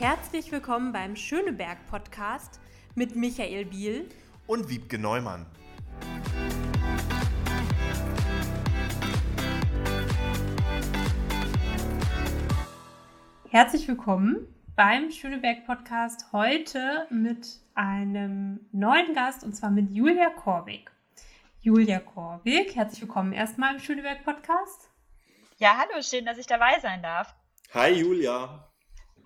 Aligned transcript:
Herzlich 0.00 0.52
willkommen 0.52 0.92
beim 0.92 1.16
Schöneberg 1.16 1.84
Podcast 1.90 2.60
mit 2.94 3.16
Michael 3.16 3.64
Biel 3.64 4.08
und 4.46 4.68
Wiebke 4.70 4.96
Neumann. 4.96 5.44
Herzlich 13.48 13.88
willkommen 13.88 14.46
beim 14.76 15.10
Schöneberg 15.10 15.66
Podcast 15.66 16.26
heute 16.30 17.08
mit 17.10 17.58
einem 17.74 18.60
neuen 18.70 19.14
Gast 19.14 19.42
und 19.42 19.54
zwar 19.54 19.70
mit 19.72 19.90
Julia 19.90 20.30
Korbig. 20.30 20.92
Julia 21.58 21.98
Korbig, 21.98 22.76
herzlich 22.76 23.00
willkommen 23.00 23.32
erstmal 23.32 23.74
im 23.74 23.80
Schöneberg 23.80 24.22
Podcast. 24.22 24.90
Ja, 25.56 25.76
hallo, 25.76 26.00
schön, 26.02 26.24
dass 26.24 26.38
ich 26.38 26.46
dabei 26.46 26.78
sein 26.80 27.02
darf. 27.02 27.34
Hi 27.74 27.90
Julia. 27.90 28.67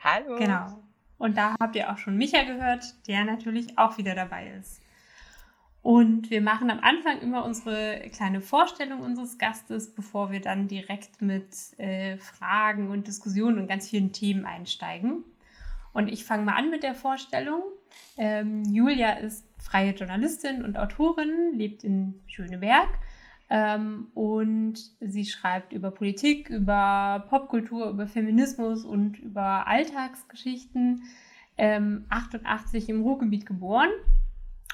Hallo. 0.02 0.36
Genau. 0.36 0.82
Und 1.18 1.36
da 1.36 1.54
habt 1.60 1.76
ihr 1.76 1.92
auch 1.92 1.98
schon 1.98 2.16
Micha 2.16 2.42
gehört, 2.42 2.84
der 3.06 3.24
natürlich 3.24 3.78
auch 3.78 3.98
wieder 3.98 4.14
dabei 4.14 4.48
ist. 4.58 4.80
Und 5.82 6.30
wir 6.30 6.40
machen 6.40 6.70
am 6.70 6.80
Anfang 6.80 7.20
immer 7.20 7.44
unsere 7.44 8.00
kleine 8.12 8.40
Vorstellung 8.40 9.00
unseres 9.00 9.38
Gastes, 9.38 9.94
bevor 9.94 10.30
wir 10.30 10.40
dann 10.40 10.68
direkt 10.68 11.20
mit 11.20 11.78
äh, 11.78 12.18
Fragen 12.18 12.90
und 12.90 13.06
Diskussionen 13.06 13.58
und 13.58 13.66
ganz 13.66 13.90
vielen 13.90 14.12
Themen 14.12 14.46
einsteigen. 14.46 15.24
Und 15.92 16.08
ich 16.08 16.24
fange 16.24 16.44
mal 16.44 16.56
an 16.56 16.70
mit 16.70 16.82
der 16.82 16.94
Vorstellung. 16.94 17.62
Ähm, 18.16 18.64
Julia 18.64 19.12
ist 19.14 19.44
freie 19.58 19.92
Journalistin 19.92 20.64
und 20.64 20.78
Autorin, 20.78 21.52
lebt 21.54 21.84
in 21.84 22.20
Schöneberg 22.26 22.88
ähm, 23.54 24.08
und 24.14 24.78
sie 25.00 25.26
schreibt 25.26 25.74
über 25.74 25.90
Politik, 25.90 26.48
über 26.48 27.26
Popkultur, 27.28 27.90
über 27.90 28.06
Feminismus 28.06 28.82
und 28.82 29.18
über 29.18 29.66
Alltagsgeschichten. 29.66 31.02
Ähm, 31.58 32.06
88 32.08 32.88
im 32.88 33.02
Ruhrgebiet 33.02 33.44
geboren. 33.44 33.90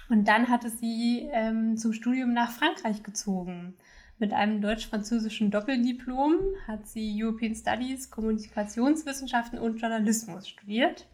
Und 0.09 0.29
dann 0.29 0.49
hatte 0.49 0.71
sie 0.71 1.29
ähm, 1.33 1.77
zum 1.77 1.93
Studium 1.93 2.33
nach 2.33 2.53
Frankreich 2.53 3.03
gezogen. 3.03 3.75
Mit 4.21 4.33
einem 4.33 4.61
deutsch-französischen 4.61 5.51
Doppeldiplom 5.51 6.37
hat 6.69 6.87
sie 6.87 7.21
European 7.21 7.56
Studies, 7.56 8.12
Kommunikationswissenschaften 8.12 9.59
und 9.59 9.81
Journalismus 9.81 10.49
studiert. 10.49 11.09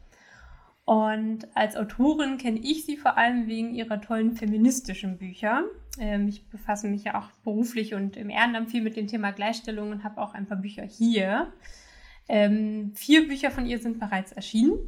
Und 0.84 1.46
als 1.56 1.76
Autorin 1.76 2.36
kenne 2.36 2.58
ich 2.58 2.84
sie 2.84 2.96
vor 2.96 3.16
allem 3.16 3.46
wegen 3.46 3.74
ihrer 3.74 4.00
tollen 4.00 4.36
feministischen 4.36 5.16
Bücher. 5.16 5.64
Ähm, 5.98 6.28
ich 6.28 6.48
befasse 6.50 6.88
mich 6.88 7.04
ja 7.04 7.18
auch 7.18 7.30
beruflich 7.42 7.94
und 7.94 8.16
im 8.16 8.28
Ehrenamt 8.28 8.70
viel 8.70 8.82
mit 8.82 8.96
dem 8.96 9.06
Thema 9.06 9.30
Gleichstellung 9.30 9.90
und 9.90 10.04
habe 10.04 10.20
auch 10.20 10.34
ein 10.34 10.46
paar 10.46 10.58
Bücher 10.58 10.84
hier. 10.84 11.52
Ähm, 12.28 12.92
vier 12.94 13.28
Bücher 13.28 13.50
von 13.50 13.64
ihr 13.66 13.78
sind 13.78 13.98
bereits 13.98 14.32
erschienen. 14.32 14.78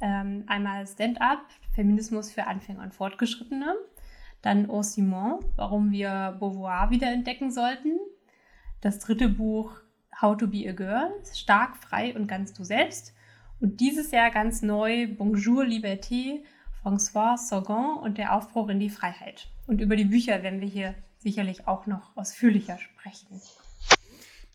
Ähm, 0.00 0.44
einmal 0.46 0.86
Stand-up, 0.86 1.44
Feminismus 1.74 2.32
für 2.32 2.46
Anfänger 2.46 2.82
und 2.82 2.94
Fortgeschrittene. 2.94 3.76
Dann 4.42 4.68
Au 4.68 4.82
Simon, 4.82 5.44
warum 5.54 5.92
wir 5.92 6.36
Beauvoir 6.40 6.90
wiederentdecken 6.90 7.52
sollten. 7.52 7.98
Das 8.80 8.98
dritte 8.98 9.28
Buch 9.28 9.80
How 10.20 10.36
to 10.36 10.46
be 10.48 10.68
a 10.68 10.72
Girl, 10.72 11.12
stark, 11.32 11.76
frei 11.76 12.14
und 12.14 12.26
ganz 12.26 12.52
du 12.52 12.64
selbst. 12.64 13.15
Und 13.58 13.80
dieses 13.80 14.10
Jahr 14.10 14.30
ganz 14.30 14.60
neu 14.60 15.08
Bonjour 15.08 15.64
Liberté, 15.64 16.42
François 16.82 17.38
Sorgon 17.38 17.96
und 17.96 18.18
der 18.18 18.34
Aufbruch 18.34 18.68
in 18.68 18.78
die 18.78 18.90
Freiheit. 18.90 19.48
Und 19.66 19.80
über 19.80 19.96
die 19.96 20.04
Bücher 20.04 20.42
werden 20.42 20.60
wir 20.60 20.68
hier 20.68 20.94
sicherlich 21.18 21.66
auch 21.66 21.86
noch 21.86 22.14
ausführlicher 22.18 22.78
sprechen. 22.78 23.40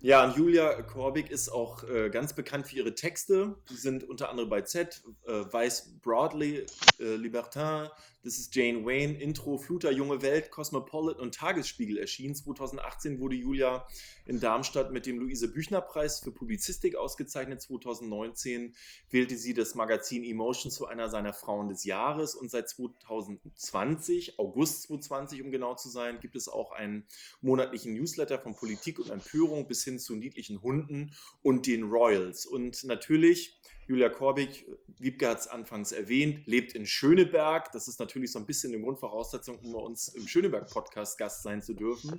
Ja, 0.02 0.24
und 0.24 0.38
Julia 0.38 0.82
Korbig 0.84 1.32
ist 1.32 1.50
auch 1.50 1.84
äh, 1.84 2.10
ganz 2.10 2.34
bekannt 2.34 2.68
für 2.68 2.76
ihre 2.76 2.94
Texte. 2.94 3.56
Die 3.70 3.76
sind 3.76 4.04
unter 4.04 4.30
anderem 4.30 4.50
bei 4.50 4.62
Z, 4.62 5.02
äh, 5.26 5.32
Weiß 5.32 6.00
Broadly, 6.02 6.66
äh, 7.00 7.16
Libertin, 7.16 7.88
das 8.24 8.38
ist 8.38 8.56
Jane 8.56 8.86
Wayne, 8.86 9.20
Intro, 9.20 9.58
Fluter, 9.58 9.92
Junge 9.92 10.22
Welt, 10.22 10.52
Cosmopolitan 10.52 11.22
und 11.22 11.34
Tagesspiegel 11.34 11.98
erschienen. 11.98 12.36
2018 12.36 13.20
wurde 13.20 13.36
Julia 13.36 13.88
in 14.26 14.40
Darmstadt 14.40 14.92
mit 14.92 15.08
dem 15.08 15.20
Luise-Büchner-Preis 15.20 16.20
für 16.20 16.32
Publizistik 16.32 16.96
ausgezeichnet. 16.96 17.62
2019 17.62 18.76
wählte 19.10 19.38
sie 19.38 19.56
das 19.56 19.74
Magazin 19.74 20.24
Emotion 20.24 20.72
zu 20.72 20.86
einer 20.86 21.10
seiner 21.10 21.34
Frauen 21.34 21.70
des 21.70 21.84
Jahres. 21.84 22.36
Und 22.36 22.52
seit 22.52 22.70
2020, 22.70 24.38
August 24.38 24.84
2020 24.84 25.42
um 25.42 25.52
genau 25.52 25.76
zu 25.76 25.90
sein, 25.90 26.20
gibt 26.20 26.36
es 26.36 26.48
auch 26.48 26.72
einen 26.72 27.06
monatlichen 27.42 27.94
Newsletter 27.94 28.38
von 28.38 28.56
Politik 28.56 29.00
und 29.00 29.10
Empörung 29.10 29.68
bis 29.68 29.84
hin 29.84 29.98
zu 29.98 30.16
niedlichen 30.16 30.62
Hunden 30.62 31.12
und 31.42 31.66
den 31.66 31.84
Royals. 31.84 32.46
Und 32.46 32.84
natürlich 32.84 33.60
Julia 33.92 34.08
Korbig, 34.08 34.66
Wiebke 35.00 35.28
hat 35.28 35.40
es 35.40 35.48
anfangs 35.50 35.92
erwähnt, 35.92 36.48
lebt 36.48 36.76
in 36.76 36.86
Schöneberg. 36.86 37.74
Das 37.74 37.90
ist 37.90 38.00
natürlich 38.00 38.32
so 38.32 38.40
ein 38.40 38.46
bisschen 38.46 38.74
eine 38.74 38.82
Grundvoraussetzung, 38.82 39.60
um 39.60 39.74
bei 39.74 39.80
uns 39.80 40.08
im 40.08 40.30
Schöneberg-Podcast 40.30 41.18
Gast 41.18 41.44
sein 41.44 41.62
zu 41.62 41.74
dürfen. 41.74 42.18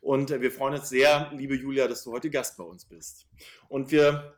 Und 0.00 0.32
äh, 0.32 0.40
wir 0.40 0.50
freuen 0.50 0.74
uns 0.74 0.88
sehr, 0.88 1.30
liebe 1.32 1.54
Julia, 1.54 1.86
dass 1.86 2.02
du 2.02 2.10
heute 2.10 2.28
Gast 2.28 2.56
bei 2.56 2.64
uns 2.64 2.86
bist. 2.86 3.28
Und 3.68 3.92
wir 3.92 4.36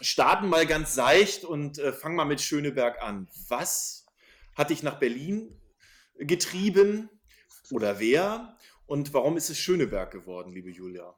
starten 0.00 0.48
mal 0.48 0.66
ganz 0.66 0.94
seicht 0.94 1.44
und 1.44 1.78
äh, 1.78 1.92
fangen 1.92 2.14
mal 2.14 2.26
mit 2.26 2.40
Schöneberg 2.40 3.02
an. 3.02 3.26
Was 3.48 4.06
hat 4.54 4.70
dich 4.70 4.84
nach 4.84 5.00
Berlin 5.00 5.60
getrieben 6.16 7.10
oder 7.72 7.98
wer? 7.98 8.56
Und 8.86 9.12
warum 9.14 9.36
ist 9.36 9.50
es 9.50 9.58
Schöneberg 9.58 10.12
geworden, 10.12 10.52
liebe 10.52 10.70
Julia? 10.70 11.12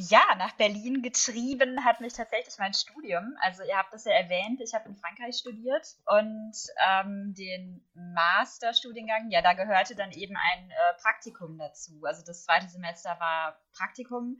Ja, 0.00 0.22
nach 0.36 0.52
Berlin 0.52 1.02
getrieben 1.02 1.84
hat 1.84 2.00
mich 2.00 2.12
tatsächlich 2.12 2.56
mein 2.60 2.72
Studium. 2.72 3.34
Also 3.40 3.64
ihr 3.64 3.76
habt 3.76 3.92
das 3.92 4.04
ja 4.04 4.12
erwähnt, 4.12 4.60
ich 4.60 4.72
habe 4.72 4.88
in 4.88 4.94
Frankreich 4.94 5.38
studiert 5.38 5.88
und 6.06 6.54
ähm, 6.88 7.34
den 7.36 7.84
Masterstudiengang, 7.94 9.28
ja, 9.32 9.42
da 9.42 9.54
gehörte 9.54 9.96
dann 9.96 10.12
eben 10.12 10.36
ein 10.36 10.70
äh, 10.70 11.02
Praktikum 11.02 11.58
dazu. 11.58 12.00
Also 12.04 12.24
das 12.24 12.44
zweite 12.44 12.68
Semester 12.68 13.18
war 13.18 13.60
Praktikum. 13.76 14.38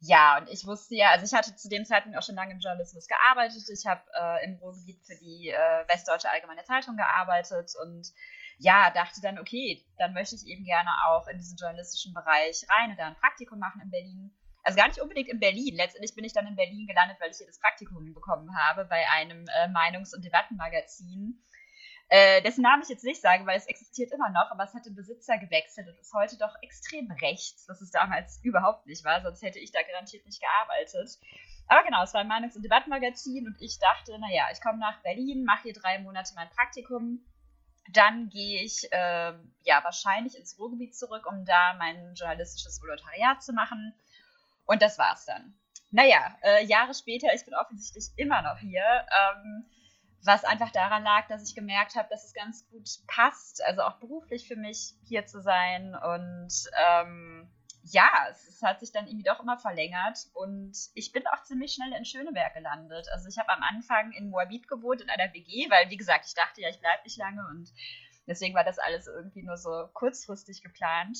Ja, 0.00 0.38
und 0.38 0.48
ich 0.48 0.66
wusste 0.66 0.96
ja, 0.96 1.10
also 1.10 1.24
ich 1.24 1.34
hatte 1.34 1.54
zu 1.54 1.68
dem 1.68 1.84
Zeitpunkt 1.84 2.18
auch 2.18 2.24
schon 2.24 2.34
lange 2.34 2.50
im 2.50 2.58
Journalismus 2.58 3.06
gearbeitet. 3.06 3.62
Ich 3.72 3.86
habe 3.86 4.02
äh, 4.12 4.44
im 4.44 4.56
Ruhrgebiet 4.56 5.06
für 5.06 5.14
die 5.14 5.50
äh, 5.50 5.86
Westdeutsche 5.86 6.30
Allgemeine 6.32 6.64
Zeitung 6.64 6.96
gearbeitet 6.96 7.70
und 7.80 8.08
ja, 8.58 8.90
dachte 8.90 9.20
dann, 9.20 9.38
okay, 9.38 9.86
dann 9.98 10.14
möchte 10.14 10.34
ich 10.34 10.48
eben 10.48 10.64
gerne 10.64 10.90
auch 11.06 11.28
in 11.28 11.38
diesen 11.38 11.56
journalistischen 11.56 12.12
Bereich 12.12 12.66
rein 12.68 12.90
und 12.90 12.98
da 12.98 13.06
ein 13.06 13.16
Praktikum 13.20 13.60
machen 13.60 13.82
in 13.82 13.90
Berlin 13.90 14.36
also 14.62 14.76
gar 14.76 14.88
nicht 14.88 15.00
unbedingt 15.00 15.28
in 15.28 15.40
Berlin. 15.40 15.76
Letztendlich 15.76 16.14
bin 16.14 16.24
ich 16.24 16.32
dann 16.32 16.46
in 16.46 16.56
Berlin 16.56 16.86
gelandet, 16.86 17.18
weil 17.20 17.30
ich 17.30 17.38
hier 17.38 17.46
das 17.46 17.60
Praktikum 17.60 18.12
bekommen 18.12 18.56
habe 18.56 18.84
bei 18.84 19.08
einem 19.08 19.46
äh, 19.48 19.68
Meinungs- 19.68 20.14
und 20.14 20.24
Debattenmagazin. 20.24 21.42
Äh, 22.12 22.42
dessen 22.42 22.62
Namen 22.62 22.82
ich 22.82 22.88
jetzt 22.88 23.04
nicht 23.04 23.20
sage, 23.20 23.46
weil 23.46 23.56
es 23.56 23.66
existiert 23.66 24.10
immer 24.10 24.30
noch, 24.30 24.50
aber 24.50 24.64
es 24.64 24.74
hat 24.74 24.84
den 24.84 24.96
Besitzer 24.96 25.38
gewechselt 25.38 25.86
und 25.86 25.96
ist 25.96 26.12
heute 26.12 26.36
doch 26.38 26.56
extrem 26.60 27.08
rechts, 27.12 27.68
was 27.68 27.80
es 27.80 27.92
damals 27.92 28.40
überhaupt 28.42 28.86
nicht 28.86 29.04
war, 29.04 29.22
sonst 29.22 29.42
hätte 29.42 29.60
ich 29.60 29.70
da 29.70 29.80
garantiert 29.82 30.26
nicht 30.26 30.40
gearbeitet. 30.40 31.18
Aber 31.68 31.84
genau, 31.84 32.02
es 32.02 32.12
war 32.12 32.22
ein 32.22 32.28
Meinungs- 32.28 32.56
und 32.56 32.62
Debattenmagazin 32.62 33.46
und 33.46 33.56
ich 33.60 33.78
dachte, 33.78 34.18
naja, 34.18 34.48
ich 34.52 34.60
komme 34.60 34.78
nach 34.78 35.00
Berlin, 35.02 35.44
mache 35.44 35.62
hier 35.62 35.72
drei 35.72 36.00
Monate 36.00 36.32
mein 36.34 36.50
Praktikum, 36.50 37.24
dann 37.92 38.28
gehe 38.28 38.64
ich 38.64 38.90
äh, 38.90 39.32
ja 39.62 39.84
wahrscheinlich 39.84 40.36
ins 40.36 40.58
Ruhrgebiet 40.58 40.96
zurück, 40.96 41.26
um 41.30 41.44
da 41.44 41.74
mein 41.74 42.14
journalistisches 42.14 42.82
Volontariat 42.82 43.40
zu 43.40 43.52
machen 43.52 43.94
und 44.70 44.80
das 44.82 44.98
war's 44.98 45.26
dann. 45.26 45.52
Naja, 45.90 46.36
äh, 46.42 46.64
Jahre 46.64 46.94
später, 46.94 47.34
ich 47.34 47.44
bin 47.44 47.54
offensichtlich 47.54 48.04
immer 48.16 48.40
noch 48.42 48.58
hier, 48.58 48.84
ähm, 48.84 49.64
was 50.22 50.44
einfach 50.44 50.70
daran 50.70 51.02
lag, 51.02 51.26
dass 51.26 51.42
ich 51.48 51.56
gemerkt 51.56 51.96
habe, 51.96 52.08
dass 52.08 52.24
es 52.24 52.34
ganz 52.34 52.68
gut 52.70 52.88
passt, 53.08 53.64
also 53.64 53.82
auch 53.82 53.98
beruflich 53.98 54.46
für 54.46 54.54
mich 54.54 54.94
hier 55.02 55.26
zu 55.26 55.42
sein. 55.42 55.96
Und 55.96 56.52
ähm, 56.88 57.50
ja, 57.82 58.12
es, 58.30 58.46
es, 58.46 58.62
hat 58.62 58.78
sich 58.78 58.92
dann 58.92 59.08
irgendwie 59.08 59.24
doch 59.24 59.40
immer 59.40 59.58
verlängert 59.58 60.18
und 60.34 60.76
ich 60.94 61.10
bin 61.10 61.26
auch 61.26 61.42
ziemlich 61.42 61.72
schnell 61.72 61.92
in 61.92 62.04
Schöneberg 62.04 62.54
gelandet. 62.54 63.08
Also 63.12 63.28
ich 63.28 63.38
habe 63.38 63.48
am 63.48 63.64
Anfang 63.64 64.12
in 64.12 64.30
Moabit 64.30 64.68
gewohnt, 64.68 65.00
in 65.00 65.10
einer 65.10 65.34
WG, 65.34 65.68
weil 65.68 65.90
wie 65.90 65.96
gesagt, 65.96 66.26
ich 66.26 66.34
dachte 66.34 66.60
ja, 66.60 66.68
ich 66.68 66.78
bleibe 66.78 67.02
nicht 67.02 67.16
lange 67.16 67.44
und 67.48 67.72
deswegen 68.28 68.54
war 68.54 68.62
das 68.62 68.78
alles 68.78 69.08
irgendwie 69.08 69.42
nur 69.42 69.56
so 69.56 69.88
kurzfristig 69.94 70.62
geplant. 70.62 71.18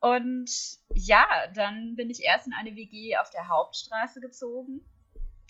Und 0.00 0.50
ja, 0.94 1.26
dann 1.54 1.96
bin 1.96 2.10
ich 2.10 2.22
erst 2.22 2.46
in 2.46 2.52
eine 2.52 2.76
WG 2.76 3.16
auf 3.16 3.30
der 3.30 3.48
Hauptstraße 3.48 4.20
gezogen. 4.20 4.80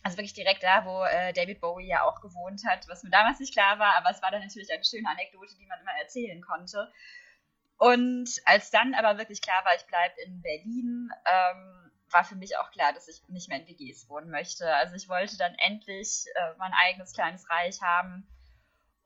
Also 0.03 0.17
wirklich 0.17 0.33
direkt 0.33 0.63
da, 0.63 0.85
wo 0.85 1.05
äh, 1.05 1.33
David 1.33 1.61
Bowie 1.61 1.89
ja 1.89 2.05
auch 2.05 2.21
gewohnt 2.21 2.63
hat, 2.67 2.89
was 2.89 3.03
mir 3.03 3.11
damals 3.11 3.41
nicht 3.41 3.53
klar 3.53 3.79
war, 3.79 3.97
aber 3.97 4.11
es 4.11 4.23
war 4.23 4.31
dann 4.31 4.43
natürlich 4.43 4.73
eine 4.73 4.85
schöne 4.85 5.09
Anekdote, 5.09 5.55
die 5.59 5.67
man 5.67 5.81
immer 5.81 5.93
erzählen 6.01 6.41
konnte. 6.41 6.91
Und 7.77 8.29
als 8.45 8.71
dann 8.71 8.95
aber 8.95 9.19
wirklich 9.19 9.43
klar 9.43 9.65
war, 9.65 9.75
ich 9.75 9.87
bleibe 9.87 10.15
in 10.25 10.41
Berlin, 10.41 11.11
ähm, 11.27 11.91
war 12.11 12.25
für 12.25 12.37
mich 12.37 12.57
auch 12.57 12.71
klar, 12.71 12.93
dass 12.93 13.09
ich 13.09 13.23
nicht 13.29 13.49
mehr 13.49 13.61
in 13.61 13.67
WGs 13.67 14.09
wohnen 14.09 14.31
möchte. 14.31 14.73
Also 14.77 14.95
ich 14.95 15.09
wollte 15.09 15.37
dann 15.37 15.55
endlich 15.57 16.25
äh, 16.35 16.55
mein 16.59 16.73
eigenes 16.73 17.13
kleines 17.13 17.49
Reich 17.51 17.83
haben 17.83 18.27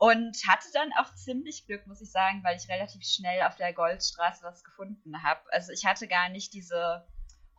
und 0.03 0.37
hatte 0.49 0.67
dann 0.73 0.93
auch 0.95 1.15
ziemlich 1.15 1.65
Glück, 1.65 1.87
muss 1.87 2.01
ich 2.01 2.11
sagen, 2.11 2.43
weil 2.43 2.57
ich 2.57 2.69
relativ 2.69 3.05
schnell 3.05 3.41
auf 3.43 3.55
der 3.55 3.73
Goldstraße 3.73 4.43
was 4.43 4.65
gefunden 4.65 5.23
habe. 5.23 5.41
Also 5.53 5.71
ich 5.71 5.87
hatte 5.87 6.09
gar 6.09 6.29
nicht 6.29 6.53
diese 6.55 7.07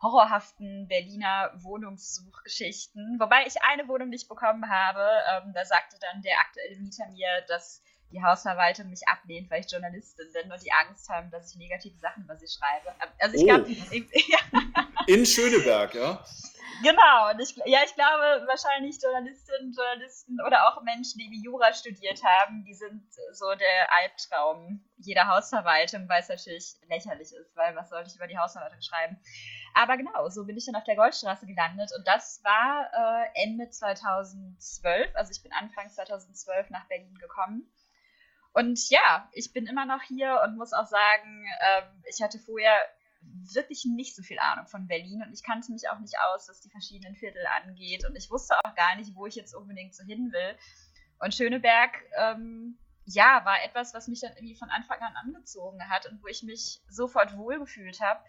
horrorhaften 0.02 0.86
Berliner 0.86 1.52
Wohnungssuchgeschichten. 1.54 3.16
Wobei 3.18 3.46
ich 3.46 3.62
eine 3.62 3.88
Wohnung 3.88 4.10
nicht 4.10 4.28
bekommen 4.28 4.68
habe. 4.68 5.08
Ähm, 5.32 5.54
da 5.54 5.64
sagte 5.64 5.96
dann 5.98 6.20
der 6.20 6.38
aktuelle 6.38 6.76
Mieter 6.80 7.08
mir, 7.12 7.28
dass 7.48 7.82
die 8.14 8.22
Hausverwaltung 8.22 8.88
mich 8.90 9.06
ablehnt, 9.08 9.50
weil 9.50 9.60
ich 9.60 9.70
Journalistin 9.70 10.26
bin 10.32 10.50
und 10.50 10.62
die 10.64 10.72
Angst 10.72 11.08
haben, 11.08 11.30
dass 11.30 11.50
ich 11.50 11.58
negative 11.58 11.98
Sachen 11.98 12.24
über 12.24 12.36
sie 12.36 12.46
schreibe. 12.46 12.94
Also 13.18 13.36
ich 13.36 13.42
oh. 13.42 13.46
glaube. 13.46 13.64
Ja. 14.26 14.38
In 15.06 15.26
Schöneberg, 15.26 15.94
ja? 15.94 16.24
Genau, 16.82 17.30
und 17.30 17.40
ich, 17.40 17.54
ja, 17.66 17.80
ich 17.84 17.94
glaube, 17.94 18.46
wahrscheinlich 18.46 19.00
Journalistinnen, 19.00 19.72
Journalisten 19.72 20.40
oder 20.46 20.68
auch 20.68 20.82
Menschen, 20.82 21.18
die 21.18 21.30
wie 21.30 21.42
Jura 21.42 21.72
studiert 21.72 22.22
haben, 22.24 22.64
die 22.64 22.74
sind 22.74 23.04
so 23.32 23.54
der 23.54 23.92
Albtraum 23.92 24.84
jeder 24.96 25.28
Hausverwaltung, 25.28 26.08
weil 26.08 26.20
es 26.20 26.28
natürlich 26.28 26.74
lächerlich 26.88 27.32
ist, 27.32 27.54
weil 27.56 27.76
was 27.76 27.90
sollte 27.90 28.10
ich 28.10 28.16
über 28.16 28.26
die 28.26 28.38
Hausverwaltung 28.38 28.80
schreiben? 28.80 29.18
Aber 29.74 29.96
genau, 29.96 30.28
so 30.28 30.44
bin 30.44 30.56
ich 30.56 30.66
dann 30.66 30.76
auf 30.76 30.84
der 30.84 30.96
Goldstraße 30.96 31.46
gelandet 31.46 31.90
und 31.96 32.06
das 32.06 32.42
war 32.44 32.90
äh, 32.92 33.42
Ende 33.42 33.70
2012, 33.70 35.14
also 35.14 35.30
ich 35.32 35.42
bin 35.42 35.52
Anfang 35.52 35.90
2012 35.90 36.70
nach 36.70 36.86
Berlin 36.88 37.14
gekommen. 37.18 37.70
Und 38.54 38.88
ja, 38.88 39.28
ich 39.32 39.52
bin 39.52 39.66
immer 39.66 39.84
noch 39.84 40.00
hier 40.02 40.40
und 40.44 40.56
muss 40.56 40.72
auch 40.72 40.86
sagen, 40.86 41.44
ähm, 41.60 42.02
ich 42.08 42.22
hatte 42.22 42.38
vorher 42.38 42.76
wirklich 43.52 43.84
nicht 43.84 44.14
so 44.14 44.22
viel 44.22 44.38
Ahnung 44.38 44.68
von 44.68 44.86
Berlin 44.86 45.22
und 45.26 45.32
ich 45.32 45.42
kannte 45.42 45.72
mich 45.72 45.88
auch 45.88 45.98
nicht 45.98 46.14
aus, 46.20 46.48
was 46.48 46.60
die 46.60 46.70
verschiedenen 46.70 47.16
Viertel 47.16 47.44
angeht 47.46 48.06
und 48.06 48.14
ich 48.14 48.30
wusste 48.30 48.54
auch 48.62 48.74
gar 48.76 48.94
nicht, 48.96 49.16
wo 49.16 49.26
ich 49.26 49.34
jetzt 49.34 49.54
unbedingt 49.54 49.94
so 49.94 50.04
hin 50.04 50.30
will. 50.32 50.56
Und 51.18 51.34
Schöneberg, 51.34 51.90
ähm, 52.16 52.78
ja, 53.06 53.44
war 53.44 53.62
etwas, 53.64 53.92
was 53.92 54.06
mich 54.06 54.20
dann 54.20 54.32
irgendwie 54.36 54.56
von 54.56 54.70
Anfang 54.70 55.00
an 55.00 55.16
angezogen 55.16 55.88
hat 55.90 56.06
und 56.06 56.22
wo 56.22 56.28
ich 56.28 56.44
mich 56.44 56.80
sofort 56.88 57.36
wohlgefühlt 57.36 58.00
habe. 58.00 58.20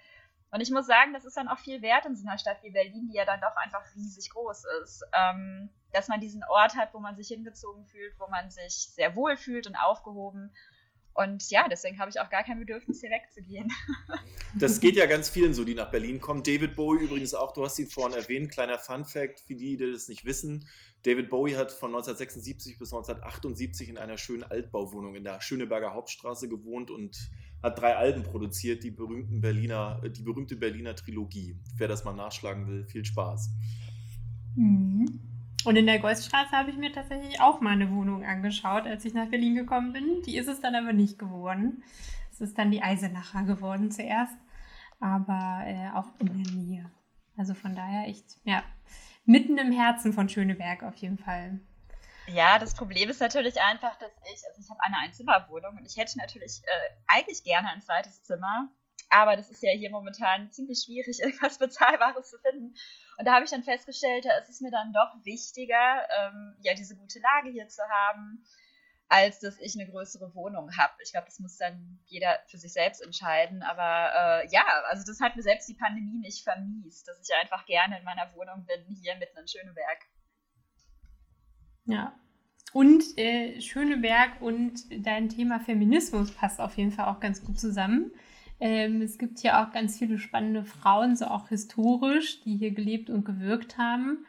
Und 0.52 0.62
ich 0.62 0.72
muss 0.72 0.88
sagen, 0.88 1.14
das 1.14 1.26
ist 1.26 1.36
dann 1.36 1.48
auch 1.48 1.60
viel 1.60 1.82
wert 1.82 2.06
in 2.06 2.16
so 2.16 2.28
einer 2.28 2.38
Stadt 2.38 2.64
wie 2.64 2.72
Berlin, 2.72 3.08
die 3.12 3.18
ja 3.18 3.26
dann 3.26 3.42
doch 3.42 3.56
einfach 3.58 3.84
riesig 3.96 4.30
groß 4.30 4.64
ist. 4.84 5.04
Ähm, 5.14 5.70
dass 5.96 6.08
man 6.08 6.20
diesen 6.20 6.44
Ort 6.44 6.76
hat, 6.76 6.94
wo 6.94 7.00
man 7.00 7.16
sich 7.16 7.30
hingezogen 7.30 7.86
fühlt, 7.86 8.14
wo 8.20 8.28
man 8.28 8.52
sich 8.52 8.90
sehr 8.94 9.16
wohl 9.16 9.38
fühlt 9.38 9.66
und 9.66 9.76
aufgehoben. 9.76 10.52
Und 11.14 11.50
ja, 11.50 11.68
deswegen 11.70 11.98
habe 12.00 12.10
ich 12.10 12.20
auch 12.20 12.30
gar 12.30 12.44
kein 12.44 12.60
Bedürfnis, 12.60 13.00
hier 13.00 13.10
wegzugehen. 13.10 13.72
Das 14.58 14.80
geht 14.80 14.96
ja 14.96 15.06
ganz 15.06 15.28
vielen 15.28 15.54
so, 15.54 15.66
die 15.66 15.76
nach 15.76 15.92
Berlin 15.92 16.22
kommen. 16.22 16.42
David 16.42 16.78
Bowie 16.78 17.04
übrigens 17.04 17.34
auch, 17.34 17.52
du 17.52 17.66
hast 17.66 17.78
ihn 17.78 17.88
vorhin 17.88 18.18
erwähnt, 18.18 18.50
kleiner 18.50 18.80
Fun 18.80 19.04
Fact 19.04 19.42
für 19.42 19.54
die, 19.54 19.76
die 19.76 19.92
das 19.92 20.08
nicht 20.08 20.24
wissen. 20.24 20.66
David 21.04 21.30
Bowie 21.30 21.58
hat 21.58 21.74
von 21.74 21.90
1976 21.90 22.80
bis 22.80 22.94
1978 22.94 23.90
in 23.90 23.98
einer 23.98 24.18
schönen 24.18 24.44
Altbauwohnung 24.44 25.16
in 25.16 25.26
der 25.26 25.42
Schöneberger 25.42 25.94
Hauptstraße 25.94 26.48
gewohnt 26.48 26.90
und 26.90 27.30
hat 27.64 27.80
drei 27.80 27.96
Alben 27.96 28.24
produziert, 28.24 28.84
die 28.84 28.92
berühmten 28.92 29.42
Berliner, 29.42 30.02
die 30.08 30.22
berühmte 30.22 30.56
Berliner 30.56 30.96
Trilogie. 30.96 31.58
Wer 31.78 31.88
das 31.88 32.04
mal 32.04 32.14
nachschlagen 32.14 32.68
will, 32.68 32.86
viel 32.86 33.06
Spaß. 33.06 33.52
Mhm. 34.56 35.20
Und 35.66 35.76
in 35.78 35.88
der 35.88 36.00
Goldstraße 36.00 36.52
habe 36.52 36.70
ich 36.70 36.78
mir 36.78 36.92
tatsächlich 36.92 37.42
auch 37.42 37.60
mal 37.60 37.72
eine 37.72 37.92
Wohnung 37.92 38.24
angeschaut, 38.24 38.86
als 38.86 39.04
ich 39.04 39.16
nach 39.16 39.30
Berlin 39.30 39.56
gekommen 39.56 39.94
bin. 39.94 40.22
Die 40.28 40.38
ist 40.38 40.48
es 40.48 40.62
dann 40.62 40.76
aber 40.76 40.94
nicht 40.94 41.18
geworden. 41.18 41.84
Es 42.32 42.40
ist 42.40 42.58
dann 42.58 42.70
die 42.70 42.84
Eisenacher 42.84 43.44
geworden 43.44 43.90
zuerst, 43.90 44.38
aber 45.00 45.64
äh, 45.66 45.90
auch 45.96 46.08
in 46.20 46.28
der 46.28 46.54
Nähe. 46.54 46.92
Also 47.36 47.54
von 47.54 47.76
daher 47.76 48.08
echt, 48.08 48.38
ja, 48.44 48.64
mitten 49.26 49.58
im 49.58 49.72
Herzen 49.72 50.14
von 50.14 50.30
Schöneberg 50.30 50.84
auf 50.84 50.96
jeden 50.98 51.18
Fall. 51.18 51.60
Ja, 52.28 52.58
das 52.58 52.74
Problem 52.74 53.10
ist 53.10 53.20
natürlich 53.22 53.62
einfach, 53.62 53.98
dass 53.98 54.12
ich, 54.34 54.42
also 54.48 54.60
ich 54.60 54.70
habe 54.70 54.80
eine 54.82 54.98
Einzimmerwohnung 55.04 55.78
und 55.78 55.86
ich 55.86 55.96
hätte 55.96 56.18
natürlich 56.18 56.62
äh, 56.64 56.90
eigentlich 57.08 57.44
gerne 57.44 57.70
ein 57.70 57.82
zweites 57.82 58.24
Zimmer, 58.24 58.70
aber 59.10 59.36
das 59.36 59.52
ist 59.52 59.62
ja 59.62 59.72
hier 59.72 59.92
momentan 59.92 60.52
ziemlich 60.52 60.84
schwierig, 60.86 61.20
irgendwas 61.24 61.60
Bezahlbares 61.60 62.30
zu 62.30 62.38
finden. 62.40 62.76
Und 63.18 63.26
da 63.26 63.34
habe 63.34 63.46
ich 63.46 63.52
dann 63.52 63.64
festgestellt, 63.64 64.26
es 64.42 64.50
ist 64.50 64.62
mir 64.62 64.72
dann 64.72 64.92
doch 64.92 65.24
wichtiger, 65.24 66.08
ähm, 66.20 66.56
ja, 66.62 66.74
diese 66.74 66.96
gute 66.96 67.20
Lage 67.20 67.50
hier 67.50 67.68
zu 67.68 67.84
haben, 67.84 68.44
als 69.08 69.40
dass 69.40 69.60
ich 69.60 69.76
eine 69.76 69.90
größere 69.90 70.34
Wohnung 70.34 70.76
habe. 70.78 70.94
Ich 71.04 71.12
glaube, 71.12 71.28
das 71.28 71.40
muss 71.40 71.58
dann 71.58 72.00
jeder 72.06 72.40
für 72.48 72.58
sich 72.58 72.74
selbst 72.74 73.02
entscheiden. 73.04 73.62
Aber 73.62 74.42
äh, 74.44 74.48
ja, 74.50 74.66
also 74.90 75.04
das 75.06 75.22
hat 75.22 75.36
mir 75.36 75.44
selbst 75.44 75.70
die 75.70 75.76
Pandemie 75.76 76.18
nicht 76.18 76.44
vermiest, 76.44 77.08
dass 77.08 77.22
ich 77.22 77.36
einfach 77.36 77.66
gerne 77.68 78.00
in 78.00 78.04
meiner 78.04 78.34
Wohnung 78.34 78.66
bin, 78.66 78.84
hier 79.02 79.16
mitten 79.16 79.38
in 79.38 79.48
Schöneberg. 79.48 80.00
Ja. 81.86 82.14
Und 82.74 83.04
äh, 83.18 83.62
Schöneberg 83.62 84.42
und 84.42 84.84
dein 85.06 85.30
Thema 85.30 85.60
Feminismus 85.60 86.32
passt 86.32 86.60
auf 86.60 86.76
jeden 86.78 86.92
Fall 86.92 87.06
auch 87.06 87.20
ganz 87.20 87.44
gut 87.44 87.60
zusammen. 87.60 88.12
Ähm, 88.60 89.02
es 89.02 89.18
gibt 89.18 89.40
hier 89.40 89.62
auch 89.62 89.72
ganz 89.72 89.98
viele 89.98 90.18
spannende 90.18 90.64
Frauen, 90.64 91.16
so 91.16 91.26
auch 91.26 91.50
historisch, 91.50 92.42
die 92.42 92.58
hier 92.58 92.72
gelebt 92.72 93.10
und 93.10 93.26
gewirkt 93.26 93.78
haben. 93.78 94.26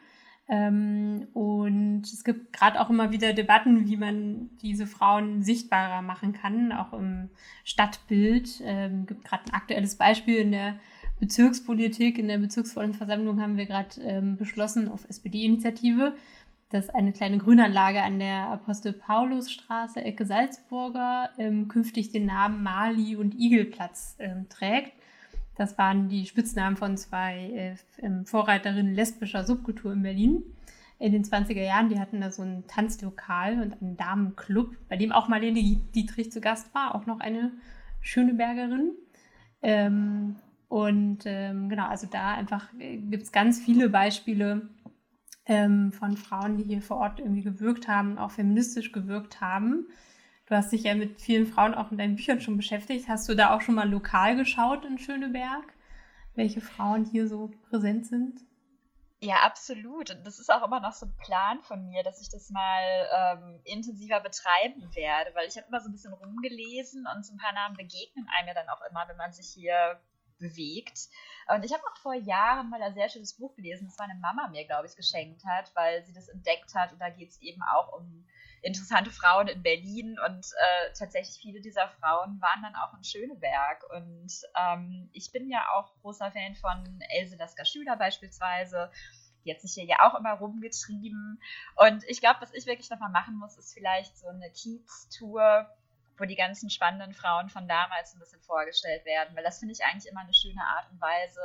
Ähm, 0.49 1.27
und 1.33 2.03
es 2.03 2.23
gibt 2.23 2.53
gerade 2.53 2.79
auch 2.79 2.89
immer 2.89 3.11
wieder 3.11 3.33
Debatten, 3.33 3.87
wie 3.87 3.97
man 3.97 4.49
diese 4.61 4.87
Frauen 4.87 5.43
sichtbarer 5.43 6.01
machen 6.01 6.33
kann, 6.33 6.71
auch 6.71 6.93
im 6.93 7.29
Stadtbild. 7.65 8.47
Es 8.47 8.61
ähm, 8.63 9.05
gibt 9.05 9.25
gerade 9.25 9.43
ein 9.45 9.53
aktuelles 9.53 9.95
Beispiel 9.95 10.37
in 10.37 10.51
der 10.51 10.79
Bezirkspolitik. 11.19 12.17
In 12.17 12.29
der 12.29 12.37
Bezirksversammlung 12.37 13.41
haben 13.41 13.57
wir 13.57 13.65
gerade 13.65 13.99
ähm, 14.01 14.37
beschlossen, 14.37 14.87
auf 14.87 15.05
SPD-Initiative, 15.09 16.15
dass 16.69 16.89
eine 16.89 17.13
kleine 17.13 17.37
Grünanlage 17.37 18.01
an 18.01 18.19
der 18.19 18.47
Apostel-Paulus-Straße, 18.49 20.03
Ecke 20.03 20.25
Salzburger, 20.25 21.29
ähm, 21.37 21.67
künftig 21.67 22.11
den 22.11 22.25
Namen 22.25 22.61
Mali 22.61 23.15
und 23.15 23.39
Igelplatz 23.39 24.15
ähm, 24.19 24.47
trägt. 24.49 24.91
Das 25.55 25.77
waren 25.77 26.09
die 26.09 26.25
Spitznamen 26.25 26.77
von 26.77 26.97
zwei 26.97 27.77
äh, 28.01 28.05
ähm, 28.05 28.25
Vorreiterinnen 28.25 28.93
lesbischer 28.93 29.43
Subkultur 29.43 29.93
in 29.93 30.03
Berlin 30.03 30.43
in 30.99 31.11
den 31.13 31.23
20er 31.23 31.63
Jahren. 31.63 31.89
Die 31.89 31.99
hatten 31.99 32.21
da 32.21 32.31
so 32.31 32.43
ein 32.43 32.65
Tanzlokal 32.67 33.61
und 33.61 33.81
einen 33.81 33.97
Damenclub, 33.97 34.75
bei 34.89 34.97
dem 34.97 35.11
auch 35.11 35.27
Marlene 35.27 35.61
Dietrich 35.95 36.31
zu 36.31 36.41
Gast 36.41 36.73
war, 36.75 36.95
auch 36.95 37.05
noch 37.05 37.19
eine 37.19 37.51
Schönebergerin. 38.01 38.91
Ähm, 39.61 40.35
und 40.69 41.19
ähm, 41.25 41.69
genau, 41.69 41.87
also 41.87 42.07
da 42.11 42.33
einfach 42.33 42.67
äh, 42.77 42.97
gibt 42.97 43.23
es 43.23 43.31
ganz 43.31 43.59
viele 43.59 43.89
Beispiele, 43.89 44.67
ähm, 45.47 45.91
von 45.91 46.17
Frauen, 46.17 46.57
die 46.57 46.63
hier 46.63 46.81
vor 46.81 46.97
Ort 46.97 47.19
irgendwie 47.19 47.43
gewirkt 47.43 47.87
haben, 47.87 48.17
auch 48.17 48.31
feministisch 48.31 48.91
gewirkt 48.91 49.41
haben. 49.41 49.87
Du 50.45 50.55
hast 50.55 50.71
dich 50.71 50.83
ja 50.83 50.95
mit 50.95 51.21
vielen 51.21 51.47
Frauen 51.47 51.73
auch 51.73 51.91
in 51.91 51.97
deinen 51.97 52.15
Büchern 52.15 52.39
schon 52.39 52.57
beschäftigt. 52.57 53.07
Hast 53.07 53.27
du 53.27 53.35
da 53.35 53.55
auch 53.55 53.61
schon 53.61 53.75
mal 53.75 53.89
lokal 53.89 54.35
geschaut 54.35 54.85
in 54.85 54.97
Schöneberg, 54.97 55.73
welche 56.35 56.61
Frauen 56.61 57.05
hier 57.05 57.27
so 57.27 57.51
präsent 57.69 58.05
sind? 58.07 58.41
Ja, 59.19 59.37
absolut. 59.37 60.11
Und 60.11 60.27
das 60.27 60.39
ist 60.39 60.51
auch 60.51 60.63
immer 60.63 60.79
noch 60.79 60.93
so 60.93 61.07
ein 61.07 61.17
Plan 61.17 61.59
von 61.63 61.87
mir, 61.87 62.03
dass 62.03 62.21
ich 62.21 62.29
das 62.29 62.51
mal 62.51 63.07
ähm, 63.15 63.59
intensiver 63.63 64.19
betreiben 64.19 64.93
werde, 64.95 65.33
weil 65.33 65.47
ich 65.47 65.57
habe 65.57 65.67
immer 65.67 65.81
so 65.81 65.89
ein 65.89 65.93
bisschen 65.93 66.13
rumgelesen 66.13 67.07
und 67.13 67.25
so 67.25 67.33
ein 67.33 67.39
paar 67.39 67.53
Namen 67.53 67.75
begegnen 67.75 68.27
einem 68.37 68.49
ja 68.49 68.53
dann 68.53 68.69
auch 68.69 68.81
immer, 68.89 69.07
wenn 69.07 69.17
man 69.17 69.33
sich 69.33 69.47
hier 69.47 69.99
bewegt. 70.39 71.09
Und 71.53 71.63
ich 71.63 71.73
habe 71.73 71.83
auch 71.83 71.97
vor 71.97 72.13
Jahren 72.13 72.69
mal 72.69 72.81
ein 72.81 72.93
sehr 72.93 73.09
schönes 73.09 73.33
Buch 73.33 73.55
gelesen, 73.55 73.87
das 73.87 73.97
meine 73.97 74.19
Mama 74.19 74.47
mir, 74.49 74.65
glaube 74.65 74.87
ich, 74.87 74.95
geschenkt 74.95 75.45
hat, 75.45 75.71
weil 75.75 76.03
sie 76.03 76.13
das 76.13 76.27
entdeckt 76.27 76.73
hat. 76.75 76.91
Und 76.91 76.99
da 76.99 77.09
geht 77.09 77.29
es 77.29 77.41
eben 77.41 77.61
auch 77.63 77.93
um 77.93 78.25
interessante 78.61 79.11
Frauen 79.11 79.47
in 79.47 79.63
Berlin. 79.63 80.17
Und 80.25 80.45
äh, 80.45 80.93
tatsächlich 80.97 81.37
viele 81.41 81.61
dieser 81.61 81.87
Frauen 81.87 82.41
waren 82.41 82.63
dann 82.63 82.75
auch 82.75 82.93
in 82.95 83.03
Schöneberg. 83.03 83.83
Und 83.95 84.31
ähm, 84.55 85.09
ich 85.13 85.31
bin 85.31 85.49
ja 85.49 85.67
auch 85.73 85.95
großer 86.01 86.31
Fan 86.31 86.55
von 86.55 86.99
Else 87.09 87.35
Lasker 87.37 87.65
Schüler 87.65 87.95
beispielsweise. 87.95 88.91
Die 89.45 89.53
hat 89.53 89.61
sich 89.61 89.73
hier 89.73 89.85
ja 89.85 89.97
auch 90.01 90.19
immer 90.19 90.33
rumgetrieben. 90.33 91.41
Und 91.75 92.03
ich 92.09 92.19
glaube, 92.19 92.41
was 92.41 92.53
ich 92.53 92.65
wirklich 92.65 92.89
nochmal 92.89 93.11
machen 93.11 93.35
muss, 93.37 93.57
ist 93.57 93.73
vielleicht 93.73 94.17
so 94.17 94.27
eine 94.27 94.51
Kiez-Tour 94.51 95.69
wo 96.17 96.25
die 96.25 96.35
ganzen 96.35 96.69
spannenden 96.69 97.13
Frauen 97.13 97.49
von 97.49 97.67
damals 97.67 98.13
ein 98.13 98.19
bisschen 98.19 98.41
vorgestellt 98.41 99.05
werden, 99.05 99.35
weil 99.35 99.43
das 99.43 99.59
finde 99.59 99.73
ich 99.73 99.83
eigentlich 99.83 100.11
immer 100.11 100.21
eine 100.21 100.33
schöne 100.33 100.61
Art 100.61 100.89
und 100.91 100.99
Weise, 100.99 101.41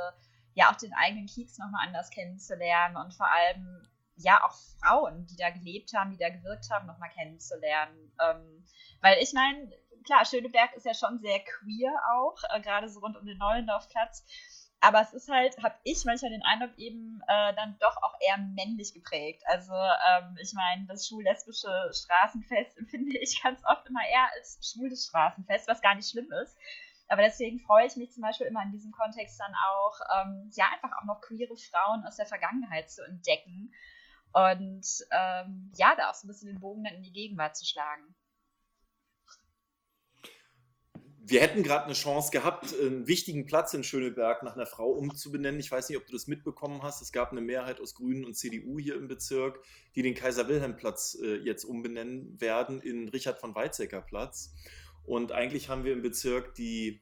ja 0.53 0.71
auch 0.71 0.75
den 0.75 0.93
eigenen 0.93 1.27
Kiez 1.27 1.57
nochmal 1.57 1.87
anders 1.87 2.09
kennenzulernen 2.09 2.97
und 2.97 3.13
vor 3.13 3.29
allem 3.31 3.87
ja 4.15 4.43
auch 4.43 4.53
Frauen, 4.79 5.25
die 5.27 5.35
da 5.35 5.49
gelebt 5.49 5.93
haben, 5.93 6.11
die 6.11 6.17
da 6.17 6.29
gewirkt 6.29 6.69
haben, 6.69 6.85
nochmal 6.85 7.09
kennenzulernen. 7.09 8.11
Ähm, 8.21 8.65
weil 9.01 9.21
ich 9.21 9.33
meine, 9.33 9.71
klar, 10.05 10.25
Schöneberg 10.25 10.73
ist 10.75 10.85
ja 10.85 10.93
schon 10.93 11.19
sehr 11.19 11.39
queer 11.39 11.93
auch, 12.13 12.37
äh, 12.49 12.61
gerade 12.61 12.89
so 12.89 12.99
rund 12.99 13.17
um 13.17 13.25
den 13.25 13.37
Neulendorfplatz. 13.37 14.25
Aber 14.83 14.99
es 14.99 15.13
ist 15.13 15.29
halt, 15.29 15.55
habe 15.63 15.75
ich 15.83 16.03
manchmal 16.03 16.31
den 16.31 16.43
Eindruck, 16.43 16.77
eben 16.77 17.21
äh, 17.29 17.53
dann 17.55 17.77
doch 17.79 17.95
auch 18.03 18.15
eher 18.19 18.37
männlich 18.37 18.93
geprägt. 18.93 19.41
Also 19.45 19.71
ähm, 19.71 20.37
ich 20.41 20.51
meine, 20.51 20.85
das 20.87 21.07
schwul-lesbische 21.07 21.89
Straßenfest 21.93 22.77
empfinde 22.79 23.17
ich 23.17 23.41
ganz 23.41 23.63
oft 23.63 23.87
immer 23.87 24.05
eher 24.05 24.27
als 24.35 24.59
schwules 24.61 25.05
Straßenfest, 25.05 25.69
was 25.69 25.81
gar 25.81 25.95
nicht 25.95 26.09
schlimm 26.09 26.29
ist. 26.43 26.57
Aber 27.07 27.21
deswegen 27.21 27.59
freue 27.59 27.87
ich 27.87 27.95
mich 27.95 28.11
zum 28.11 28.23
Beispiel 28.23 28.47
immer 28.47 28.61
in 28.61 28.73
diesem 28.73 28.91
Kontext 28.91 29.39
dann 29.39 29.53
auch, 29.55 29.99
ähm, 30.17 30.51
ja, 30.53 30.65
einfach 30.73 30.97
auch 30.97 31.05
noch 31.05 31.21
queere 31.21 31.55
Frauen 31.55 32.03
aus 32.05 32.17
der 32.17 32.25
Vergangenheit 32.25 32.91
zu 32.91 33.05
entdecken. 33.05 33.73
Und 34.33 34.85
ähm, 35.11 35.71
ja, 35.75 35.95
da 35.95 36.09
auch 36.09 36.13
so 36.13 36.27
ein 36.27 36.29
bisschen 36.29 36.49
den 36.49 36.59
Bogen 36.59 36.83
dann 36.83 36.95
in 36.95 37.03
die 37.03 37.13
Gegenwart 37.13 37.55
zu 37.55 37.65
schlagen. 37.65 38.13
Wir 41.25 41.39
hätten 41.39 41.63
gerade 41.63 41.85
eine 41.85 41.93
Chance 41.93 42.31
gehabt, 42.31 42.75
einen 42.77 43.07
wichtigen 43.07 43.45
Platz 43.45 43.73
in 43.73 43.83
Schöneberg 43.83 44.43
nach 44.43 44.55
einer 44.55 44.65
Frau 44.65 44.89
umzubenennen. 44.89 45.59
Ich 45.59 45.71
weiß 45.71 45.87
nicht, 45.87 45.97
ob 45.97 46.05
du 46.05 46.11
das 46.11 46.27
mitbekommen 46.27 46.83
hast. 46.83 47.01
Es 47.01 47.13
gab 47.13 47.31
eine 47.31 47.39
Mehrheit 47.39 47.79
aus 47.79 47.95
Grünen 47.95 48.25
und 48.25 48.35
CDU 48.35 48.77
hier 48.77 48.95
im 48.95 49.07
Bezirk, 49.07 49.61
die 49.95 50.01
den 50.01 50.15
Kaiser-Wilhelm-Platz 50.15 51.17
äh, 51.23 51.35
jetzt 51.35 51.63
umbenennen 51.63 52.41
werden 52.41 52.81
in 52.81 53.07
Richard 53.07 53.39
von 53.39 53.55
Weizsäcker 53.55 54.01
Platz. 54.01 54.53
Und 55.05 55.31
eigentlich 55.31 55.69
haben 55.69 55.85
wir 55.85 55.93
im 55.93 56.01
Bezirk 56.01 56.55
die 56.55 57.01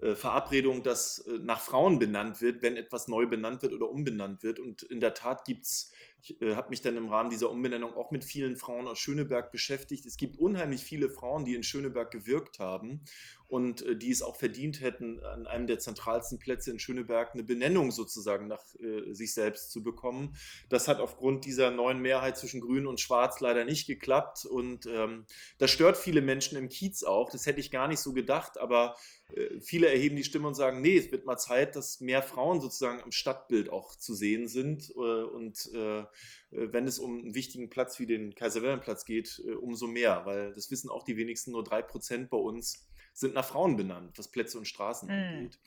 äh, 0.00 0.14
Verabredung, 0.14 0.82
dass 0.82 1.18
äh, 1.18 1.38
nach 1.40 1.60
Frauen 1.60 1.98
benannt 1.98 2.40
wird, 2.40 2.62
wenn 2.62 2.78
etwas 2.78 3.08
neu 3.08 3.26
benannt 3.26 3.60
wird 3.60 3.74
oder 3.74 3.90
umbenannt 3.90 4.42
wird. 4.42 4.58
Und 4.58 4.84
in 4.84 5.00
der 5.00 5.12
Tat 5.12 5.44
gibt 5.44 5.66
es 5.66 5.92
ich 6.22 6.40
äh, 6.42 6.54
habe 6.54 6.70
mich 6.70 6.82
dann 6.82 6.96
im 6.96 7.08
Rahmen 7.08 7.30
dieser 7.30 7.50
Umbenennung 7.50 7.94
auch 7.94 8.10
mit 8.10 8.24
vielen 8.24 8.56
Frauen 8.56 8.86
aus 8.86 8.98
Schöneberg 8.98 9.52
beschäftigt. 9.52 10.06
Es 10.06 10.16
gibt 10.16 10.38
unheimlich 10.38 10.82
viele 10.82 11.08
Frauen, 11.08 11.44
die 11.44 11.54
in 11.54 11.62
Schöneberg 11.62 12.10
gewirkt 12.10 12.58
haben 12.58 13.02
und 13.50 13.82
äh, 13.82 13.96
die 13.96 14.10
es 14.10 14.22
auch 14.22 14.36
verdient 14.36 14.80
hätten, 14.80 15.20
an 15.24 15.46
einem 15.46 15.66
der 15.66 15.80
zentralsten 15.80 16.38
Plätze 16.38 16.70
in 16.70 16.78
Schöneberg 16.78 17.34
eine 17.34 17.42
Benennung 17.42 17.90
sozusagen 17.90 18.46
nach 18.46 18.62
äh, 18.76 19.12
sich 19.12 19.34
selbst 19.34 19.72
zu 19.72 19.82
bekommen. 19.82 20.36
Das 20.68 20.86
hat 20.86 21.00
aufgrund 21.00 21.44
dieser 21.44 21.72
neuen 21.72 22.00
Mehrheit 22.00 22.38
zwischen 22.38 22.60
Grün 22.60 22.86
und 22.86 23.00
Schwarz 23.00 23.40
leider 23.40 23.64
nicht 23.64 23.86
geklappt 23.86 24.44
und 24.44 24.86
ähm, 24.86 25.26
das 25.58 25.70
stört 25.70 25.96
viele 25.96 26.22
Menschen 26.22 26.56
im 26.56 26.68
Kiez 26.68 27.02
auch. 27.02 27.30
Das 27.30 27.46
hätte 27.46 27.60
ich 27.60 27.72
gar 27.72 27.88
nicht 27.88 28.00
so 28.00 28.12
gedacht, 28.12 28.56
aber 28.58 28.94
äh, 29.34 29.60
viele 29.60 29.88
erheben 29.88 30.16
die 30.16 30.24
Stimme 30.24 30.46
und 30.46 30.54
sagen, 30.54 30.80
nee, 30.80 30.96
es 30.96 31.10
wird 31.10 31.26
mal 31.26 31.36
Zeit, 31.36 31.74
dass 31.74 32.00
mehr 32.00 32.22
Frauen 32.22 32.60
sozusagen 32.60 33.02
am 33.02 33.12
Stadtbild 33.12 33.70
auch 33.70 33.96
zu 33.96 34.14
sehen 34.14 34.46
sind. 34.46 34.90
Äh, 34.90 35.00
und 35.00 35.70
äh, 35.74 36.04
wenn 36.50 36.86
es 36.86 36.98
um 36.98 37.18
einen 37.18 37.34
wichtigen 37.34 37.70
Platz 37.70 37.98
wie 37.98 38.06
den 38.06 38.34
Kaiser-Wilhelm-Platz 38.34 39.04
geht, 39.04 39.40
umso 39.60 39.86
mehr, 39.86 40.22
weil 40.24 40.52
das 40.54 40.70
wissen 40.72 40.90
auch 40.90 41.04
die 41.04 41.16
wenigsten, 41.16 41.52
nur 41.52 41.62
drei 41.62 41.80
Prozent 41.80 42.28
bei 42.28 42.38
uns 42.38 42.89
sind 43.12 43.34
nach 43.34 43.44
Frauen 43.44 43.76
benannt, 43.76 44.18
was 44.18 44.28
Plätze 44.28 44.58
und 44.58 44.66
Straßen 44.66 45.08
mhm. 45.08 45.14
angeht. 45.14 45.58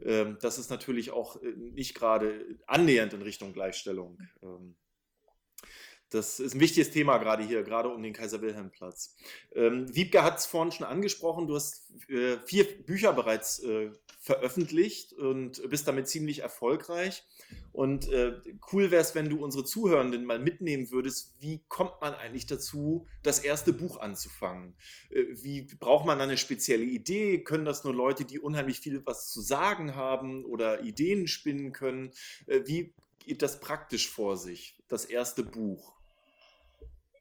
Ähm, 0.00 0.38
das 0.40 0.58
ist 0.58 0.70
natürlich 0.70 1.10
auch 1.10 1.40
nicht 1.42 1.94
gerade 1.94 2.58
annähernd 2.66 3.12
in 3.14 3.22
Richtung 3.22 3.52
Gleichstellung. 3.52 4.18
Ähm, 4.42 4.76
das 6.12 6.40
ist 6.40 6.54
ein 6.54 6.60
wichtiges 6.60 6.90
Thema 6.90 7.18
gerade 7.18 7.44
hier, 7.44 7.62
gerade 7.62 7.88
um 7.88 8.02
den 8.02 8.12
Kaiser-Wilhelm-Platz. 8.12 9.16
Ähm, 9.54 9.94
Wiebke 9.94 10.22
hat 10.22 10.38
es 10.38 10.46
vorhin 10.46 10.72
schon 10.72 10.86
angesprochen, 10.86 11.46
du 11.46 11.54
hast 11.54 11.90
äh, 12.08 12.38
vier 12.44 12.64
Bücher 12.84 13.12
bereits 13.12 13.60
äh, 13.60 13.90
veröffentlicht 14.20 15.12
und 15.14 15.68
bist 15.68 15.88
damit 15.88 16.08
ziemlich 16.08 16.40
erfolgreich. 16.40 17.24
Und 17.72 18.08
äh, 18.10 18.40
cool 18.72 18.90
wäre 18.90 19.02
es, 19.02 19.14
wenn 19.14 19.28
du 19.28 19.42
unsere 19.42 19.64
Zuhörenden 19.64 20.24
mal 20.24 20.38
mitnehmen 20.38 20.90
würdest, 20.90 21.34
wie 21.40 21.64
kommt 21.68 22.00
man 22.00 22.14
eigentlich 22.14 22.46
dazu, 22.46 23.06
das 23.22 23.38
erste 23.38 23.72
Buch 23.72 23.98
anzufangen? 23.98 24.74
Äh, 25.10 25.24
wie 25.30 25.62
braucht 25.62 26.06
man 26.06 26.20
eine 26.20 26.36
spezielle 26.36 26.84
Idee? 26.84 27.42
Können 27.42 27.64
das 27.64 27.84
nur 27.84 27.94
Leute, 27.94 28.24
die 28.24 28.38
unheimlich 28.38 28.80
viel 28.80 29.04
was 29.06 29.30
zu 29.30 29.40
sagen 29.40 29.96
haben 29.96 30.44
oder 30.44 30.82
Ideen 30.82 31.26
spinnen 31.26 31.72
können? 31.72 32.12
Äh, 32.46 32.60
wie 32.66 32.94
geht 33.24 33.42
das 33.42 33.60
praktisch 33.60 34.10
vor 34.10 34.36
sich, 34.36 34.78
das 34.88 35.04
erste 35.04 35.42
Buch? 35.42 36.01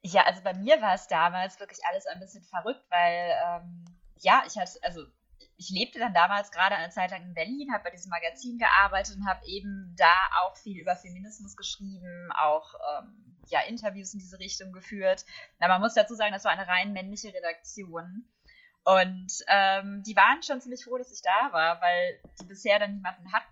Ja, 0.04 0.24
also 0.26 0.42
bei 0.42 0.54
mir 0.54 0.82
war 0.82 0.96
es 0.96 1.08
damals 1.08 1.60
wirklich 1.60 1.80
alles 1.86 2.08
ein 2.08 2.20
bisschen 2.20 2.44
verrückt, 2.44 2.84
weil 2.90 3.34
ähm, 3.46 3.86
ja, 4.20 4.44
ich 4.48 4.58
hatte, 4.58 4.80
also 4.82 5.06
ich 5.58 5.70
lebte 5.70 6.00
dann 6.00 6.14
damals 6.14 6.52
gerade 6.52 6.76
eine 6.76 6.90
Zeit 6.90 7.12
lang 7.12 7.24
in 7.24 7.34
Berlin, 7.34 7.72
habe 7.72 7.84
bei 7.84 7.92
diesem 7.92 8.10
Magazin 8.10 8.58
gearbeitet 8.58 9.16
und 9.16 9.28
habe 9.28 9.46
eben 9.46 9.96
da 9.98 10.14
auch 10.42 10.58
viel 10.58 10.80
über 10.80 10.96
Feminismus 10.96 11.56
geschrieben, 11.56 12.32
auch 12.32 12.74
ähm, 12.74 13.38
ja, 13.50 13.62
Interviews 13.62 14.14
in 14.14 14.20
diese 14.20 14.40
Richtung 14.40 14.72
geführt. 14.72 15.26
Aber 15.60 15.74
man 15.74 15.82
muss 15.82 15.94
dazu 15.94 16.16
sagen, 16.16 16.34
das 16.34 16.46
war 16.46 16.52
eine 16.52 16.68
rein 16.68 16.94
männliche 16.94 17.34
Redaktion. 17.34 18.26
Und 18.84 19.32
ähm, 19.48 20.02
die 20.04 20.16
waren 20.16 20.42
schon 20.42 20.62
ziemlich 20.62 20.84
froh, 20.84 20.98
dass 20.98 21.12
ich 21.12 21.22
da 21.22 21.54
war, 21.54 21.80
weil 21.82 22.20
die 22.40 22.46
bisher 22.46 22.80
dann 22.80 22.96
niemanden 22.96 23.32
hatten 23.32 23.51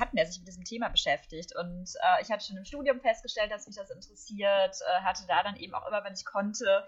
hatten, 0.00 0.16
der 0.16 0.26
sich 0.26 0.38
mit 0.38 0.48
diesem 0.48 0.64
Thema 0.64 0.88
beschäftigt. 0.88 1.54
Und 1.56 1.90
äh, 2.02 2.22
ich 2.22 2.30
hatte 2.30 2.44
schon 2.44 2.56
im 2.56 2.64
Studium 2.64 3.00
festgestellt, 3.00 3.52
dass 3.52 3.66
mich 3.66 3.76
das 3.76 3.90
interessiert, 3.90 4.76
äh, 4.80 5.02
hatte 5.02 5.26
da 5.28 5.42
dann 5.42 5.56
eben 5.56 5.74
auch 5.74 5.86
immer, 5.86 6.02
wenn 6.04 6.14
ich 6.14 6.24
konnte, 6.24 6.86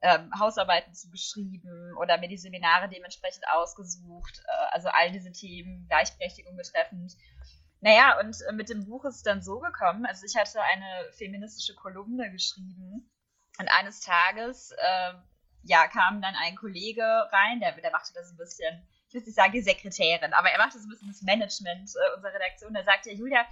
ähm, 0.00 0.30
Hausarbeiten 0.38 0.94
zugeschrieben 0.94 1.96
oder 1.98 2.18
mir 2.18 2.28
die 2.28 2.36
Seminare 2.36 2.88
dementsprechend 2.88 3.44
ausgesucht. 3.48 4.42
Äh, 4.46 4.74
also 4.74 4.88
all 4.88 5.10
diese 5.10 5.32
Themen, 5.32 5.86
Gleichberechtigung 5.88 6.56
betreffend. 6.56 7.14
Naja, 7.80 8.18
und 8.20 8.36
äh, 8.48 8.52
mit 8.52 8.68
dem 8.68 8.86
Buch 8.86 9.04
ist 9.04 9.16
es 9.16 9.22
dann 9.22 9.42
so 9.42 9.60
gekommen, 9.60 10.06
also 10.06 10.24
ich 10.24 10.36
hatte 10.36 10.60
eine 10.62 11.12
feministische 11.12 11.74
Kolumne 11.74 12.30
geschrieben 12.30 13.10
und 13.58 13.68
eines 13.68 14.00
Tages, 14.00 14.72
äh, 14.72 15.12
ja, 15.62 15.86
kam 15.88 16.20
dann 16.20 16.34
ein 16.34 16.56
Kollege 16.56 17.02
rein, 17.02 17.60
der, 17.60 17.72
der 17.72 17.90
machte 17.90 18.12
das 18.14 18.30
ein 18.30 18.36
bisschen 18.36 18.86
ich 19.14 19.26
will 19.26 19.32
sagen 19.32 19.52
die 19.52 19.62
Sekretärin, 19.62 20.32
aber 20.32 20.50
er 20.50 20.58
macht 20.58 20.72
so 20.72 20.78
ein 20.78 20.88
bisschen 20.88 21.08
das 21.08 21.22
Management 21.22 21.90
äh, 21.94 22.16
unserer 22.16 22.34
Redaktion. 22.34 22.74
Er 22.74 22.84
sagt 22.84 23.06
ja, 23.06 23.12
Julia, 23.12 23.46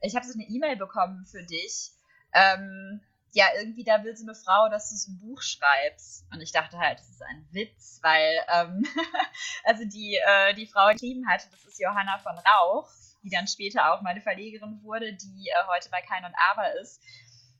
ich 0.00 0.16
habe 0.16 0.26
so 0.26 0.32
eine 0.34 0.44
E-Mail 0.44 0.76
bekommen 0.76 1.26
für 1.26 1.42
dich. 1.42 1.92
Ähm, 2.32 3.00
ja, 3.34 3.46
irgendwie 3.58 3.84
da 3.84 4.04
will 4.04 4.16
so 4.16 4.24
eine 4.24 4.34
Frau, 4.34 4.68
dass 4.68 4.90
du 4.90 4.96
so 4.96 5.12
ein 5.12 5.20
Buch 5.20 5.40
schreibst. 5.40 6.26
Und 6.32 6.40
ich 6.40 6.52
dachte 6.52 6.78
halt, 6.78 6.98
das 6.98 7.08
ist 7.08 7.22
ein 7.22 7.46
Witz, 7.50 7.98
weil 8.02 8.40
ähm, 8.48 8.84
also 9.64 9.84
die, 9.84 10.16
äh, 10.16 10.54
die 10.54 10.66
Frau, 10.66 10.88
die 10.88 10.94
geschrieben 10.94 11.28
hatte, 11.28 11.48
das 11.50 11.64
ist 11.64 11.80
Johanna 11.80 12.18
von 12.18 12.36
Rauch, 12.38 12.90
die 13.22 13.30
dann 13.30 13.46
später 13.46 13.92
auch 13.92 14.02
meine 14.02 14.20
Verlegerin 14.20 14.80
wurde, 14.82 15.12
die 15.14 15.48
äh, 15.48 15.66
heute 15.68 15.88
bei 15.90 16.02
Kein 16.02 16.24
und 16.24 16.34
Aber 16.50 16.74
ist 16.80 17.02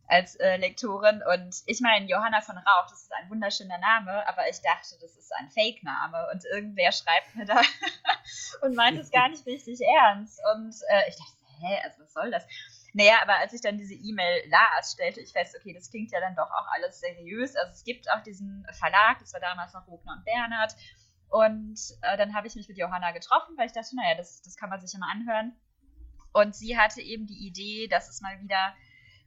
als 0.06 0.36
äh, 0.36 0.56
Lektorin. 0.56 1.22
Und 1.32 1.62
ich 1.66 1.80
meine, 1.80 2.06
Johanna 2.06 2.40
von 2.40 2.56
Rauch, 2.56 2.86
das 2.90 3.02
ist 3.02 3.12
ein 3.14 3.30
wunderschöner 3.30 3.78
Name, 3.78 4.26
aber 4.28 4.48
ich 4.48 4.60
dachte, 4.60 4.96
das 5.00 5.16
ist 5.16 5.32
ein 5.38 5.50
Fake-Name. 5.50 6.28
Und 6.32 6.44
irgendwer 6.44 6.92
schreibt 6.92 7.34
mir 7.34 7.44
da 7.44 7.60
und 8.62 8.74
meint 8.74 8.98
es 8.98 9.10
gar 9.10 9.28
nicht 9.28 9.46
richtig 9.46 9.80
ernst. 9.80 10.40
Und 10.54 10.74
äh, 10.90 11.08
ich 11.08 11.16
dachte, 11.16 11.32
hä, 11.60 11.80
also 11.84 12.02
was 12.02 12.12
soll 12.12 12.30
das? 12.30 12.46
Naja, 12.94 13.14
aber 13.22 13.36
als 13.38 13.54
ich 13.54 13.62
dann 13.62 13.78
diese 13.78 13.94
E-Mail 13.94 14.42
las, 14.50 14.92
stellte 14.92 15.20
ich 15.20 15.32
fest, 15.32 15.56
okay, 15.58 15.72
das 15.72 15.90
klingt 15.90 16.12
ja 16.12 16.20
dann 16.20 16.36
doch 16.36 16.50
auch 16.50 16.66
alles 16.74 17.00
seriös. 17.00 17.56
Also 17.56 17.72
es 17.72 17.84
gibt 17.84 18.10
auch 18.10 18.22
diesen 18.22 18.66
Verlag, 18.72 19.18
das 19.20 19.32
war 19.32 19.40
damals 19.40 19.72
noch 19.72 19.86
Rogner 19.86 20.12
und 20.12 20.24
Bernhard. 20.24 20.76
Und 21.30 21.78
äh, 22.02 22.18
dann 22.18 22.34
habe 22.34 22.46
ich 22.46 22.54
mich 22.54 22.68
mit 22.68 22.76
Johanna 22.76 23.12
getroffen, 23.12 23.56
weil 23.56 23.66
ich 23.66 23.72
dachte, 23.72 23.96
naja, 23.96 24.14
das, 24.16 24.42
das 24.42 24.56
kann 24.56 24.68
man 24.68 24.80
sich 24.80 24.98
mal 24.98 25.10
anhören. 25.10 25.56
Und 26.34 26.54
sie 26.54 26.78
hatte 26.78 27.00
eben 27.00 27.26
die 27.26 27.46
Idee, 27.46 27.88
dass 27.88 28.10
es 28.10 28.20
mal 28.20 28.38
wieder 28.40 28.74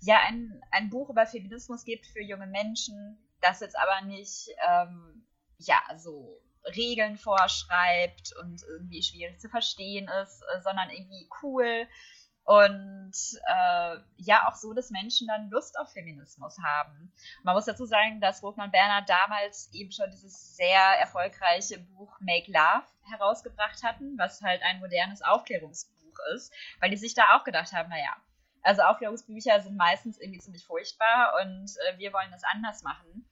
ja 0.06 0.20
ein, 0.28 0.62
ein 0.72 0.90
Buch 0.90 1.10
über 1.10 1.26
Feminismus 1.26 1.84
gibt 1.84 2.06
für 2.06 2.22
junge 2.22 2.48
Menschen, 2.48 3.18
das 3.42 3.60
jetzt 3.60 3.78
aber 3.78 4.06
nicht 4.06 4.50
ähm, 4.68 5.26
ja 5.58 5.82
so 5.98 6.42
Regeln 6.76 7.18
vorschreibt 7.18 8.34
und 8.42 8.64
irgendwie 8.64 9.04
schwierig 9.04 9.40
zu 9.40 9.50
verstehen 9.50 10.10
ist, 10.24 10.42
äh, 10.42 10.62
sondern 10.62 10.90
irgendwie 10.90 11.30
cool 11.44 11.88
und 12.44 13.14
äh, 13.48 13.98
ja 14.18 14.48
auch 14.48 14.56
so, 14.56 14.74
dass 14.74 14.92
Menschen 14.92 15.28
dann 15.28 15.50
Lust 15.50 15.80
auf 15.80 15.92
Feminismus 15.92 16.58
haben. 16.64 17.12
Man 17.42 17.56
muss 17.56 17.66
dazu 17.66 17.86
sagen, 17.86 18.22
dass 18.22 18.44
Rothmann 18.44 18.72
Bernhard 18.72 19.10
damals 19.10 19.70
eben 19.74 19.92
schon 19.92 20.12
dieses 20.12 20.56
sehr 20.56 20.80
erfolgreiche 21.00 21.80
Buch 21.80 22.16
Make 22.20 22.52
Love 22.52 22.86
herausgebracht 23.10 23.82
hatten, 23.84 24.16
was 24.18 24.42
halt 24.42 24.62
ein 24.62 24.80
modernes 24.80 25.24
Aufklärungsbuch 25.24 26.18
ist, 26.36 26.54
weil 26.80 26.92
die 26.92 26.98
sich 26.98 27.16
da 27.16 27.36
auch 27.36 27.44
gedacht 27.44 27.74
haben, 27.74 27.90
naja, 27.90 28.16
also 28.66 28.82
Aufklärungsbücher 28.82 29.62
sind 29.62 29.78
meistens 29.78 30.20
irgendwie 30.20 30.40
ziemlich 30.40 30.66
furchtbar 30.66 31.34
und 31.42 31.70
äh, 31.88 31.98
wir 31.98 32.12
wollen 32.14 32.32
das 32.32 32.44
anders 32.44 32.84
machen. 32.84 33.28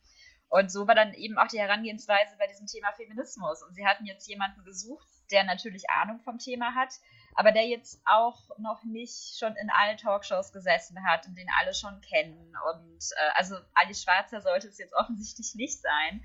Und 0.50 0.72
so 0.72 0.88
war 0.88 0.94
dann 0.94 1.16
eben 1.16 1.40
auch 1.40 1.48
die 1.48 1.60
Herangehensweise 1.60 2.36
bei 2.38 2.46
diesem 2.46 2.68
Thema 2.68 2.92
Feminismus. 2.92 3.64
Und 3.64 3.74
sie 3.74 3.88
hatten 3.88 4.06
jetzt 4.06 4.28
jemanden 4.28 4.64
gesucht, 4.64 5.08
der 5.32 5.44
natürlich 5.46 5.90
Ahnung 5.90 6.20
vom 6.20 6.38
Thema 6.38 6.76
hat, 6.76 6.94
aber 7.34 7.52
der 7.52 7.66
jetzt 7.66 8.00
auch 8.06 8.40
noch 8.60 8.84
nicht 8.84 9.40
schon 9.40 9.56
in 9.56 9.72
allen 9.72 9.98
Talkshows 9.98 10.52
gesessen 10.52 11.04
hat 11.04 11.26
und 11.26 11.36
den 11.36 11.48
alle 11.60 11.74
schon 11.74 12.00
kennen. 12.02 12.54
Und 12.72 13.00
äh, 13.16 13.32
also 13.34 13.56
Ali 13.74 13.96
Schwarzer 13.96 14.42
sollte 14.42 14.68
es 14.68 14.78
jetzt 14.78 14.94
offensichtlich 14.98 15.56
nicht 15.56 15.82
sein. 15.82 16.24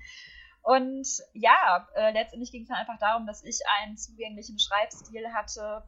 Und 0.61 1.07
ja, 1.33 1.87
äh, 1.95 2.11
letztendlich 2.11 2.51
ging 2.51 2.61
es 2.61 2.67
dann 2.67 2.77
einfach 2.77 2.99
darum, 2.99 3.25
dass 3.25 3.43
ich 3.43 3.59
einen 3.79 3.97
zugänglichen 3.97 4.59
Schreibstil 4.59 5.33
hatte, 5.33 5.83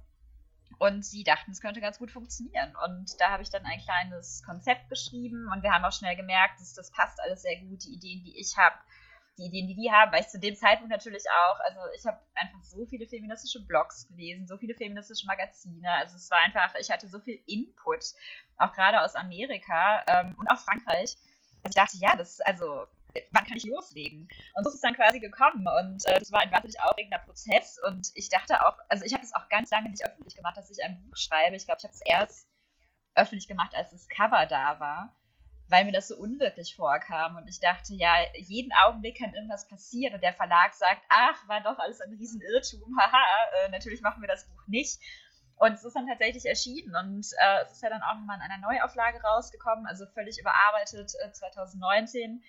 und 0.81 1.05
sie 1.05 1.23
dachten, 1.23 1.51
es 1.51 1.61
könnte 1.61 1.79
ganz 1.79 2.00
gut 2.00 2.09
funktionieren. 2.09 2.75
Und 2.88 3.21
da 3.21 3.29
habe 3.29 3.43
ich 3.43 3.51
dann 3.51 3.63
ein 3.65 3.79
kleines 3.81 4.41
Konzept 4.43 4.89
geschrieben 4.89 5.47
und 5.53 5.61
wir 5.61 5.71
haben 5.71 5.85
auch 5.85 5.91
schnell 5.91 6.15
gemerkt, 6.15 6.59
dass 6.59 6.73
das 6.73 6.89
passt 6.89 7.19
alles 7.21 7.43
sehr 7.43 7.55
gut, 7.59 7.83
die 7.83 7.93
Ideen, 7.93 8.23
die 8.23 8.39
ich 8.39 8.57
habe, 8.57 8.75
die 9.38 9.45
Ideen, 9.45 9.67
die 9.67 9.75
die 9.75 9.91
haben, 9.91 10.11
weil 10.11 10.21
ich 10.21 10.29
zu 10.29 10.39
dem 10.39 10.55
Zeitpunkt 10.55 10.89
natürlich 10.89 11.23
auch, 11.29 11.59
also 11.59 11.79
ich 11.95 12.03
habe 12.07 12.19
einfach 12.33 12.63
so 12.63 12.83
viele 12.88 13.05
feministische 13.05 13.63
Blogs 13.63 14.07
gelesen, 14.07 14.47
so 14.47 14.57
viele 14.57 14.73
feministische 14.73 15.27
Magazine, 15.27 15.88
also 16.00 16.15
es 16.15 16.31
war 16.31 16.39
einfach, 16.39 16.73
ich 16.79 16.89
hatte 16.89 17.07
so 17.07 17.19
viel 17.19 17.39
Input, 17.45 18.03
auch 18.57 18.73
gerade 18.73 19.01
aus 19.01 19.13
Amerika 19.13 20.03
ähm, 20.07 20.35
und 20.39 20.50
auch 20.50 20.57
Frankreich. 20.57 21.15
Also 21.63 21.69
ich 21.69 21.75
dachte, 21.75 21.97
ja, 21.97 22.15
das, 22.15 22.41
also 22.41 22.88
wann 23.31 23.45
kann 23.45 23.57
ich 23.57 23.65
loslegen? 23.65 24.27
Und 24.55 24.63
so 24.63 24.69
ist 24.69 24.75
es 24.75 24.81
dann 24.81 24.95
quasi 24.95 25.19
gekommen 25.19 25.65
und 25.79 26.05
äh, 26.05 26.19
das 26.19 26.31
war 26.31 26.41
ein 26.41 26.51
wahnsinnig 26.51 26.81
aufregender 26.81 27.19
Prozess 27.19 27.79
und 27.87 28.11
ich 28.15 28.29
dachte 28.29 28.65
auch, 28.65 28.77
also 28.89 29.05
ich 29.05 29.13
habe 29.13 29.23
es 29.23 29.33
auch 29.33 29.49
ganz 29.49 29.71
lange 29.71 29.89
nicht 29.89 30.05
öffentlich 30.05 30.35
gemacht, 30.35 30.57
dass 30.57 30.69
ich 30.69 30.83
ein 30.83 31.01
Buch 31.01 31.15
schreibe. 31.15 31.55
Ich 31.55 31.65
glaube, 31.65 31.79
ich 31.79 31.83
habe 31.85 31.93
es 31.93 32.01
erst 32.01 32.47
öffentlich 33.15 33.47
gemacht, 33.47 33.75
als 33.75 33.91
das 33.91 34.07
Cover 34.07 34.45
da 34.45 34.79
war, 34.79 35.15
weil 35.67 35.85
mir 35.85 35.91
das 35.91 36.07
so 36.07 36.17
unwirklich 36.17 36.75
vorkam. 36.75 37.37
Und 37.37 37.47
ich 37.47 37.59
dachte, 37.59 37.93
ja, 37.93 38.15
jeden 38.35 38.71
Augenblick 38.73 39.17
kann 39.17 39.33
irgendwas 39.33 39.67
passieren. 39.67 40.13
Und 40.13 40.23
der 40.23 40.33
Verlag 40.33 40.73
sagt, 40.73 41.01
ach, 41.09 41.47
war 41.47 41.61
doch 41.61 41.77
alles 41.79 42.01
ein 42.01 42.13
Riesenirrtum, 42.13 42.97
haha, 42.99 43.23
äh, 43.65 43.69
natürlich 43.69 44.01
machen 44.01 44.21
wir 44.21 44.27
das 44.27 44.47
Buch 44.47 44.67
nicht. 44.67 44.99
Und 45.61 45.73
es 45.73 45.83
ist 45.83 45.95
dann 45.95 46.07
tatsächlich 46.07 46.45
erschienen 46.45 46.95
und 46.95 47.23
äh, 47.37 47.61
es 47.63 47.73
ist 47.73 47.83
ja 47.83 47.89
dann 47.89 48.01
auch 48.01 48.15
nochmal 48.15 48.37
in 48.37 48.41
einer 48.41 48.57
Neuauflage 48.57 49.21
rausgekommen, 49.21 49.85
also 49.85 50.07
völlig 50.07 50.39
überarbeitet 50.39 51.13
äh, 51.23 51.31
2019. 51.31 52.41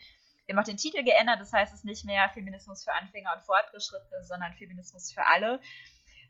Wir 0.46 0.54
haben 0.54 0.62
auch 0.62 0.68
den 0.68 0.76
Titel 0.76 1.02
geändert, 1.04 1.40
das 1.40 1.52
heißt 1.52 1.72
es 1.72 1.80
ist 1.80 1.84
nicht 1.84 2.04
mehr 2.04 2.28
Feminismus 2.30 2.84
für 2.84 2.92
Anfänger 2.92 3.32
und 3.34 3.42
Fortgeschrittene, 3.42 4.24
sondern 4.24 4.52
Feminismus 4.54 5.12
für 5.12 5.24
alle. 5.24 5.60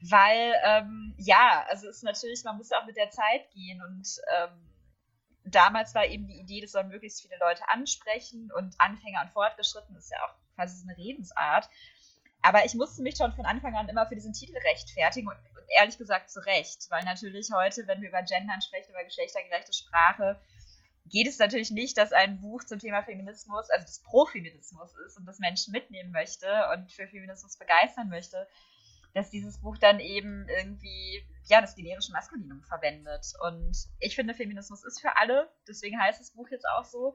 Weil, 0.02 0.54
ähm, 0.64 1.14
ja, 1.16 1.64
also 1.68 1.88
es 1.88 1.98
ist 1.98 2.02
natürlich, 2.02 2.42
man 2.44 2.56
muss 2.56 2.72
auch 2.72 2.86
mit 2.86 2.96
der 2.96 3.10
Zeit 3.10 3.50
gehen 3.52 3.80
und 3.82 4.20
ähm, 4.36 4.72
damals 5.44 5.94
war 5.94 6.06
eben 6.06 6.26
die 6.26 6.40
Idee, 6.40 6.60
das 6.60 6.72
sollen 6.72 6.88
möglichst 6.88 7.22
viele 7.22 7.38
Leute 7.38 7.68
ansprechen 7.68 8.50
und 8.56 8.74
Anfänger 8.78 9.22
und 9.22 9.30
Fortgeschritten 9.30 9.96
ist 9.96 10.10
ja 10.10 10.18
auch 10.24 10.34
quasi 10.56 10.76
so 10.76 10.88
eine 10.88 10.96
Redensart. 10.96 11.68
Aber 12.42 12.64
ich 12.64 12.74
musste 12.74 13.02
mich 13.02 13.16
schon 13.16 13.32
von 13.32 13.46
Anfang 13.46 13.76
an 13.76 13.88
immer 13.88 14.06
für 14.06 14.16
diesen 14.16 14.32
Titel 14.32 14.56
rechtfertigen 14.56 15.28
und, 15.28 15.36
und 15.36 15.66
ehrlich 15.78 15.96
gesagt 15.96 16.30
zu 16.30 16.44
Recht, 16.44 16.90
weil 16.90 17.04
natürlich 17.04 17.50
heute, 17.52 17.86
wenn 17.86 18.02
wir 18.02 18.08
über 18.08 18.22
Gendern 18.22 18.60
sprechen, 18.60 18.90
über 18.90 19.04
geschlechtergerechte 19.04 19.72
Sprache, 19.72 20.40
geht 21.12 21.28
es 21.28 21.38
natürlich 21.38 21.70
nicht, 21.70 21.96
dass 21.98 22.12
ein 22.12 22.40
Buch 22.40 22.64
zum 22.64 22.78
Thema 22.78 23.02
Feminismus, 23.02 23.70
also 23.70 23.84
das 23.84 24.02
Pro-Feminismus 24.02 24.90
ist 25.06 25.18
und 25.18 25.26
das 25.26 25.38
Menschen 25.38 25.70
mitnehmen 25.70 26.10
möchte 26.10 26.46
und 26.72 26.90
für 26.90 27.06
Feminismus 27.06 27.58
begeistern 27.58 28.08
möchte, 28.08 28.48
dass 29.14 29.28
dieses 29.28 29.60
Buch 29.60 29.76
dann 29.76 30.00
eben 30.00 30.48
irgendwie 30.48 31.22
ja 31.44 31.60
das 31.60 31.74
generische 31.74 32.12
Maskulinum 32.12 32.62
verwendet. 32.62 33.26
Und 33.40 33.76
ich 34.00 34.14
finde, 34.14 34.32
Feminismus 34.32 34.84
ist 34.84 35.02
für 35.02 35.14
alle, 35.18 35.50
deswegen 35.68 36.00
heißt 36.00 36.18
das 36.18 36.30
Buch 36.30 36.48
jetzt 36.48 36.66
auch 36.76 36.84
so. 36.86 37.14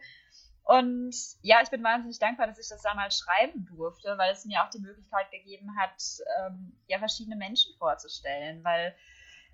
Und 0.64 1.16
ja, 1.42 1.62
ich 1.64 1.70
bin 1.70 1.82
wahnsinnig 1.82 2.20
dankbar, 2.20 2.46
dass 2.46 2.60
ich 2.60 2.68
das 2.68 2.84
damals 2.84 3.18
schreiben 3.18 3.66
durfte, 3.66 4.16
weil 4.18 4.32
es 4.32 4.46
mir 4.46 4.64
auch 4.64 4.70
die 4.70 4.82
Möglichkeit 4.82 5.32
gegeben 5.32 5.76
hat, 5.80 6.04
ähm, 6.40 6.78
ja, 6.88 7.00
verschiedene 7.00 7.38
Menschen 7.38 7.74
vorzustellen. 7.80 8.64
Weil, 8.64 8.96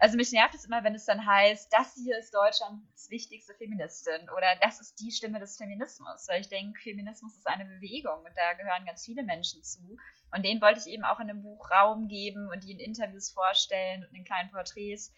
also 0.03 0.17
mich 0.17 0.33
nervt 0.33 0.53
es 0.53 0.65
immer, 0.65 0.83
wenn 0.83 0.95
es 0.95 1.05
dann 1.05 1.25
heißt, 1.25 1.71
das 1.71 1.93
hier 1.95 2.17
ist 2.17 2.33
Deutschlands 2.33 3.09
wichtigste 3.09 3.53
Feministin 3.53 4.29
oder 4.35 4.47
das 4.61 4.81
ist 4.81 4.99
die 4.99 5.13
Stimme 5.13 5.39
des 5.39 5.55
Feminismus. 5.55 6.27
Weil 6.27 6.41
ich 6.41 6.49
denke, 6.49 6.77
Feminismus 6.81 7.37
ist 7.37 7.47
eine 7.47 7.63
Bewegung 7.63 8.17
und 8.17 8.35
da 8.35 8.51
gehören 8.51 8.85
ganz 8.85 9.05
viele 9.05 9.23
Menschen 9.23 9.63
zu. 9.63 9.95
Und 10.35 10.43
denen 10.43 10.59
wollte 10.59 10.81
ich 10.81 10.87
eben 10.87 11.05
auch 11.05 11.21
in 11.21 11.29
dem 11.29 11.41
Buch 11.41 11.71
Raum 11.71 12.09
geben 12.09 12.49
und 12.51 12.65
die 12.65 12.73
in 12.73 12.79
Interviews 12.79 13.31
vorstellen 13.31 14.03
und 14.03 14.13
in 14.13 14.25
kleinen 14.25 14.51
Porträts 14.51 15.13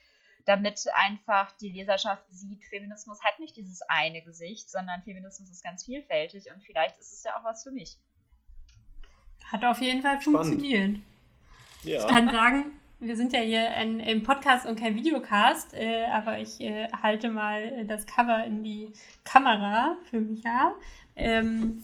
damit 0.45 0.85
einfach 0.93 1.51
die 1.53 1.71
Leserschaft 1.71 2.23
sieht, 2.29 2.63
Feminismus 2.65 3.23
hat 3.23 3.39
nicht 3.39 3.57
dieses 3.57 3.81
eine 3.87 4.21
Gesicht, 4.21 4.69
sondern 4.69 5.01
Feminismus 5.01 5.49
ist 5.49 5.63
ganz 5.63 5.83
vielfältig 5.83 6.45
und 6.53 6.63
vielleicht 6.63 6.99
ist 6.99 7.11
es 7.11 7.23
ja 7.23 7.35
auch 7.39 7.43
was 7.43 7.63
für 7.63 7.71
mich. 7.71 7.97
Hat 9.45 9.65
auf 9.65 9.81
jeden 9.81 10.03
Fall 10.03 10.21
funktioniert. 10.21 10.99
Ja. 11.81 12.01
Ich 12.01 12.07
kann 12.07 12.29
sagen, 12.29 12.79
wir 13.05 13.15
sind 13.15 13.33
ja 13.33 13.39
hier 13.39 13.71
ein, 13.71 14.01
ein 14.01 14.23
Podcast 14.23 14.65
und 14.65 14.79
kein 14.79 14.95
Videocast, 14.95 15.73
äh, 15.73 16.05
aber 16.05 16.39
ich 16.39 16.59
äh, 16.61 16.87
halte 17.01 17.29
mal 17.29 17.85
das 17.85 18.05
Cover 18.05 18.43
in 18.45 18.63
die 18.63 18.91
Kamera 19.23 19.97
für 20.09 20.19
Micha. 20.19 20.73
Ähm, 21.15 21.83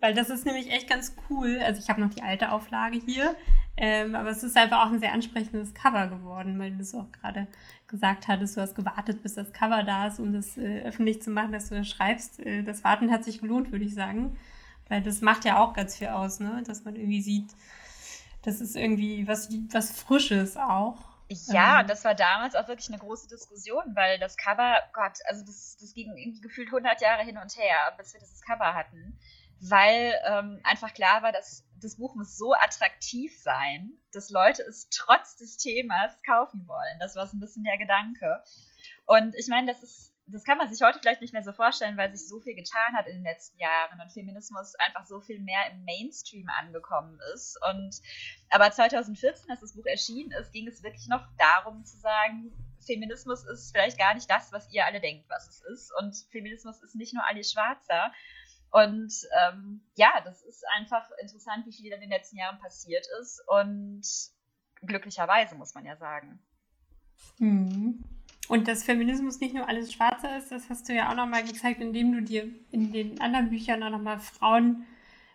weil 0.00 0.14
das 0.14 0.30
ist 0.30 0.46
nämlich 0.46 0.70
echt 0.72 0.88
ganz 0.88 1.14
cool. 1.30 1.60
Also 1.64 1.80
ich 1.80 1.88
habe 1.88 2.00
noch 2.00 2.10
die 2.10 2.22
alte 2.22 2.50
Auflage 2.50 2.98
hier, 2.98 3.36
ähm, 3.76 4.14
aber 4.14 4.30
es 4.30 4.42
ist 4.42 4.56
einfach 4.56 4.84
auch 4.84 4.92
ein 4.92 4.98
sehr 4.98 5.12
ansprechendes 5.12 5.74
Cover 5.74 6.08
geworden, 6.08 6.58
weil 6.58 6.72
du 6.72 6.80
es 6.80 6.94
auch 6.94 7.10
gerade 7.12 7.46
gesagt 7.86 8.26
hattest, 8.26 8.56
du 8.56 8.62
hast 8.62 8.74
gewartet, 8.74 9.22
bis 9.22 9.34
das 9.34 9.52
Cover 9.52 9.82
da 9.84 10.08
ist, 10.08 10.18
um 10.18 10.32
das 10.32 10.56
äh, 10.56 10.82
öffentlich 10.82 11.22
zu 11.22 11.30
machen, 11.30 11.52
dass 11.52 11.68
du 11.68 11.76
das 11.76 11.88
schreibst. 11.88 12.40
Äh, 12.40 12.62
das 12.62 12.82
Warten 12.82 13.10
hat 13.10 13.24
sich 13.24 13.40
gelohnt, 13.40 13.70
würde 13.70 13.84
ich 13.84 13.94
sagen. 13.94 14.36
Weil 14.88 15.02
das 15.02 15.20
macht 15.20 15.44
ja 15.44 15.58
auch 15.58 15.74
ganz 15.74 15.96
viel 15.96 16.08
aus, 16.08 16.40
ne? 16.40 16.62
Dass 16.66 16.84
man 16.84 16.96
irgendwie 16.96 17.22
sieht, 17.22 17.50
das 18.42 18.60
ist 18.60 18.76
irgendwie 18.76 19.26
was, 19.26 19.48
was 19.72 20.00
Frisches 20.00 20.56
auch. 20.56 20.98
Ja, 21.28 21.80
ähm. 21.80 21.86
das 21.86 22.04
war 22.04 22.14
damals 22.14 22.54
auch 22.54 22.68
wirklich 22.68 22.88
eine 22.88 22.98
große 22.98 23.28
Diskussion, 23.28 23.82
weil 23.94 24.18
das 24.18 24.36
Cover, 24.36 24.76
Gott, 24.92 25.18
also 25.26 25.44
das, 25.44 25.76
das 25.80 25.94
ging 25.94 26.16
irgendwie 26.16 26.40
gefühlt 26.40 26.68
100 26.68 27.00
Jahre 27.00 27.22
hin 27.22 27.38
und 27.38 27.56
her, 27.56 27.94
bis 27.96 28.12
wir 28.12 28.20
dieses 28.20 28.42
Cover 28.42 28.74
hatten 28.74 29.18
weil 29.62 30.14
ähm, 30.26 30.60
einfach 30.64 30.92
klar 30.92 31.22
war, 31.22 31.30
dass 31.30 31.64
das 31.80 31.96
Buch 31.96 32.16
muss 32.16 32.36
so 32.36 32.52
attraktiv 32.52 33.32
sein, 33.40 33.92
dass 34.12 34.28
Leute 34.28 34.62
es 34.62 34.88
trotz 34.90 35.36
des 35.36 35.56
Themas 35.56 36.20
kaufen 36.26 36.66
wollen. 36.66 36.98
Das 36.98 37.14
war 37.14 37.26
so 37.28 37.36
ein 37.36 37.40
bisschen 37.40 37.62
der 37.62 37.78
Gedanke. 37.78 38.42
Und 39.06 39.36
ich 39.36 39.46
meine, 39.46 39.72
das 39.72 39.82
ist, 39.84 40.11
das 40.32 40.44
kann 40.44 40.58
man 40.58 40.72
sich 40.72 40.82
heute 40.82 40.98
vielleicht 40.98 41.20
nicht 41.20 41.32
mehr 41.32 41.42
so 41.42 41.52
vorstellen, 41.52 41.96
weil 41.96 42.14
sich 42.14 42.28
so 42.28 42.40
viel 42.40 42.54
getan 42.54 42.94
hat 42.94 43.06
in 43.06 43.14
den 43.14 43.24
letzten 43.24 43.58
Jahren 43.58 44.00
und 44.00 44.12
Feminismus 44.12 44.74
einfach 44.76 45.06
so 45.06 45.20
viel 45.20 45.40
mehr 45.40 45.70
im 45.70 45.84
Mainstream 45.84 46.48
angekommen 46.60 47.18
ist. 47.34 47.58
Und 47.70 48.00
aber 48.50 48.70
2014, 48.70 49.50
als 49.50 49.60
das 49.60 49.74
Buch 49.74 49.86
erschienen 49.86 50.32
ist, 50.32 50.52
ging 50.52 50.66
es 50.66 50.82
wirklich 50.82 51.08
noch 51.08 51.26
darum 51.38 51.84
zu 51.84 51.96
sagen, 51.98 52.52
Feminismus 52.84 53.44
ist 53.44 53.72
vielleicht 53.72 53.98
gar 53.98 54.14
nicht 54.14 54.28
das, 54.28 54.52
was 54.52 54.72
ihr 54.72 54.84
alle 54.84 55.00
denkt, 55.00 55.28
was 55.28 55.48
es 55.48 55.60
ist. 55.60 55.92
Und 56.00 56.16
Feminismus 56.30 56.82
ist 56.82 56.96
nicht 56.96 57.14
nur 57.14 57.24
Ali 57.26 57.44
Schwarzer, 57.44 58.12
und 58.72 59.12
ähm, 59.38 59.82
ja, 59.96 60.22
das 60.24 60.42
ist 60.42 60.64
einfach 60.78 61.06
interessant, 61.20 61.66
wie 61.66 61.72
viel 61.72 61.92
in 61.92 62.00
den 62.00 62.08
letzten 62.08 62.38
Jahren 62.38 62.58
passiert 62.58 63.06
ist. 63.20 63.42
Und 63.46 64.02
glücklicherweise, 64.80 65.54
muss 65.56 65.74
man 65.74 65.84
ja 65.84 65.94
sagen. 65.96 66.40
Mhm. 67.38 68.02
Und 68.48 68.68
dass 68.68 68.84
Feminismus 68.84 69.40
nicht 69.40 69.54
nur 69.54 69.68
alles 69.68 69.92
Schwarze 69.92 70.28
ist, 70.38 70.50
das 70.50 70.68
hast 70.68 70.88
du 70.88 70.94
ja 70.94 71.10
auch 71.10 71.16
nochmal 71.16 71.44
gezeigt, 71.44 71.80
indem 71.80 72.12
du 72.12 72.22
dir 72.22 72.48
in 72.70 72.92
den 72.92 73.20
anderen 73.20 73.50
Büchern 73.50 73.82
auch 73.82 73.90
nochmal 73.90 74.18
Frauen 74.18 74.84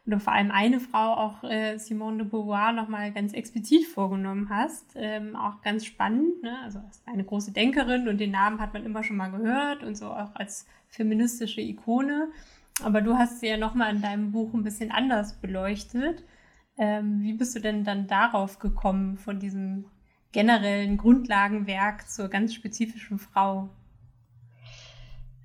oder 0.07 0.21
vor 0.21 0.33
allem 0.33 0.51
eine 0.51 0.79
Frau, 0.79 1.13
auch 1.13 1.43
äh, 1.43 1.77
Simone 1.77 2.19
de 2.19 2.27
Beauvoir, 2.27 2.71
nochmal 2.71 3.11
ganz 3.11 3.33
explizit 3.33 3.85
vorgenommen 3.85 4.49
hast. 4.49 4.93
Ähm, 4.95 5.35
auch 5.35 5.61
ganz 5.61 5.85
spannend. 5.85 6.41
Ne? 6.41 6.57
Also 6.63 6.79
eine 7.05 7.25
große 7.25 7.51
Denkerin 7.51 8.07
und 8.07 8.17
den 8.17 8.31
Namen 8.31 8.61
hat 8.61 8.73
man 8.73 8.85
immer 8.85 9.03
schon 9.03 9.17
mal 9.17 9.31
gehört 9.31 9.83
und 9.83 9.97
so 9.97 10.07
auch 10.07 10.33
als 10.35 10.65
feministische 10.87 11.59
Ikone. 11.59 12.29
Aber 12.83 13.01
du 13.01 13.17
hast 13.17 13.41
sie 13.41 13.47
ja 13.47 13.57
nochmal 13.57 13.93
in 13.93 14.01
deinem 14.01 14.31
Buch 14.31 14.53
ein 14.53 14.63
bisschen 14.63 14.91
anders 14.91 15.33
beleuchtet. 15.41 16.23
Ähm, 16.77 17.21
wie 17.21 17.33
bist 17.33 17.55
du 17.55 17.59
denn 17.59 17.83
dann 17.83 18.07
darauf 18.07 18.59
gekommen, 18.59 19.17
von 19.17 19.39
diesem 19.39 19.85
generellen 20.31 20.97
Grundlagenwerk 20.97 22.09
zur 22.09 22.29
ganz 22.29 22.53
spezifischen 22.53 23.19
Frau? 23.19 23.69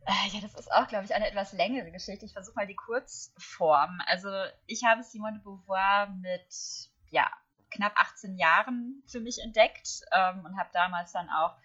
Äh, 0.04 0.34
ja, 0.34 0.40
das 0.40 0.54
ist 0.54 0.72
auch, 0.72 0.88
glaube 0.88 1.04
ich, 1.04 1.14
eine 1.14 1.28
etwas 1.28 1.52
längere 1.52 1.90
Geschichte. 1.92 2.26
Ich 2.26 2.32
versuche 2.32 2.56
mal 2.56 2.66
die 2.66 2.74
Kurzform. 2.74 4.00
Also 4.06 4.28
ich 4.66 4.84
habe 4.84 5.02
Simone 5.02 5.34
de 5.34 5.42
Beauvoir 5.42 6.08
mit 6.08 6.90
ja, 7.10 7.30
knapp 7.70 7.92
18 7.96 8.36
Jahren 8.36 9.02
für 9.06 9.20
mich 9.20 9.40
entdeckt 9.42 10.00
ähm, 10.12 10.44
und 10.44 10.58
habe 10.58 10.70
damals 10.72 11.12
dann 11.12 11.28
auch 11.30 11.56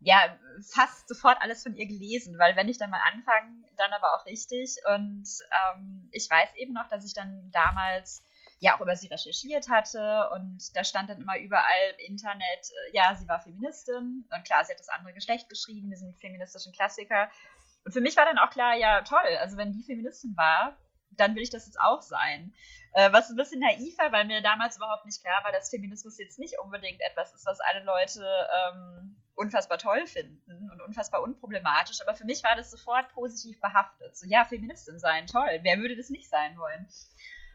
ja, 0.00 0.38
fast 0.62 1.08
sofort 1.08 1.36
alles 1.40 1.62
von 1.62 1.76
ihr 1.76 1.86
gelesen, 1.86 2.38
weil 2.38 2.56
wenn 2.56 2.68
ich 2.68 2.78
dann 2.78 2.90
mal 2.90 3.02
anfange, 3.12 3.64
dann 3.76 3.92
aber 3.92 4.14
auch 4.14 4.24
richtig. 4.24 4.76
Und 4.94 5.28
ähm, 5.74 6.08
ich 6.12 6.28
weiß 6.30 6.54
eben 6.56 6.72
noch, 6.72 6.88
dass 6.88 7.04
ich 7.04 7.12
dann 7.12 7.50
damals 7.52 8.24
ja 8.60 8.76
auch 8.76 8.80
über 8.80 8.94
sie 8.94 9.08
recherchiert 9.08 9.68
hatte 9.68 10.30
und 10.34 10.76
da 10.76 10.84
stand 10.84 11.10
dann 11.10 11.20
immer 11.20 11.38
überall 11.38 11.94
im 11.98 12.12
Internet, 12.12 12.40
äh, 12.42 12.94
ja, 12.94 13.14
sie 13.14 13.26
war 13.26 13.40
Feministin 13.40 14.28
und 14.30 14.44
klar, 14.44 14.64
sie 14.64 14.72
hat 14.72 14.80
das 14.80 14.90
andere 14.90 15.14
Geschlecht 15.14 15.48
geschrieben, 15.48 15.90
diesen 15.90 16.14
feministischen 16.16 16.72
Klassiker. 16.72 17.30
Und 17.84 17.92
für 17.92 18.02
mich 18.02 18.16
war 18.16 18.26
dann 18.26 18.38
auch 18.38 18.50
klar, 18.50 18.76
ja, 18.76 19.00
toll, 19.02 19.36
also 19.40 19.56
wenn 19.56 19.72
die 19.72 19.82
Feministin 19.82 20.36
war, 20.36 20.76
dann 21.10 21.34
will 21.34 21.42
ich 21.42 21.50
das 21.50 21.66
jetzt 21.66 21.80
auch 21.80 22.02
sein. 22.02 22.54
Äh, 22.92 23.12
was 23.12 23.30
ein 23.30 23.36
bisschen 23.36 23.60
naiv 23.60 23.96
war, 23.98 24.12
weil 24.12 24.26
mir 24.26 24.42
damals 24.42 24.76
überhaupt 24.76 25.06
nicht 25.06 25.22
klar 25.22 25.42
war, 25.42 25.52
dass 25.52 25.70
Feminismus 25.70 26.18
jetzt 26.18 26.38
nicht 26.38 26.58
unbedingt 26.58 27.00
etwas 27.00 27.34
ist, 27.34 27.46
was 27.46 27.60
alle 27.60 27.84
Leute 27.84 28.22
ähm, 28.72 29.16
unfassbar 29.36 29.78
toll 29.78 30.06
finden 30.06 30.70
und 30.70 30.82
unfassbar 30.82 31.22
unproblematisch. 31.22 32.00
Aber 32.02 32.14
für 32.14 32.24
mich 32.24 32.42
war 32.44 32.56
das 32.56 32.70
sofort 32.70 33.08
positiv 33.12 33.60
behaftet. 33.60 34.16
So, 34.16 34.26
ja, 34.26 34.44
Feministin 34.44 34.98
sein, 34.98 35.26
toll. 35.26 35.60
Wer 35.62 35.78
würde 35.78 35.96
das 35.96 36.10
nicht 36.10 36.28
sein 36.28 36.58
wollen? 36.58 36.86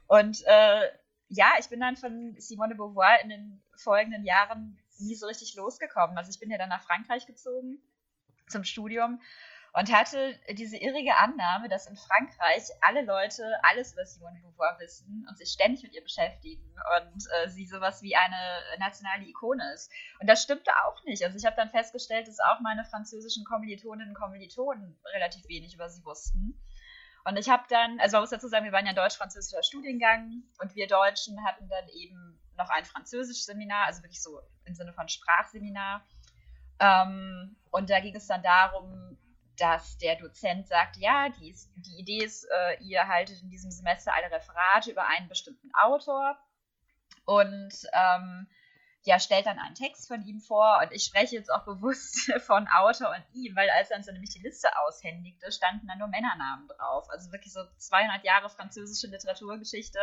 Und 0.07 0.43
äh, 0.45 0.89
ja, 1.29 1.53
ich 1.59 1.69
bin 1.69 1.79
dann 1.79 1.97
von 1.97 2.35
Simone 2.37 2.69
de 2.69 2.77
Beauvoir 2.77 3.21
in 3.21 3.29
den 3.29 3.63
folgenden 3.75 4.23
Jahren 4.23 4.77
nie 4.99 5.15
so 5.15 5.27
richtig 5.27 5.55
losgekommen. 5.55 6.17
Also 6.17 6.29
ich 6.29 6.39
bin 6.39 6.51
ja 6.51 6.57
dann 6.57 6.69
nach 6.69 6.83
Frankreich 6.83 7.25
gezogen 7.25 7.81
zum 8.47 8.63
Studium 8.63 9.19
und 9.73 9.91
hatte 9.91 10.39
diese 10.51 10.77
irrige 10.77 11.15
Annahme, 11.15 11.67
dass 11.67 11.87
in 11.87 11.97
Frankreich 11.97 12.63
alle 12.79 13.01
Leute 13.01 13.43
alles 13.63 13.91
über 13.91 14.05
Simone 14.05 14.35
de 14.35 14.43
Beauvoir 14.43 14.77
wissen 14.79 15.25
und 15.27 15.37
sich 15.37 15.49
ständig 15.49 15.83
mit 15.83 15.93
ihr 15.93 16.01
beschäftigen 16.01 16.63
und 16.97 17.25
äh, 17.43 17.49
sie 17.49 17.65
sowas 17.65 18.01
wie 18.01 18.15
eine 18.15 18.61
nationale 18.79 19.25
Ikone 19.25 19.73
ist. 19.73 19.91
Und 20.21 20.27
das 20.29 20.43
stimmte 20.43 20.71
auch 20.85 21.03
nicht. 21.03 21.25
Also 21.25 21.37
ich 21.37 21.45
habe 21.45 21.57
dann 21.57 21.69
festgestellt, 21.69 22.29
dass 22.29 22.39
auch 22.39 22.61
meine 22.61 22.85
französischen 22.85 23.43
Kommilitoninnen 23.43 24.15
und 24.15 24.21
Kommilitonen 24.21 24.97
relativ 25.13 25.45
wenig 25.49 25.73
über 25.73 25.89
sie 25.89 26.05
wussten. 26.05 26.57
Und 27.25 27.37
ich 27.37 27.49
habe 27.49 27.63
dann, 27.69 27.99
also 27.99 28.17
man 28.17 28.23
muss 28.23 28.29
dazu 28.29 28.47
sagen, 28.47 28.65
wir 28.65 28.71
waren 28.71 28.85
ja 28.85 28.93
deutsch-französischer 28.93 29.63
Studiengang 29.63 30.43
und 30.59 30.75
wir 30.75 30.87
Deutschen 30.87 31.43
hatten 31.43 31.67
dann 31.67 31.87
eben 31.89 32.39
noch 32.55 32.69
ein 32.69 32.85
französisches 32.85 33.45
Seminar, 33.45 33.87
also 33.87 34.03
wirklich 34.03 34.21
so 34.21 34.39
im 34.65 34.75
Sinne 34.75 34.93
von 34.93 35.09
Sprachseminar. 35.09 36.05
Ähm, 36.79 37.55
und 37.71 37.89
da 37.89 37.99
ging 37.99 38.15
es 38.15 38.27
dann 38.27 38.43
darum, 38.43 39.17
dass 39.57 39.97
der 39.97 40.17
Dozent 40.17 40.67
sagt, 40.67 40.97
ja, 40.97 41.29
die, 41.29 41.55
die 41.77 41.99
Idee 41.99 42.23
ist, 42.23 42.45
äh, 42.45 42.83
ihr 42.83 43.07
haltet 43.07 43.41
in 43.41 43.49
diesem 43.49 43.71
Semester 43.71 44.13
alle 44.13 44.31
Referate 44.31 44.91
über 44.91 45.07
einen 45.07 45.27
bestimmten 45.27 45.71
Autor 45.73 46.37
und 47.25 47.73
ähm, 47.93 48.47
ja, 49.05 49.19
stellt 49.19 49.45
dann 49.45 49.59
einen 49.59 49.75
Text 49.75 50.07
von 50.07 50.25
ihm 50.25 50.39
vor 50.39 50.79
und 50.81 50.91
ich 50.91 51.03
spreche 51.03 51.35
jetzt 51.35 51.51
auch 51.51 51.63
bewusst 51.63 52.31
von 52.41 52.67
Autor 52.67 53.09
und 53.11 53.23
ihm, 53.35 53.55
weil 53.55 53.69
als 53.69 53.91
er 53.91 53.97
uns 53.97 54.07
nämlich 54.07 54.31
die 54.31 54.41
Liste 54.41 54.67
aushändigte, 54.79 55.51
standen 55.51 55.87
da 55.87 55.95
nur 55.95 56.07
Männernamen 56.07 56.67
drauf. 56.67 57.07
Also 57.11 57.31
wirklich 57.31 57.53
so 57.53 57.61
200 57.77 58.23
Jahre 58.23 58.49
französische 58.49 59.07
Literaturgeschichte, 59.07 59.99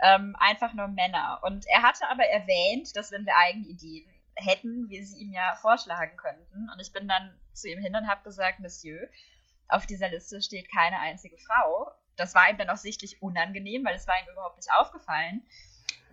ähm, 0.00 0.34
einfach 0.38 0.72
nur 0.72 0.88
Männer. 0.88 1.40
Und 1.42 1.66
er 1.66 1.82
hatte 1.82 2.08
aber 2.08 2.24
erwähnt, 2.24 2.96
dass 2.96 3.12
wenn 3.12 3.26
wir 3.26 3.36
eigene 3.36 3.66
Ideen 3.66 4.10
hätten, 4.34 4.88
wir 4.88 5.04
sie 5.04 5.20
ihm 5.20 5.32
ja 5.32 5.54
vorschlagen 5.60 6.16
könnten. 6.16 6.70
Und 6.72 6.80
ich 6.80 6.90
bin 6.90 7.06
dann 7.06 7.38
zu 7.52 7.68
ihm 7.68 7.80
hin 7.80 7.94
und 7.94 8.08
habe 8.08 8.22
gesagt, 8.22 8.60
Monsieur, 8.60 9.10
auf 9.68 9.84
dieser 9.84 10.08
Liste 10.08 10.40
steht 10.40 10.72
keine 10.72 10.98
einzige 11.00 11.36
Frau. 11.36 11.92
Das 12.16 12.34
war 12.34 12.48
ihm 12.48 12.56
dann 12.56 12.70
auch 12.70 12.78
sichtlich 12.78 13.20
unangenehm, 13.20 13.84
weil 13.84 13.94
es 13.94 14.08
war 14.08 14.18
ihm 14.18 14.32
überhaupt 14.32 14.56
nicht 14.56 14.72
aufgefallen. 14.72 15.46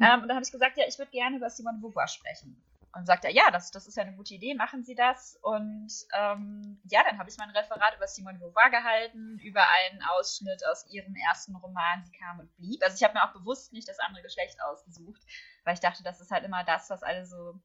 Ähm, 0.02 0.22
und 0.22 0.28
dann 0.28 0.36
habe 0.36 0.44
ich 0.44 0.52
gesagt, 0.52 0.78
ja, 0.78 0.86
ich 0.88 0.98
würde 0.98 1.12
gerne 1.12 1.38
über 1.38 1.50
Simone 1.50 1.80
Beauvoir 1.80 2.08
sprechen. 2.08 2.62
Und 2.96 3.06
sagt 3.06 3.24
er, 3.24 3.32
ja, 3.32 3.52
das, 3.52 3.70
das 3.70 3.86
ist 3.86 3.98
ja 3.98 4.04
eine 4.04 4.16
gute 4.16 4.34
Idee, 4.34 4.56
machen 4.56 4.84
Sie 4.84 4.96
das. 4.96 5.38
Und 5.44 5.92
ähm, 6.18 6.82
ja, 6.90 7.04
dann 7.04 7.20
habe 7.20 7.30
ich 7.30 7.38
mein 7.38 7.52
Referat 7.52 7.96
über 7.96 8.08
Simone 8.08 8.40
Beauvoir 8.40 8.72
gehalten, 8.72 9.38
über 9.44 9.62
einen 9.62 10.02
Ausschnitt 10.02 10.66
aus 10.66 10.90
ihrem 10.90 11.16
ersten 11.16 11.56
Roman, 11.56 12.04
Sie 12.04 12.12
kam 12.18 12.40
und 12.40 12.56
blieb. 12.58 12.82
Also 12.84 12.96
ich 12.96 13.04
habe 13.04 13.14
mir 13.14 13.24
auch 13.24 13.34
bewusst 13.34 13.74
nicht 13.74 13.88
das 13.88 14.00
andere 14.00 14.24
Geschlecht 14.24 14.60
ausgesucht, 14.64 15.22
weil 15.66 15.76
ich 15.76 15.80
dachte, 15.80 16.02
das 16.04 16.20
ist 16.20 16.32
halt 16.32 16.44
immer 16.44 16.64
das, 16.64 16.90
was 16.90 17.04
alle 17.04 17.26
so 17.26 17.60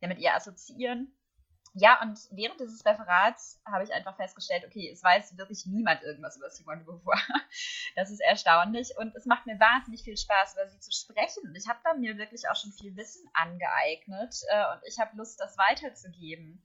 ja, 0.00 0.08
mit 0.08 0.18
ihr 0.18 0.34
assoziieren. 0.34 1.12
Ja, 1.80 2.02
und 2.02 2.18
während 2.32 2.58
dieses 2.58 2.84
Referats 2.84 3.60
habe 3.64 3.84
ich 3.84 3.92
einfach 3.92 4.16
festgestellt, 4.16 4.64
okay, 4.66 4.90
es 4.92 5.04
weiß 5.04 5.38
wirklich 5.38 5.64
niemand 5.64 6.02
irgendwas 6.02 6.36
über 6.36 6.50
Simone 6.50 6.78
de 6.78 6.86
Beauvoir. 6.86 7.16
Das 7.94 8.10
ist 8.10 8.20
erstaunlich 8.20 8.96
und 8.96 9.14
es 9.14 9.26
macht 9.26 9.46
mir 9.46 9.58
wahnsinnig 9.60 10.02
viel 10.02 10.16
Spaß, 10.16 10.54
über 10.54 10.68
sie 10.68 10.80
zu 10.80 10.90
sprechen. 10.92 11.54
Ich 11.56 11.68
habe 11.68 11.78
da 11.84 11.94
mir 11.94 12.18
wirklich 12.18 12.48
auch 12.48 12.56
schon 12.56 12.72
viel 12.72 12.96
Wissen 12.96 13.28
angeeignet 13.32 14.34
äh, 14.48 14.72
und 14.72 14.80
ich 14.88 14.98
habe 14.98 15.16
Lust, 15.16 15.40
das 15.40 15.56
weiterzugeben. 15.56 16.62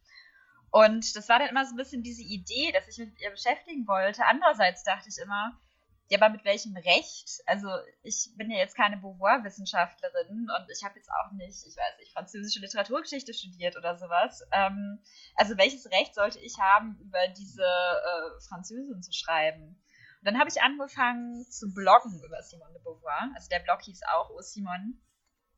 Und 0.71 1.15
das 1.15 1.29
war 1.29 1.37
dann 1.37 1.49
immer 1.49 1.65
so 1.65 1.73
ein 1.73 1.77
bisschen 1.77 2.01
diese 2.01 2.23
Idee, 2.23 2.71
dass 2.71 2.87
ich 2.87 2.97
mich 2.97 3.09
mit 3.09 3.21
ihr 3.21 3.29
beschäftigen 3.29 3.87
wollte. 3.87 4.25
Andererseits 4.25 4.83
dachte 4.83 5.09
ich 5.09 5.17
immer, 5.19 5.59
ja, 6.13 6.21
aber 6.21 6.29
mit 6.29 6.45
welchem 6.45 6.75
Recht? 6.77 7.41
Also 7.47 7.67
ich 8.03 8.29
bin 8.37 8.51
ja 8.51 8.57
jetzt 8.57 8.75
keine 8.75 8.97
Beauvoir-Wissenschaftlerin 8.97 10.47
und 10.47 10.67
ich 10.71 10.83
habe 10.83 10.95
jetzt 10.95 11.09
auch 11.09 11.31
nicht, 11.31 11.65
ich 11.65 11.75
weiß 11.75 11.97
nicht, 11.97 12.13
französische 12.13 12.59
Literaturgeschichte 12.59 13.33
studiert 13.33 13.75
oder 13.77 13.97
sowas. 13.97 14.47
Ähm, 14.51 14.99
also 15.35 15.57
welches 15.57 15.89
Recht 15.89 16.13
sollte 16.13 16.39
ich 16.39 16.59
haben, 16.59 16.99
über 17.01 17.27
diese 17.29 17.63
äh, 17.63 18.41
Französin 18.47 19.01
zu 19.01 19.11
schreiben? 19.11 19.69
Und 20.19 20.25
dann 20.25 20.37
habe 20.37 20.51
ich 20.51 20.61
angefangen 20.61 21.49
zu 21.49 21.73
bloggen 21.73 22.21
über 22.23 22.43
Simone 22.43 22.73
de 22.73 22.83
Beauvoir. 22.83 23.31
Also 23.33 23.49
der 23.49 23.59
Blog 23.59 23.81
hieß 23.81 24.01
auch 24.13 24.29
O 24.29 24.39
Simone. 24.41 24.93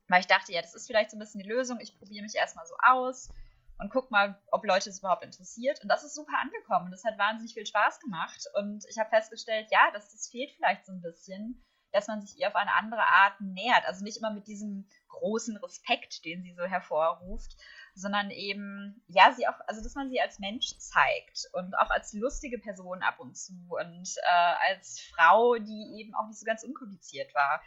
Weil 0.07 0.21
ich 0.21 0.27
dachte, 0.27 0.53
ja, 0.53 0.61
das 0.61 0.73
ist 0.73 0.87
vielleicht 0.87 1.11
so 1.11 1.17
ein 1.17 1.19
bisschen 1.19 1.41
die 1.41 1.49
Lösung. 1.49 1.81
Ich 1.81 1.97
probiere 1.97 2.23
mich 2.23 2.35
erstmal 2.35 2.65
so 2.65 2.75
aus 2.81 3.29
und 3.77 3.89
guck 3.91 4.09
mal, 4.11 4.41
ob 4.51 4.65
Leute 4.65 4.89
es 4.89 4.99
überhaupt 4.99 5.23
interessiert. 5.23 5.81
Und 5.81 5.89
das 5.89 6.03
ist 6.03 6.15
super 6.15 6.37
angekommen. 6.41 6.91
Das 6.91 7.03
hat 7.03 7.17
wahnsinnig 7.17 7.53
viel 7.53 7.65
Spaß 7.65 7.99
gemacht. 7.99 8.45
Und 8.55 8.85
ich 8.89 8.97
habe 8.97 9.09
festgestellt, 9.09 9.67
ja, 9.69 9.91
das, 9.93 10.11
das 10.11 10.29
fehlt 10.29 10.51
vielleicht 10.55 10.85
so 10.85 10.93
ein 10.93 11.01
bisschen, 11.01 11.61
dass 11.91 12.07
man 12.07 12.21
sich 12.21 12.37
ihr 12.39 12.47
auf 12.47 12.55
eine 12.55 12.73
andere 12.73 13.03
Art 13.03 13.39
nähert. 13.41 13.85
Also 13.85 14.03
nicht 14.03 14.17
immer 14.17 14.31
mit 14.31 14.47
diesem 14.47 14.87
großen 15.09 15.57
Respekt, 15.57 16.23
den 16.23 16.43
sie 16.43 16.53
so 16.53 16.63
hervorruft, 16.63 17.55
sondern 17.95 18.31
eben, 18.31 19.03
ja, 19.07 19.33
sie 19.33 19.47
auch, 19.47 19.59
also 19.67 19.81
dass 19.81 19.95
man 19.95 20.09
sie 20.09 20.19
als 20.19 20.39
Mensch 20.39 20.77
zeigt 20.77 21.49
und 21.53 21.77
auch 21.77 21.89
als 21.89 22.13
lustige 22.13 22.59
Person 22.59 23.01
ab 23.01 23.19
und 23.19 23.35
zu 23.37 23.53
und 23.69 24.15
äh, 24.23 24.69
als 24.69 25.01
Frau, 25.13 25.55
die 25.55 25.99
eben 25.99 26.13
auch 26.15 26.27
nicht 26.27 26.39
so 26.39 26.45
ganz 26.45 26.63
unkompliziert 26.63 27.33
war. 27.33 27.61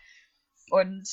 Und 0.70 1.08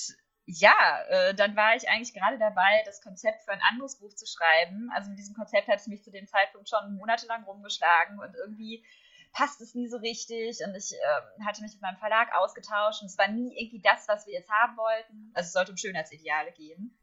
ja, 0.46 1.02
äh, 1.10 1.34
dann 1.34 1.56
war 1.56 1.76
ich 1.76 1.90
eigentlich 1.90 2.14
gerade 2.14 2.38
dabei, 2.38 2.84
das 2.86 3.02
Konzept 3.02 3.44
für 3.44 3.52
ein 3.52 3.62
anderes 3.70 3.98
Buch 3.98 4.14
zu 4.14 4.26
schreiben. 4.28 4.92
Also 4.94 5.10
mit 5.10 5.18
diesem 5.18 5.36
Konzept 5.36 5.68
hatte 5.68 5.82
ich 5.82 5.88
mich 5.88 6.04
zu 6.04 6.12
dem 6.12 6.28
Zeitpunkt 6.28 6.70
schon 6.70 6.96
monatelang 6.98 7.44
rumgeschlagen 7.44 8.20
und 8.20 8.36
irgendwie 8.36 8.86
passt 9.34 9.60
es 9.60 9.76
nie 9.76 9.90
so 9.90 9.98
richtig 9.98 10.60
und 10.66 10.76
ich 10.76 10.94
äh, 10.94 11.46
hatte 11.46 11.62
mich 11.62 11.74
mit 11.74 11.82
meinem 11.82 11.98
Verlag 11.98 12.34
ausgetauscht 12.36 13.02
und 13.02 13.08
es 13.08 13.18
war 13.18 13.28
nie 13.28 13.54
irgendwie 13.58 13.82
das, 13.82 14.08
was 14.08 14.26
wir 14.28 14.34
jetzt 14.34 14.50
haben 14.50 14.78
wollten. 14.78 15.32
Also 15.34 15.48
es 15.48 15.54
sollte 15.54 15.72
um 15.72 15.78
Schönheitsideale 15.78 16.52
gehen. 16.54 16.98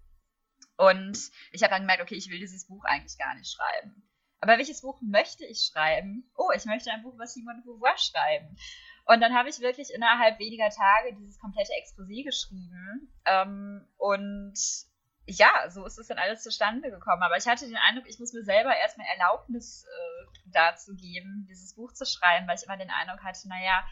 Und 0.77 1.19
ich 1.51 1.63
habe 1.63 1.71
dann 1.71 1.83
gemerkt, 1.83 2.03
okay, 2.03 2.15
ich 2.15 2.31
will 2.31 2.39
dieses 2.39 2.67
Buch 2.67 2.85
eigentlich 2.85 3.19
gar 3.19 3.35
nicht 3.35 3.51
schreiben. 3.51 4.09
Aber 4.41 4.57
welches 4.59 4.81
Buch 4.81 5.01
möchte 5.03 5.45
ich 5.45 5.61
schreiben? 5.61 6.31
Oh, 6.35 6.51
ich 6.57 6.65
möchte 6.65 6.91
ein 6.91 7.03
Buch 7.03 7.15
über 7.15 7.27
Simone 7.27 7.63
Beauvoir 7.65 7.97
schreiben. 7.99 8.57
Und 9.05 9.21
dann 9.21 9.35
habe 9.35 9.49
ich 9.49 9.61
wirklich 9.61 9.93
innerhalb 9.93 10.39
weniger 10.39 10.69
Tage 10.71 11.15
dieses 11.15 11.39
komplette 11.39 11.73
Exposé 11.73 12.25
geschrieben. 12.25 13.13
Ähm, 13.25 13.87
und 13.99 14.55
ja, 15.27 15.51
so 15.71 15.85
ist 15.87 15.99
es 15.99 16.09
dann 16.09 16.19
alles 16.19 16.43
zustande 16.43 16.91
gekommen. 16.91 17.23
Aber 17.23 17.37
ich 17.37 17.47
hatte 17.47 17.67
den 17.67 17.77
Eindruck, 17.77 18.09
ich 18.09 18.19
muss 18.19 18.33
mir 18.33 18.45
selber 18.45 18.77
erstmal 18.77 19.07
Erlaubnis 19.09 19.85
äh, 19.85 20.51
dazu 20.53 20.95
geben, 20.95 21.47
dieses 21.49 21.75
Buch 21.75 21.93
zu 21.93 22.05
schreiben, 22.05 22.47
weil 22.47 22.57
ich 22.57 22.65
immer 22.65 22.77
den 22.77 22.91
Eindruck 22.91 23.23
hatte, 23.23 23.49
naja, 23.49 23.85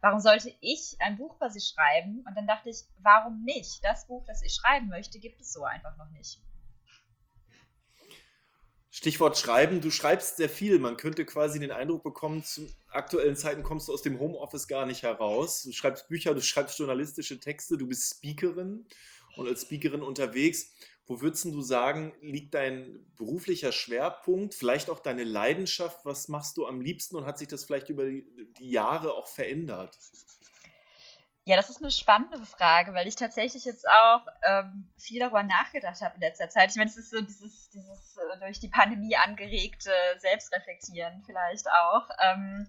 warum 0.00 0.20
sollte 0.20 0.54
ich 0.60 0.96
ein 1.00 1.16
Buch 1.16 1.36
über 1.36 1.50
sie 1.50 1.60
schreiben? 1.60 2.24
Und 2.26 2.34
dann 2.34 2.46
dachte 2.46 2.70
ich, 2.70 2.84
warum 2.98 3.42
nicht? 3.42 3.82
Das 3.82 4.06
Buch, 4.06 4.24
das 4.26 4.42
ich 4.42 4.54
schreiben 4.54 4.88
möchte, 4.88 5.18
gibt 5.18 5.40
es 5.40 5.52
so 5.52 5.64
einfach 5.64 5.96
noch 5.96 6.10
nicht. 6.10 6.40
Stichwort 8.96 9.36
Schreiben, 9.36 9.80
du 9.80 9.90
schreibst 9.90 10.36
sehr 10.36 10.48
viel. 10.48 10.78
Man 10.78 10.96
könnte 10.96 11.24
quasi 11.24 11.58
den 11.58 11.72
Eindruck 11.72 12.04
bekommen, 12.04 12.44
zu 12.44 12.68
aktuellen 12.92 13.34
Zeiten 13.34 13.64
kommst 13.64 13.88
du 13.88 13.92
aus 13.92 14.02
dem 14.02 14.20
Homeoffice 14.20 14.68
gar 14.68 14.86
nicht 14.86 15.02
heraus. 15.02 15.64
Du 15.64 15.72
schreibst 15.72 16.06
Bücher, 16.06 16.32
du 16.32 16.40
schreibst 16.40 16.78
journalistische 16.78 17.40
Texte, 17.40 17.76
du 17.76 17.88
bist 17.88 18.14
Speakerin 18.18 18.86
und 19.34 19.48
als 19.48 19.62
Speakerin 19.62 20.00
unterwegs. 20.00 20.70
Wo 21.08 21.20
würdest 21.20 21.44
du 21.44 21.60
sagen, 21.60 22.12
liegt 22.20 22.54
dein 22.54 23.04
beruflicher 23.16 23.72
Schwerpunkt, 23.72 24.54
vielleicht 24.54 24.88
auch 24.88 25.00
deine 25.00 25.24
Leidenschaft? 25.24 26.04
Was 26.04 26.28
machst 26.28 26.56
du 26.56 26.64
am 26.64 26.80
liebsten 26.80 27.16
und 27.16 27.26
hat 27.26 27.36
sich 27.36 27.48
das 27.48 27.64
vielleicht 27.64 27.88
über 27.88 28.04
die, 28.04 28.24
Jahre 28.60 29.14
auch 29.14 29.26
verändert? 29.26 29.98
Ja, 31.46 31.56
das 31.56 31.68
ist 31.68 31.82
eine 31.82 31.90
spannende 31.90 32.38
Frage, 32.46 32.94
weil 32.94 33.06
ich 33.06 33.16
tatsächlich 33.16 33.66
jetzt 33.66 33.86
auch 33.86 34.26
ähm, 34.48 34.90
viel 34.96 35.20
darüber 35.20 35.42
nachgedacht 35.42 36.00
habe 36.00 36.14
in 36.14 36.22
letzter 36.22 36.48
Zeit. 36.48 36.70
Ich 36.70 36.76
meine, 36.76 36.88
es 36.88 36.96
ist 36.96 37.10
so 37.10 37.20
dieses, 37.20 37.68
dieses 37.68 38.16
äh, 38.16 38.38
durch 38.40 38.60
die 38.60 38.68
Pandemie 38.68 39.14
angeregte 39.14 39.92
Selbstreflektieren 40.18 41.22
vielleicht 41.26 41.70
auch. 41.70 42.08
Ähm, 42.22 42.66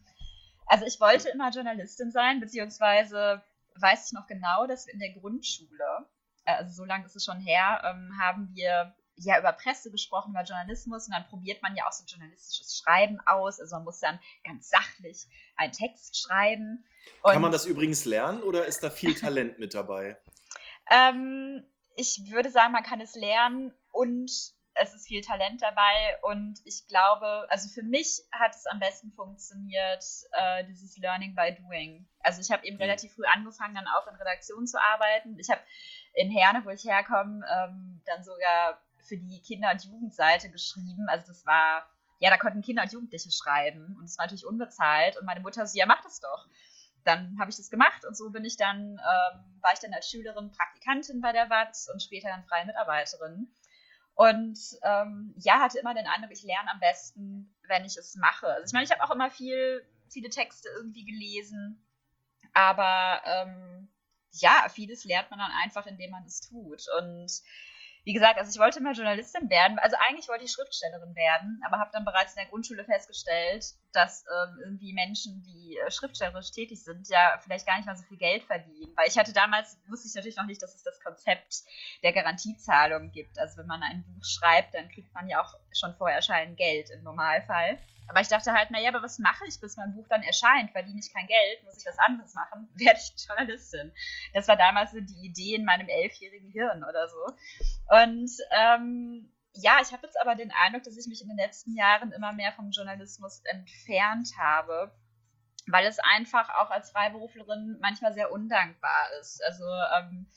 also 0.65 0.85
ich 0.85 0.99
wollte 0.99 1.29
immer 1.29 1.51
Journalistin 1.51 2.11
sein, 2.11 2.41
beziehungsweise 2.41 3.41
weiß 3.79 4.07
ich 4.07 4.13
noch 4.13 4.27
genau, 4.27 4.67
dass 4.67 4.87
wir 4.87 4.93
in 4.93 4.99
der 4.99 5.13
Grundschule, 5.13 6.09
äh, 6.43 6.55
also 6.55 6.73
so 6.73 6.83
lange 6.83 7.05
ist 7.05 7.15
es 7.15 7.23
schon 7.23 7.39
her, 7.39 7.81
ähm, 7.85 8.11
haben 8.21 8.49
wir 8.55 8.93
ja 9.17 9.39
über 9.39 9.53
Presse 9.53 9.91
gesprochen, 9.91 10.31
über 10.31 10.43
Journalismus 10.43 11.07
und 11.07 11.13
dann 11.13 11.27
probiert 11.27 11.61
man 11.61 11.75
ja 11.75 11.87
auch 11.87 11.91
so 11.91 12.03
journalistisches 12.05 12.77
Schreiben 12.77 13.19
aus. 13.25 13.59
Also 13.59 13.75
man 13.75 13.85
muss 13.85 13.99
dann 13.99 14.19
ganz 14.43 14.69
sachlich 14.69 15.27
einen 15.55 15.71
Text 15.71 16.21
schreiben. 16.21 16.85
Kann 17.23 17.41
man 17.41 17.51
das 17.51 17.65
übrigens 17.65 18.05
lernen 18.05 18.41
oder 18.43 18.65
ist 18.65 18.83
da 18.83 18.89
viel 18.89 19.15
Talent 19.15 19.59
mit 19.59 19.73
dabei? 19.73 20.17
Ähm, 20.91 21.65
ich 21.95 22.29
würde 22.29 22.51
sagen, 22.51 22.71
man 22.71 22.83
kann 22.83 23.01
es 23.01 23.15
lernen 23.15 23.73
und 23.91 24.29
es 24.75 24.93
ist 24.93 25.07
viel 25.07 25.21
Talent 25.21 25.61
dabei 25.61 26.19
und 26.21 26.59
ich 26.65 26.85
glaube, 26.87 27.47
also 27.49 27.69
für 27.69 27.81
mich 27.81 28.21
hat 28.31 28.53
es 28.53 28.65
am 28.65 28.79
besten 28.79 29.11
funktioniert, 29.13 30.03
äh, 30.33 30.65
dieses 30.65 30.97
Learning 30.97 31.33
by 31.33 31.55
Doing. 31.55 32.07
Also 32.19 32.41
ich 32.41 32.51
habe 32.51 32.65
eben 32.65 32.75
mhm. 32.75 32.83
relativ 32.83 33.13
früh 33.13 33.23
angefangen, 33.25 33.75
dann 33.75 33.87
auch 33.87 34.05
in 34.07 34.15
Redaktion 34.15 34.67
zu 34.67 34.77
arbeiten. 34.79 35.39
Ich 35.39 35.49
habe 35.49 35.61
in 36.13 36.29
Herne, 36.29 36.63
wo 36.65 36.69
ich 36.69 36.83
herkomme, 36.83 37.45
ähm, 37.49 38.01
dann 38.05 38.23
sogar 38.23 38.81
für 39.05 39.17
die 39.17 39.41
Kinder- 39.41 39.71
und 39.71 39.83
Jugendseite 39.83 40.49
geschrieben. 40.49 41.07
Also 41.07 41.27
das 41.27 41.45
war, 41.45 41.89
ja, 42.19 42.29
da 42.29 42.37
konnten 42.37 42.61
Kinder 42.61 42.83
und 42.83 42.91
Jugendliche 42.91 43.31
schreiben 43.31 43.95
und 43.97 44.05
es 44.05 44.17
war 44.17 44.25
natürlich 44.25 44.45
unbezahlt 44.45 45.17
und 45.17 45.25
meine 45.25 45.41
Mutter 45.41 45.65
so, 45.65 45.77
ja, 45.77 45.85
mach 45.85 46.01
das 46.01 46.19
doch. 46.19 46.47
Dann 47.03 47.37
habe 47.39 47.51
ich 47.51 47.57
das 47.57 47.69
gemacht 47.69 48.03
und 48.05 48.17
so 48.17 48.31
bin 48.31 48.43
ich 48.45 48.57
dann, 48.57 48.93
ähm, 48.93 49.59
war 49.61 49.73
ich 49.73 49.79
dann 49.79 49.93
als 49.93 50.09
Schülerin 50.09 50.51
Praktikantin 50.51 51.21
bei 51.21 51.31
der 51.31 51.49
WAZ 51.49 51.89
und 51.93 52.01
später 52.01 52.29
dann 52.29 52.43
freie 52.45 52.65
Mitarbeiterin. 52.65 53.47
Und 54.15 54.57
ähm, 54.81 55.35
ja, 55.37 55.59
hatte 55.59 55.77
immer 55.77 55.93
den 55.93 56.07
Eindruck, 56.07 56.31
ich 56.31 56.43
lerne 56.43 56.71
am 56.71 56.79
besten, 56.79 57.53
wenn 57.67 57.85
ich 57.85 57.97
es 57.97 58.15
mache. 58.15 58.47
Also 58.47 58.65
ich 58.65 58.73
meine, 58.73 58.85
ich 58.85 58.91
habe 58.91 59.03
auch 59.03 59.13
immer 59.13 59.29
viel, 59.29 59.85
viele 60.09 60.29
Texte 60.29 60.69
irgendwie 60.69 61.03
gelesen, 61.03 61.85
aber 62.53 63.21
ähm, 63.25 63.89
ja, 64.31 64.67
vieles 64.69 65.03
lernt 65.03 65.29
man 65.29 65.39
dann 65.39 65.51
einfach, 65.63 65.85
indem 65.85 66.11
man 66.11 66.23
es 66.23 66.39
tut. 66.39 66.85
Und 66.99 67.41
wie 68.05 68.13
gesagt, 68.13 68.37
also 68.37 68.51
ich 68.51 68.59
wollte 68.59 68.81
mal 68.81 68.93
Journalistin 68.93 69.49
werden. 69.49 69.79
Also 69.79 69.97
eigentlich 70.07 70.29
wollte 70.29 70.45
ich 70.45 70.51
Schriftstellerin 70.51 71.15
werden, 71.15 71.59
aber 71.65 71.79
habe 71.79 71.89
dann 71.91 72.05
bereits 72.05 72.33
in 72.33 72.41
der 72.43 72.49
Grundschule 72.51 72.85
festgestellt, 72.85 73.65
dass 73.93 74.23
ähm, 74.23 74.59
irgendwie 74.63 74.93
Menschen, 74.93 75.41
die 75.41 75.75
äh, 75.75 75.89
schriftstellerisch 75.89 76.51
tätig 76.51 76.83
sind, 76.83 77.09
ja 77.09 77.39
vielleicht 77.41 77.65
gar 77.65 77.77
nicht 77.77 77.87
mal 77.87 77.97
so 77.97 78.03
viel 78.03 78.17
Geld 78.17 78.43
verdienen. 78.43 78.93
Weil 78.95 79.07
ich 79.07 79.17
hatte 79.17 79.33
damals, 79.33 79.79
wusste 79.87 80.07
ich 80.07 80.13
natürlich 80.13 80.37
noch 80.37 80.45
nicht, 80.45 80.61
dass 80.61 80.75
es 80.75 80.83
das 80.83 80.99
Konzept 80.99 81.63
der 82.03 82.13
Garantiezahlung 82.13 83.11
gibt. 83.11 83.39
Also 83.39 83.57
wenn 83.57 83.67
man 83.67 83.81
ein 83.81 84.03
Buch 84.03 84.23
schreibt, 84.23 84.75
dann 84.75 84.87
kriegt 84.89 85.11
man 85.15 85.27
ja 85.27 85.43
auch 85.43 85.55
schon 85.73 85.95
vor 85.95 86.11
Erscheinen 86.11 86.55
Geld 86.55 86.91
im 86.91 87.01
Normalfall. 87.01 87.79
Aber 88.07 88.21
ich 88.21 88.27
dachte 88.27 88.53
halt, 88.53 88.71
naja, 88.71 88.89
aber 88.89 89.01
was 89.01 89.19
mache 89.19 89.45
ich, 89.47 89.59
bis 89.59 89.77
mein 89.77 89.93
Buch 89.93 90.07
dann 90.09 90.23
erscheint? 90.23 90.71
Verdiene 90.71 90.99
ich 90.99 91.13
kein 91.13 91.27
Geld? 91.27 91.63
Muss 91.63 91.79
ich 91.79 91.85
was 91.85 91.97
anderes 91.99 92.33
machen? 92.33 92.69
Werde 92.75 92.99
ich 92.99 93.25
Journalistin? 93.25 93.91
Das 94.33 94.47
war 94.47 94.55
damals 94.55 94.91
so 94.91 94.99
die 94.99 95.25
Idee 95.25 95.55
in 95.55 95.65
meinem 95.65 95.87
elfjährigen 95.87 96.51
Hirn 96.51 96.83
oder 96.83 97.07
so. 97.07 97.25
Und 97.89 98.31
ähm, 98.51 99.31
ja, 99.53 99.79
ich 99.81 99.91
habe 99.93 100.05
jetzt 100.05 100.19
aber 100.19 100.35
den 100.35 100.51
Eindruck, 100.51 100.83
dass 100.83 100.97
ich 100.97 101.07
mich 101.07 101.21
in 101.21 101.29
den 101.29 101.37
letzten 101.37 101.75
Jahren 101.75 102.11
immer 102.11 102.33
mehr 102.33 102.51
vom 102.51 102.71
Journalismus 102.71 103.41
entfernt 103.45 104.29
habe, 104.37 104.91
weil 105.67 105.85
es 105.87 105.99
einfach 105.99 106.49
auch 106.49 106.69
als 106.69 106.91
Freiberuflerin 106.91 107.77
manchmal 107.81 108.13
sehr 108.13 108.31
undankbar 108.31 109.09
ist. 109.19 109.43
Also 109.45 109.63
ähm, 109.97 110.27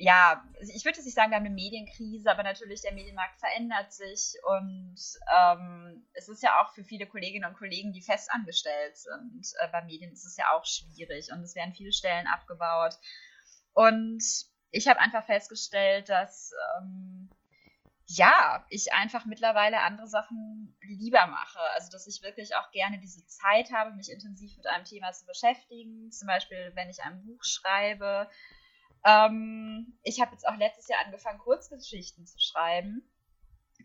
ja, 0.00 0.42
ich 0.60 0.84
würde 0.86 0.96
jetzt 0.96 1.04
nicht 1.04 1.14
sagen, 1.14 1.30
wir 1.30 1.36
haben 1.36 1.44
eine 1.44 1.54
Medienkrise, 1.54 2.30
aber 2.30 2.42
natürlich 2.42 2.80
der 2.80 2.94
Medienmarkt 2.94 3.38
verändert 3.38 3.92
sich 3.92 4.34
und 4.44 4.96
ähm, 5.36 6.06
es 6.14 6.28
ist 6.28 6.42
ja 6.42 6.58
auch 6.60 6.72
für 6.72 6.84
viele 6.84 7.06
Kolleginnen 7.06 7.44
und 7.44 7.56
Kollegen, 7.56 7.92
die 7.92 8.00
festangestellt 8.00 8.96
sind 8.96 9.52
äh, 9.60 9.68
bei 9.68 9.82
Medien, 9.82 10.10
ist 10.10 10.24
es 10.24 10.38
ja 10.38 10.52
auch 10.52 10.64
schwierig 10.64 11.30
und 11.30 11.42
es 11.42 11.54
werden 11.54 11.74
viele 11.74 11.92
Stellen 11.92 12.26
abgebaut. 12.26 12.94
Und 13.74 14.22
ich 14.70 14.88
habe 14.88 15.00
einfach 15.00 15.26
festgestellt, 15.26 16.08
dass 16.08 16.50
ähm, 16.78 17.28
ja, 18.06 18.64
ich 18.70 18.94
einfach 18.94 19.26
mittlerweile 19.26 19.80
andere 19.80 20.08
Sachen 20.08 20.76
lieber 20.80 21.26
mache. 21.26 21.60
Also, 21.74 21.90
dass 21.92 22.06
ich 22.06 22.22
wirklich 22.22 22.56
auch 22.56 22.70
gerne 22.70 22.98
diese 22.98 23.24
Zeit 23.26 23.70
habe, 23.70 23.94
mich 23.94 24.10
intensiv 24.10 24.56
mit 24.56 24.66
einem 24.66 24.84
Thema 24.84 25.12
zu 25.12 25.26
beschäftigen. 25.26 26.10
Zum 26.10 26.26
Beispiel, 26.26 26.72
wenn 26.74 26.88
ich 26.88 27.02
ein 27.02 27.22
Buch 27.22 27.44
schreibe, 27.44 28.28
ähm, 29.04 29.98
ich 30.02 30.20
habe 30.20 30.32
jetzt 30.32 30.46
auch 30.46 30.56
letztes 30.56 30.88
Jahr 30.88 31.00
angefangen, 31.04 31.38
Kurzgeschichten 31.38 32.26
zu 32.26 32.38
schreiben, 32.38 33.02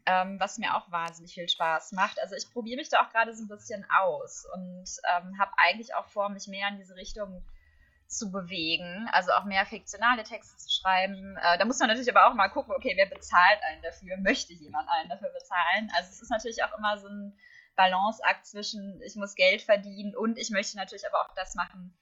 ähm, 0.06 0.40
was 0.40 0.58
mir 0.58 0.76
auch 0.76 0.92
wahnsinnig 0.92 1.34
viel 1.34 1.48
Spaß 1.48 1.94
macht. 1.94 2.20
Also 2.22 2.36
ich 2.36 2.52
probiere 2.52 2.78
mich 2.78 2.90
da 2.90 3.02
auch 3.02 3.10
gerade 3.12 3.34
so 3.34 3.44
ein 3.44 3.48
bisschen 3.48 3.86
aus 4.02 4.46
und 4.54 4.86
ähm, 5.16 5.40
habe 5.40 5.52
eigentlich 5.58 5.96
auch 5.96 6.08
vor, 6.08 6.30
mich 6.30 6.48
mehr 6.48 6.68
in 6.70 6.78
diese 6.78 6.96
Richtung 6.96 7.44
zu 8.08 8.32
bewegen, 8.32 9.10
also 9.12 9.32
auch 9.32 9.46
mehr 9.46 9.66
fiktionale 9.66 10.24
Texte 10.24 10.58
zu 10.58 10.70
schreiben. 10.70 11.38
Äh, 11.38 11.58
da 11.58 11.66
muss 11.66 11.80
man 11.80 11.88
natürlich 11.88 12.10
aber 12.10 12.28
auch 12.28 12.36
mal 12.36 12.50
gucken, 12.50 12.74
okay, 12.76 12.94
wer 12.96 13.08
bezahlt 13.08 13.60
einen 13.64 13.82
dafür? 13.82 14.18
Möchte 14.18 14.54
jemand 14.54 14.88
einen 14.90 15.10
dafür 15.10 15.32
bezahlen? 15.32 15.92
Also 15.96 16.12
es 16.12 16.22
ist 16.22 16.30
natürlich 16.30 16.64
auch 16.64 16.78
immer 16.78 16.98
so 16.98 17.08
ein 17.08 17.38
Balanceakt 17.76 18.46
zwischen, 18.46 19.02
ich 19.02 19.16
muss 19.16 19.36
Geld 19.36 19.62
verdienen 19.62 20.16
und 20.16 20.38
ich 20.38 20.50
möchte 20.50 20.78
natürlich 20.78 21.08
aber 21.08 21.22
auch 21.22 21.34
das 21.36 21.56
machen, 21.56 21.98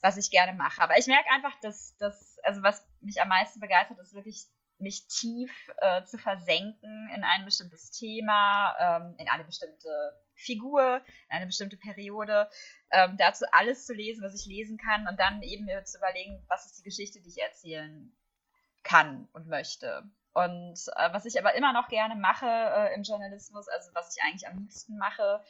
was 0.00 0.16
ich 0.16 0.30
gerne 0.30 0.54
mache. 0.54 0.80
Aber 0.80 0.98
ich 0.98 1.06
merke 1.06 1.30
einfach, 1.30 1.58
dass 1.60 1.96
das, 1.98 2.38
also 2.42 2.62
was 2.62 2.86
mich 3.00 3.20
am 3.20 3.28
meisten 3.28 3.60
begeistert, 3.60 3.98
ist 3.98 4.14
wirklich 4.14 4.46
mich 4.80 5.06
tief 5.08 5.52
äh, 5.78 6.04
zu 6.04 6.18
versenken 6.18 7.10
in 7.14 7.22
ein 7.22 7.44
bestimmtes 7.44 7.90
Thema, 7.90 8.74
ähm, 8.78 9.14
in 9.18 9.28
eine 9.28 9.44
bestimmte 9.44 9.88
Figur, 10.34 11.02
in 11.28 11.36
eine 11.36 11.46
bestimmte 11.46 11.76
Periode, 11.76 12.48
ähm, 12.90 13.16
dazu 13.18 13.44
alles 13.52 13.84
zu 13.84 13.92
lesen, 13.92 14.24
was 14.24 14.34
ich 14.34 14.46
lesen 14.46 14.78
kann 14.78 15.06
und 15.06 15.20
dann 15.20 15.42
eben 15.42 15.66
mir 15.66 15.84
zu 15.84 15.98
überlegen, 15.98 16.42
was 16.48 16.66
ist 16.66 16.78
die 16.78 16.84
Geschichte, 16.84 17.20
die 17.20 17.28
ich 17.28 17.42
erzählen 17.42 18.10
kann 18.82 19.28
und 19.32 19.46
möchte. 19.46 20.02
Und 20.32 20.78
äh, 20.96 21.12
was 21.12 21.26
ich 21.26 21.38
aber 21.38 21.54
immer 21.54 21.72
noch 21.72 21.88
gerne 21.88 22.14
mache 22.14 22.46
äh, 22.46 22.94
im 22.94 23.02
Journalismus, 23.02 23.68
also 23.68 23.90
was 23.94 24.16
ich 24.16 24.22
eigentlich 24.22 24.48
am 24.48 24.58
liebsten 24.58 24.96
mache, 24.96 25.44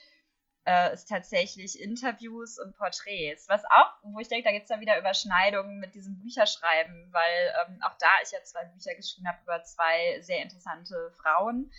äh, 0.67 0.93
ist 0.93 1.09
tatsächlich 1.09 1.81
Interviews 1.81 2.59
und 2.59 2.77
Porträts. 2.77 3.49
Was 3.49 3.65
auch, 3.65 3.93
wo 4.03 4.19
ich 4.19 4.29
denke, 4.29 4.45
da 4.45 4.53
gibt 4.53 4.65
es 4.65 4.69
dann 4.69 4.81
wieder 4.81 4.99
Überschneidungen 4.99 5.79
mit 5.79 5.95
diesem 5.95 6.19
Bücherschreiben, 6.19 7.09
weil 7.13 7.55
ähm, 7.67 7.83
auch 7.83 7.97
da 7.99 8.09
ich 8.23 8.33
ja 8.33 8.43
zwei 8.43 8.65
Bücher 8.67 8.95
geschrieben 8.95 9.29
habe 9.29 9.43
über 9.43 9.63
zwei 9.65 10.21
sehr 10.21 10.43
interessante 10.43 11.13
Frauen. 11.23 11.71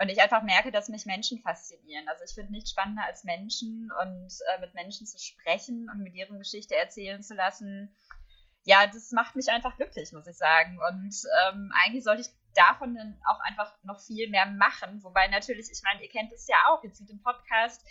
Und 0.00 0.08
ich 0.08 0.20
einfach 0.20 0.42
merke, 0.42 0.72
dass 0.72 0.88
mich 0.88 1.06
Menschen 1.06 1.40
faszinieren. 1.40 2.08
Also 2.08 2.24
ich 2.24 2.34
finde 2.34 2.50
nichts 2.50 2.70
spannender 2.70 3.04
als 3.04 3.22
Menschen 3.22 3.92
und 4.02 4.28
äh, 4.52 4.60
mit 4.60 4.74
Menschen 4.74 5.06
zu 5.06 5.18
sprechen 5.18 5.88
und 5.88 6.02
mit 6.02 6.14
ihren 6.14 6.38
Geschichte 6.38 6.74
erzählen 6.74 7.22
zu 7.22 7.34
lassen. 7.34 7.94
Ja, 8.64 8.86
das 8.86 9.12
macht 9.12 9.36
mich 9.36 9.50
einfach 9.50 9.76
glücklich, 9.76 10.10
muss 10.12 10.26
ich 10.26 10.36
sagen. 10.36 10.80
Und 10.88 11.14
ähm, 11.46 11.70
eigentlich 11.84 12.02
sollte 12.02 12.22
ich 12.22 12.28
davon 12.54 12.94
dann 12.94 13.20
auch 13.28 13.40
einfach 13.40 13.72
noch 13.82 14.00
viel 14.00 14.28
mehr 14.30 14.46
machen. 14.46 15.02
Wobei 15.02 15.28
natürlich, 15.28 15.70
ich 15.70 15.82
meine, 15.82 16.02
ihr 16.02 16.08
kennt 16.08 16.32
es 16.32 16.46
ja 16.48 16.56
auch 16.68 16.82
jetzt 16.82 17.00
mit 17.00 17.10
dem 17.10 17.22
Podcast. 17.22 17.84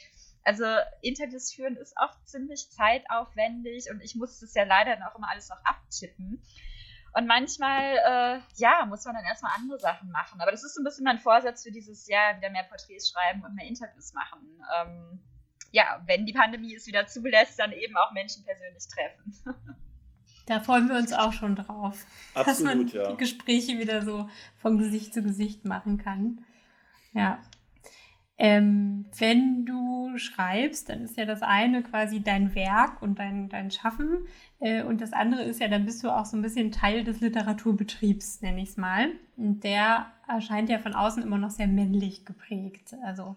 Also 0.43 0.65
Interviews 1.01 1.53
führen 1.53 1.77
ist 1.77 1.97
auch 1.97 2.12
ziemlich 2.25 2.69
zeitaufwendig 2.71 3.89
und 3.89 4.01
ich 4.01 4.15
muss 4.15 4.39
das 4.39 4.53
ja 4.53 4.63
leider 4.63 4.95
dann 4.95 5.03
auch 5.03 5.15
immer 5.15 5.29
alles 5.29 5.49
noch 5.49 5.63
abtippen. 5.63 6.43
Und 7.15 7.27
manchmal, 7.27 7.97
äh, 7.97 8.41
ja, 8.56 8.86
muss 8.88 9.06
man 9.06 9.15
dann 9.15 9.23
erstmal 9.25 9.53
andere 9.56 9.79
Sachen 9.79 10.10
machen. 10.10 10.41
Aber 10.41 10.51
das 10.51 10.63
ist 10.63 10.73
so 10.73 10.82
ein 10.82 10.84
bisschen 10.84 11.03
mein 11.03 11.19
Vorsatz 11.19 11.63
für 11.63 11.71
dieses 11.71 12.08
Jahr, 12.08 12.36
wieder 12.38 12.49
mehr 12.49 12.63
Porträts 12.63 13.12
schreiben 13.12 13.43
und 13.43 13.53
mehr 13.53 13.67
Interviews 13.67 14.13
machen. 14.13 14.60
Ähm, 14.75 15.21
ja, 15.71 16.01
wenn 16.08 16.25
die 16.25 16.34
Pandemie 16.34 16.75
es 16.75 16.88
wieder 16.88 17.06
zulässt, 17.06 17.60
dann 17.60 17.71
eben 17.71 17.95
auch 17.97 18.12
Menschen 18.13 18.43
persönlich 18.43 18.84
treffen. 18.88 19.79
Da 20.45 20.60
freuen 20.60 20.89
wir 20.89 20.97
uns 20.97 21.13
auch 21.13 21.32
schon 21.32 21.56
drauf. 21.56 22.06
Absolut, 22.34 22.47
dass 22.47 22.60
man 22.60 22.88
ja. 22.88 23.12
die 23.12 23.15
Gespräche 23.15 23.79
wieder 23.79 24.01
so 24.01 24.29
von 24.58 24.77
Gesicht 24.77 25.13
zu 25.13 25.23
Gesicht 25.23 25.63
machen 25.63 25.97
kann. 25.97 26.43
Ja. 27.13 27.41
Ähm, 28.38 29.06
wenn 29.17 29.65
du 29.65 30.17
schreibst, 30.17 30.89
dann 30.89 31.02
ist 31.02 31.17
ja 31.17 31.26
das 31.26 31.41
eine 31.41 31.84
quasi 31.84 32.22
dein 32.22 32.56
Werk 32.56 33.02
und 33.02 33.19
dein, 33.19 33.50
dein 33.50 33.72
Schaffen. 33.72 34.26
Äh, 34.60 34.84
und 34.84 35.02
das 35.02 35.13
andere 35.13 35.43
ist 35.43 35.60
ja, 35.60 35.67
dann 35.67 35.86
bist 35.86 36.04
du 36.04 36.10
auch 36.10 36.26
so 36.26 36.38
ein 36.38 36.41
bisschen 36.41 36.72
Teil 36.72 37.04
des 37.04 37.22
Literaturbetriebs, 37.22 38.41
nenne 38.41 38.62
ich 38.62 38.69
es 38.69 38.78
mal. 38.78 39.10
Und 39.38 39.63
der 39.63 40.08
erscheint 40.28 40.69
ja 40.69 40.80
von 40.80 40.96
außen 40.96 41.22
immer 41.22 41.38
noch 41.38 41.52
sehr 41.52 41.67
männlich 41.67 42.26
geprägt. 42.26 42.96
Also 43.04 43.36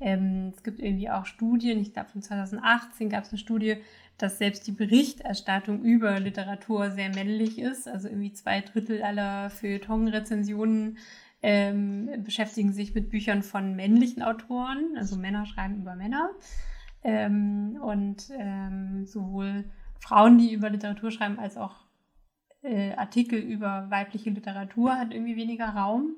ähm, 0.00 0.52
es 0.54 0.62
gibt 0.62 0.80
irgendwie 0.80 1.10
auch 1.10 1.24
Studien, 1.24 1.80
ich 1.80 1.92
glaube 1.92 2.10
von 2.10 2.22
2018 2.22 3.08
gab 3.08 3.24
es 3.24 3.30
eine 3.30 3.38
Studie, 3.38 3.76
dass 4.18 4.38
selbst 4.38 4.66
die 4.66 4.72
Berichterstattung 4.72 5.82
über 5.82 6.20
Literatur 6.20 6.90
sehr 6.90 7.08
männlich 7.08 7.58
ist. 7.58 7.88
Also 7.88 8.08
irgendwie 8.08 8.32
zwei 8.32 8.60
Drittel 8.60 9.02
aller 9.02 9.50
Feuilleton-Rezensionen 9.50 10.98
ähm, 11.44 12.08
beschäftigen 12.24 12.72
sich 12.72 12.94
mit 12.94 13.10
Büchern 13.10 13.42
von 13.42 13.76
männlichen 13.76 14.22
Autoren. 14.22 14.94
Also 14.96 15.16
Männer 15.16 15.44
schreiben 15.44 15.76
über 15.76 15.94
Männer. 15.94 16.30
Ähm, 17.02 17.76
und 17.82 18.30
ähm, 18.38 19.04
sowohl 19.04 19.64
Frauen, 20.00 20.38
die 20.38 20.54
über 20.54 20.70
Literatur 20.70 21.10
schreiben, 21.10 21.38
als 21.38 21.58
auch 21.58 21.84
äh, 22.62 22.94
Artikel 22.94 23.38
über 23.38 23.90
weibliche 23.90 24.30
Literatur 24.30 24.96
hat 24.96 25.12
irgendwie 25.12 25.36
weniger 25.36 25.68
Raum. 25.68 26.16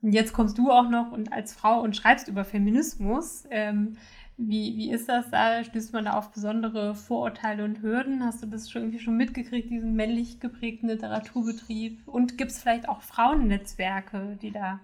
Und 0.00 0.12
jetzt 0.14 0.32
kommst 0.32 0.56
du 0.56 0.70
auch 0.70 0.88
noch 0.88 1.12
und 1.12 1.34
als 1.34 1.52
Frau 1.52 1.82
und 1.82 1.94
schreibst 1.94 2.28
über 2.28 2.46
Feminismus. 2.46 3.44
Ähm, 3.50 3.98
wie, 4.36 4.76
wie 4.76 4.90
ist 4.90 5.08
das 5.08 5.30
da? 5.30 5.62
Stößt 5.62 5.92
man 5.92 6.06
da 6.06 6.14
auf 6.14 6.32
besondere 6.32 6.94
Vorurteile 6.94 7.64
und 7.64 7.82
Hürden? 7.82 8.24
Hast 8.24 8.42
du 8.42 8.46
das 8.46 8.70
schon 8.70 8.82
irgendwie 8.82 8.98
schon 8.98 9.16
mitgekriegt, 9.16 9.70
diesen 9.70 9.94
männlich 9.94 10.40
geprägten 10.40 10.88
Literaturbetrieb? 10.88 12.08
Und 12.08 12.38
gibt 12.38 12.50
es 12.50 12.60
vielleicht 12.60 12.88
auch 12.88 13.02
Frauennetzwerke, 13.02 14.38
die 14.40 14.50
da, 14.50 14.80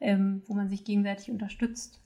ähm, 0.00 0.42
wo 0.46 0.54
man 0.54 0.68
sich 0.68 0.84
gegenseitig 0.84 1.30
unterstützt? 1.30 2.00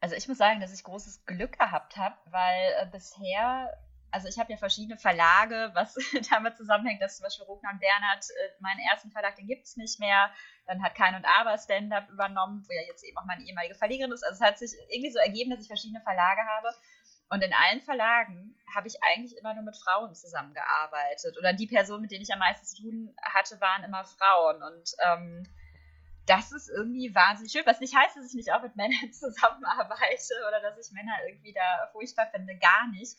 Also 0.00 0.16
ich 0.16 0.28
muss 0.28 0.38
sagen, 0.38 0.60
dass 0.60 0.74
ich 0.74 0.84
großes 0.84 1.26
Glück 1.26 1.58
gehabt 1.58 1.96
habe, 1.96 2.16
weil 2.30 2.70
äh, 2.80 2.86
bisher 2.90 3.70
also 4.12 4.28
ich 4.28 4.38
habe 4.38 4.52
ja 4.52 4.58
verschiedene 4.58 4.98
Verlage, 4.98 5.70
was 5.74 5.94
damit 6.30 6.56
zusammenhängt, 6.56 7.00
dass 7.00 7.16
zum 7.16 7.24
Beispiel 7.24 7.46
Rogner 7.46 7.70
und 7.72 7.80
Bernhard, 7.80 8.24
äh, 8.24 8.60
meinen 8.60 8.80
ersten 8.90 9.10
Verlag, 9.10 9.36
den 9.36 9.46
gibt 9.46 9.64
es 9.64 9.76
nicht 9.76 9.98
mehr. 9.98 10.30
Dann 10.66 10.82
hat 10.82 10.94
Kein 10.94 11.14
und 11.14 11.24
Aber 11.24 11.56
Stand-Up 11.58 12.08
übernommen, 12.10 12.64
wo 12.68 12.72
ja 12.72 12.82
jetzt 12.86 13.02
eben 13.04 13.16
auch 13.16 13.24
meine 13.24 13.42
ehemalige 13.44 13.74
Verlegerin 13.74 14.12
ist. 14.12 14.22
Also 14.22 14.42
es 14.42 14.48
hat 14.48 14.58
sich 14.58 14.72
irgendwie 14.90 15.10
so 15.10 15.18
ergeben, 15.18 15.50
dass 15.50 15.60
ich 15.60 15.66
verschiedene 15.66 16.02
Verlage 16.02 16.42
habe. 16.46 16.68
Und 17.30 17.42
in 17.42 17.52
allen 17.54 17.80
Verlagen 17.80 18.54
habe 18.74 18.88
ich 18.88 19.02
eigentlich 19.02 19.36
immer 19.38 19.54
nur 19.54 19.64
mit 19.64 19.76
Frauen 19.76 20.14
zusammengearbeitet. 20.14 21.38
Oder 21.38 21.54
die 21.54 21.66
Personen, 21.66 22.02
mit 22.02 22.10
denen 22.10 22.22
ich 22.22 22.32
am 22.32 22.38
meisten 22.38 22.66
zu 22.66 22.82
tun 22.82 23.16
hatte, 23.22 23.58
waren 23.60 23.84
immer 23.84 24.04
Frauen. 24.04 24.62
Und 24.62 24.92
ähm, 24.98 25.48
das 26.26 26.52
ist 26.52 26.68
irgendwie 26.68 27.14
wahnsinnig 27.14 27.52
schön. 27.52 27.66
Was 27.66 27.80
nicht 27.80 27.96
heißt, 27.96 28.16
dass 28.16 28.28
ich 28.28 28.34
nicht 28.34 28.52
auch 28.52 28.62
mit 28.62 28.76
Männern 28.76 29.12
zusammenarbeite 29.12 30.34
oder 30.46 30.60
dass 30.60 30.86
ich 30.86 30.92
Männer 30.92 31.16
irgendwie 31.26 31.54
da 31.54 31.88
furchtbar 31.92 32.28
finde. 32.30 32.54
Gar 32.58 32.88
nicht. 32.92 33.16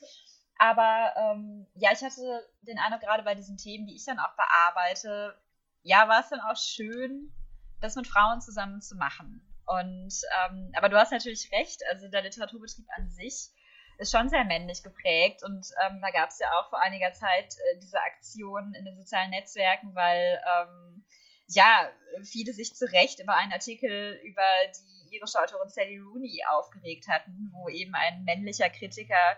Aber 0.57 1.13
ähm, 1.17 1.67
ja, 1.75 1.91
ich 1.91 2.01
hatte 2.03 2.47
den 2.61 2.79
Eindruck, 2.79 3.01
gerade 3.01 3.23
bei 3.23 3.35
diesen 3.35 3.57
Themen, 3.57 3.87
die 3.87 3.95
ich 3.95 4.05
dann 4.05 4.19
auch 4.19 4.35
bearbeite, 4.35 5.35
ja, 5.81 6.07
war 6.07 6.21
es 6.21 6.29
dann 6.29 6.39
auch 6.39 6.55
schön, 6.55 7.33
das 7.81 7.95
mit 7.95 8.07
Frauen 8.07 8.41
zusammen 8.41 8.81
zu 8.81 8.95
machen. 8.95 9.41
Und 9.65 10.13
ähm, 10.45 10.71
aber 10.75 10.89
du 10.89 10.97
hast 10.97 11.11
natürlich 11.11 11.51
recht, 11.51 11.81
also 11.89 12.07
der 12.09 12.21
Literaturbetrieb 12.21 12.85
an 12.97 13.09
sich 13.09 13.49
ist 13.97 14.11
schon 14.11 14.29
sehr 14.29 14.43
männlich 14.43 14.83
geprägt 14.83 15.43
und 15.43 15.67
ähm, 15.85 16.01
da 16.01 16.09
gab 16.09 16.29
es 16.29 16.39
ja 16.39 16.47
auch 16.59 16.69
vor 16.69 16.81
einiger 16.81 17.13
Zeit 17.13 17.55
äh, 17.55 17.79
diese 17.79 17.99
Aktion 18.01 18.73
in 18.73 18.85
den 18.85 18.97
sozialen 18.97 19.29
Netzwerken, 19.29 19.93
weil 19.95 20.41
ähm, 20.57 21.05
ja, 21.47 21.89
viele 22.23 22.53
sich 22.53 22.73
zu 22.75 22.91
Recht 22.91 23.19
über 23.19 23.35
einen 23.35 23.53
Artikel 23.53 24.19
über 24.23 24.41
die 24.75 25.15
irische 25.15 25.39
Autorin 25.39 25.69
Sally 25.69 25.99
Rooney 25.99 26.43
aufgeregt 26.49 27.07
hatten, 27.07 27.51
wo 27.53 27.69
eben 27.69 27.93
ein 27.95 28.23
männlicher 28.23 28.69
Kritiker 28.69 29.37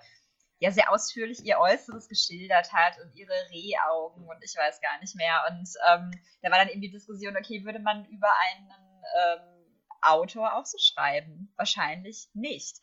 ja 0.59 0.71
sehr 0.71 0.91
ausführlich 0.91 1.43
ihr 1.43 1.59
Äußeres 1.59 2.07
geschildert 2.07 2.71
hat 2.71 2.97
und 2.99 3.15
ihre 3.15 3.33
Rehaugen 3.49 4.27
und 4.27 4.43
ich 4.43 4.55
weiß 4.55 4.81
gar 4.81 4.99
nicht 4.99 5.15
mehr. 5.15 5.43
Und 5.49 5.69
ähm, 5.87 6.11
da 6.41 6.51
war 6.51 6.59
dann 6.59 6.69
eben 6.69 6.81
die 6.81 6.91
Diskussion, 6.91 7.35
okay, 7.37 7.63
würde 7.65 7.79
man 7.79 8.05
über 8.05 8.29
einen 8.47 8.69
ähm, 9.17 9.65
Autor 10.01 10.55
auch 10.55 10.65
so 10.65 10.77
schreiben? 10.77 11.51
Wahrscheinlich 11.57 12.29
nicht. 12.33 12.77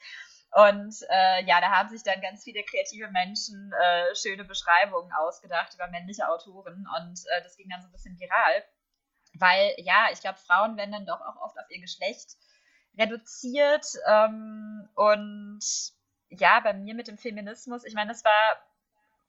Und 0.54 0.94
äh, 1.08 1.44
ja, 1.46 1.62
da 1.62 1.70
haben 1.70 1.88
sich 1.88 2.02
dann 2.02 2.20
ganz 2.20 2.44
viele 2.44 2.62
kreative 2.62 3.08
Menschen 3.10 3.72
äh, 3.72 4.14
schöne 4.14 4.44
Beschreibungen 4.44 5.10
ausgedacht 5.12 5.72
über 5.74 5.88
männliche 5.88 6.28
Autoren 6.28 6.86
und 6.98 7.20
äh, 7.34 7.42
das 7.42 7.56
ging 7.56 7.70
dann 7.70 7.80
so 7.80 7.88
ein 7.88 7.92
bisschen 7.92 8.18
viral. 8.18 8.62
Weil, 9.34 9.74
ja, 9.78 10.08
ich 10.12 10.20
glaube, 10.20 10.38
Frauen 10.38 10.76
werden 10.76 10.92
dann 10.92 11.06
doch 11.06 11.22
auch 11.22 11.40
oft 11.40 11.58
auf 11.58 11.70
ihr 11.70 11.80
Geschlecht 11.80 12.36
reduziert 12.98 13.86
ähm, 14.06 14.90
und 14.94 15.64
ja, 16.38 16.60
bei 16.60 16.72
mir 16.72 16.94
mit 16.94 17.08
dem 17.08 17.18
Feminismus, 17.18 17.84
ich 17.84 17.94
meine, 17.94 18.10
das 18.10 18.24
war 18.24 18.62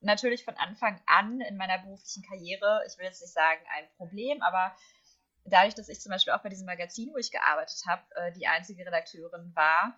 natürlich 0.02 0.44
von 0.44 0.56
Anfang 0.58 1.00
an 1.06 1.42
in 1.42 1.58
meiner 1.58 1.80
beruflichen 1.80 2.24
Karriere, 2.24 2.84
ich 2.88 2.98
will 2.98 3.06
jetzt 3.06 3.22
nicht 3.22 3.34
sagen 3.34 3.62
ein 3.78 3.86
Problem, 3.98 4.42
aber 4.42 4.76
dadurch, 5.46 5.76
dass 5.76 5.90
ich 5.90 6.02
zum 6.02 6.12
Beispiel 6.12 6.34
auch 6.34 6.42
bei 6.42 6.50
diesem 6.50 6.66
Magazin, 6.66 7.12
wo 7.14 7.18
ich 7.18 7.32
gearbeitet 7.32 7.84
habe, 7.88 8.04
äh, 8.16 8.32
die 8.34 8.48
einzige 8.48 8.86
Redakteurin 8.86 9.52
war 9.56 9.98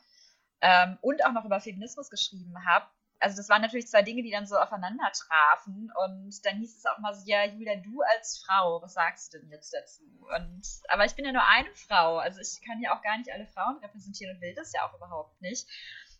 ähm, 0.61 0.97
und 1.01 1.25
auch 1.25 1.31
noch 1.31 1.45
über 1.45 1.59
Feminismus 1.59 2.09
geschrieben 2.09 2.65
habe, 2.65 2.85
also 3.19 3.37
das 3.37 3.49
waren 3.49 3.61
natürlich 3.61 3.87
zwei 3.87 4.01
Dinge, 4.01 4.23
die 4.23 4.31
dann 4.31 4.45
so 4.45 4.57
aufeinander 4.57 5.11
trafen 5.11 5.91
und 6.03 6.45
dann 6.45 6.57
hieß 6.57 6.77
es 6.77 6.85
auch 6.85 6.99
mal 6.99 7.13
so, 7.13 7.25
ja, 7.25 7.45
Julia, 7.45 7.75
du 7.77 8.01
als 8.01 8.43
Frau, 8.45 8.81
was 8.81 8.93
sagst 8.93 9.33
du 9.33 9.39
denn 9.39 9.49
jetzt 9.51 9.73
dazu? 9.73 10.03
Und, 10.35 10.63
aber 10.89 11.05
ich 11.05 11.15
bin 11.15 11.25
ja 11.25 11.31
nur 11.31 11.47
eine 11.47 11.73
Frau, 11.73 12.17
also 12.17 12.39
ich 12.39 12.61
kann 12.65 12.81
ja 12.81 12.95
auch 12.95 13.01
gar 13.01 13.17
nicht 13.17 13.31
alle 13.31 13.47
Frauen 13.47 13.77
repräsentieren 13.77 14.35
und 14.35 14.41
will 14.41 14.53
das 14.53 14.73
ja 14.73 14.87
auch 14.87 14.93
überhaupt 14.95 15.41
nicht. 15.41 15.67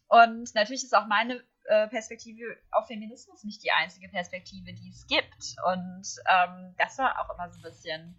Und 0.08 0.54
natürlich 0.54 0.84
ist 0.84 0.96
auch 0.96 1.08
meine 1.08 1.44
äh, 1.66 1.88
Perspektive 1.88 2.58
auf 2.72 2.88
Feminismus 2.88 3.44
nicht 3.44 3.64
die 3.64 3.72
einzige 3.72 4.08
Perspektive, 4.10 4.74
die 4.74 4.90
es 4.90 5.08
gibt. 5.08 5.56
Und 5.66 6.08
ähm, 6.28 6.76
das 6.78 6.98
war 6.98 7.20
auch 7.20 7.34
immer 7.34 7.50
so 7.50 7.60
ein 7.60 7.64
bisschen 7.64 8.16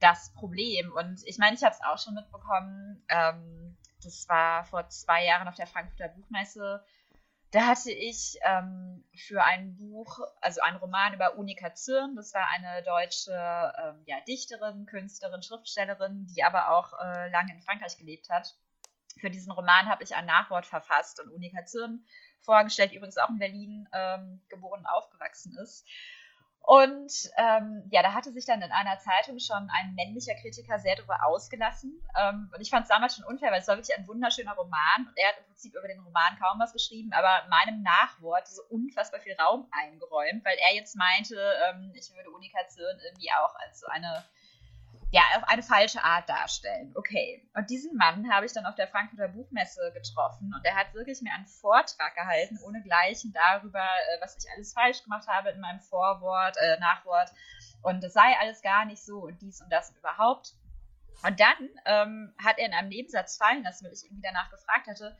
das 0.00 0.32
Problem. 0.32 0.92
Und 0.92 1.20
ich 1.26 1.38
meine, 1.38 1.54
ich 1.54 1.62
habe 1.62 1.74
es 1.74 1.82
auch 1.82 1.98
schon 1.98 2.14
mitbekommen, 2.14 3.04
ähm, 3.08 3.76
das 4.02 4.28
war 4.28 4.64
vor 4.64 4.88
zwei 4.88 5.24
Jahren 5.26 5.48
auf 5.48 5.56
der 5.56 5.66
Frankfurter 5.66 6.08
Buchmesse. 6.08 6.84
Da 7.50 7.66
hatte 7.66 7.90
ich 7.90 8.38
ähm, 8.44 9.04
für 9.14 9.42
ein 9.42 9.76
Buch, 9.76 10.20
also 10.40 10.60
einen 10.60 10.76
Roman 10.76 11.14
über 11.14 11.36
Unika 11.36 11.74
Zürn, 11.74 12.14
das 12.14 12.34
war 12.34 12.46
eine 12.54 12.82
deutsche 12.82 13.32
ähm, 13.32 14.02
ja, 14.06 14.16
Dichterin, 14.26 14.86
Künstlerin, 14.86 15.42
Schriftstellerin, 15.42 16.26
die 16.26 16.44
aber 16.44 16.70
auch 16.70 16.92
äh, 16.92 17.30
lange 17.30 17.54
in 17.54 17.62
Frankreich 17.62 17.96
gelebt 17.96 18.28
hat 18.28 18.54
für 19.18 19.30
diesen 19.30 19.52
Roman 19.52 19.88
habe 19.88 20.02
ich 20.04 20.14
ein 20.14 20.26
Nachwort 20.26 20.66
verfasst 20.66 21.20
und 21.20 21.30
Unika 21.30 21.64
Zirn 21.64 22.04
vorgestellt, 22.40 22.92
übrigens 22.92 23.18
auch 23.18 23.28
in 23.28 23.38
Berlin 23.38 23.88
ähm, 23.92 24.40
geboren 24.48 24.80
und 24.80 24.86
aufgewachsen 24.86 25.56
ist. 25.62 25.86
Und 26.68 27.30
ähm, 27.38 27.88
ja, 27.90 28.02
da 28.02 28.12
hatte 28.12 28.30
sich 28.30 28.44
dann 28.44 28.60
in 28.60 28.70
einer 28.70 28.98
Zeitung 28.98 29.38
schon 29.38 29.70
ein 29.72 29.94
männlicher 29.94 30.34
Kritiker 30.34 30.78
sehr 30.78 30.96
darüber 30.96 31.24
ausgelassen. 31.24 31.98
Ähm, 32.14 32.50
und 32.54 32.60
ich 32.60 32.68
fand 32.68 32.82
es 32.82 32.90
damals 32.90 33.16
schon 33.16 33.24
unfair, 33.24 33.50
weil 33.50 33.60
es 33.60 33.68
war 33.68 33.76
wirklich 33.76 33.96
ein 33.96 34.06
wunderschöner 34.06 34.52
Roman. 34.52 35.08
Und 35.08 35.16
er 35.16 35.28
hat 35.28 35.38
im 35.38 35.46
Prinzip 35.46 35.74
über 35.74 35.88
den 35.88 36.00
Roman 36.00 36.38
kaum 36.38 36.60
was 36.60 36.74
geschrieben, 36.74 37.10
aber 37.14 37.48
meinem 37.48 37.82
Nachwort 37.82 38.46
so 38.48 38.60
unfassbar 38.68 39.20
viel 39.20 39.34
Raum 39.40 39.66
eingeräumt, 39.70 40.44
weil 40.44 40.58
er 40.68 40.74
jetzt 40.74 40.94
meinte, 40.94 41.36
ähm, 41.70 41.90
ich 41.94 42.12
würde 42.14 42.30
Unika 42.30 42.58
Zirn 42.68 42.98
irgendwie 43.02 43.30
auch 43.32 43.54
als 43.54 43.80
so 43.80 43.86
eine 43.86 44.26
ja, 45.10 45.22
auf 45.36 45.44
eine 45.44 45.62
falsche 45.62 46.02
Art 46.04 46.28
darstellen. 46.28 46.92
Okay. 46.94 47.48
Und 47.54 47.70
diesen 47.70 47.96
Mann 47.96 48.30
habe 48.30 48.44
ich 48.44 48.52
dann 48.52 48.66
auf 48.66 48.74
der 48.74 48.88
Frankfurter 48.88 49.28
Buchmesse 49.28 49.90
getroffen 49.94 50.52
und 50.54 50.64
er 50.64 50.76
hat 50.76 50.92
wirklich 50.92 51.22
mir 51.22 51.32
einen 51.32 51.46
Vortrag 51.46 52.14
gehalten, 52.14 52.58
ohne 52.64 52.82
Gleichen 52.82 53.32
darüber, 53.32 53.80
äh, 53.80 54.20
was 54.20 54.36
ich 54.36 54.50
alles 54.54 54.72
falsch 54.74 55.02
gemacht 55.02 55.26
habe 55.26 55.50
in 55.50 55.60
meinem 55.60 55.80
Vorwort, 55.80 56.56
äh, 56.58 56.78
Nachwort. 56.78 57.30
Und 57.82 58.04
es 58.04 58.12
sei 58.12 58.34
alles 58.40 58.60
gar 58.60 58.84
nicht 58.84 59.02
so 59.02 59.20
und 59.20 59.40
dies 59.40 59.62
und 59.62 59.70
das 59.70 59.90
und 59.90 59.96
überhaupt. 59.96 60.54
Und 61.22 61.40
dann 61.40 61.68
ähm, 61.86 62.34
hat 62.42 62.58
er 62.58 62.66
in 62.66 62.74
einem 62.74 62.90
Nebensatz 62.90 63.38
fallen 63.38 63.62
lassen, 63.62 63.86
weil 63.86 63.92
ich 63.92 64.04
irgendwie 64.04 64.22
danach 64.22 64.50
gefragt 64.50 64.86
hatte, 64.86 65.16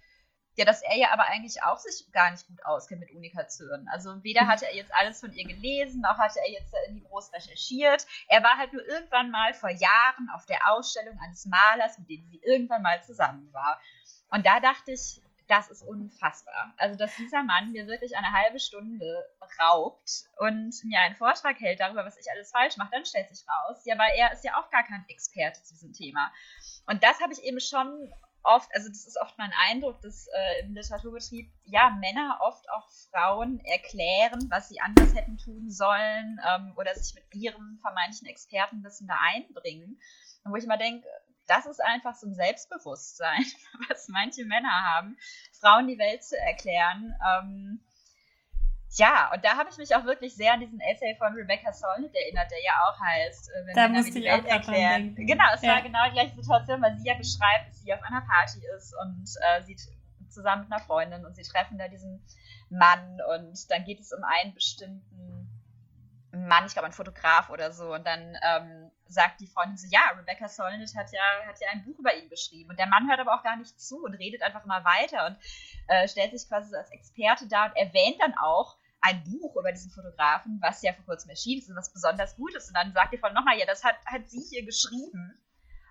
ja, 0.58 0.64
dass 0.64 0.82
er 0.82 0.96
ja 0.96 1.12
aber 1.12 1.26
eigentlich 1.26 1.62
auch 1.62 1.78
sich 1.78 2.10
gar 2.12 2.30
nicht 2.32 2.46
gut 2.46 2.64
auskennt 2.64 3.00
mit 3.00 3.12
Unikation. 3.12 3.88
Also 3.92 4.22
weder 4.24 4.42
mhm. 4.42 4.48
hatte 4.48 4.66
er 4.66 4.74
jetzt 4.74 4.92
alles 4.92 5.20
von 5.20 5.32
ihr 5.32 5.46
gelesen, 5.46 6.00
noch 6.00 6.18
hatte 6.18 6.40
er 6.44 6.50
jetzt 6.50 6.74
irgendwie 6.86 7.06
groß 7.06 7.32
recherchiert. 7.32 8.06
Er 8.26 8.42
war 8.42 8.58
halt 8.58 8.72
nur 8.72 8.84
irgendwann 8.86 9.30
mal 9.30 9.54
vor 9.54 9.70
Jahren 9.70 10.28
auf 10.34 10.46
der 10.46 10.70
Ausstellung 10.70 11.18
eines 11.20 11.46
Malers, 11.46 11.98
mit 11.98 12.08
dem 12.10 12.26
sie 12.26 12.40
irgendwann 12.44 12.82
mal 12.82 13.00
zusammen 13.02 13.48
war. 13.52 13.80
Und 14.30 14.44
da 14.44 14.60
dachte 14.60 14.92
ich, 14.92 15.22
das 15.46 15.70
ist 15.70 15.82
unfassbar. 15.82 16.74
Also, 16.76 16.96
dass 16.96 17.16
dieser 17.16 17.42
Mann 17.42 17.72
mir 17.72 17.86
wirklich 17.86 18.16
eine 18.16 18.32
halbe 18.32 18.60
Stunde 18.60 19.24
raubt 19.58 20.24
und 20.36 20.74
mir 20.84 21.00
einen 21.00 21.16
Vortrag 21.16 21.58
hält 21.58 21.80
darüber, 21.80 22.04
was 22.04 22.18
ich 22.18 22.30
alles 22.30 22.50
falsch 22.50 22.76
mache, 22.76 22.90
dann 22.92 23.06
stellt 23.06 23.28
sich 23.28 23.46
raus, 23.48 23.80
ja, 23.84 23.96
weil 23.96 24.12
er 24.16 24.32
ist 24.32 24.44
ja 24.44 24.60
auch 24.60 24.70
gar 24.70 24.84
kein 24.84 25.04
Experte 25.08 25.62
zu 25.62 25.72
diesem 25.72 25.92
Thema. 25.92 26.30
Und 26.86 27.02
das 27.02 27.20
habe 27.20 27.32
ich 27.32 27.42
eben 27.44 27.60
schon 27.60 28.12
oft, 28.42 28.68
also 28.74 28.88
das 28.88 29.06
ist 29.06 29.20
oft 29.20 29.36
mein 29.38 29.52
Eindruck, 29.68 30.00
dass 30.00 30.26
äh, 30.28 30.64
im 30.64 30.74
Literaturbetrieb 30.74 31.52
ja 31.64 31.90
Männer 31.90 32.38
oft 32.40 32.68
auch 32.70 32.88
Frauen 33.10 33.60
erklären, 33.60 34.48
was 34.50 34.68
sie 34.68 34.80
anders 34.80 35.14
hätten 35.14 35.38
tun 35.38 35.70
sollen 35.70 36.40
ähm, 36.48 36.72
oder 36.76 36.94
sich 36.94 37.14
mit 37.14 37.24
ihrem 37.34 37.78
vermeintlichen 37.80 38.28
Expertenwissen 38.28 39.06
da 39.06 39.16
einbringen. 39.32 40.00
Und 40.44 40.52
wo 40.52 40.56
ich 40.56 40.64
immer 40.64 40.78
denke, 40.78 41.06
das 41.46 41.66
ist 41.66 41.82
einfach 41.82 42.14
so 42.14 42.26
ein 42.26 42.34
Selbstbewusstsein, 42.34 43.44
was 43.88 44.08
manche 44.08 44.44
Männer 44.44 44.84
haben, 44.94 45.16
Frauen 45.58 45.88
die 45.88 45.98
Welt 45.98 46.22
zu 46.22 46.38
erklären. 46.38 47.14
Ähm, 47.26 47.80
ja, 48.96 49.30
und 49.34 49.44
da 49.44 49.56
habe 49.56 49.68
ich 49.70 49.76
mich 49.76 49.94
auch 49.94 50.04
wirklich 50.04 50.34
sehr 50.34 50.54
an 50.54 50.60
diesen 50.60 50.80
Essay 50.80 51.14
von 51.16 51.34
Rebecca 51.34 51.72
Solnit 51.72 52.14
erinnert, 52.14 52.50
der 52.50 52.62
ja 52.64 52.72
auch 52.88 53.00
heißt, 53.00 53.50
äh, 53.50 53.66
wenn 53.66 53.74
da 53.74 53.88
mir 53.88 54.02
die 54.02 54.24
Welt 54.24 54.46
erklären. 54.46 55.14
Genau, 55.14 55.44
es 55.54 55.62
ja. 55.62 55.74
war 55.74 55.82
genau 55.82 56.04
die 56.06 56.12
gleiche 56.12 56.34
Situation, 56.34 56.80
weil 56.80 56.96
sie 56.96 57.06
ja 57.06 57.14
beschreibt, 57.14 57.68
dass 57.68 57.80
sie 57.80 57.92
auf 57.92 58.02
einer 58.02 58.22
Party 58.22 58.60
ist 58.76 58.94
und 59.02 59.24
äh, 59.46 59.62
sie 59.62 59.76
zusammen 60.28 60.62
mit 60.62 60.72
einer 60.72 60.82
Freundin 60.82 61.24
und 61.26 61.36
sie 61.36 61.42
treffen 61.42 61.78
da 61.78 61.88
diesen 61.88 62.24
Mann 62.70 63.18
und 63.38 63.70
dann 63.70 63.84
geht 63.84 64.00
es 64.00 64.12
um 64.12 64.22
einen 64.24 64.54
bestimmten 64.54 65.48
Mann, 66.32 66.66
ich 66.66 66.72
glaube 66.72 66.86
ein 66.86 66.92
Fotograf 66.92 67.50
oder 67.50 67.72
so 67.72 67.94
und 67.94 68.06
dann 68.06 68.36
ähm, 68.42 68.90
sagt 69.06 69.40
die 69.40 69.46
Freundin 69.46 69.78
so, 69.78 69.86
ja, 69.90 70.00
Rebecca 70.16 70.48
Solnit 70.48 70.94
hat 70.94 71.10
ja, 71.12 71.22
hat 71.46 71.60
ja 71.60 71.68
ein 71.72 71.84
Buch 71.84 71.98
über 71.98 72.14
ihn 72.14 72.28
geschrieben 72.28 72.70
und 72.70 72.78
der 72.78 72.86
Mann 72.86 73.08
hört 73.08 73.20
aber 73.20 73.34
auch 73.34 73.42
gar 73.42 73.56
nicht 73.56 73.80
zu 73.80 74.04
und 74.04 74.14
redet 74.14 74.42
einfach 74.42 74.64
immer 74.64 74.84
weiter 74.84 75.26
und 75.26 75.38
äh, 75.88 76.06
stellt 76.06 76.38
sich 76.38 76.48
quasi 76.48 76.70
so 76.70 76.76
als 76.76 76.90
Experte 76.90 77.48
dar 77.48 77.70
und 77.70 77.76
erwähnt 77.76 78.16
dann 78.20 78.34
auch, 78.34 78.76
ein 79.00 79.22
Buch 79.24 79.56
über 79.56 79.72
diesen 79.72 79.90
Fotografen, 79.90 80.58
was 80.60 80.82
ja 80.82 80.92
vor 80.92 81.04
kurzem 81.04 81.30
erschienen 81.30 81.60
ist 81.60 81.70
und 81.70 81.76
was 81.76 81.92
besonders 81.92 82.36
gut 82.36 82.54
ist. 82.54 82.68
Und 82.68 82.74
dann 82.74 82.92
sagt 82.92 83.12
die 83.12 83.18
Frau 83.18 83.32
nochmal, 83.32 83.58
ja, 83.58 83.66
das 83.66 83.84
hat, 83.84 83.96
hat 84.06 84.28
sie 84.28 84.40
hier 84.40 84.64
geschrieben. 84.64 85.38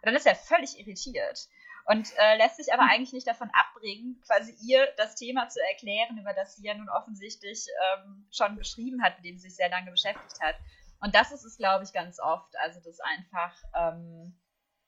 Und 0.01 0.05
dann 0.05 0.15
ist 0.15 0.25
er 0.25 0.35
völlig 0.35 0.77
irritiert 0.79 1.47
und 1.87 2.11
äh, 2.17 2.37
lässt 2.37 2.57
sich 2.57 2.73
aber 2.73 2.83
hm. 2.83 2.89
eigentlich 2.89 3.13
nicht 3.13 3.27
davon 3.27 3.49
abbringen, 3.53 4.21
quasi 4.25 4.53
ihr 4.61 4.87
das 4.97 5.15
Thema 5.15 5.47
zu 5.47 5.59
erklären, 5.69 6.17
über 6.17 6.33
das 6.33 6.55
sie 6.55 6.65
ja 6.65 6.73
nun 6.73 6.89
offensichtlich 6.89 7.65
ähm, 7.95 8.27
schon 8.29 8.57
geschrieben 8.57 9.01
hat, 9.01 9.15
mit 9.17 9.25
dem 9.25 9.37
sie 9.37 9.47
sich 9.49 9.55
sehr 9.55 9.69
lange 9.69 9.91
beschäftigt 9.91 10.39
hat. 10.41 10.55
Und 10.99 11.15
das 11.15 11.31
ist 11.31 11.45
es, 11.45 11.57
glaube 11.57 11.85
ich, 11.85 11.93
ganz 11.93 12.19
oft. 12.19 12.53
Also, 12.57 12.81
dass 12.81 12.99
einfach, 12.99 13.55
ähm, 13.73 14.37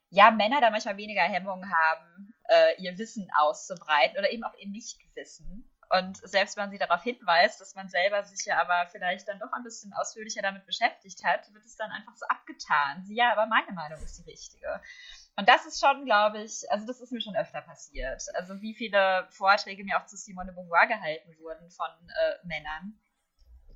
ja, 0.10 0.32
Männer 0.32 0.60
da 0.60 0.72
manchmal 0.72 0.98
weniger 0.98 1.22
Hemmungen 1.22 1.72
haben, 1.72 2.34
äh, 2.50 2.82
ihr 2.82 2.98
Wissen 2.98 3.30
auszubreiten 3.38 4.18
oder 4.18 4.32
eben 4.32 4.44
auch 4.44 4.58
ihr 4.58 4.68
Nichtwissen. 4.68 5.72
Und 5.92 6.18
selbst 6.18 6.56
wenn 6.56 6.70
sie 6.70 6.78
darauf 6.78 7.02
hinweist, 7.02 7.60
dass 7.60 7.74
man 7.74 7.90
selber 7.90 8.24
sich 8.24 8.46
ja 8.46 8.62
aber 8.62 8.88
vielleicht 8.92 9.28
dann 9.28 9.40
doch 9.40 9.52
ein 9.54 9.64
bisschen 9.64 9.92
ausführlicher 9.94 10.44
damit 10.44 10.66
beschäftigt 10.68 11.24
hat, 11.24 11.52
wird 11.52 11.66
es 11.66 11.78
dann 11.78 11.90
einfach 11.90 12.16
so 12.16 12.28
abgetan. 12.28 13.04
Sie 13.06 13.16
ja, 13.16 13.32
aber 13.32 13.48
meine 13.48 13.72
Meinung 13.72 14.00
ist 14.04 14.20
die 14.20 14.30
richtige. 14.30 14.82
Und 15.36 15.50
das 15.50 15.66
ist 15.66 15.80
schon, 15.80 16.06
glaube 16.06 16.44
ich, 16.44 16.70
also 16.70 16.86
das 16.86 17.02
ist 17.02 17.12
mir 17.12 17.22
schon 17.22 17.36
öfter 17.36 17.62
passiert. 17.62 18.24
Also 18.36 18.62
wie 18.62 18.76
viele 18.76 19.28
Vorträge 19.32 19.84
mir 19.84 20.00
auch 20.00 20.06
zu 20.06 20.16
Simone 20.16 20.54
Beauvoir 20.54 20.86
gehalten 20.86 21.36
wurden 21.40 21.72
von 21.72 21.90
äh, 21.90 22.46
Männern, 22.46 23.00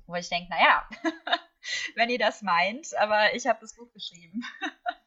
wo 0.06 0.14
ich 0.14 0.28
denke, 0.28 0.50
naja, 0.50 0.88
wenn 1.96 2.10
ihr 2.10 2.18
das 2.18 2.42
meint, 2.42 2.94
aber 2.96 3.34
ich 3.34 3.46
habe 3.48 3.58
das 3.60 3.74
Buch 3.74 3.92
geschrieben. 3.92 4.44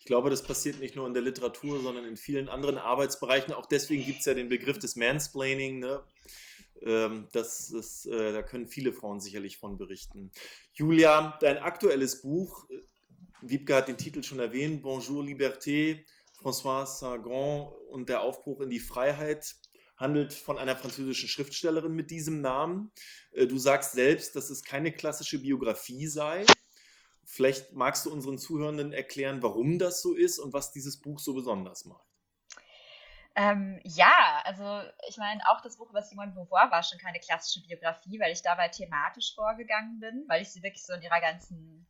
Ich 0.00 0.06
glaube, 0.06 0.30
das 0.30 0.42
passiert 0.42 0.80
nicht 0.80 0.96
nur 0.96 1.06
in 1.06 1.12
der 1.12 1.22
Literatur, 1.22 1.80
sondern 1.82 2.06
in 2.06 2.16
vielen 2.16 2.48
anderen 2.48 2.78
Arbeitsbereichen. 2.78 3.52
Auch 3.52 3.66
deswegen 3.66 4.02
gibt 4.02 4.20
es 4.20 4.24
ja 4.24 4.32
den 4.32 4.48
Begriff 4.48 4.78
des 4.78 4.96
Mansplaining. 4.96 5.78
Ne? 5.78 6.02
Ähm, 6.80 7.28
das, 7.32 7.68
das, 7.68 8.06
äh, 8.06 8.32
da 8.32 8.42
können 8.42 8.66
viele 8.66 8.94
Frauen 8.94 9.20
sicherlich 9.20 9.58
von 9.58 9.76
berichten. 9.76 10.32
Julia, 10.72 11.36
dein 11.42 11.58
aktuelles 11.58 12.22
Buch, 12.22 12.68
äh, 12.70 12.80
Wiebke 13.42 13.74
hat 13.74 13.88
den 13.88 13.98
Titel 13.98 14.22
schon 14.22 14.38
erwähnt, 14.38 14.82
Bonjour 14.82 15.22
Liberté, 15.22 16.02
François 16.42 16.86
Saint-Grand 16.86 17.70
und 17.90 18.08
der 18.08 18.22
Aufbruch 18.22 18.62
in 18.62 18.70
die 18.70 18.80
Freiheit, 18.80 19.54
handelt 19.96 20.32
von 20.32 20.56
einer 20.56 20.76
französischen 20.76 21.28
Schriftstellerin 21.28 21.92
mit 21.92 22.10
diesem 22.10 22.40
Namen. 22.40 22.90
Äh, 23.32 23.46
du 23.46 23.58
sagst 23.58 23.92
selbst, 23.92 24.34
dass 24.34 24.48
es 24.48 24.64
keine 24.64 24.92
klassische 24.92 25.40
Biografie 25.40 26.06
sei, 26.06 26.46
vielleicht 27.30 27.72
magst 27.72 28.06
du 28.06 28.12
unseren 28.12 28.38
Zuhörenden 28.38 28.92
erklären, 28.92 29.42
warum 29.42 29.78
das 29.78 30.02
so 30.02 30.14
ist 30.14 30.38
und 30.38 30.52
was 30.52 30.72
dieses 30.72 31.00
Buch 31.00 31.20
so 31.20 31.34
besonders 31.34 31.84
macht. 31.84 32.06
Ähm, 33.36 33.80
ja, 33.84 34.42
also 34.44 34.82
ich 35.08 35.16
meine, 35.16 35.40
auch 35.48 35.60
das 35.60 35.76
Buch 35.76 35.88
über 35.90 36.02
Simone 36.02 36.32
Beauvoir 36.32 36.70
war 36.70 36.82
schon 36.82 36.98
keine 36.98 37.20
klassische 37.20 37.64
Biografie, 37.66 38.18
weil 38.18 38.32
ich 38.32 38.42
dabei 38.42 38.68
thematisch 38.68 39.34
vorgegangen 39.34 40.00
bin, 40.00 40.24
weil 40.28 40.42
ich 40.42 40.50
sie 40.52 40.62
wirklich 40.62 40.84
so 40.84 40.92
in 40.94 41.02
ihrer 41.02 41.20
ganzen 41.20 41.86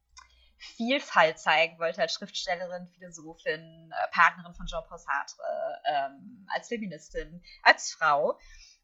Vielfalt 0.59 1.39
zeigen 1.39 1.79
wollte 1.79 2.03
als 2.03 2.13
Schriftstellerin, 2.13 2.87
Philosophin, 2.89 3.91
äh, 3.91 4.11
Partnerin 4.13 4.55
von 4.55 4.67
Jean-Paul 4.67 4.99
Sartre, 4.99 5.81
ähm, 5.87 6.47
als 6.55 6.69
Feministin, 6.69 7.43
als 7.63 7.93
Frau. 7.93 8.39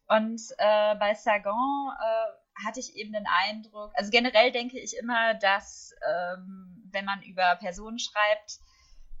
Und 0.07 0.41
äh, 0.57 0.95
bei 0.95 1.13
Sagan 1.13 1.53
äh, 1.53 2.46
hatte 2.65 2.79
ich 2.79 2.95
eben 2.95 3.13
den 3.13 3.25
Eindruck, 3.47 3.91
also 3.95 4.09
generell 4.11 4.51
denke 4.51 4.79
ich 4.79 4.97
immer, 4.97 5.33
dass 5.35 5.93
ähm, 6.07 6.83
wenn 6.91 7.05
man 7.05 7.21
über 7.21 7.55
Personen 7.57 7.99
schreibt, 7.99 8.59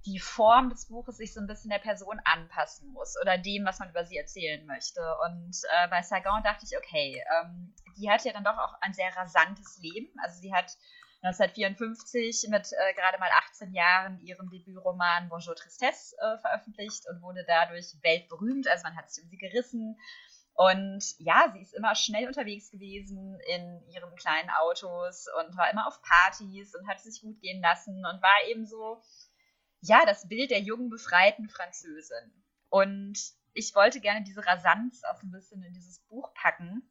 die 0.05 0.19
Form 0.19 0.69
des 0.69 0.87
Buches 0.87 1.17
sich 1.17 1.33
so 1.33 1.41
ein 1.41 1.47
bisschen 1.47 1.69
der 1.69 1.79
Person 1.79 2.19
anpassen 2.23 2.91
muss 2.93 3.15
oder 3.21 3.37
dem, 3.37 3.65
was 3.65 3.79
man 3.79 3.89
über 3.89 4.05
sie 4.05 4.17
erzählen 4.17 4.65
möchte. 4.65 5.01
Und 5.27 5.57
äh, 5.69 5.87
bei 5.89 6.01
Sagan 6.01 6.43
dachte 6.43 6.65
ich, 6.65 6.77
okay, 6.77 7.21
ähm, 7.41 7.73
die 7.97 8.09
hat 8.09 8.23
ja 8.23 8.31
dann 8.31 8.45
doch 8.45 8.57
auch 8.57 8.73
ein 8.81 8.93
sehr 8.93 9.13
rasantes 9.15 9.79
Leben. 9.81 10.09
Also 10.23 10.39
sie 10.39 10.53
hat 10.53 10.77
1954 11.23 12.47
mit 12.49 12.71
äh, 12.71 12.93
gerade 12.93 13.19
mal 13.19 13.29
18 13.49 13.73
Jahren 13.73 14.19
ihren 14.19 14.49
Debütroman 14.49 15.29
Bonjour 15.29 15.55
Tristesse 15.55 16.15
äh, 16.19 16.37
veröffentlicht 16.37 17.03
und 17.09 17.21
wurde 17.21 17.43
dadurch 17.45 17.95
weltberühmt. 18.01 18.67
Also 18.67 18.83
man 18.83 18.95
hat 18.95 19.11
sich 19.11 19.23
um 19.23 19.29
sie 19.29 19.37
gerissen. 19.37 19.99
Und 20.57 21.03
ja, 21.19 21.51
sie 21.53 21.61
ist 21.61 21.75
immer 21.75 21.93
schnell 21.93 22.25
unterwegs 22.25 22.71
gewesen 22.71 23.39
in 23.47 23.87
ihren 23.91 24.15
kleinen 24.15 24.49
Autos 24.49 25.27
und 25.39 25.55
war 25.55 25.69
immer 25.69 25.87
auf 25.87 26.01
Partys 26.01 26.73
und 26.73 26.87
hat 26.87 26.99
sich 26.99 27.21
gut 27.21 27.39
gehen 27.41 27.61
lassen 27.61 28.03
und 28.03 28.23
war 28.23 28.49
eben 28.49 28.65
so, 28.65 28.99
ja, 29.81 30.03
das 30.07 30.27
Bild 30.27 30.49
der 30.49 30.61
jungen, 30.61 30.89
befreiten 30.89 31.47
Französin. 31.47 32.43
Und 32.69 33.19
ich 33.53 33.75
wollte 33.75 34.01
gerne 34.01 34.23
diese 34.23 34.43
Rasanz 34.43 35.03
auch 35.03 35.21
ein 35.21 35.29
bisschen 35.29 35.61
in 35.61 35.73
dieses 35.73 35.99
Buch 36.07 36.33
packen 36.33 36.89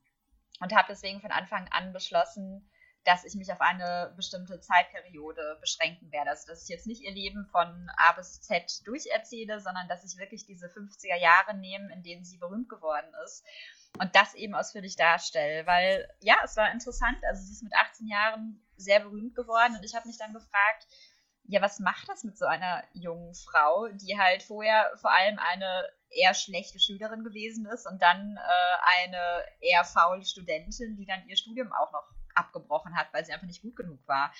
und 0.60 0.72
habe 0.72 0.86
deswegen 0.88 1.20
von 1.20 1.32
Anfang 1.32 1.66
an 1.72 1.92
beschlossen, 1.92 2.70
dass 3.06 3.24
ich 3.24 3.36
mich 3.36 3.52
auf 3.52 3.60
eine 3.60 4.12
bestimmte 4.16 4.60
Zeitperiode 4.60 5.58
beschränken 5.60 6.10
werde. 6.10 6.30
Also, 6.30 6.48
dass 6.48 6.64
ich 6.64 6.68
jetzt 6.68 6.88
nicht 6.88 7.02
ihr 7.02 7.12
Leben 7.12 7.46
von 7.46 7.88
A 7.96 8.12
bis 8.12 8.40
Z 8.40 8.84
durcherzähle, 8.84 9.60
sondern 9.60 9.86
dass 9.86 10.04
ich 10.04 10.18
wirklich 10.18 10.44
diese 10.44 10.66
50er 10.66 11.16
Jahre 11.16 11.56
nehme, 11.56 11.92
in 11.92 12.02
denen 12.02 12.24
sie 12.24 12.36
berühmt 12.36 12.68
geworden 12.68 13.12
ist 13.24 13.44
und 14.00 14.14
das 14.16 14.34
eben 14.34 14.54
ausführlich 14.54 14.96
darstelle. 14.96 15.66
Weil, 15.66 16.12
ja, 16.20 16.36
es 16.44 16.56
war 16.56 16.72
interessant. 16.72 17.18
Also, 17.28 17.44
sie 17.44 17.52
ist 17.52 17.62
mit 17.62 17.74
18 17.74 18.08
Jahren 18.08 18.60
sehr 18.76 18.98
berühmt 19.00 19.36
geworden 19.36 19.76
und 19.76 19.84
ich 19.84 19.94
habe 19.94 20.08
mich 20.08 20.18
dann 20.18 20.34
gefragt, 20.34 20.86
ja, 21.48 21.62
was 21.62 21.78
macht 21.78 22.08
das 22.08 22.24
mit 22.24 22.36
so 22.36 22.44
einer 22.44 22.82
jungen 22.92 23.32
Frau, 23.34 23.86
die 23.88 24.18
halt 24.18 24.42
vorher 24.42 24.90
vor 24.96 25.12
allem 25.14 25.38
eine 25.38 25.88
eher 26.10 26.34
schlechte 26.34 26.80
Schülerin 26.80 27.22
gewesen 27.22 27.66
ist 27.66 27.86
und 27.86 28.02
dann 28.02 28.36
äh, 28.36 29.04
eine 29.04 29.44
eher 29.60 29.84
faule 29.84 30.24
Studentin, 30.24 30.96
die 30.96 31.06
dann 31.06 31.24
ihr 31.28 31.36
Studium 31.36 31.72
auch 31.72 31.92
noch 31.92 32.15
abgebrochen 32.36 32.96
hat, 32.96 33.12
weil 33.12 33.24
sie 33.24 33.32
einfach 33.32 33.46
nicht 33.46 33.62
gut 33.62 33.76
genug 33.76 34.00
war. 34.06 34.32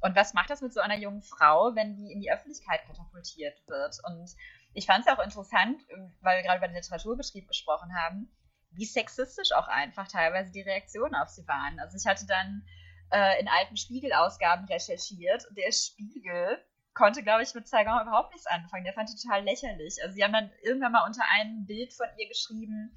Und 0.00 0.16
was 0.16 0.34
macht 0.34 0.50
das 0.50 0.60
mit 0.60 0.72
so 0.72 0.80
einer 0.80 0.98
jungen 0.98 1.22
Frau, 1.22 1.74
wenn 1.74 1.96
die 1.96 2.12
in 2.12 2.20
die 2.20 2.30
Öffentlichkeit 2.30 2.84
katapultiert 2.86 3.56
wird? 3.66 3.96
Und 4.06 4.30
ich 4.74 4.86
fand 4.86 5.06
es 5.06 5.12
auch 5.12 5.22
interessant, 5.22 5.80
weil 6.20 6.38
wir 6.38 6.42
gerade 6.42 6.58
über 6.58 6.68
den 6.68 6.76
Literaturbetrieb 6.76 7.48
gesprochen 7.48 7.94
haben, 7.94 8.28
wie 8.72 8.84
sexistisch 8.84 9.52
auch 9.52 9.68
einfach 9.68 10.08
teilweise 10.08 10.50
die 10.52 10.62
Reaktionen 10.62 11.14
auf 11.14 11.28
sie 11.28 11.46
waren. 11.46 11.78
Also 11.78 11.96
ich 11.96 12.06
hatte 12.06 12.26
dann 12.26 12.66
äh, 13.12 13.40
in 13.40 13.48
alten 13.48 13.76
Spiegelausgaben 13.76 14.66
recherchiert 14.66 15.46
und 15.48 15.56
der 15.56 15.72
Spiegel 15.72 16.58
konnte, 16.94 17.22
glaube 17.22 17.42
ich, 17.42 17.54
mit 17.54 17.68
Saigon 17.68 18.02
überhaupt 18.02 18.32
nichts 18.32 18.46
anfangen. 18.46 18.84
Der 18.84 18.92
fand 18.92 19.08
die 19.08 19.20
total 19.20 19.44
lächerlich. 19.44 19.96
Also 20.02 20.14
sie 20.14 20.24
haben 20.24 20.32
dann 20.32 20.50
irgendwann 20.62 20.92
mal 20.92 21.06
unter 21.06 21.24
einem 21.30 21.66
Bild 21.66 21.92
von 21.92 22.06
ihr 22.18 22.28
geschrieben, 22.28 22.94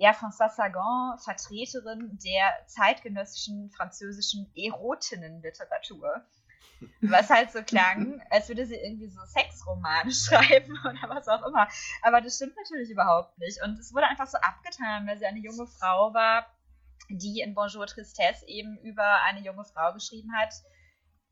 ja, 0.00 0.12
François 0.12 0.48
Sagan, 0.48 1.18
Vertreterin 1.18 2.18
der 2.24 2.66
zeitgenössischen 2.66 3.70
französischen 3.70 4.50
Erotinnenliteratur. 4.56 6.24
Was 7.02 7.28
halt 7.28 7.52
so 7.52 7.62
klang, 7.62 8.22
als 8.30 8.48
würde 8.48 8.64
sie 8.64 8.76
irgendwie 8.76 9.08
so 9.08 9.20
Sexromane 9.26 10.10
schreiben 10.10 10.72
oder 10.88 11.14
was 11.14 11.28
auch 11.28 11.46
immer. 11.46 11.68
Aber 12.00 12.22
das 12.22 12.36
stimmt 12.36 12.56
natürlich 12.56 12.88
überhaupt 12.88 13.36
nicht. 13.38 13.62
Und 13.62 13.78
es 13.78 13.92
wurde 13.92 14.06
einfach 14.06 14.26
so 14.26 14.38
abgetan, 14.38 15.06
weil 15.06 15.18
sie 15.18 15.26
eine 15.26 15.40
junge 15.40 15.66
Frau 15.66 16.14
war, 16.14 16.46
die 17.10 17.40
in 17.40 17.54
Bonjour 17.54 17.86
Tristesse 17.86 18.48
eben 18.48 18.78
über 18.78 19.22
eine 19.24 19.40
junge 19.40 19.66
Frau 19.66 19.92
geschrieben 19.92 20.30
hat, 20.34 20.54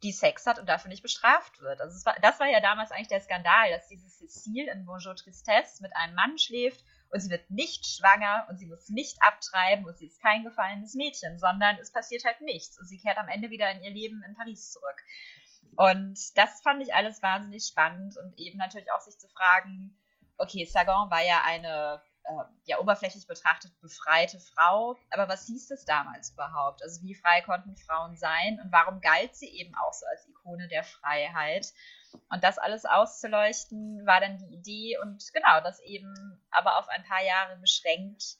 die 0.03 0.13
Sex 0.13 0.45
hat 0.45 0.59
und 0.59 0.69
dafür 0.69 0.91
nicht 0.91 1.03
bestraft 1.03 1.59
wird. 1.63 1.81
Also 1.81 2.05
war, 2.05 2.17
das 2.21 2.39
war 2.39 2.49
ja 2.49 2.61
damals 2.61 2.91
eigentlich 2.91 3.09
der 3.09 3.23
Skandal, 3.23 3.71
dass 3.71 3.89
diese 3.89 4.09
Cécile 4.09 4.71
in 4.71 4.85
Bonjour 4.85 5.17
Tristesse 5.17 5.83
mit 5.83 5.97
einem 5.97 6.15
Mann 6.15 6.37
schläft 6.37 6.85
und 7.11 7.21
sie 7.21 7.31
wird 7.31 7.51
nicht 7.51 7.87
schwanger 7.87 8.47
und 8.49 8.59
sie 8.59 8.67
muss 8.67 8.89
nicht 8.89 9.17
abtreiben 9.23 9.87
und 9.87 9.97
sie 9.97 10.07
ist 10.07 10.21
kein 10.21 10.45
gefallenes 10.45 10.95
Mädchen, 10.95 11.39
sondern 11.39 11.77
es 11.81 11.93
passiert 11.93 12.25
halt 12.25 12.41
nichts 12.41 12.79
und 12.79 12.87
sie 12.87 12.99
kehrt 12.99 13.19
am 13.19 13.29
Ende 13.29 13.51
wieder 13.51 13.71
in 13.71 13.83
ihr 13.83 13.91
Leben 13.91 14.23
in 14.27 14.35
Paris 14.35 14.73
zurück. 14.73 15.03
Und 15.77 16.19
das 16.37 16.61
fand 16.63 16.83
ich 16.83 16.95
alles 16.95 17.23
wahnsinnig 17.23 17.65
spannend 17.67 18.17
und 18.17 18.39
eben 18.39 18.59
natürlich 18.59 18.91
auch 18.93 19.01
sich 19.01 19.19
zu 19.19 19.29
fragen, 19.29 19.97
okay, 20.37 20.65
Sagan 20.65 21.11
war 21.11 21.23
ja 21.23 21.43
eine 21.45 22.03
äh, 22.25 22.45
ja 22.65 22.79
oberflächlich 22.79 23.27
betrachtet 23.27 23.73
befreite 23.81 24.39
Frau, 24.39 24.97
aber 25.11 25.29
was 25.29 25.47
hieß 25.47 25.69
das 25.69 25.85
damals 25.85 26.33
überhaupt? 26.33 26.83
Also 26.83 27.03
wie 27.03 27.15
frei 27.15 27.41
konnten 27.43 27.77
Frauen 27.77 28.17
sein 28.17 28.61
und 28.63 28.71
warum 28.73 29.01
galt 29.01 29.35
sie 29.35 29.49
eben 29.49 29.75
auch 29.75 29.93
so 29.93 30.07
als 30.07 30.29
Ikone 30.29 30.69
der 30.69 30.85
Freiheit? 30.85 31.73
Und 32.31 32.45
das 32.45 32.59
alles 32.59 32.85
auszuleuchten, 32.85 34.07
war 34.07 34.21
dann 34.21 34.39
die 34.39 34.55
Idee. 34.55 34.99
Und 34.99 35.33
genau, 35.33 35.61
das 35.63 35.81
eben 35.81 36.41
aber 36.51 36.79
auf 36.79 36.89
ein 36.89 37.05
paar 37.05 37.23
Jahre 37.23 37.57
beschränkt 37.57 38.37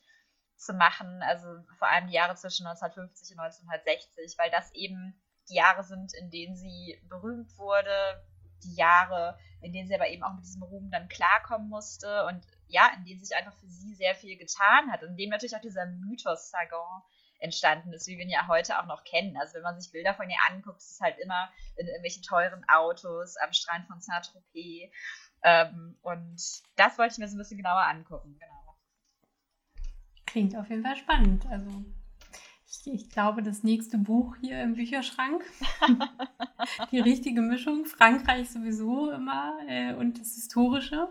zu 0.57 0.73
machen, 0.75 1.23
also 1.23 1.47
vor 1.79 1.89
allem 1.89 2.09
die 2.09 2.15
Jahre 2.15 2.35
zwischen 2.35 2.67
1950 2.67 3.37
und 3.37 3.45
1960, 3.45 4.39
weil 4.39 4.51
das 4.51 4.73
eben 4.75 5.15
die 5.49 5.55
Jahre 5.55 5.85
sind, 5.85 6.13
in 6.15 6.31
denen 6.31 6.57
sie 6.57 7.01
berühmt 7.09 7.57
wurde, 7.57 8.23
die 8.65 8.75
Jahre, 8.75 9.39
in 9.61 9.73
denen 9.73 9.87
sie 9.87 9.95
aber 9.95 10.09
eben 10.09 10.25
auch 10.25 10.35
mit 10.35 10.45
diesem 10.45 10.63
Ruhm 10.65 10.91
dann 10.91 11.09
klarkommen 11.09 11.69
musste. 11.69 12.27
Und 12.27 12.45
ja, 12.67 12.91
in 12.97 13.05
denen 13.05 13.25
sich 13.25 13.37
einfach 13.37 13.55
für 13.55 13.69
sie 13.69 13.95
sehr 13.95 14.15
viel 14.15 14.37
getan 14.37 14.91
hat. 14.91 15.03
Und 15.03 15.11
in 15.11 15.17
dem 15.17 15.31
natürlich 15.31 15.57
auch 15.57 15.61
dieser 15.61 15.87
Mythos 15.87 16.51
Sagan 16.51 17.03
entstanden 17.39 17.93
ist, 17.93 18.07
wie 18.07 18.17
wir 18.17 18.25
ihn 18.25 18.31
ja 18.31 18.49
heute 18.49 18.79
auch 18.79 18.87
noch 18.87 19.05
kennen. 19.05 19.37
Also 19.37 19.55
wenn 19.55 19.63
man 19.63 19.81
sich 19.81 19.93
Bilder 19.93 20.15
von 20.15 20.29
ihr 20.29 20.39
anguckt, 20.51 20.79
ist 20.79 20.93
es 20.93 21.01
halt 21.01 21.19
immer 21.19 21.51
in 21.77 21.87
irgendwelchen 21.87 22.23
teuren 22.23 22.65
Autos 22.69 23.37
am 23.37 23.53
Strand 23.53 23.87
von 23.87 24.01
Saint-Tropez. 24.01 24.91
Ähm, 25.43 25.97
und 26.03 26.41
das 26.77 26.99
wollte 26.99 27.13
ich 27.13 27.19
mir 27.19 27.29
so 27.29 27.37
ein 27.37 27.39
bisschen 27.39 27.59
genauer 27.59 27.83
angucken, 27.83 28.39
genau. 28.39 28.77
Klingt 30.27 30.57
auf 30.57 30.69
jeden 30.69 30.83
Fall 30.83 30.97
spannend. 30.97 31.47
Also 31.47 31.71
ich, 32.67 32.93
ich 32.93 33.11
glaube, 33.11 33.43
das 33.43 33.63
nächste 33.63 33.99
Buch 33.99 34.37
hier 34.41 34.63
im 34.63 34.75
Bücherschrank. 34.75 35.43
Die 36.91 37.01
richtige 37.01 37.41
Mischung. 37.41 37.87
Frankreich 37.87 38.51
sowieso 38.51 39.11
immer 39.11 39.59
äh, 39.67 39.95
und 39.95 40.21
das 40.21 40.35
Historische. 40.35 41.09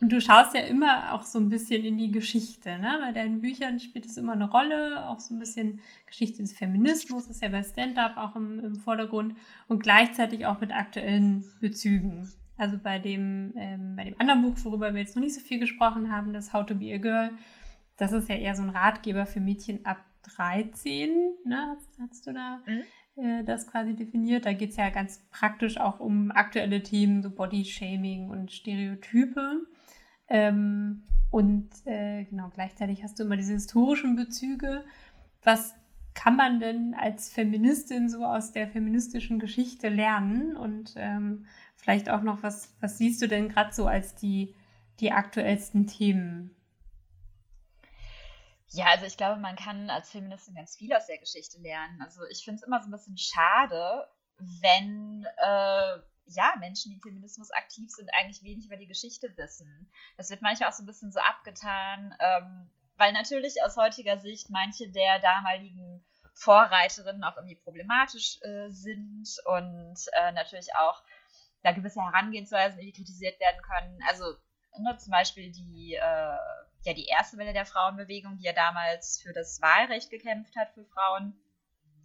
Und 0.00 0.12
du 0.12 0.20
schaust 0.20 0.54
ja 0.54 0.60
immer 0.60 1.14
auch 1.14 1.22
so 1.22 1.38
ein 1.38 1.48
bisschen 1.48 1.84
in 1.84 1.96
die 1.96 2.10
Geschichte, 2.10 2.78
ne? 2.78 2.98
Bei 3.00 3.12
deinen 3.12 3.40
Büchern 3.40 3.80
spielt 3.80 4.04
es 4.04 4.18
immer 4.18 4.34
eine 4.34 4.50
Rolle, 4.50 5.08
auch 5.08 5.20
so 5.20 5.34
ein 5.34 5.38
bisschen 5.38 5.80
Geschichte 6.06 6.42
des 6.42 6.52
Feminismus 6.52 7.28
ist 7.28 7.42
ja 7.42 7.48
bei 7.48 7.62
Stand-up 7.62 8.16
auch 8.18 8.36
im, 8.36 8.60
im 8.60 8.76
Vordergrund 8.76 9.36
und 9.68 9.82
gleichzeitig 9.82 10.44
auch 10.44 10.60
mit 10.60 10.72
aktuellen 10.72 11.44
Bezügen. 11.60 12.28
Also 12.58 12.78
bei 12.78 12.98
dem, 12.98 13.52
ähm, 13.56 13.96
bei 13.96 14.04
dem 14.04 14.18
anderen 14.18 14.42
Buch, 14.42 14.56
worüber 14.64 14.92
wir 14.92 15.00
jetzt 15.00 15.16
noch 15.16 15.22
nicht 15.22 15.34
so 15.34 15.40
viel 15.40 15.58
gesprochen 15.58 16.12
haben, 16.12 16.32
das 16.32 16.52
How 16.52 16.64
to 16.64 16.74
be 16.74 16.92
a 16.92 16.98
Girl, 16.98 17.30
das 17.96 18.12
ist 18.12 18.28
ja 18.28 18.36
eher 18.36 18.54
so 18.54 18.62
ein 18.62 18.70
Ratgeber 18.70 19.24
für 19.24 19.40
Mädchen 19.40 19.84
ab 19.86 20.04
13, 20.36 21.10
ne? 21.44 21.76
Hast, 22.00 22.26
du 22.26 22.32
da 22.32 22.60
mhm. 22.66 23.22
äh, 23.22 23.44
das 23.44 23.66
quasi 23.66 23.94
definiert? 23.94 24.44
Da 24.44 24.52
geht 24.52 24.70
es 24.70 24.76
ja 24.76 24.90
ganz 24.90 25.26
praktisch 25.30 25.78
auch 25.78 26.00
um 26.00 26.30
aktuelle 26.30 26.82
Themen, 26.82 27.22
so 27.22 27.30
Body-Shaming 27.30 28.28
und 28.28 28.52
Stereotype. 28.52 29.66
Ähm, 30.28 31.02
und 31.30 31.70
äh, 31.86 32.24
genau, 32.24 32.50
gleichzeitig 32.54 33.02
hast 33.02 33.18
du 33.18 33.24
immer 33.24 33.36
diese 33.36 33.52
historischen 33.52 34.16
Bezüge. 34.16 34.84
Was 35.42 35.74
kann 36.14 36.36
man 36.36 36.60
denn 36.60 36.94
als 36.98 37.28
Feministin 37.28 38.08
so 38.08 38.24
aus 38.24 38.52
der 38.52 38.68
feministischen 38.68 39.38
Geschichte 39.38 39.88
lernen? 39.88 40.56
Und 40.56 40.94
ähm, 40.96 41.46
vielleicht 41.76 42.08
auch 42.08 42.22
noch, 42.22 42.42
was, 42.42 42.74
was 42.80 42.98
siehst 42.98 43.20
du 43.22 43.28
denn 43.28 43.48
gerade 43.48 43.72
so 43.72 43.86
als 43.86 44.14
die, 44.14 44.54
die 45.00 45.12
aktuellsten 45.12 45.86
Themen? 45.86 46.56
Ja, 48.70 48.86
also 48.86 49.06
ich 49.06 49.16
glaube, 49.16 49.40
man 49.40 49.56
kann 49.56 49.90
als 49.90 50.10
Feministin 50.10 50.54
ganz 50.54 50.76
viel 50.76 50.92
aus 50.92 51.06
der 51.06 51.18
Geschichte 51.18 51.60
lernen. 51.60 52.00
Also 52.02 52.22
ich 52.30 52.44
finde 52.44 52.60
es 52.60 52.66
immer 52.66 52.80
so 52.80 52.88
ein 52.88 52.92
bisschen 52.92 53.16
schade, 53.18 54.08
wenn 54.38 55.24
äh, 55.36 55.98
ja, 56.26 56.54
Menschen, 56.58 56.90
die 56.90 56.96
im 56.96 57.02
Feminismus 57.02 57.50
aktiv 57.52 57.90
sind, 57.90 58.10
eigentlich 58.14 58.42
wenig 58.42 58.66
über 58.66 58.76
die 58.76 58.86
Geschichte 58.86 59.36
wissen. 59.36 59.90
Das 60.16 60.30
wird 60.30 60.42
manchmal 60.42 60.68
auch 60.68 60.74
so 60.74 60.82
ein 60.82 60.86
bisschen 60.86 61.12
so 61.12 61.20
abgetan, 61.20 62.14
ähm, 62.18 62.70
weil 62.96 63.12
natürlich 63.12 63.62
aus 63.64 63.76
heutiger 63.76 64.18
Sicht 64.18 64.50
manche 64.50 64.90
der 64.90 65.20
damaligen 65.20 66.04
Vorreiterinnen 66.34 67.24
auch 67.24 67.36
irgendwie 67.36 67.56
problematisch 67.56 68.38
äh, 68.42 68.68
sind 68.70 69.28
und 69.44 69.96
äh, 70.12 70.32
natürlich 70.32 70.74
auch 70.76 71.02
da 71.62 71.72
gewisse 71.72 72.02
Herangehensweisen 72.02 72.80
die 72.80 72.92
kritisiert 72.92 73.40
werden 73.40 73.62
können. 73.62 73.98
Also 74.08 74.24
ne, 74.78 74.96
zum 74.98 75.10
Beispiel 75.10 75.50
die, 75.50 75.94
äh, 75.94 76.00
ja, 76.00 76.92
die 76.94 77.06
erste 77.06 77.38
Welle 77.38 77.52
der 77.52 77.66
Frauenbewegung, 77.66 78.36
die 78.36 78.44
ja 78.44 78.52
damals 78.52 79.20
für 79.22 79.32
das 79.32 79.60
Wahlrecht 79.62 80.10
gekämpft 80.10 80.54
hat 80.56 80.72
für 80.74 80.84
Frauen. 80.84 81.38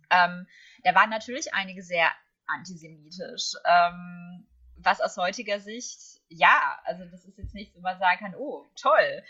Ähm, 0.10 0.48
da 0.84 0.96
waren 0.96 1.10
natürlich 1.10 1.54
einige 1.54 1.84
sehr 1.84 2.10
antisemitisch. 2.58 3.54
Ähm, 3.66 4.48
was 4.78 5.02
aus 5.02 5.18
heutiger 5.18 5.60
Sicht, 5.60 6.00
ja, 6.30 6.80
also 6.86 7.06
das 7.06 7.26
ist 7.26 7.38
jetzt 7.38 7.54
nichts, 7.54 7.76
wo 7.76 7.82
man 7.82 8.00
sagen 8.00 8.20
kann, 8.20 8.36
oh, 8.36 8.68
toll. 8.76 9.24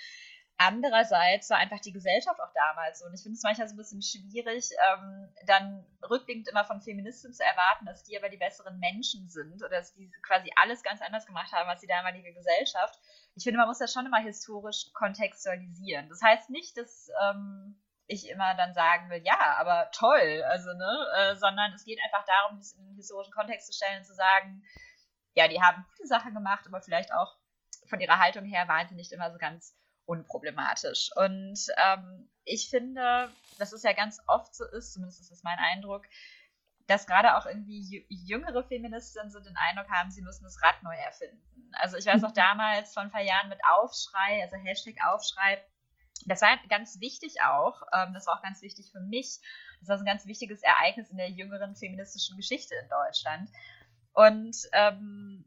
Andererseits 0.58 1.50
war 1.50 1.58
einfach 1.58 1.80
die 1.80 1.92
Gesellschaft 1.92 2.40
auch 2.40 2.54
damals 2.54 3.00
so. 3.00 3.08
Und 3.08 3.16
ich 3.16 3.24
finde 3.24 3.36
es 3.36 3.42
manchmal 3.42 3.68
so 3.68 3.74
ein 3.74 3.78
bisschen 3.78 4.04
schwierig, 4.04 4.70
ähm, 4.94 5.34
dann 5.48 5.84
rückblickend 6.08 6.48
immer 6.50 6.64
von 6.66 6.82
Feministen 6.82 7.34
zu 7.34 7.44
erwarten, 7.44 7.86
dass 7.86 8.04
die 8.04 8.16
aber 8.16 8.30
die 8.30 8.38
besseren 8.38 8.78
Menschen 8.80 9.28
sind 9.28 9.64
oder 9.64 9.78
dass 9.80 9.96
die 9.96 10.12
quasi 10.22 10.52
alles 10.62 10.84
ganz 10.84 11.02
anders 11.02 11.26
gemacht 11.26 11.52
haben 11.52 11.68
als 11.68 11.82
die 11.82 11.88
damalige 11.88 12.32
Gesellschaft. 12.34 13.00
Ich 13.34 13.44
finde, 13.44 13.58
man 13.58 13.68
muss 13.68 13.80
das 13.80 13.92
schon 13.92 14.06
immer 14.06 14.20
historisch 14.20 14.94
kontextualisieren. 14.94 16.10
Das 16.10 16.22
heißt 16.22 16.52
nicht, 16.52 16.78
dass 16.78 17.10
ähm, 17.24 17.82
ich 18.12 18.30
immer 18.30 18.56
dann 18.56 18.74
sagen 18.74 19.10
will, 19.10 19.22
ja, 19.24 19.56
aber 19.58 19.90
toll, 19.92 20.44
also, 20.44 20.74
ne, 20.74 21.08
äh, 21.18 21.36
sondern 21.36 21.72
es 21.74 21.86
geht 21.86 22.00
einfach 22.04 22.26
darum, 22.26 22.58
das 22.58 22.74
in 22.74 22.86
den 22.86 22.96
historischen 22.96 23.32
Kontext 23.32 23.68
zu 23.68 23.74
stellen 23.74 24.00
und 24.00 24.06
zu 24.06 24.14
sagen, 24.14 24.64
ja, 25.34 25.48
die 25.48 25.62
haben 25.62 25.86
gute 25.96 26.08
Sachen 26.08 26.34
gemacht, 26.34 26.66
aber 26.68 26.82
vielleicht 26.82 27.14
auch 27.14 27.38
von 27.88 28.02
ihrer 28.02 28.20
Haltung 28.20 28.46
her 28.46 28.68
waren 28.68 28.88
sie 28.90 28.96
nicht 28.96 29.14
immer 29.14 29.32
so 29.32 29.38
ganz 29.38 29.78
unproblematisch. 30.06 31.10
Und 31.16 31.58
ähm, 31.78 32.30
ich 32.44 32.70
finde, 32.70 33.32
dass 33.60 33.72
es 33.72 33.84
ja 33.84 33.94
ganz 33.94 34.20
oft 34.28 34.54
so 34.54 34.66
ist, 34.66 34.94
zumindest 34.94 35.22
ist 35.22 35.32
das 35.32 35.44
mein 35.44 35.60
Eindruck, 35.60 36.04
dass 36.88 37.08
gerade 37.08 37.38
auch 37.38 37.46
irgendwie 37.46 38.06
jüngere 38.10 38.64
Feministinnen 38.66 39.32
so 39.32 39.40
den 39.40 39.56
Eindruck 39.56 39.90
haben, 39.90 40.12
sie 40.12 40.22
müssen 40.22 40.44
das 40.44 40.62
Rad 40.62 40.84
neu 40.84 40.96
erfinden. 40.96 41.72
Also 41.74 41.96
ich 41.96 42.06
weiß 42.06 42.24
auch 42.26 42.32
mhm. 42.32 42.36
damals 42.36 42.94
vor 42.94 43.04
ein 43.04 43.12
paar 43.12 43.22
Jahren 43.22 43.48
mit 43.48 43.60
Aufschrei, 43.70 44.42
also 44.42 44.58
Hashtag 44.58 44.96
Aufschrei, 45.06 45.64
das 46.26 46.42
war 46.42 46.58
ganz 46.70 47.00
wichtig 47.00 47.42
auch, 47.42 47.82
ähm, 47.94 48.14
das 48.14 48.28
war 48.28 48.38
auch 48.38 48.44
ganz 48.44 48.62
wichtig 48.62 48.92
für 48.92 49.00
mich. 49.00 49.40
Das 49.80 49.90
war 49.90 49.98
so 49.98 50.04
ein 50.04 50.08
ganz 50.08 50.26
wichtiges 50.26 50.62
Ereignis 50.62 51.10
in 51.10 51.18
der 51.18 51.30
jüngeren 51.30 51.76
feministischen 51.76 52.38
Geschichte 52.38 52.76
in 52.76 52.90
Deutschland. 52.90 53.50
Und 54.14 54.56
ähm, 54.74 55.46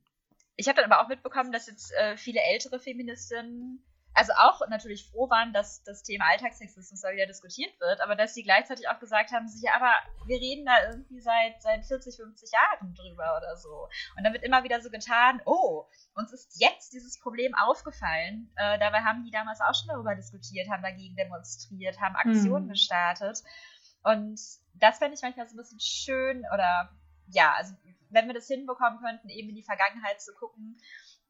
ich 0.56 0.68
habe 0.68 0.80
dann 0.80 0.90
aber 0.90 1.02
auch 1.02 1.08
mitbekommen, 1.08 1.52
dass 1.52 1.66
jetzt 1.66 1.92
äh, 1.92 2.16
viele 2.16 2.40
ältere 2.40 2.80
Feministinnen 2.80 3.84
also 4.14 4.32
auch 4.34 4.60
natürlich 4.68 5.10
froh 5.10 5.28
waren, 5.28 5.52
dass 5.52 5.82
das 5.82 6.04
Thema 6.04 6.26
Alltagssexismus 6.30 7.00
da 7.00 7.12
wieder 7.12 7.26
diskutiert 7.26 7.78
wird, 7.80 8.00
aber 8.00 8.14
dass 8.14 8.32
sie 8.32 8.44
gleichzeitig 8.44 8.88
auch 8.88 9.00
gesagt 9.00 9.32
haben, 9.32 9.48
sich, 9.48 9.62
ja, 9.62 9.72
aber 9.74 9.92
wir 10.26 10.40
reden 10.40 10.64
da 10.64 10.88
irgendwie 10.88 11.20
seit, 11.20 11.60
seit 11.60 11.84
40, 11.84 12.16
50 12.16 12.50
Jahren 12.52 12.94
drüber 12.94 13.36
oder 13.36 13.56
so. 13.56 13.88
Und 14.16 14.24
dann 14.24 14.32
wird 14.32 14.44
immer 14.44 14.62
wieder 14.62 14.80
so 14.80 14.90
getan, 14.90 15.42
oh, 15.44 15.86
uns 16.14 16.32
ist 16.32 16.60
jetzt 16.60 16.92
dieses 16.92 17.18
Problem 17.18 17.54
aufgefallen. 17.56 18.52
Äh, 18.54 18.78
dabei 18.78 19.00
haben 19.00 19.24
die 19.24 19.32
damals 19.32 19.60
auch 19.60 19.74
schon 19.74 19.88
darüber 19.88 20.14
diskutiert, 20.14 20.70
haben 20.70 20.82
dagegen 20.82 21.16
demonstriert, 21.16 22.00
haben 22.00 22.14
Aktionen 22.14 22.66
mhm. 22.66 22.70
gestartet. 22.70 23.42
Und 24.04 24.40
das 24.74 24.98
fände 24.98 25.14
ich 25.14 25.22
manchmal 25.22 25.48
so 25.48 25.54
ein 25.54 25.58
bisschen 25.58 25.80
schön 25.80 26.44
oder 26.52 26.90
ja, 27.26 27.52
also 27.56 27.74
wenn 28.10 28.26
wir 28.26 28.34
das 28.34 28.46
hinbekommen 28.46 29.00
könnten, 29.00 29.28
eben 29.28 29.48
in 29.48 29.56
die 29.56 29.62
Vergangenheit 29.62 30.20
zu 30.20 30.32
gucken, 30.34 30.78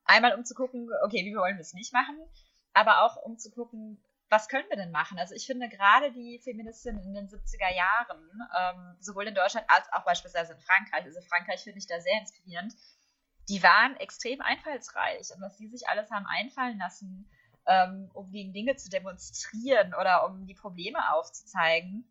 einmal 0.04 0.34
um 0.34 0.44
zu 0.44 0.54
gucken, 0.54 0.90
okay, 1.04 1.24
wie 1.24 1.34
wollen 1.34 1.56
wir 1.56 1.62
es 1.62 1.72
nicht 1.72 1.92
machen, 1.92 2.18
aber 2.74 3.02
auch 3.02 3.16
um 3.16 3.38
zu 3.38 3.50
gucken, 3.50 4.02
was 4.28 4.48
können 4.48 4.68
wir 4.68 4.76
denn 4.76 4.90
machen? 4.90 5.18
Also 5.18 5.34
ich 5.34 5.46
finde 5.46 5.68
gerade 5.68 6.12
die 6.12 6.40
Feministinnen 6.42 7.02
in 7.04 7.14
den 7.14 7.28
70er 7.28 7.72
Jahren, 7.74 8.42
ähm, 8.58 8.96
sowohl 9.00 9.28
in 9.28 9.34
Deutschland 9.34 9.66
als 9.68 9.90
auch 9.92 10.04
beispielsweise 10.04 10.54
in 10.54 10.60
Frankreich, 10.60 11.04
also 11.04 11.20
Frankreich 11.22 11.62
finde 11.62 11.78
ich 11.78 11.86
da 11.86 12.00
sehr 12.00 12.18
inspirierend, 12.20 12.74
die 13.48 13.62
waren 13.62 13.96
extrem 13.96 14.40
einfallsreich 14.40 15.30
und 15.34 15.40
was 15.40 15.56
die 15.56 15.68
sich 15.68 15.88
alles 15.88 16.10
haben 16.10 16.26
einfallen 16.26 16.78
lassen, 16.78 17.30
ähm, 17.66 18.10
um 18.12 18.30
gegen 18.30 18.52
Dinge 18.52 18.76
zu 18.76 18.90
demonstrieren 18.90 19.94
oder 19.94 20.26
um 20.26 20.46
die 20.46 20.54
Probleme 20.54 21.12
aufzuzeigen, 21.14 22.10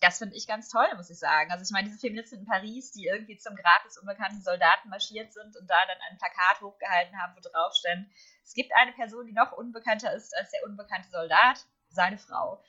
das 0.00 0.18
finde 0.18 0.36
ich 0.36 0.46
ganz 0.46 0.68
toll, 0.68 0.86
muss 0.96 1.10
ich 1.10 1.18
sagen. 1.18 1.50
Also 1.50 1.64
ich 1.64 1.70
meine, 1.70 1.88
diese 1.88 1.98
Feministen 1.98 2.40
in 2.40 2.46
Paris, 2.46 2.92
die 2.92 3.06
irgendwie 3.06 3.36
zum 3.36 3.56
Grab 3.56 3.82
des 3.84 3.98
unbekannten 3.98 4.40
Soldaten 4.42 4.88
marschiert 4.88 5.32
sind 5.32 5.56
und 5.56 5.68
da 5.68 5.76
dann 5.86 5.98
ein 6.10 6.18
Plakat 6.18 6.60
hochgehalten 6.60 7.20
haben, 7.20 7.34
wo 7.36 7.40
drauf 7.40 7.74
stand, 7.74 8.08
es 8.44 8.54
gibt 8.54 8.72
eine 8.74 8.92
Person, 8.92 9.26
die 9.26 9.32
noch 9.32 9.52
unbekannter 9.52 10.12
ist 10.14 10.36
als 10.36 10.50
der 10.50 10.64
unbekannte 10.64 11.08
Soldat, 11.10 11.66
seine 11.90 12.18
Frau. 12.18 12.62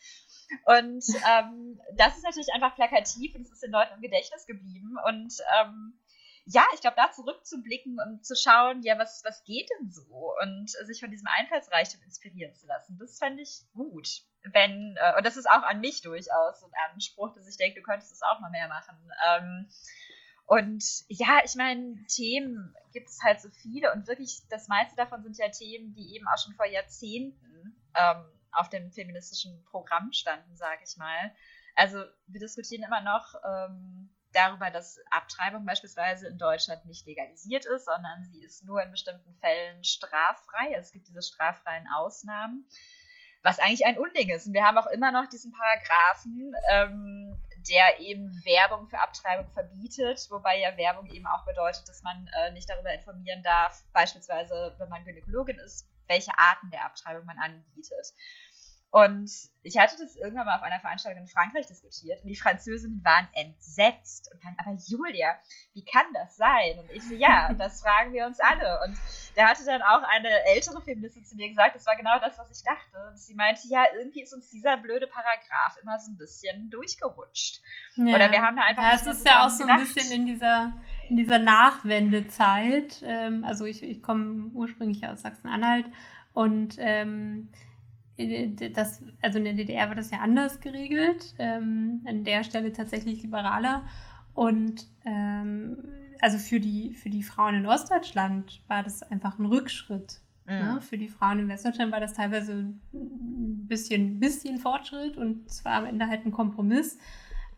Und 0.65 1.03
ähm, 1.29 1.79
das 1.95 2.17
ist 2.17 2.23
natürlich 2.23 2.53
einfach 2.53 2.75
plakativ 2.75 3.35
und 3.35 3.41
es 3.41 3.51
ist 3.51 3.63
den 3.63 3.71
Leuten 3.71 3.93
im 3.95 4.01
Gedächtnis 4.01 4.45
geblieben. 4.47 4.97
Und 5.05 5.33
ähm, 5.59 5.99
ja, 6.51 6.65
ich 6.73 6.81
glaube, 6.81 6.95
da 6.97 7.11
zurückzublicken 7.11 7.99
und 7.99 8.25
zu 8.25 8.35
schauen, 8.35 8.81
ja, 8.81 8.97
was, 8.97 9.21
was 9.23 9.43
geht 9.43 9.69
denn 9.69 9.91
so? 9.91 10.33
Und 10.41 10.69
sich 10.69 10.99
von 10.99 11.11
diesem 11.11 11.27
Einfallsreichtum 11.27 12.01
inspirieren 12.01 12.55
zu 12.55 12.65
lassen, 12.65 12.97
das 12.97 13.19
fände 13.19 13.43
ich 13.43 13.61
gut. 13.73 14.23
Wenn, 14.43 14.97
äh, 14.97 15.15
und 15.15 15.25
das 15.25 15.37
ist 15.37 15.47
auch 15.47 15.61
an 15.61 15.79
mich 15.79 16.01
durchaus 16.01 16.59
so 16.59 16.65
ein 16.65 16.91
Anspruch, 16.91 17.35
dass 17.35 17.47
ich 17.47 17.57
denke, 17.57 17.79
du 17.79 17.85
könntest 17.85 18.11
es 18.13 18.23
auch 18.23 18.39
mal 18.39 18.49
mehr 18.49 18.67
machen. 18.67 18.97
Ähm, 19.27 19.69
und 20.47 20.83
ja, 21.07 21.41
ich 21.45 21.53
meine, 21.53 22.03
Themen 22.07 22.73
gibt 22.93 23.09
es 23.09 23.19
halt 23.23 23.41
so 23.41 23.49
viele 23.61 23.93
und 23.93 24.07
wirklich 24.07 24.41
das 24.49 24.67
meiste 24.67 24.95
davon 24.95 25.21
sind 25.21 25.37
ja 25.37 25.49
Themen, 25.49 25.93
die 25.93 26.15
eben 26.15 26.27
auch 26.27 26.43
schon 26.43 26.55
vor 26.55 26.65
Jahrzehnten 26.65 27.79
ähm, 27.93 28.25
auf 28.53 28.69
dem 28.69 28.91
feministischen 28.91 29.63
Programm 29.65 30.11
standen, 30.13 30.55
sage 30.55 30.81
ich 30.83 30.97
mal. 30.97 31.31
Also 31.75 32.03
wir 32.25 32.39
diskutieren 32.39 32.81
immer 32.81 33.01
noch 33.01 33.35
ähm, 33.45 34.09
darüber, 34.33 34.69
dass 34.71 34.99
Abtreibung 35.09 35.65
beispielsweise 35.65 36.27
in 36.27 36.37
Deutschland 36.37 36.85
nicht 36.85 37.05
legalisiert 37.05 37.65
ist, 37.65 37.85
sondern 37.85 38.23
sie 38.25 38.43
ist 38.43 38.63
nur 38.65 38.81
in 38.81 38.91
bestimmten 38.91 39.33
Fällen 39.35 39.83
straffrei. 39.83 40.73
Es 40.75 40.91
gibt 40.91 41.07
diese 41.07 41.21
straffreien 41.21 41.87
Ausnahmen, 41.95 42.67
was 43.43 43.59
eigentlich 43.59 43.85
ein 43.85 43.97
Unding 43.97 44.29
ist. 44.29 44.47
Und 44.47 44.53
wir 44.53 44.63
haben 44.63 44.77
auch 44.77 44.87
immer 44.87 45.11
noch 45.11 45.27
diesen 45.29 45.51
Paragraphen, 45.51 46.53
ähm, 46.69 47.41
der 47.69 47.99
eben 47.99 48.29
Werbung 48.45 48.87
für 48.87 48.99
Abtreibung 48.99 49.51
verbietet, 49.51 50.27
wobei 50.29 50.59
ja 50.59 50.75
Werbung 50.77 51.07
eben 51.07 51.27
auch 51.27 51.45
bedeutet, 51.45 51.87
dass 51.87 52.03
man 52.03 52.29
äh, 52.39 52.51
nicht 52.51 52.69
darüber 52.69 52.93
informieren 52.93 53.43
darf, 53.43 53.83
beispielsweise 53.93 54.75
wenn 54.77 54.89
man 54.89 55.03
Gynäkologin 55.03 55.59
ist, 55.59 55.87
welche 56.07 56.37
Arten 56.37 56.69
der 56.71 56.85
Abtreibung 56.85 57.25
man 57.25 57.37
anbietet. 57.37 58.13
Und 58.91 59.29
ich 59.61 59.77
hatte 59.77 59.97
das 59.99 60.15
irgendwann 60.15 60.47
mal 60.47 60.55
auf 60.55 60.63
einer 60.63 60.79
Veranstaltung 60.79 61.21
in 61.21 61.27
Frankreich 61.27 61.67
diskutiert 61.67 62.23
und 62.23 62.27
die 62.27 62.35
Französinnen 62.35 63.03
waren 63.03 63.27
entsetzt 63.33 64.31
und 64.33 64.43
dann, 64.43 64.55
aber 64.57 64.75
Julia, 64.87 65.35
wie 65.73 65.85
kann 65.85 66.05
das 66.13 66.37
sein? 66.37 66.79
Und 66.79 66.89
ich 66.91 67.03
so, 67.03 67.13
ja, 67.13 67.53
das 67.57 67.81
fragen 67.81 68.13
wir 68.13 68.25
uns 68.25 68.39
alle. 68.39 68.79
Und 68.87 68.97
da 69.35 69.47
hatte 69.47 69.63
dann 69.63 69.83
auch 69.83 70.01
eine 70.01 70.29
ältere 70.45 70.81
Feministin 70.81 71.23
zu 71.23 71.35
mir 71.35 71.49
gesagt, 71.49 71.75
das 71.75 71.85
war 71.85 71.95
genau 71.97 72.17
das, 72.19 72.39
was 72.39 72.49
ich 72.49 72.63
dachte. 72.63 73.09
Und 73.11 73.19
sie 73.19 73.35
meinte, 73.35 73.61
ja, 73.67 73.83
irgendwie 73.95 74.23
ist 74.23 74.33
uns 74.33 74.49
dieser 74.49 74.77
blöde 74.77 75.05
Paragraph 75.05 75.77
immer 75.83 75.99
so 75.99 76.11
ein 76.11 76.17
bisschen 76.17 76.71
durchgerutscht. 76.71 77.61
Ja. 77.95 78.15
Oder 78.15 78.31
wir 78.31 78.41
haben 78.41 78.55
da 78.55 78.63
einfach. 78.63 78.81
Ja, 78.81 78.95
es 78.95 79.05
ist 79.05 79.25
ja 79.25 79.45
auch 79.45 79.49
so 79.51 79.65
ein 79.65 79.79
bisschen 79.81 80.11
in 80.11 80.25
dieser, 80.25 80.73
in 81.09 81.17
dieser 81.17 81.37
Nachwendezeit. 81.37 83.03
Ähm, 83.03 83.43
also 83.43 83.65
ich, 83.65 83.83
ich 83.83 84.01
komme 84.01 84.49
ursprünglich 84.53 85.05
aus 85.05 85.21
Sachsen-Anhalt 85.21 85.85
und 86.33 86.75
ähm, 86.79 87.51
das, 88.73 89.03
also 89.21 89.37
in 89.37 89.45
der 89.45 89.53
DDR 89.53 89.87
war 89.87 89.95
das 89.95 90.11
ja 90.11 90.19
anders 90.19 90.59
geregelt, 90.59 91.35
ähm, 91.39 92.01
an 92.05 92.23
der 92.23 92.43
Stelle 92.43 92.73
tatsächlich 92.73 93.23
liberaler. 93.23 93.83
Und 94.33 94.87
ähm, 95.05 95.77
also 96.21 96.37
für 96.37 96.59
die, 96.59 96.93
für 96.95 97.09
die 97.09 97.23
Frauen 97.23 97.55
in 97.55 97.65
Ostdeutschland 97.65 98.61
war 98.67 98.83
das 98.83 99.03
einfach 99.03 99.39
ein 99.39 99.45
Rückschritt. 99.45 100.21
Mhm. 100.45 100.55
Ne? 100.55 100.81
Für 100.81 100.97
die 100.97 101.07
Frauen 101.07 101.39
in 101.39 101.47
Westdeutschland 101.47 101.91
war 101.91 101.99
das 101.99 102.13
teilweise 102.13 102.73
ein 102.93 103.67
bisschen, 103.67 104.19
bisschen 104.19 104.57
Fortschritt 104.57 105.15
und 105.15 105.47
es 105.47 105.63
war 105.63 105.73
am 105.73 105.85
Ende 105.85 106.07
halt 106.07 106.25
ein 106.25 106.31
Kompromiss. 106.31 106.97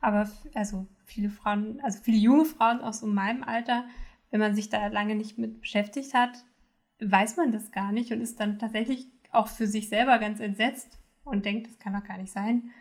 Aber 0.01 0.29
also 0.53 0.87
viele 1.05 1.29
Frauen, 1.29 1.79
also 1.81 1.99
viele 2.01 2.17
junge 2.17 2.45
Frauen 2.45 2.81
aus 2.81 2.99
so 2.99 3.07
meinem 3.07 3.43
Alter, 3.43 3.85
wenn 4.29 4.39
man 4.39 4.55
sich 4.55 4.69
da 4.69 4.87
lange 4.87 5.15
nicht 5.15 5.37
mit 5.37 5.61
beschäftigt 5.61 6.13
hat, 6.13 6.43
weiß 6.99 7.37
man 7.37 7.51
das 7.51 7.71
gar 7.71 7.91
nicht 7.91 8.11
und 8.11 8.21
ist 8.21 8.39
dann 8.39 8.59
tatsächlich 8.59 9.07
auch 9.31 9.47
für 9.47 9.67
sich 9.67 9.89
selber 9.89 10.19
ganz 10.19 10.39
entsetzt 10.39 10.99
und 11.23 11.45
denkt, 11.45 11.67
das 11.67 11.79
kann 11.79 11.93
doch 11.93 12.03
gar 12.03 12.17
nicht 12.17 12.31
sein. 12.31 12.71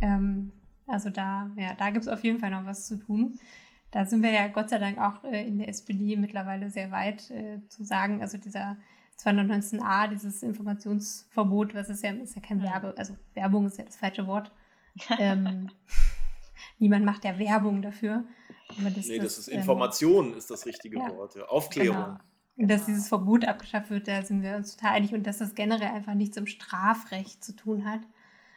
Ähm, 0.00 0.52
also 0.86 1.10
da, 1.10 1.50
ja, 1.56 1.74
da 1.74 1.90
gibt 1.90 2.04
es 2.04 2.08
auf 2.08 2.22
jeden 2.22 2.38
Fall 2.38 2.50
noch 2.50 2.64
was 2.64 2.86
zu 2.86 2.96
tun. 2.96 3.38
Da 3.90 4.04
sind 4.04 4.22
wir 4.22 4.30
ja 4.30 4.48
Gott 4.48 4.70
sei 4.70 4.78
Dank 4.78 4.98
auch 4.98 5.24
äh, 5.24 5.46
in 5.46 5.58
der 5.58 5.68
SPD 5.68 6.16
mittlerweile 6.16 6.70
sehr 6.70 6.90
weit 6.90 7.30
äh, 7.30 7.60
zu 7.68 7.84
sagen. 7.84 8.20
Also 8.20 8.38
dieser 8.38 8.76
219a, 9.18 10.08
dieses 10.08 10.42
Informationsverbot, 10.42 11.74
was 11.74 11.88
ist 11.88 12.02
ja, 12.02 12.10
ist 12.10 12.36
ja 12.36 12.42
kein 12.42 12.62
Werbe, 12.62 12.94
also 12.96 13.16
Werbung 13.34 13.66
ist 13.66 13.78
ja 13.78 13.84
das 13.84 13.96
falsche 13.96 14.26
Wort. 14.26 14.52
Ähm, 15.18 15.68
niemand 16.78 17.04
macht 17.04 17.26
ja 17.26 17.38
Werbung 17.38 17.82
dafür. 17.82 18.24
Aber 18.78 18.88
das, 18.88 19.06
nee, 19.06 19.18
das, 19.18 19.36
das 19.36 19.38
ist 19.40 19.48
ähm, 19.48 19.58
Information, 19.58 20.32
ist 20.32 20.50
das 20.50 20.64
richtige 20.64 20.98
ja, 20.98 21.10
Wort. 21.10 21.38
Aufklärung. 21.50 22.02
Genau. 22.02 22.18
Und 22.56 22.68
dass 22.68 22.86
dieses 22.86 23.08
Verbot 23.08 23.44
abgeschafft 23.44 23.90
wird, 23.90 24.08
da 24.08 24.22
sind 24.22 24.42
wir 24.42 24.56
uns 24.56 24.76
total 24.76 24.96
einig. 24.96 25.14
Und 25.14 25.26
dass 25.26 25.38
das 25.38 25.54
generell 25.54 25.88
einfach 25.88 26.14
nichts 26.14 26.36
im 26.36 26.46
Strafrecht 26.46 27.44
zu 27.44 27.54
tun 27.54 27.84
hat, 27.84 28.00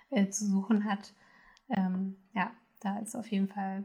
äh, 0.09 0.29
zu 0.29 0.45
suchen 0.45 0.85
hat. 0.85 1.13
Ähm, 1.69 2.17
ja, 2.33 2.51
da 2.79 2.99
ist 2.99 3.15
auf 3.15 3.27
jeden 3.27 3.49
Fall, 3.49 3.83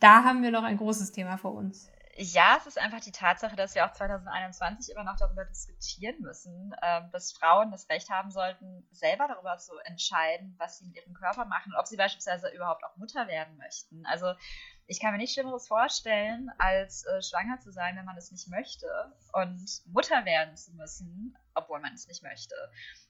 da 0.00 0.24
haben 0.24 0.42
wir 0.42 0.50
noch 0.50 0.64
ein 0.64 0.78
großes 0.78 1.12
Thema 1.12 1.36
vor 1.36 1.52
uns. 1.52 1.90
Ja, 2.16 2.56
es 2.58 2.66
ist 2.66 2.78
einfach 2.78 3.00
die 3.00 3.12
Tatsache, 3.12 3.56
dass 3.56 3.74
wir 3.74 3.86
auch 3.86 3.92
2021 3.92 4.94
immer 4.94 5.04
noch 5.04 5.16
darüber 5.16 5.44
diskutieren 5.44 6.20
müssen, 6.20 6.74
äh, 6.82 7.02
dass 7.12 7.32
Frauen 7.32 7.70
das 7.70 7.88
Recht 7.88 8.10
haben 8.10 8.30
sollten, 8.30 8.86
selber 8.90 9.28
darüber 9.28 9.56
zu 9.58 9.72
entscheiden, 9.84 10.54
was 10.58 10.78
sie 10.78 10.86
mit 10.86 10.96
ihrem 10.96 11.14
Körper 11.14 11.46
machen, 11.46 11.72
ob 11.78 11.86
sie 11.86 11.96
beispielsweise 11.96 12.48
überhaupt 12.48 12.84
auch 12.84 12.96
Mutter 12.96 13.26
werden 13.28 13.56
möchten. 13.56 14.04
Also 14.06 14.34
ich 14.90 14.98
kann 14.98 15.12
mir 15.12 15.18
nichts 15.18 15.34
Schlimmeres 15.34 15.68
vorstellen, 15.68 16.50
als 16.58 17.06
äh, 17.06 17.22
schwanger 17.22 17.60
zu 17.60 17.70
sein, 17.70 17.94
wenn 17.94 18.04
man 18.04 18.16
es 18.16 18.32
nicht 18.32 18.48
möchte 18.48 18.88
und 19.32 19.64
Mutter 19.86 20.24
werden 20.24 20.56
zu 20.56 20.72
müssen, 20.72 21.38
obwohl 21.54 21.78
man 21.78 21.94
es 21.94 22.08
nicht 22.08 22.24
möchte. 22.24 22.56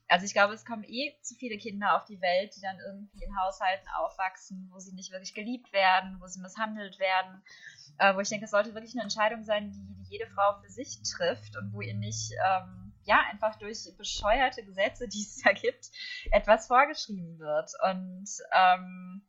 Also 0.07 0.27
ich 0.27 0.33
glaube, 0.33 0.53
es 0.53 0.63
kommen 0.63 0.83
eh 0.83 1.17
zu 1.23 1.33
viele 1.33 1.57
Kinder 1.57 1.95
auf 1.95 2.05
die 2.05 2.21
Welt, 2.21 2.55
die 2.55 2.61
dann 2.61 2.77
irgendwie 2.85 3.23
in 3.23 3.35
Haushalten 3.35 3.87
aufwachsen, 3.97 4.69
wo 4.71 4.77
sie 4.77 4.93
nicht 4.93 5.11
wirklich 5.11 5.33
geliebt 5.33 5.73
werden, 5.73 6.17
wo 6.19 6.27
sie 6.27 6.39
misshandelt 6.39 6.99
werden, 6.99 7.41
äh, 7.97 8.13
wo 8.15 8.19
ich 8.19 8.29
denke, 8.29 8.45
es 8.45 8.51
sollte 8.51 8.75
wirklich 8.75 8.93
eine 8.93 9.01
Entscheidung 9.01 9.43
sein, 9.43 9.71
die, 9.71 9.83
die, 9.83 10.03
jede 10.07 10.27
Frau 10.27 10.61
für 10.61 10.69
sich 10.69 11.01
trifft 11.01 11.57
und 11.57 11.73
wo 11.73 11.81
ihr 11.81 11.95
nicht 11.95 12.31
ähm, 12.47 12.93
ja 13.05 13.21
einfach 13.31 13.55
durch 13.57 13.91
bescheuerte 13.97 14.63
Gesetze, 14.63 15.07
die 15.07 15.21
es 15.21 15.37
da 15.43 15.51
gibt, 15.51 15.89
etwas 16.29 16.67
vorgeschrieben 16.67 17.39
wird. 17.39 17.71
Und 17.89 18.29
ähm, 18.53 19.27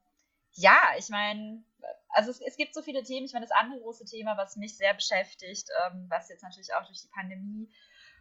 ja, 0.52 0.76
ich 0.98 1.08
meine, 1.08 1.64
also 2.10 2.30
es, 2.30 2.40
es, 2.40 2.56
gibt 2.56 2.74
so 2.74 2.82
viele 2.82 3.02
Themen. 3.02 3.26
Ich 3.26 3.32
meine, 3.32 3.46
das 3.46 3.56
andere 3.56 3.80
große 3.80 4.04
Thema, 4.04 4.36
was 4.36 4.56
mich 4.56 4.76
sehr 4.76 4.94
beschäftigt, 4.94 5.68
ähm, 5.86 6.06
was 6.08 6.28
jetzt 6.28 6.42
natürlich 6.42 6.74
auch 6.74 6.86
durch 6.86 7.00
die 7.02 7.08
Pandemie 7.08 7.68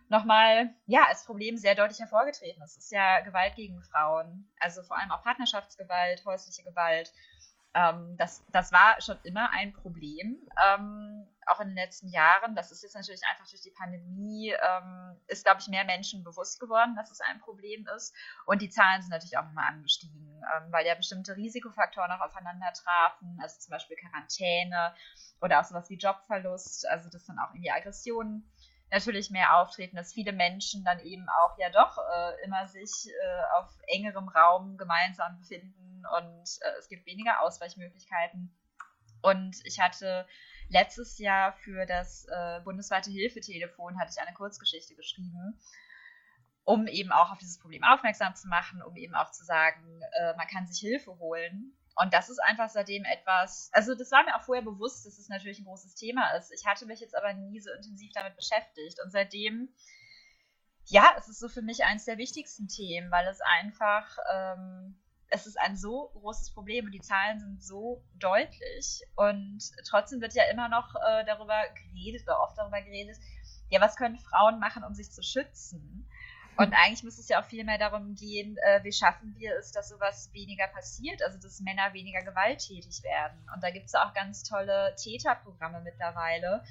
nochmal, 0.10 0.74
ja, 0.88 1.06
als 1.08 1.26
Problem 1.26 1.58
sehr 1.58 1.74
deutlich 1.74 2.00
hervorgetreten 2.00 2.62
ist, 2.64 2.78
ist 2.78 2.92
ja 2.92 3.22
Gewalt 3.22 3.56
gegen 3.56 3.82
Frauen. 3.82 4.50
Also 4.60 4.84
vor 4.84 4.98
allem 4.98 5.12
auch 5.12 5.24
Partnerschaftsgewalt, 5.24 6.26
häusliche 6.26 6.64
Gewalt. 6.64 7.12
Ähm, 7.74 8.16
das, 8.18 8.46
das 8.52 8.72
war 8.72 9.00
schon 9.02 9.18
immer 9.24 9.52
ein 9.52 9.72
Problem, 9.72 10.38
ähm, 10.68 11.26
auch 11.52 11.60
in 11.60 11.70
den 11.70 11.76
letzten 11.76 12.08
Jahren. 12.10 12.56
Das 12.56 12.72
ist 12.72 12.84
jetzt 12.84 12.96
natürlich 12.96 13.22
einfach 13.30 13.48
durch 13.48 13.62
die 13.62 13.72
Pandemie, 13.72 14.52
ähm, 14.52 15.20
ist, 15.28 15.44
glaube 15.44 15.60
ich, 15.62 15.68
mehr 15.68 15.86
Menschen 15.86 16.24
bewusst 16.24 16.60
geworden, 16.60 16.96
dass 16.96 17.12
es 17.12 17.22
ein 17.22 17.40
Problem 17.40 17.88
ist. 17.96 18.16
Und 18.46 18.62
die 18.62 18.70
Zahlen 18.70 19.02
sind 19.02 19.12
natürlich 19.12 19.38
auch 19.38 19.46
nochmal 19.46 19.68
angestiegen, 19.68 20.42
ähm, 20.56 20.72
weil 20.72 20.86
ja 20.86 20.96
bestimmte 20.96 21.36
Risikofaktoren 21.36 22.12
auch 22.12 22.22
aufeinander 22.22 22.72
trafen, 22.74 23.38
also 23.42 23.60
zum 23.60 23.72
Beispiel 23.72 23.98
Quarantäne 23.98 24.94
oder 25.42 25.60
auch 25.60 25.66
sowas 25.66 25.90
wie 25.90 25.98
Jobverlust, 25.98 26.88
also 26.88 27.10
das 27.10 27.26
dann 27.26 27.40
auch 27.40 27.54
irgendwie 27.54 27.72
Aggressionen 27.72 28.52
natürlich 28.92 29.32
mehr 29.32 29.58
auftreten, 29.58 29.96
dass 29.96 30.14
viele 30.14 30.34
Menschen 30.34 30.84
dann 30.84 31.00
eben 31.00 31.26
auch 31.42 31.58
ja 31.58 31.70
doch 31.70 31.98
äh, 31.98 32.44
immer 32.46 32.68
sich 32.68 33.08
äh, 33.08 33.58
auf 33.58 33.70
engerem 33.88 34.28
Raum 34.28 34.78
gemeinsam 34.78 35.38
befinden 35.38 36.04
und 36.18 36.44
äh, 36.62 36.78
es 36.78 36.90
gibt 36.90 37.06
weniger 37.06 37.42
Ausweichmöglichkeiten. 37.42 38.54
Und 39.22 39.58
ich 39.66 39.80
hatte 39.80 40.28
letztes 40.72 41.18
Jahr 41.20 41.54
für 41.54 41.86
das 41.86 42.26
äh, 42.26 42.62
bundesweite 42.64 43.12
Hilfetelefon 43.12 44.00
hatte 44.00 44.12
ich 44.16 44.22
eine 44.22 44.36
Kurzgeschichte 44.36 44.96
geschrieben, 44.96 45.60
um 46.64 46.88
eben 46.88 47.12
auch 47.12 47.32
auf 47.32 47.38
dieses 47.38 47.60
Problem 47.60 47.84
aufmerksam 47.84 48.36
zu 48.36 48.48
machen, 48.48 48.82
um 48.82 48.96
eben 48.96 49.16
auch 49.16 49.32
zu 49.32 49.44
sagen, 49.44 50.02
äh, 50.20 50.36
man 50.36 50.48
kann 50.48 50.68
sich 50.68 50.80
Hilfe 50.80 51.18
holen 51.20 51.76
und 51.96 52.14
das 52.14 52.30
ist 52.30 52.40
einfach 52.40 52.70
seitdem 52.70 53.04
etwas, 53.06 53.70
also 53.74 53.96
das 53.96 54.12
war 54.12 54.24
mir 54.24 54.36
auch 54.36 54.44
vorher 54.44 54.64
bewusst, 54.64 55.06
dass 55.06 55.18
es 55.18 55.30
natürlich 55.30 55.60
ein 55.60 55.66
großes 55.66 55.96
Thema 55.96 56.32
ist. 56.36 56.52
Ich 56.52 56.66
hatte 56.66 56.86
mich 56.86 57.00
jetzt 57.00 57.16
aber 57.16 57.34
nie 57.34 57.60
so 57.60 57.72
intensiv 57.72 58.12
damit 58.14 58.36
beschäftigt. 58.36 59.00
Und 59.04 59.12
seitdem, 59.12 59.70
ja, 60.86 61.14
es 61.18 61.28
ist 61.28 61.40
so 61.40 61.50
für 61.50 61.62
mich 61.62 61.84
eines 61.84 62.06
der 62.06 62.18
wichtigsten 62.18 62.68
Themen, 62.68 63.12
weil 63.12 63.28
es 63.28 63.42
einfach, 63.42 64.18
ähm, 64.34 65.00
es 65.32 65.48
ist 65.48 65.60
ein 65.60 65.78
so 65.78 66.12
großes 66.14 66.54
Problem 66.54 66.86
und 66.86 66.92
die 66.92 67.00
Zahlen 67.00 67.40
sind 67.40 67.64
so 67.64 68.04
deutlich. 68.16 69.02
Und 69.16 69.60
trotzdem 69.88 70.22
wird 70.22 70.34
ja 70.34 70.44
immer 70.52 70.68
noch 70.68 70.94
äh, 70.96 71.26
darüber 71.26 71.56
geredet 71.74 72.24
oder 72.24 72.42
oft 72.42 72.58
darüber 72.58 72.82
geredet, 72.82 73.18
ja, 73.70 73.80
was 73.80 73.96
können 73.96 74.20
Frauen 74.20 74.60
machen, 74.60 74.84
um 74.84 74.94
sich 74.94 75.10
zu 75.10 75.24
schützen? 75.24 76.06
Und 76.58 76.74
eigentlich 76.74 77.04
müsste 77.04 77.22
es 77.22 77.30
ja 77.30 77.42
auch 77.42 77.46
viel 77.46 77.64
mehr 77.64 77.78
darum 77.78 78.14
gehen, 78.14 78.58
äh, 78.58 78.84
wie 78.84 78.92
schaffen 78.92 79.34
wir 79.38 79.56
es, 79.58 79.72
dass 79.72 79.88
sowas 79.88 80.30
weniger 80.34 80.68
passiert, 80.68 81.24
also 81.24 81.40
dass 81.40 81.62
Männer 81.62 81.94
weniger 81.94 82.22
gewalttätig 82.24 83.02
werden. 83.04 83.40
Und 83.56 83.64
da 83.64 83.72
gibt 83.72 83.86
es 83.86 83.96
auch 83.96 84.14
ganz 84.14 84.44
tolle 84.44 84.94
Täterprogramme 85.02 85.80
mittlerweile, 85.82 86.62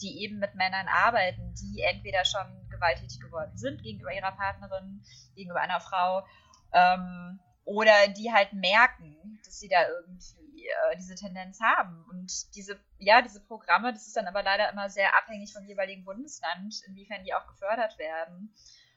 die 0.00 0.22
eben 0.22 0.38
mit 0.38 0.54
Männern 0.54 0.88
arbeiten, 0.88 1.54
die 1.54 1.82
entweder 1.82 2.24
schon 2.24 2.46
gewalttätig 2.70 3.20
geworden 3.20 3.56
sind 3.56 3.82
gegenüber 3.82 4.12
ihrer 4.12 4.32
Partnerin, 4.32 5.02
gegenüber 5.34 5.60
einer 5.60 5.80
Frau, 5.80 6.26
ähm, 6.72 7.38
oder 7.66 8.08
die 8.08 8.32
halt 8.32 8.52
merken, 8.52 9.38
dass 9.44 9.58
sie 9.58 9.68
da 9.68 9.86
irgendwie 9.88 10.66
äh, 10.66 10.96
diese 10.96 11.16
Tendenz 11.16 11.60
haben. 11.60 12.04
Und 12.08 12.54
diese, 12.54 12.80
ja, 12.98 13.20
diese 13.20 13.40
Programme, 13.40 13.92
das 13.92 14.06
ist 14.06 14.16
dann 14.16 14.28
aber 14.28 14.42
leider 14.42 14.70
immer 14.70 14.88
sehr 14.88 15.16
abhängig 15.16 15.52
vom 15.52 15.66
jeweiligen 15.66 16.04
Bundesland, 16.04 16.80
inwiefern 16.86 17.24
die 17.24 17.34
auch 17.34 17.46
gefördert 17.46 17.98
werden. 17.98 18.54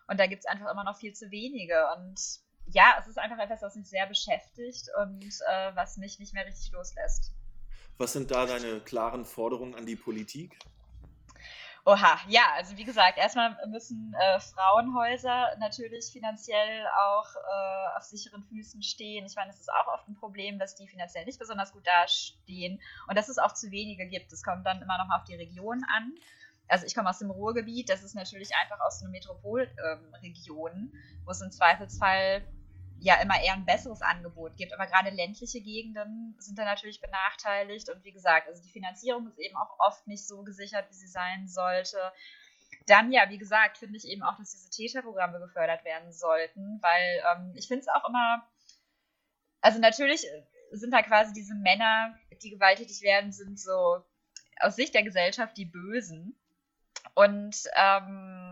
Und 0.08 0.20
da 0.20 0.28
gibt 0.28 0.44
es 0.44 0.46
einfach 0.46 0.72
immer 0.72 0.84
noch 0.84 0.98
viel 0.98 1.14
zu 1.14 1.32
wenige. 1.32 1.84
Und 1.98 2.20
ja, 2.68 2.96
es 3.00 3.08
ist 3.08 3.18
einfach 3.18 3.40
etwas, 3.40 3.64
was 3.64 3.76
mich 3.76 3.90
sehr 3.90 4.06
beschäftigt 4.06 4.88
und 5.02 5.26
äh, 5.26 5.76
was 5.76 5.98
mich 5.98 6.20
nicht 6.20 6.36
mehr 6.36 6.46
richtig 6.46 6.72
loslässt. 6.72 7.34
Was 7.98 8.14
sind 8.14 8.30
da 8.30 8.46
deine 8.46 8.80
klaren 8.82 9.26
Forderungen 9.26 9.74
an 9.74 9.88
die 9.88 9.96
Politik? 9.96 10.60
Oha, 11.90 12.20
ja, 12.28 12.44
also 12.56 12.78
wie 12.78 12.84
gesagt, 12.84 13.18
erstmal 13.18 13.58
müssen 13.68 14.14
äh, 14.14 14.40
Frauenhäuser 14.40 15.56
natürlich 15.58 16.12
finanziell 16.14 16.86
auch 16.86 17.36
äh, 17.36 17.98
auf 17.98 18.04
sicheren 18.04 18.44
Füßen 18.44 18.84
stehen. 18.84 19.26
Ich 19.26 19.36
meine, 19.36 19.50
es 19.50 19.60
ist 19.60 19.72
auch 19.74 19.88
oft 19.88 20.08
ein 20.08 20.14
Problem, 20.14 20.60
dass 20.60 20.76
die 20.76 20.88
finanziell 20.88 21.26
nicht 21.26 21.40
besonders 21.40 21.74
gut 21.74 21.88
dastehen 21.88 22.80
und 23.08 23.18
dass 23.18 23.28
es 23.28 23.40
auch 23.40 23.56
zu 23.56 23.72
wenige 23.72 24.06
gibt. 24.08 24.32
Es 24.32 24.44
kommt 24.44 24.68
dann 24.68 24.84
immer 24.84 25.00
noch 25.00 25.10
auf 25.16 25.24
die 25.24 25.34
Region 25.34 25.84
an 25.96 26.14
also 26.68 26.86
ich 26.86 26.94
komme 26.94 27.10
aus 27.10 27.18
dem 27.18 27.32
Ruhrgebiet, 27.32 27.90
das 27.90 28.04
ist 28.04 28.14
natürlich 28.14 28.52
einfach 28.62 28.80
aus 28.86 29.02
einer 29.02 29.10
Metropolregion, 29.10 30.72
ähm, 30.72 30.94
wo 31.26 31.32
es 31.32 31.42
im 31.42 31.50
Zweifelsfall 31.50 32.44
ja 33.02 33.22
immer 33.22 33.42
eher 33.42 33.54
ein 33.54 33.66
besseres 33.66 34.02
Angebot 34.02 34.56
gibt. 34.58 34.74
Aber 34.74 34.88
gerade 34.88 35.10
ländliche 35.10 35.62
Gegenden 35.62 36.36
sind 36.40 36.58
da 36.58 36.66
natürlich 36.66 37.02
benachteiligt. 37.02 37.90
Und 37.90 38.04
wie 38.04 38.12
gesagt, 38.12 38.48
also 38.48 38.62
die 38.62 38.72
Finanzierung 38.72 39.28
ist 39.28 39.40
eben 39.40 39.56
auch 39.56 39.80
oft 39.80 40.08
nicht 40.08 40.28
so 40.28 40.44
gesichert, 40.44 40.90
wie 40.90 40.96
sie 40.96 41.08
sein 41.08 41.48
sollte. 41.48 41.98
Dann, 42.86 43.12
ja, 43.12 43.30
wie 43.30 43.38
gesagt, 43.38 43.78
finde 43.78 43.98
ich 43.98 44.06
eben 44.06 44.24
auch, 44.24 44.38
dass 44.38 44.52
diese 44.52 44.70
Täterprogramme 44.70 45.40
gefördert 45.40 45.86
werden 45.86 46.12
sollten, 46.12 46.80
weil 46.82 47.24
ähm, 47.32 47.54
ich 47.56 47.68
finde 47.68 47.82
es 47.82 47.88
auch 47.88 48.08
immer, 48.08 48.48
also 49.62 49.80
natürlich 49.80 50.26
sind 50.72 50.92
da 50.92 51.02
quasi 51.02 51.34
diese 51.34 51.56
Männer, 51.56 52.18
die 52.42 52.52
gewalttätig 52.52 53.02
werden, 53.02 53.32
sind 53.32 53.60
so 53.60 54.04
aus 54.60 54.76
Sicht 54.76 54.94
der 54.94 55.04
Gesellschaft 55.04 55.58
die 55.58 55.66
Bösen. 55.66 56.36
Und 57.16 57.56
ähm, 57.76 58.49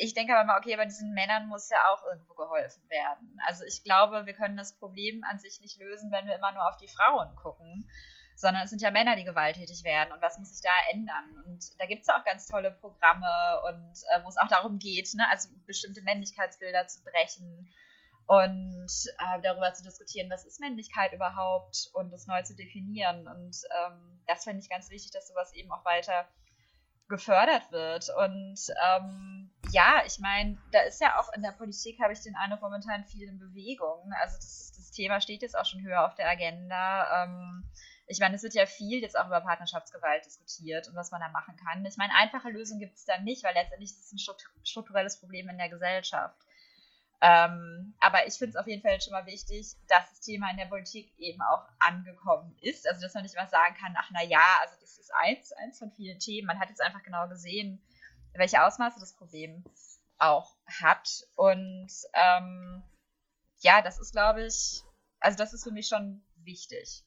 ich 0.00 0.14
denke 0.14 0.34
aber 0.34 0.44
mal, 0.44 0.58
okay, 0.58 0.76
bei 0.76 0.86
diesen 0.86 1.12
Männern 1.12 1.48
muss 1.48 1.68
ja 1.68 1.76
auch 1.92 2.02
irgendwo 2.04 2.34
geholfen 2.34 2.82
werden. 2.88 3.38
Also 3.46 3.64
ich 3.64 3.84
glaube, 3.84 4.24
wir 4.24 4.32
können 4.32 4.56
das 4.56 4.78
Problem 4.78 5.22
an 5.24 5.38
sich 5.38 5.60
nicht 5.60 5.78
lösen, 5.78 6.10
wenn 6.10 6.26
wir 6.26 6.36
immer 6.36 6.52
nur 6.52 6.66
auf 6.66 6.78
die 6.78 6.88
Frauen 6.88 7.36
gucken, 7.36 7.88
sondern 8.34 8.64
es 8.64 8.70
sind 8.70 8.80
ja 8.80 8.90
Männer, 8.90 9.16
die 9.16 9.24
gewalttätig 9.24 9.84
werden. 9.84 10.12
Und 10.12 10.22
was 10.22 10.38
muss 10.38 10.52
sich 10.54 10.62
da 10.62 10.92
ändern? 10.92 11.44
Und 11.44 11.78
da 11.78 11.86
gibt 11.86 12.02
es 12.02 12.08
auch 12.08 12.24
ganz 12.24 12.46
tolle 12.46 12.70
Programme 12.70 13.60
und 13.68 13.92
äh, 14.10 14.24
wo 14.24 14.28
es 14.28 14.38
auch 14.38 14.48
darum 14.48 14.78
geht, 14.78 15.12
ne, 15.14 15.26
also 15.30 15.50
bestimmte 15.66 16.00
Männlichkeitsbilder 16.02 16.86
zu 16.86 17.04
brechen 17.04 17.70
und 18.26 18.88
äh, 19.18 19.40
darüber 19.42 19.72
zu 19.74 19.82
diskutieren, 19.82 20.30
was 20.30 20.46
ist 20.46 20.60
Männlichkeit 20.60 21.12
überhaupt 21.12 21.90
und 21.92 22.10
das 22.10 22.26
neu 22.26 22.42
zu 22.42 22.56
definieren. 22.56 23.28
Und 23.28 23.56
ähm, 23.76 24.22
das 24.26 24.44
finde 24.44 24.60
ich 24.60 24.70
ganz 24.70 24.88
wichtig, 24.88 25.10
dass 25.10 25.28
sowas 25.28 25.52
eben 25.52 25.70
auch 25.70 25.84
weiter 25.84 26.26
gefördert 27.10 27.70
wird. 27.70 28.08
Und 28.16 28.58
ähm, 28.86 29.50
ja, 29.70 30.02
ich 30.06 30.18
meine, 30.18 30.56
da 30.72 30.80
ist 30.80 31.00
ja 31.00 31.18
auch 31.20 31.30
in 31.34 31.42
der 31.42 31.52
Politik, 31.52 32.00
habe 32.00 32.14
ich 32.14 32.20
den 32.20 32.36
Eindruck, 32.36 32.62
momentan 32.62 33.04
viel 33.04 33.28
in 33.28 33.38
Bewegung. 33.38 34.10
Also 34.18 34.36
das, 34.36 34.72
das 34.74 34.90
Thema 34.92 35.20
steht 35.20 35.42
jetzt 35.42 35.58
auch 35.58 35.66
schon 35.66 35.82
höher 35.82 36.06
auf 36.06 36.14
der 36.14 36.30
Agenda. 36.30 37.24
Ähm, 37.24 37.64
ich 38.06 38.18
meine, 38.18 38.34
es 38.34 38.42
wird 38.42 38.54
ja 38.54 38.66
viel 38.66 39.02
jetzt 39.02 39.18
auch 39.18 39.26
über 39.26 39.40
Partnerschaftsgewalt 39.40 40.24
diskutiert 40.24 40.88
und 40.88 40.96
was 40.96 41.10
man 41.10 41.20
da 41.20 41.28
machen 41.28 41.56
kann. 41.56 41.84
Ich 41.84 41.96
meine, 41.96 42.14
einfache 42.14 42.48
Lösungen 42.48 42.80
gibt 42.80 42.96
es 42.96 43.04
da 43.04 43.18
nicht, 43.18 43.44
weil 43.44 43.54
letztendlich 43.54 43.90
ist 43.90 44.06
es 44.06 44.12
ein 44.12 44.36
strukturelles 44.64 45.20
Problem 45.20 45.48
in 45.48 45.58
der 45.58 45.68
Gesellschaft. 45.68 46.36
Ähm, 47.22 47.94
aber 48.00 48.26
ich 48.26 48.34
finde 48.34 48.50
es 48.50 48.56
auf 48.56 48.66
jeden 48.66 48.82
Fall 48.82 49.00
schon 49.00 49.12
mal 49.12 49.26
wichtig, 49.26 49.76
dass 49.88 50.08
das 50.08 50.20
Thema 50.20 50.50
in 50.50 50.56
der 50.56 50.66
Politik 50.66 51.12
eben 51.18 51.40
auch 51.42 51.68
angekommen 51.78 52.56
ist. 52.62 52.88
Also, 52.88 53.02
dass 53.02 53.14
man 53.14 53.24
nicht 53.24 53.36
mal 53.36 53.48
sagen 53.48 53.76
kann, 53.76 53.94
ach, 53.98 54.10
na 54.12 54.22
ja, 54.22 54.58
also 54.62 54.74
das 54.80 54.98
ist 54.98 55.12
eins, 55.14 55.52
eins 55.52 55.78
von 55.78 55.90
vielen 55.92 56.18
Themen. 56.18 56.46
Man 56.46 56.58
hat 56.58 56.70
jetzt 56.70 56.80
einfach 56.80 57.02
genau 57.02 57.28
gesehen, 57.28 57.82
welche 58.32 58.64
Ausmaße 58.64 59.00
das 59.00 59.14
Problem 59.16 59.64
auch 60.18 60.56
hat. 60.80 61.26
Und 61.36 61.90
ähm, 62.14 62.82
ja, 63.60 63.82
das 63.82 63.98
ist, 63.98 64.12
glaube 64.12 64.46
ich, 64.46 64.82
also 65.18 65.36
das 65.36 65.52
ist 65.52 65.64
für 65.64 65.72
mich 65.72 65.88
schon 65.88 66.24
wichtig. 66.36 67.04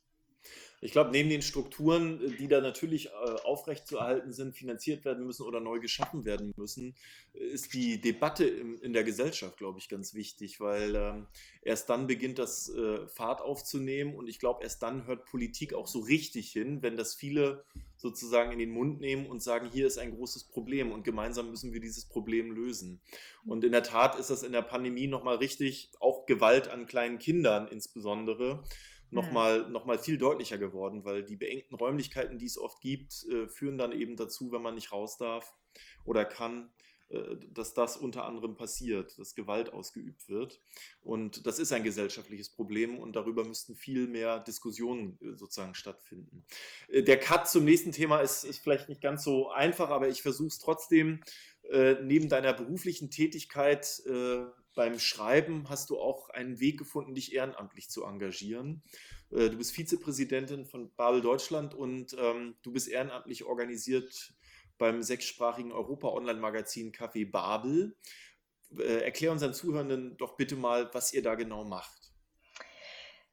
Ich 0.84 0.92
glaube, 0.92 1.12
neben 1.12 1.30
den 1.30 1.42
Strukturen, 1.42 2.22
äh, 2.22 2.36
die 2.38 2.50
da 2.50 2.60
natürlich 2.60 3.08
äh, 3.08 3.10
aufrechtzuerhalten 3.46 4.34
sind, 4.34 4.56
finanziert 4.56 5.06
werden 5.06 5.26
müssen 5.26 5.44
oder 5.44 5.62
neu 5.62 5.80
geschaffen 5.80 6.26
werden 6.26 6.54
müssen, 6.58 6.96
äh, 7.34 7.40
ist 7.40 7.74
die 7.74 8.02
Debatte 8.02 8.44
in, 8.44 8.78
in 8.80 8.92
der 8.92 9.06
Gesellschaft, 9.06 9.58
glaube 9.58 9.80
ich, 9.80 9.88
ganz 9.88 10.14
wichtig, 10.14 10.60
weil 10.60 10.96
ähm, 10.96 11.28
erst 11.62 11.90
dann 11.90 12.06
beginnt 12.06 12.38
das 12.38 12.68
äh, 12.70 13.08
Fahrt 13.08 13.40
aufzunehmen 13.40 14.14
und 14.14 14.28
ich 14.28 14.40
glaube, 14.40 14.62
erst 14.64 14.84
dann 14.84 15.08
hört 15.08 15.26
Politik 15.26 15.74
auch 15.74 15.88
so 15.88 16.00
richtig 16.00 16.52
hin, 16.52 16.82
wenn 16.82 16.98
das 16.98 17.16
viele 17.16 17.64
sozusagen 17.96 18.52
in 18.52 18.60
den 18.60 18.72
Mund 18.72 19.00
nehmen 19.00 19.28
und 19.28 19.42
sagen, 19.42 19.70
hier 19.72 19.88
ist 19.88 19.98
ein 19.98 20.14
großes 20.14 20.44
Problem 20.44 20.92
und 20.92 21.06
gemeinsam 21.06 21.50
müssen 21.50 21.72
wir 21.72 21.80
dieses 21.80 22.04
Problem 22.04 22.52
lösen. 22.52 23.00
Und 23.46 23.64
in 23.64 23.72
der 23.72 23.84
Tat 23.84 24.20
ist 24.20 24.30
das 24.30 24.44
in 24.44 24.52
der 24.52 24.62
Pandemie 24.62 25.08
nochmal 25.08 25.38
richtig, 25.38 25.92
auch 26.02 26.26
Gewalt 26.26 26.68
an 26.68 26.88
kleinen 26.88 27.20
Kindern 27.20 27.70
insbesondere 27.70 28.66
nochmal 29.14 29.70
noch 29.70 29.86
mal 29.86 30.00
viel 30.00 30.18
deutlicher 30.18 30.58
geworden, 30.58 31.06
weil 31.06 31.24
die 31.24 31.36
beengten 31.36 31.76
Räumlichkeiten, 31.76 32.38
die 32.38 32.46
es 32.46 32.58
oft 32.58 32.82
gibt, 32.82 33.26
äh, 33.30 33.48
führen 33.48 33.78
dann 33.78 33.92
eben 33.92 34.16
dazu, 34.16 34.52
wenn 34.52 34.62
man 34.62 34.76
nicht 34.76 34.92
raus 34.92 35.18
darf 35.18 35.54
oder 36.06 36.26
kann, 36.26 36.72
äh, 37.10 37.38
dass 37.52 37.74
das 37.74 37.98
unter 37.98 38.26
anderem 38.26 38.56
passiert, 38.56 39.18
dass 39.20 39.36
Gewalt 39.36 39.72
ausgeübt 39.72 40.30
wird. 40.30 40.62
Und 41.02 41.46
das 41.46 41.60
ist 41.60 41.72
ein 41.72 41.84
gesellschaftliches 41.84 42.50
Problem 42.50 42.98
und 42.98 43.16
darüber 43.16 43.46
müssten 43.46 43.76
viel 43.76 44.08
mehr 44.08 44.40
Diskussionen 44.40 45.20
äh, 45.22 45.36
sozusagen 45.36 45.76
stattfinden. 45.76 46.46
Äh, 46.88 47.04
der 47.04 47.20
Cut 47.20 47.48
zum 47.48 47.66
nächsten 47.66 47.92
Thema 47.92 48.20
ist, 48.20 48.44
ist 48.44 48.60
vielleicht 48.60 48.90
nicht 48.90 49.02
ganz 49.02 49.24
so 49.24 49.50
einfach, 49.50 49.90
aber 49.90 50.10
ich 50.10 50.22
versuche 50.22 50.48
es 50.48 50.60
trotzdem. 50.60 51.22
Äh, 51.70 51.96
neben 52.04 52.28
deiner 52.28 52.54
beruflichen 52.54 53.10
Tätigkeit 53.10 54.02
äh, 54.06 54.44
beim 54.76 55.00
Schreiben 55.00 55.70
hast 55.70 55.90
du 55.90 56.00
auch 56.00 56.30
einen 56.30 56.60
Weg 56.60 56.78
gefunden, 56.78 57.16
dich 57.16 57.34
ehrenamtlich 57.34 57.90
zu 57.90 58.04
engagieren. 58.04 58.84
Äh, 59.32 59.50
du 59.50 59.58
bist 59.58 59.72
Vizepräsidentin 59.72 60.66
von 60.66 60.94
Babel 60.96 61.22
Deutschland 61.22 61.74
und 61.74 62.16
ähm, 62.20 62.56
du 62.64 62.72
bist 62.72 62.88
ehrenamtlich 62.88 63.44
organisiert 63.46 64.34
beim 64.78 65.04
sechssprachigen 65.04 65.72
Europa-Online-Magazin 65.72 66.92
Café 66.92 67.30
Babel. 67.30 67.96
Äh, 68.78 69.04
erklär 69.04 69.32
unseren 69.32 69.54
Zuhörenden 69.54 70.18
doch 70.18 70.36
bitte 70.36 70.56
mal, 70.56 70.90
was 70.94 71.14
ihr 71.14 71.22
da 71.22 71.36
genau 71.36 71.64
macht. 71.64 72.04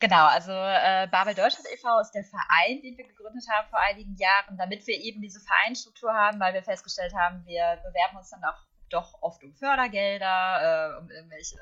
Genau, 0.01 0.27
also 0.27 0.53
äh, 0.53 1.09
Babel 1.11 1.35
Deutschland 1.35 1.67
e.V. 1.75 2.01
ist 2.01 2.13
der 2.13 2.25
Verein, 2.25 2.81
den 2.83 2.97
wir 2.97 3.07
gegründet 3.07 3.45
haben 3.51 3.69
vor 3.69 3.81
einigen 3.81 4.17
Jahren, 4.17 4.57
damit 4.57 4.87
wir 4.87 4.99
eben 4.99 5.21
diese 5.21 5.41
Vereinsstruktur 5.41 6.11
haben, 6.11 6.41
weil 6.41 6.55
wir 6.55 6.63
festgestellt 6.63 7.13
haben, 7.15 7.45
wir 7.45 7.79
bewerben 7.85 8.17
uns 8.17 8.31
dann 8.31 8.43
auch 8.45 8.70
doch 8.91 9.23
oft 9.23 9.43
um 9.43 9.55
Fördergelder, 9.55 10.97
äh, 10.97 11.01
um 11.01 11.11
irgendwelche, 11.11 11.59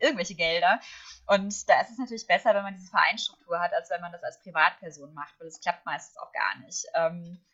irgendwelche 0.00 0.34
Gelder. 0.34 0.80
Und 1.26 1.68
da 1.68 1.80
ist 1.80 1.90
es 1.90 1.98
natürlich 1.98 2.26
besser, 2.26 2.54
wenn 2.54 2.62
man 2.62 2.74
diese 2.74 2.90
Vereinsstruktur 2.90 3.60
hat, 3.60 3.72
als 3.72 3.90
wenn 3.90 4.00
man 4.00 4.12
das 4.12 4.22
als 4.22 4.40
Privatperson 4.40 5.14
macht, 5.14 5.38
weil 5.38 5.48
das 5.48 5.60
klappt 5.60 5.86
meistens 5.86 6.16
auch 6.18 6.32
gar 6.32 6.58
nicht. 6.64 6.84
Ähm, 6.94 7.44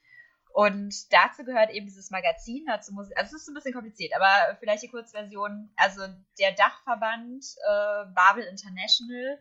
und 0.53 1.13
dazu 1.13 1.45
gehört 1.45 1.71
eben 1.71 1.87
dieses 1.87 2.11
Magazin, 2.11 2.65
dazu 2.67 2.93
muss, 2.93 3.13
also 3.13 3.37
es 3.37 3.43
ist 3.43 3.49
ein 3.49 3.55
bisschen 3.55 3.73
kompliziert, 3.73 4.15
aber 4.17 4.57
vielleicht 4.59 4.83
die 4.83 4.89
Kurzversion, 4.89 5.71
also 5.77 6.03
der 6.39 6.53
Dachverband 6.53 7.45
äh, 7.69 8.05
Babel 8.15 8.45
International, 8.45 9.41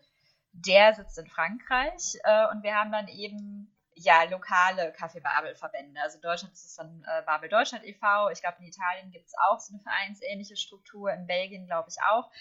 der 0.51 0.93
sitzt 0.93 1.17
in 1.17 1.27
Frankreich 1.27 2.15
äh, 2.23 2.47
und 2.51 2.63
wir 2.63 2.75
haben 2.75 2.91
dann 2.91 3.07
eben 3.07 3.75
ja, 4.01 4.23
lokale 4.23 4.93
Kaffee 4.93 5.19
Babel-Verbände. 5.19 5.99
Also 6.01 6.15
in 6.17 6.21
Deutschland 6.21 6.53
ist 6.53 6.65
es 6.65 6.75
dann 6.75 7.03
äh, 7.05 7.21
Babel 7.23 7.49
Deutschland 7.49 7.83
e.V. 7.85 8.29
Ich 8.29 8.41
glaube, 8.41 8.57
in 8.59 8.67
Italien 8.67 9.11
gibt 9.11 9.27
es 9.27 9.33
auch 9.49 9.59
so 9.59 9.73
eine 9.73 9.83
vereinsähnliche 9.83 10.55
Struktur, 10.55 11.11
in 11.11 11.27
Belgien 11.27 11.65
glaube 11.65 11.89
ich 11.89 11.97
auch. 12.09 12.31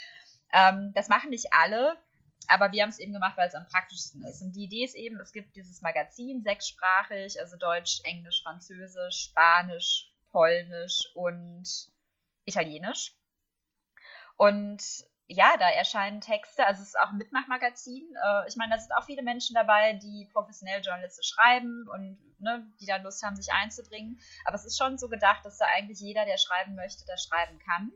Ähm, 0.52 0.92
das 0.94 1.08
machen 1.08 1.30
nicht 1.30 1.52
alle, 1.52 1.96
aber 2.46 2.70
wir 2.70 2.82
haben 2.82 2.90
es 2.90 3.00
eben 3.00 3.12
gemacht, 3.12 3.36
weil 3.36 3.48
es 3.48 3.56
am 3.56 3.66
praktischsten 3.66 4.24
ist. 4.24 4.40
Und 4.40 4.52
die 4.52 4.64
Idee 4.64 4.84
ist 4.84 4.94
eben, 4.94 5.18
es 5.20 5.32
gibt 5.32 5.56
dieses 5.56 5.82
Magazin 5.82 6.42
sechssprachig, 6.42 7.40
also 7.40 7.56
Deutsch, 7.56 8.00
Englisch, 8.04 8.42
Französisch, 8.42 9.24
Spanisch, 9.30 10.12
Polnisch 10.30 11.10
und 11.14 11.90
Italienisch. 12.44 13.14
Und 14.36 14.80
ja, 15.28 15.56
da 15.58 15.68
erscheinen 15.68 16.22
Texte, 16.22 16.66
also 16.66 16.80
es 16.80 16.88
ist 16.88 16.98
auch 16.98 17.10
ein 17.10 17.18
Mitmachmagazin. 17.18 18.02
Äh, 18.24 18.48
ich 18.48 18.56
meine, 18.56 18.74
da 18.74 18.80
sind 18.80 18.92
auch 18.92 19.04
viele 19.04 19.22
Menschen 19.22 19.54
dabei, 19.54 19.92
die 19.92 20.26
professionell 20.32 20.80
Journalisten 20.80 21.22
schreiben 21.22 21.86
und 21.92 22.18
ne, 22.40 22.66
die 22.80 22.86
da 22.86 22.96
Lust 22.96 23.22
haben, 23.22 23.36
sich 23.36 23.52
einzubringen. 23.52 24.18
Aber 24.46 24.54
es 24.54 24.64
ist 24.64 24.78
schon 24.78 24.96
so 24.96 25.08
gedacht, 25.08 25.44
dass 25.44 25.58
da 25.58 25.66
eigentlich 25.76 26.00
jeder, 26.00 26.24
der 26.24 26.38
schreiben 26.38 26.74
möchte, 26.74 27.04
da 27.06 27.18
schreiben 27.18 27.58
kann. 27.58 27.92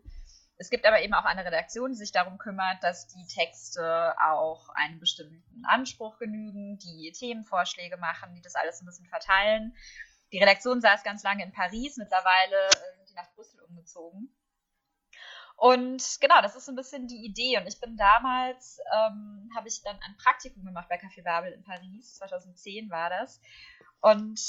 Es 0.58 0.68
gibt 0.68 0.84
aber 0.86 1.00
eben 1.00 1.14
auch 1.14 1.24
eine 1.24 1.44
Redaktion, 1.44 1.92
die 1.92 1.96
sich 1.96 2.12
darum 2.12 2.36
kümmert, 2.36 2.84
dass 2.84 3.08
die 3.08 3.26
Texte 3.26 4.14
auch 4.22 4.68
einem 4.74 5.00
bestimmten 5.00 5.64
Anspruch 5.64 6.18
genügen, 6.18 6.78
die 6.78 7.12
Themenvorschläge 7.12 7.96
machen, 7.96 8.34
die 8.34 8.42
das 8.42 8.54
alles 8.54 8.82
ein 8.82 8.86
bisschen 8.86 9.08
verteilen. 9.08 9.74
Die 10.32 10.38
Redaktion 10.38 10.82
saß 10.82 11.02
ganz 11.02 11.22
lange 11.22 11.44
in 11.44 11.52
Paris, 11.52 11.96
mittlerweile 11.96 12.68
sind 12.98 13.08
die 13.08 13.14
nach 13.14 13.32
Brüssel 13.34 13.60
umgezogen. 13.62 14.34
Und 15.62 16.18
genau, 16.20 16.42
das 16.42 16.56
ist 16.56 16.64
so 16.64 16.72
ein 16.72 16.76
bisschen 16.76 17.06
die 17.06 17.24
Idee. 17.24 17.56
Und 17.56 17.68
ich 17.68 17.78
bin 17.78 17.96
damals, 17.96 18.80
ähm, 18.92 19.48
habe 19.54 19.68
ich 19.68 19.80
dann 19.84 19.94
ein 19.94 20.16
Praktikum 20.16 20.64
gemacht 20.64 20.88
bei 20.88 20.96
Café 20.96 21.22
Babel 21.22 21.52
in 21.52 21.62
Paris, 21.62 22.16
2010 22.16 22.90
war 22.90 23.10
das. 23.10 23.40
Und 24.00 24.40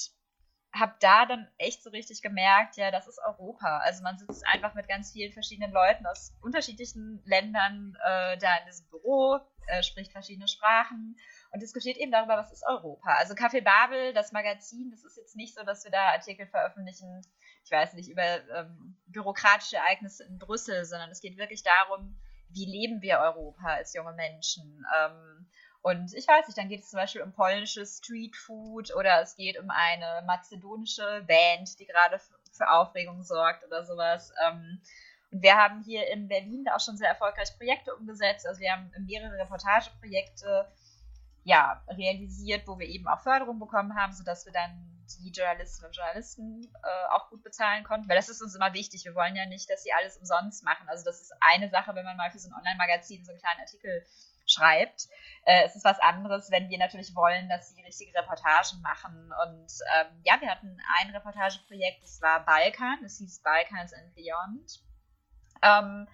habe 0.74 0.96
da 1.02 1.28
dann 1.28 1.48
echt 1.60 1.84
so 1.84 1.92
richtig 1.92 2.24
gemerkt, 2.24 2.78
ja, 2.78 2.90
das 2.90 3.08
ist 3.08 3.20
Europa. 3.24 3.78
Also 3.84 4.02
man 4.02 4.18
sitzt 4.18 4.44
einfach 4.48 4.74
mit 4.74 4.88
ganz 4.88 5.12
vielen 5.12 5.32
verschiedenen 5.32 5.72
Leuten 5.72 6.08
aus 6.08 6.36
unterschiedlichen 6.42 7.22
Ländern 7.26 7.96
äh, 8.04 8.36
da 8.40 8.58
in 8.58 8.66
diesem 8.66 8.88
Büro, 8.90 9.40
äh, 9.68 9.84
spricht 9.84 10.12
verschiedene 10.12 10.48
Sprachen 10.48 11.16
und 11.52 11.62
diskutiert 11.62 11.98
eben 11.98 12.12
darüber, 12.12 12.38
was 12.38 12.52
ist 12.52 12.66
Europa. 12.66 13.14
Also 13.18 13.36
Café 13.36 13.62
Babel, 13.62 14.14
das 14.14 14.32
Magazin, 14.32 14.90
das 14.90 15.04
ist 15.04 15.18
jetzt 15.18 15.36
nicht 15.36 15.54
so, 15.54 15.64
dass 15.64 15.84
wir 15.84 15.92
da 15.92 16.08
Artikel 16.08 16.48
veröffentlichen, 16.48 17.22
ich 17.64 17.72
weiß 17.72 17.94
nicht, 17.94 18.10
über 18.10 18.24
ähm, 18.50 18.98
bürokratische 19.08 19.78
Ereignisse 19.78 20.24
in 20.26 20.38
Brüssel, 20.38 20.86
sondern 20.86 21.10
es 21.12 21.22
geht 21.22 21.38
wirklich 21.38 21.64
darum, 21.64 22.20
wie 22.50 22.66
leben 22.66 23.02
wir 23.02 23.20
Europa 23.20 23.68
als 23.68 23.94
junge 23.94 24.14
Menschen. 24.14 24.86
Ähm, 25.00 25.48
und 25.82 26.14
ich 26.14 26.28
weiß 26.28 26.48
nicht, 26.48 26.58
dann 26.58 26.70
geht 26.70 26.82
es 26.82 26.90
zum 26.90 27.00
Beispiel 27.00 27.22
um 27.22 27.34
polnisches 27.34 27.98
Streetfood 27.98 28.96
oder 28.96 29.22
es 29.22 29.36
geht 29.36 29.60
um 29.60 29.70
eine 29.70 30.24
mazedonische 30.26 31.24
Band, 31.28 31.78
die 31.80 31.86
gerade 31.86 32.20
für 32.52 32.70
Aufregung 32.70 33.24
sorgt 33.24 33.66
oder 33.66 33.84
sowas. 33.84 34.32
Ähm, 34.48 34.82
und 35.32 35.42
wir 35.42 35.56
haben 35.56 35.84
hier 35.84 36.08
in 36.10 36.28
Berlin 36.28 36.66
auch 36.74 36.80
schon 36.80 36.96
sehr 36.96 37.10
erfolgreich 37.10 37.58
Projekte 37.58 37.96
umgesetzt. 37.96 38.48
Also 38.48 38.62
wir 38.62 38.72
haben 38.72 38.92
mehrere 39.06 39.38
Reportageprojekte 39.40 40.72
ja, 41.44 41.82
realisiert, 41.90 42.68
wo 42.68 42.80
wir 42.80 42.88
eben 42.88 43.08
auch 43.08 43.22
Förderung 43.22 43.60
bekommen 43.60 43.96
haben, 43.96 44.14
sodass 44.14 44.46
wir 44.46 44.54
dann 44.54 44.93
die 45.20 45.32
Journalistinnen 45.32 45.88
und 45.90 45.96
Journalisten 45.96 46.74
äh, 46.84 47.14
auch 47.14 47.30
gut 47.30 47.44
bezahlen 47.44 47.84
konnten, 47.84 48.08
weil 48.10 48.16
das 48.16 48.30
ist 48.30 48.42
uns 48.42 48.56
immer 48.56 48.74
wichtig. 48.74 49.06
Wir 49.06 49.16
wollen 49.16 49.36
ja 49.36 49.46
nicht, 49.46 49.70
dass 49.70 49.84
sie 49.84 49.94
alles 49.94 50.18
umsonst 50.18 50.64
machen. 50.64 50.88
Also 50.88 51.04
das 51.04 51.22
ist 51.22 51.34
eine 51.40 51.70
Sache, 51.70 51.94
wenn 51.96 52.06
man 52.06 52.18
mal 52.18 52.32
für 52.32 52.40
so 52.40 52.50
ein 52.50 52.54
Online-Magazin 52.54 53.24
so 53.26 53.32
einen 53.32 53.40
kleinen 53.40 53.62
Artikel 53.62 54.06
schreibt. 54.46 55.08
Äh, 55.46 55.66
es 55.66 55.76
ist 55.76 55.86
was 55.86 56.00
anderes, 56.00 56.52
wenn 56.52 56.70
wir 56.70 56.78
natürlich 56.78 57.16
wollen, 57.16 57.50
dass 57.50 57.70
sie 57.70 57.82
richtige 57.82 58.18
Reportagen 58.18 58.82
machen. 58.82 59.32
Und 59.46 59.72
ähm, 59.96 60.22
ja, 60.24 60.40
wir 60.40 60.50
hatten 60.50 60.78
ein 61.00 61.12
Reportageprojekt, 61.12 62.04
das 62.04 62.22
war 62.22 62.46
Balkan, 62.46 63.00
das 63.02 63.18
hieß 63.18 63.42
Balkans 63.42 63.94
and 63.94 64.16
Beyond, 64.16 64.82
ähm, 65.62 66.08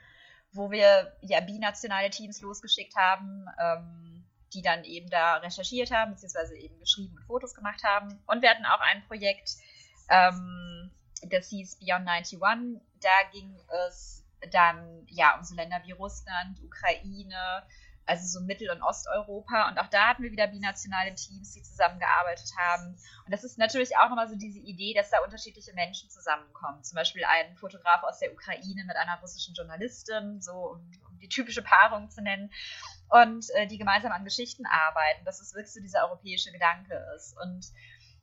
wo 0.51 0.71
wir 0.71 1.15
ja 1.21 1.39
binationale 1.41 2.09
Teams 2.09 2.41
losgeschickt 2.41 2.95
haben. 2.95 3.45
Ähm, 3.59 4.18
die 4.53 4.61
dann 4.61 4.83
eben 4.83 5.09
da 5.09 5.37
recherchiert 5.37 5.91
haben, 5.91 6.11
beziehungsweise 6.11 6.57
eben 6.57 6.79
geschrieben 6.79 7.15
und 7.17 7.25
Fotos 7.25 7.53
gemacht 7.53 7.83
haben. 7.83 8.21
Und 8.25 8.41
wir 8.41 8.49
hatten 8.49 8.65
auch 8.65 8.81
ein 8.81 9.03
Projekt, 9.07 9.51
ähm, 10.09 10.91
das 11.23 11.49
hieß 11.49 11.77
Beyond 11.79 12.07
91. 12.07 12.39
Da 13.01 13.09
ging 13.31 13.55
es 13.85 14.25
dann 14.51 15.05
ja 15.07 15.37
um 15.37 15.43
so 15.43 15.55
Länder 15.55 15.81
wie 15.85 15.91
Russland, 15.91 16.61
Ukraine, 16.63 17.63
also 18.05 18.39
so 18.39 18.43
Mittel- 18.45 18.71
und 18.71 18.81
Osteuropa. 18.81 19.69
Und 19.69 19.77
auch 19.77 19.87
da 19.87 20.07
hatten 20.07 20.23
wir 20.23 20.31
wieder 20.31 20.47
binationale 20.47 21.13
Teams, 21.13 21.51
die 21.53 21.61
zusammengearbeitet 21.61 22.51
haben. 22.57 22.97
Und 23.25 23.31
das 23.31 23.43
ist 23.43 23.57
natürlich 23.57 23.97
auch 23.97 24.09
nochmal 24.09 24.27
so 24.27 24.35
diese 24.35 24.59
Idee, 24.59 24.93
dass 24.95 25.11
da 25.11 25.19
unterschiedliche 25.23 25.73
Menschen 25.73 26.09
zusammenkommen. 26.09 26.83
Zum 26.83 26.95
Beispiel 26.95 27.23
ein 27.23 27.55
Fotograf 27.55 28.03
aus 28.03 28.19
der 28.19 28.33
Ukraine 28.33 28.83
mit 28.85 28.95
einer 28.95 29.19
russischen 29.19 29.53
Journalistin, 29.53 30.41
so 30.41 30.53
um 30.53 30.91
die 31.19 31.29
typische 31.29 31.61
Paarung 31.61 32.09
zu 32.09 32.21
nennen 32.21 32.51
und 33.09 33.45
äh, 33.55 33.67
die 33.67 33.77
gemeinsam 33.77 34.11
an 34.11 34.23
Geschichten 34.23 34.65
arbeiten, 34.65 35.25
dass 35.25 35.41
es 35.41 35.53
wirklich 35.53 35.73
so 35.73 35.81
dieser 35.81 36.05
europäische 36.05 36.51
Gedanke 36.51 36.95
ist. 37.15 37.35
Und 37.41 37.67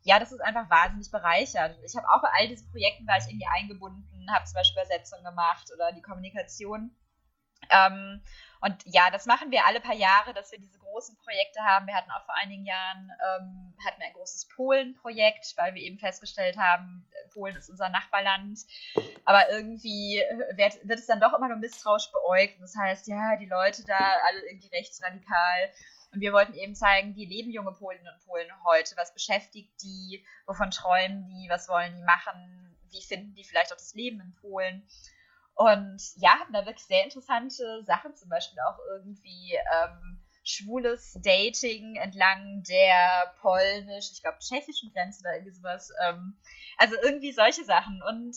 ja, 0.02 0.20
das 0.20 0.30
ist 0.30 0.40
einfach 0.40 0.70
wahnsinnig 0.70 1.10
bereichernd. 1.10 1.76
Ich 1.84 1.96
habe 1.96 2.08
auch 2.08 2.22
bei 2.22 2.28
all 2.38 2.48
diesen 2.48 2.70
Projekten 2.70 3.06
war 3.06 3.18
ich 3.18 3.26
irgendwie 3.26 3.48
eingebunden, 3.58 4.30
habe 4.32 4.44
zum 4.44 4.54
Beispiel 4.54 4.82
Übersetzungen 4.82 5.24
gemacht 5.24 5.68
oder 5.74 5.92
die 5.92 6.02
Kommunikation. 6.02 6.94
Ähm, 7.70 8.22
und 8.60 8.82
ja, 8.86 9.10
das 9.10 9.26
machen 9.26 9.50
wir 9.50 9.66
alle 9.66 9.80
paar 9.80 9.94
Jahre, 9.94 10.32
dass 10.32 10.50
wir 10.50 10.58
diese 10.58 10.78
großen 10.78 11.16
Projekte 11.18 11.60
haben. 11.60 11.86
Wir 11.86 11.94
hatten 11.94 12.10
auch 12.10 12.24
vor 12.24 12.34
einigen 12.34 12.64
Jahren 12.64 13.12
ähm, 13.20 13.74
hatten 13.84 14.00
wir 14.00 14.06
ein 14.06 14.14
großes 14.14 14.48
Polen-Projekt, 14.48 15.54
weil 15.56 15.74
wir 15.74 15.82
eben 15.82 15.98
festgestellt 15.98 16.56
haben, 16.56 17.06
Polen 17.32 17.54
ist 17.54 17.68
unser 17.68 17.90
Nachbarland. 17.90 18.60
Aber 19.24 19.50
irgendwie 19.50 20.22
wird, 20.56 20.88
wird 20.88 20.98
es 20.98 21.06
dann 21.06 21.20
doch 21.20 21.34
immer 21.34 21.48
nur 21.48 21.58
misstrauisch 21.58 22.10
beäugt. 22.10 22.56
Das 22.60 22.74
heißt, 22.74 23.06
ja, 23.08 23.36
die 23.36 23.46
Leute 23.46 23.84
da 23.84 23.98
alle 24.26 24.40
irgendwie 24.48 24.74
rechtsradikal. 24.74 25.70
Und 26.12 26.20
wir 26.20 26.32
wollten 26.32 26.54
eben 26.54 26.74
zeigen, 26.74 27.14
wie 27.14 27.26
leben 27.26 27.50
junge 27.50 27.72
Polinnen 27.72 28.08
und 28.08 28.24
Polen 28.24 28.48
heute, 28.64 28.96
was 28.96 29.12
beschäftigt 29.12 29.70
die, 29.82 30.24
wovon 30.46 30.70
träumen 30.70 31.26
die, 31.28 31.48
was 31.50 31.68
wollen 31.68 31.94
die 31.94 32.04
machen, 32.04 32.74
wie 32.90 33.02
finden 33.02 33.34
die 33.34 33.44
vielleicht 33.44 33.72
auch 33.72 33.76
das 33.76 33.94
Leben 33.94 34.20
in 34.20 34.34
Polen. 34.36 34.86
Und 35.56 36.00
ja, 36.16 36.38
hatten 36.38 36.52
da 36.52 36.66
wirklich 36.66 36.84
sehr 36.84 37.04
interessante 37.04 37.82
Sachen, 37.84 38.14
zum 38.14 38.28
Beispiel 38.28 38.58
auch 38.60 38.78
irgendwie 38.92 39.54
ähm, 39.54 40.22
schwules 40.44 41.14
Dating 41.24 41.96
entlang 41.96 42.62
der 42.68 43.34
polnisch, 43.40 44.10
ich 44.12 44.22
glaube, 44.22 44.38
tschechischen 44.38 44.92
Grenze 44.92 45.20
oder 45.20 45.34
irgendwie 45.34 45.56
sowas. 45.56 45.90
Ähm, 46.04 46.38
also 46.76 46.94
irgendwie 47.02 47.32
solche 47.32 47.64
Sachen. 47.64 48.02
Und 48.02 48.36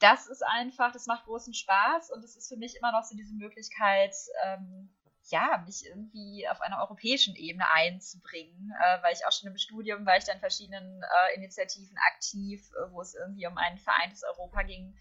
das 0.00 0.26
ist 0.26 0.42
einfach, 0.42 0.92
das 0.92 1.06
macht 1.06 1.24
großen 1.24 1.54
Spaß 1.54 2.10
und 2.10 2.24
es 2.24 2.36
ist 2.36 2.48
für 2.48 2.56
mich 2.56 2.76
immer 2.76 2.90
noch 2.90 3.04
so 3.04 3.16
diese 3.16 3.34
Möglichkeit, 3.34 4.14
ähm, 4.44 4.92
ja, 5.28 5.62
mich 5.64 5.86
irgendwie 5.86 6.46
auf 6.48 6.60
einer 6.60 6.82
europäischen 6.82 7.34
Ebene 7.36 7.70
einzubringen, 7.70 8.74
äh, 8.78 9.02
weil 9.02 9.14
ich 9.14 9.24
auch 9.24 9.32
schon 9.32 9.50
im 9.50 9.56
Studium 9.56 10.04
war 10.04 10.18
ich 10.18 10.24
dann 10.24 10.34
in 10.34 10.40
verschiedenen 10.40 11.02
äh, 11.02 11.36
Initiativen 11.36 11.96
aktiv, 12.08 12.68
äh, 12.72 12.90
wo 12.92 13.00
es 13.00 13.14
irgendwie 13.14 13.46
um 13.46 13.56
ein 13.56 13.78
vereintes 13.78 14.24
Europa 14.24 14.62
ging. 14.62 14.94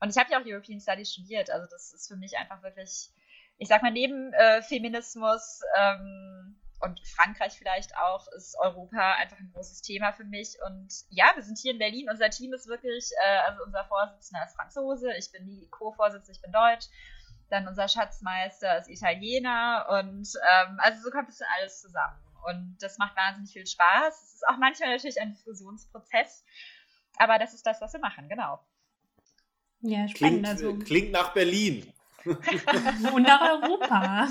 Und 0.00 0.10
ich 0.10 0.16
habe 0.16 0.30
ja 0.30 0.40
auch 0.40 0.46
European 0.46 0.80
Studies 0.80 1.12
studiert, 1.12 1.50
also 1.50 1.66
das 1.70 1.92
ist 1.92 2.08
für 2.08 2.16
mich 2.16 2.36
einfach 2.36 2.62
wirklich, 2.62 3.10
ich 3.58 3.68
sag 3.68 3.82
mal, 3.82 3.90
neben 3.90 4.32
äh, 4.32 4.62
Feminismus 4.62 5.60
ähm, 5.76 6.56
und 6.80 7.00
Frankreich 7.06 7.58
vielleicht 7.58 7.96
auch, 7.96 8.28
ist 8.36 8.56
Europa 8.60 9.14
einfach 9.14 9.38
ein 9.38 9.50
großes 9.52 9.82
Thema 9.82 10.12
für 10.12 10.24
mich. 10.24 10.56
Und 10.66 10.92
ja, 11.10 11.32
wir 11.34 11.42
sind 11.42 11.58
hier 11.58 11.72
in 11.72 11.78
Berlin, 11.78 12.08
unser 12.08 12.30
Team 12.30 12.52
ist 12.52 12.68
wirklich, 12.68 13.10
äh, 13.24 13.38
also 13.48 13.64
unser 13.64 13.84
Vorsitzender 13.86 14.44
ist 14.44 14.54
Franzose, 14.54 15.12
ich 15.16 15.32
bin 15.32 15.46
die 15.46 15.68
Co-Vorsitzende, 15.70 16.32
ich 16.32 16.42
bin 16.42 16.52
Deutsch 16.52 16.86
dann 17.50 17.66
unser 17.66 17.88
Schatzmeister 17.88 18.78
ist 18.78 18.88
Italiener 18.88 19.86
und 19.90 20.28
ähm, 20.50 20.78
also 20.78 21.02
so 21.02 21.10
kommt 21.10 21.28
dann 21.28 21.48
alles 21.56 21.80
zusammen. 21.80 22.16
Und 22.46 22.78
das 22.80 22.98
macht 22.98 23.16
wahnsinnig 23.16 23.52
viel 23.52 23.66
Spaß. 23.66 24.22
Es 24.22 24.34
ist 24.34 24.48
auch 24.48 24.58
manchmal 24.58 24.90
natürlich 24.90 25.20
ein 25.20 25.32
Diskussionsprozess, 25.32 26.44
aber 27.16 27.38
das 27.38 27.54
ist 27.54 27.66
das, 27.66 27.80
was 27.80 27.92
wir 27.92 28.00
machen, 28.00 28.28
genau. 28.28 28.60
Ja. 29.80 30.06
Klingt, 30.14 30.46
also. 30.46 30.74
klingt 30.78 31.12
nach 31.12 31.32
Berlin. 31.32 31.92
Und 32.24 33.22
nach 33.22 33.40
Europa. 33.40 34.28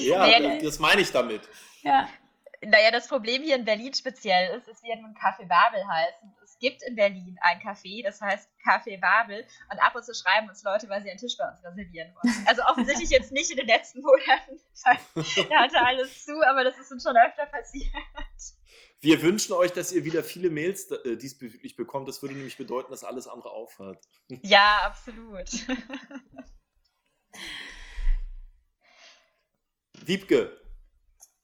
Ja, 0.00 0.18
naja, 0.18 0.58
das 0.62 0.78
meine 0.78 1.00
ich 1.00 1.10
damit. 1.10 1.42
Ja. 1.82 2.08
Naja, 2.62 2.90
das 2.90 3.08
Problem 3.08 3.42
hier 3.42 3.56
in 3.56 3.64
Berlin 3.64 3.94
speziell 3.94 4.56
ist, 4.56 4.68
es 4.68 4.82
wird 4.82 5.00
nun 5.00 5.14
Kaffee 5.14 5.46
Babel 5.46 5.80
heißen 5.88 6.30
gibt 6.60 6.82
in 6.82 6.94
Berlin 6.94 7.36
ein 7.40 7.58
Café, 7.60 8.04
das 8.04 8.20
heißt 8.20 8.48
Café 8.64 9.00
Babel. 9.00 9.44
Und 9.72 9.78
ab 9.80 9.96
und 9.96 10.04
zu 10.04 10.14
schreiben 10.14 10.48
uns 10.48 10.62
Leute, 10.62 10.88
weil 10.88 11.02
sie 11.02 11.10
einen 11.10 11.18
Tisch 11.18 11.36
bei 11.36 11.48
uns 11.48 11.64
reservieren 11.64 12.14
wollen. 12.14 12.46
Also 12.46 12.62
offensichtlich 12.62 13.10
jetzt 13.10 13.32
nicht 13.32 13.50
in 13.50 13.56
den 13.56 13.66
letzten 13.66 14.02
Monaten. 14.02 14.60
Da 15.50 15.62
hatte 15.62 15.80
alles 15.80 16.24
zu, 16.24 16.32
aber 16.46 16.64
das 16.64 16.78
ist 16.78 16.92
uns 16.92 17.02
schon 17.02 17.16
öfter 17.16 17.46
passiert. 17.46 17.90
Wir 19.02 19.22
wünschen 19.22 19.54
euch, 19.54 19.72
dass 19.72 19.92
ihr 19.92 20.04
wieder 20.04 20.22
viele 20.22 20.50
Mails 20.50 20.90
äh, 20.90 21.16
diesbezüglich 21.16 21.74
bekommt. 21.74 22.06
Das 22.06 22.20
würde 22.20 22.34
nämlich 22.34 22.58
bedeuten, 22.58 22.90
dass 22.90 23.02
alles 23.02 23.26
andere 23.26 23.50
aufhört. 23.50 24.06
Ja, 24.42 24.80
absolut. 24.84 25.48
Wiebke. 30.04 30.60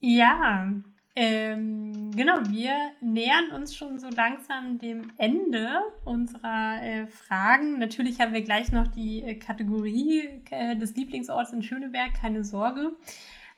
Ja, 0.01 0.71
ähm, 1.19 2.11
genau, 2.15 2.35
wir 2.49 2.75
nähern 3.01 3.51
uns 3.53 3.75
schon 3.75 3.99
so 3.99 4.11
langsam 4.11 4.79
dem 4.79 5.13
Ende 5.17 5.81
unserer 6.05 6.83
äh, 6.83 7.07
Fragen. 7.07 7.79
Natürlich 7.79 8.21
haben 8.21 8.35
wir 8.35 8.43
gleich 8.43 8.71
noch 8.71 8.87
die 8.89 9.23
äh, 9.23 9.37
Kategorie 9.37 10.43
äh, 10.51 10.77
des 10.77 10.95
Lieblingsorts 10.95 11.55
in 11.55 11.63
Schöneberg, 11.63 12.13
keine 12.21 12.45
Sorge. 12.45 12.93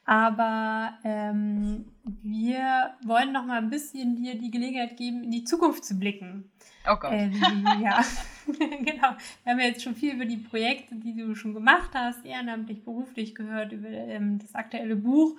Aber 0.09 0.95
ähm, 1.05 1.85
wir 2.23 2.95
wollen 3.05 3.31
noch 3.31 3.45
mal 3.45 3.59
ein 3.59 3.69
bisschen 3.69 4.17
dir 4.17 4.39
die 4.39 4.51
Gelegenheit 4.51 4.97
geben, 4.97 5.23
in 5.23 5.31
die 5.31 5.45
Zukunft 5.45 5.85
zu 5.85 5.99
blicken. 5.99 6.51
Oh 6.91 6.97
Gott. 6.97 7.13
Äh, 7.13 7.29
ja, 7.83 8.03
genau. 8.47 9.17
Wir 9.45 9.53
haben 9.53 9.59
ja 9.59 9.67
jetzt 9.67 9.83
schon 9.83 9.95
viel 9.95 10.15
über 10.15 10.25
die 10.25 10.39
Projekte, 10.39 10.95
die 10.95 11.15
du 11.15 11.35
schon 11.35 11.53
gemacht 11.53 11.91
hast, 11.93 12.25
ehrenamtlich, 12.25 12.85
beruflich 12.85 13.35
gehört, 13.35 13.73
über 13.73 13.91
ähm, 13.91 14.39
das 14.39 14.55
aktuelle 14.55 14.97
Buch. 14.97 15.37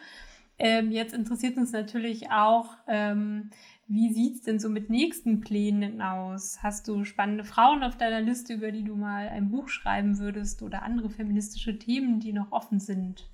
Ähm, 0.60 0.92
jetzt 0.92 1.16
interessiert 1.16 1.58
uns 1.58 1.72
natürlich 1.72 2.30
auch, 2.30 2.68
ähm, 2.88 3.50
wie 3.88 4.14
sieht 4.14 4.36
es 4.36 4.42
denn 4.44 4.60
so 4.60 4.70
mit 4.70 4.92
nächsten 4.92 5.42
Plänen 5.42 6.00
aus? 6.00 6.60
Hast 6.62 6.88
du 6.88 7.06
spannende 7.06 7.44
Frauen 7.44 7.82
auf 7.82 7.98
deiner 7.98 8.22
Liste, 8.22 8.54
über 8.54 8.72
die 8.72 8.84
du 8.84 8.96
mal 8.96 9.30
ein 9.30 9.50
Buch 9.50 9.68
schreiben 9.68 10.20
würdest 10.20 10.62
oder 10.62 10.84
andere 10.84 11.10
feministische 11.10 11.80
Themen, 11.80 12.20
die 12.20 12.34
noch 12.34 12.52
offen 12.52 12.80
sind? 12.80 13.28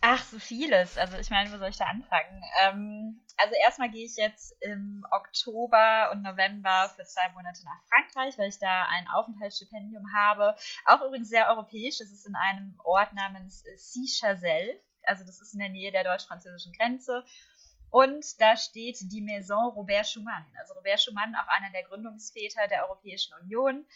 Ach, 0.00 0.22
so 0.22 0.38
vieles. 0.38 0.96
Also 0.96 1.18
ich 1.18 1.30
meine, 1.30 1.52
wo 1.52 1.58
soll 1.58 1.70
ich 1.70 1.76
da 1.76 1.86
anfangen? 1.86 2.42
Ähm, 2.62 3.20
also 3.36 3.54
erstmal 3.64 3.90
gehe 3.90 4.04
ich 4.04 4.16
jetzt 4.16 4.54
im 4.60 5.04
Oktober 5.10 6.10
und 6.12 6.22
November 6.22 6.92
für 6.94 7.04
zwei 7.04 7.28
Monate 7.30 7.64
nach 7.64 7.82
Frankreich, 7.88 8.38
weil 8.38 8.48
ich 8.48 8.58
da 8.58 8.84
ein 8.84 9.08
Aufenthaltsstipendium 9.08 10.12
habe. 10.14 10.54
Auch 10.86 11.00
übrigens 11.02 11.28
sehr 11.28 11.48
europäisch. 11.48 11.98
Das 11.98 12.10
ist 12.10 12.26
in 12.26 12.36
einem 12.36 12.78
Ort 12.84 13.12
namens 13.12 13.64
Cichazel 13.76 14.80
also 15.08 15.24
das 15.24 15.40
ist 15.40 15.54
in 15.54 15.60
der 15.60 15.70
Nähe 15.70 15.90
der 15.90 16.04
deutsch-französischen 16.04 16.72
Grenze. 16.72 17.24
Und 17.90 18.38
da 18.40 18.56
steht 18.56 18.98
die 19.00 19.22
Maison 19.22 19.72
Robert 19.72 20.06
Schumann. 20.06 20.44
Also 20.58 20.74
Robert 20.74 21.00
Schumann, 21.00 21.34
auch 21.34 21.48
einer 21.48 21.70
der 21.72 21.84
Gründungsväter 21.84 22.68
der 22.68 22.84
Europäischen 22.86 23.32
Union, 23.42 23.86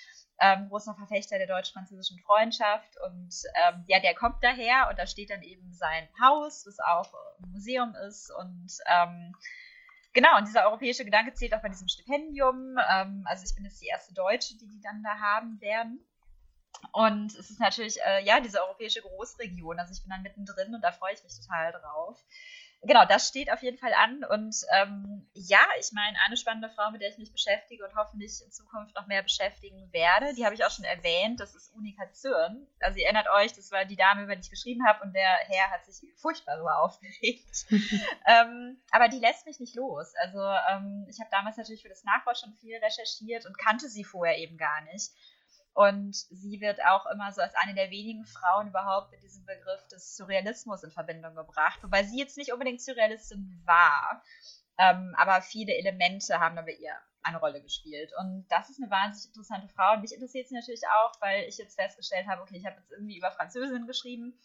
ähm, 0.41 0.69
großer 0.69 0.95
Verfechter 0.95 1.39
der 1.39 1.47
deutsch-französischen 1.47 2.19
Freundschaft. 2.21 2.97
Und 3.07 3.35
ähm, 3.65 3.85
ja, 3.87 4.01
der 4.01 4.15
kommt 4.15 4.43
daher 4.43 4.89
und 4.91 4.99
da 4.99 5.07
steht 5.07 5.31
dann 5.31 5.43
eben 5.43 5.73
sein 5.73 6.09
Haus, 6.21 6.65
das 6.65 6.79
auch 6.81 7.13
ein 7.39 7.51
Museum 7.53 7.95
ist. 8.07 8.31
Und 8.39 8.79
ähm, 8.87 9.35
genau, 10.13 10.37
und 10.37 10.49
dieser 10.49 10.67
europäische 10.67 11.05
Gedanke 11.05 11.35
zählt 11.35 11.55
auch 11.55 11.63
bei 11.63 11.69
diesem 11.69 11.89
Stipendium. 11.89 12.77
Ähm, 12.91 13.25
also 13.27 13.45
ich 13.45 13.55
bin 13.55 13.65
jetzt 13.65 13.81
die 13.81 13.89
erste 13.89 14.15
Deutsche, 14.15 14.57
die 14.59 14.69
die 14.69 14.81
dann 14.81 15.03
da 15.03 15.19
haben 15.19 15.61
werden. 15.61 16.05
Und 16.93 17.35
es 17.35 17.51
ist 17.51 17.61
natürlich, 17.61 18.01
äh, 18.03 18.25
ja, 18.25 18.41
diese 18.41 18.61
europäische 18.63 19.03
Großregion. 19.03 19.79
Also 19.79 19.93
ich 19.93 20.03
bin 20.03 20.11
dann 20.11 20.23
mittendrin 20.23 20.75
und 20.75 20.83
da 20.83 20.91
freue 20.93 21.15
ich 21.15 21.23
mich 21.23 21.39
total 21.41 21.73
drauf. 21.73 22.19
Genau, 22.85 23.05
das 23.05 23.29
steht 23.29 23.53
auf 23.53 23.63
jeden 23.63 23.79
Fall 23.79 23.95
an. 23.95 24.25
Und 24.25 24.57
ähm, 24.77 25.25
ja, 25.35 25.61
ich 25.79 25.93
meine, 25.93 26.19
eine 26.27 26.37
spannende 26.37 26.69
Frau, 26.69 26.91
mit 26.91 27.01
der 27.01 27.11
ich 27.11 27.19
mich 27.19 27.33
beschäftige 27.33 27.85
und 27.87 27.95
hoffentlich 27.95 28.43
in 28.45 28.51
Zukunft 28.51 28.97
noch 28.97 29.07
mehr 29.07 29.23
beschäftigen 29.23 29.93
werde, 29.93 30.35
die 30.35 30.45
habe 30.45 30.57
ich 30.57 30.65
auch 30.65 30.71
schon 30.71 30.85
erwähnt, 30.85 31.39
das 31.39 31.55
ist 31.55 31.73
Unika 31.77 32.11
Zürn. 32.13 32.67
Also 32.81 32.99
ihr 32.99 33.05
erinnert 33.05 33.29
euch, 33.31 33.53
das 33.53 33.71
war 33.71 33.85
die 33.85 33.95
Dame, 33.95 34.25
über 34.25 34.35
die 34.35 34.43
ich 34.43 34.51
geschrieben 34.51 34.85
habe 34.85 35.05
und 35.05 35.13
der 35.15 35.37
Herr 35.49 35.71
hat 35.71 35.85
sich 35.85 36.11
furchtbar 36.17 36.57
darüber 36.57 36.81
aufgeregt. 36.81 37.67
ähm, 38.27 38.81
aber 38.91 39.09
die 39.09 39.21
lässt 39.21 39.47
mich 39.47 39.61
nicht 39.61 39.77
los. 39.77 40.13
Also 40.21 40.41
ähm, 40.41 41.07
ich 41.09 41.21
habe 41.21 41.31
damals 41.31 41.57
natürlich 41.57 41.83
für 41.83 41.89
das 41.89 42.03
Nachwort 42.03 42.39
schon 42.39 42.53
viel 42.55 42.77
recherchiert 42.79 43.47
und 43.47 43.59
kannte 43.59 43.89
sie 43.89 44.03
vorher 44.03 44.39
eben 44.39 44.59
gar 44.59 44.81
nicht. 44.93 45.13
Und 45.75 46.15
sie 46.15 46.61
wird 46.61 46.81
auch 46.85 47.07
immer 47.07 47.33
so 47.33 47.41
als 47.41 47.55
eine 47.55 47.75
der 47.75 47.91
wenigen 47.91 48.27
Frauen 48.27 48.69
überhaupt 48.69 49.11
mit 49.11 49.23
diesem 49.23 49.47
Begriff 49.47 49.87
des 49.89 50.17
Surrealismus 50.17 50.83
in 50.83 50.91
Verbindung 50.91 51.35
gebracht, 51.35 51.83
wobei 51.83 52.05
sie 52.05 52.19
jetzt 52.19 52.37
nicht 52.37 52.53
unbedingt 52.53 52.83
Surrealistin 52.83 53.63
war, 53.65 54.23
ähm, 54.79 55.15
aber 55.17 55.41
viele 55.41 55.75
Elemente 55.75 56.39
haben 56.41 56.59
aber 56.59 56.71
ihr 56.71 56.95
eine 57.23 57.39
Rolle 57.39 57.63
gespielt. 57.63 58.13
Und 58.19 58.47
das 58.49 58.69
ist 58.69 58.81
eine 58.83 58.91
wahnsinnig 58.91 59.29
interessante 59.29 59.69
Frau. 59.69 59.95
Und 59.95 60.01
mich 60.01 60.13
interessiert 60.13 60.49
sie 60.49 60.55
natürlich 60.55 60.83
auch, 60.89 61.13
weil 61.21 61.45
ich 61.45 61.57
jetzt 61.57 61.79
festgestellt 61.81 62.27
habe, 62.27 62.43
okay, 62.43 62.57
ich 62.57 62.67
habe 62.67 62.77
jetzt 62.77 62.91
irgendwie 62.91 63.17
über 63.17 63.31
Französin 63.31 63.87
geschrieben 63.87 64.39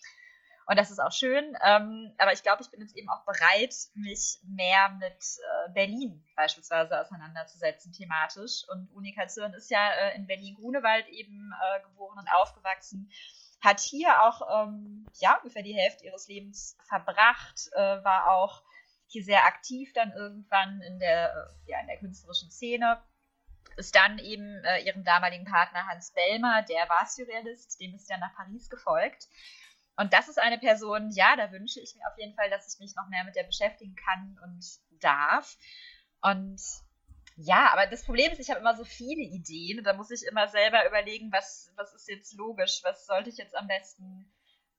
und 0.68 0.78
das 0.78 0.91
ist 0.91 0.99
auch 0.99 1.13
schön. 1.13 1.57
Ähm, 1.63 2.13
aber 2.18 2.34
ich 2.34 2.43
glaube, 2.43 2.61
ich 2.61 2.70
bin 2.70 2.82
jetzt 2.82 2.95
eben 2.95 3.07
auch 3.09 3.24
bereit, 3.24 3.74
mich 3.93 4.39
mehr 4.43 4.89
mit 4.99 5.13
äh, 5.13 5.72
Berlin 5.74 6.24
beispielsweise 6.36 6.99
auseinanderzusetzen, 6.99 7.93
thematisch. 7.93 8.68
Und 8.70 8.91
Unika 8.93 9.28
Zürn 9.28 9.53
ist 9.53 9.72
ja 9.72 9.89
äh, 9.91 10.15
in 10.15 10.28
Berlin-Grunewald 10.28 11.07
eben 11.07 11.53
äh, 11.53 11.82
geboren 11.84 12.20
und 12.20 12.28
aufgewachsen. 12.34 13.09
Hat 13.61 13.80
hier 13.80 14.22
auch 14.24 14.68
ähm, 14.68 15.07
ja, 15.20 15.38
ungefähr 15.38 15.63
die 15.63 15.74
Hälfte 15.74 16.05
ihres 16.05 16.28
Lebens 16.28 16.78
verbracht, 16.89 17.70
äh, 17.72 18.03
war 18.03 18.32
auch 18.32 18.61
hier 19.07 19.24
sehr 19.24 19.45
aktiv 19.45 19.93
dann 19.93 20.11
irgendwann 20.11 20.82
in 20.82 20.99
der, 20.99 21.32
äh, 21.65 21.72
ja, 21.72 21.80
in 21.80 21.88
der 21.88 21.97
künstlerischen 21.97 22.51
Szene 22.51 23.01
ist 23.78 23.95
dann 23.95 24.18
eben 24.20 24.63
äh, 24.65 24.80
ihrem 24.82 25.03
damaligen 25.03 25.45
Partner 25.45 25.86
Hans 25.88 26.11
Bellmer, 26.11 26.63
der 26.63 26.89
war 26.89 27.05
Surrealist, 27.05 27.80
dem 27.80 27.93
ist 27.93 28.09
er 28.09 28.18
nach 28.18 28.34
Paris 28.36 28.70
gefolgt. 28.70 29.28
Und 29.98 30.14
das 30.14 30.30
ist 30.30 30.39
eine 30.39 30.60
Person, 30.60 31.10
ja, 31.10 31.36
da 31.36 31.52
wünsche 31.52 31.80
ich 31.80 31.95
mir 31.95 32.08
auf 32.08 32.18
jeden 32.18 32.36
Fall, 32.36 32.50
dass 32.50 32.72
ich 32.72 32.80
mich 32.80 32.95
noch 32.95 33.08
mehr 33.10 33.24
mit 33.24 33.36
der 33.36 33.43
beschäftigen 33.43 33.95
kann 33.95 34.39
und 34.43 34.64
darf. 35.02 35.58
Und 36.22 36.62
ja, 37.36 37.72
aber 37.72 37.88
das 37.88 38.04
Problem 38.04 38.32
ist, 38.32 38.39
ich 38.39 38.50
habe 38.50 38.60
immer 38.60 38.76
so 38.76 38.84
viele 38.84 39.22
Ideen 39.22 39.80
und 39.80 39.84
da 39.84 39.93
muss 39.93 40.12
ich 40.12 40.24
immer 40.24 40.48
selber 40.48 40.88
überlegen, 40.88 41.32
was, 41.32 41.72
was 41.76 41.93
ist 41.93 42.08
jetzt 42.08 42.34
logisch, 42.34 42.82
was 42.84 43.06
sollte 43.06 43.30
ich 43.30 43.38
jetzt 43.38 43.56
am 43.56 43.68
besten 43.68 44.32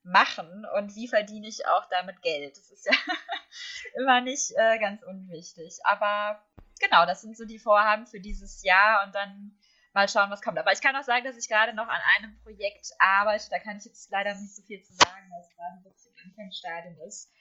machen 0.04 0.66
und 0.76 0.94
wie 0.94 1.08
verdiene 1.08 1.48
ich 1.48 1.66
auch 1.66 1.86
damit 1.90 2.22
Geld. 2.22 2.56
Das 2.56 2.70
ist 2.70 2.86
ja 2.86 2.92
immer 4.00 4.20
nicht 4.20 4.52
äh, 4.56 4.78
ganz 4.78 5.02
unwichtig. 5.02 5.78
Aber 5.84 6.40
genau, 6.80 7.06
das 7.06 7.22
sind 7.22 7.36
so 7.36 7.44
die 7.44 7.58
Vorhaben 7.58 8.06
für 8.06 8.20
dieses 8.20 8.62
Jahr 8.62 9.04
und 9.04 9.14
dann 9.14 9.57
mal 9.98 10.08
schauen, 10.08 10.30
was 10.30 10.42
kommt. 10.42 10.58
Aber 10.58 10.72
ich 10.72 10.80
kann 10.80 10.94
auch 10.94 11.02
sagen, 11.02 11.24
dass 11.24 11.36
ich 11.36 11.48
gerade 11.48 11.74
noch 11.74 11.88
an 11.88 12.00
einem 12.16 12.38
Projekt 12.42 12.86
arbeite. 13.00 13.50
Da 13.50 13.58
kann 13.58 13.78
ich 13.78 13.84
jetzt 13.84 14.10
leider 14.10 14.34
nicht 14.34 14.54
so 14.54 14.62
viel 14.62 14.80
zu 14.82 14.92
sagen, 14.94 15.28
weil 15.30 15.40
es 15.40 15.50
gerade 15.56 15.84
wirklich 15.84 16.06
im 16.06 16.30
Anfangsstadium 16.30 16.96
ist. 17.06 17.32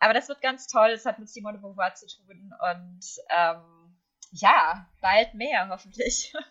aber 0.00 0.14
das 0.14 0.28
wird 0.28 0.40
ganz 0.40 0.66
toll. 0.66 0.90
Es 0.90 1.04
hat 1.04 1.18
mit 1.18 1.28
Simone 1.28 1.58
Beauvoir 1.58 1.94
zu 1.94 2.06
tun 2.06 2.54
und 2.72 3.04
ähm, 3.30 3.98
ja, 4.30 4.86
bald 5.00 5.34
mehr 5.34 5.68
hoffentlich. 5.68 6.32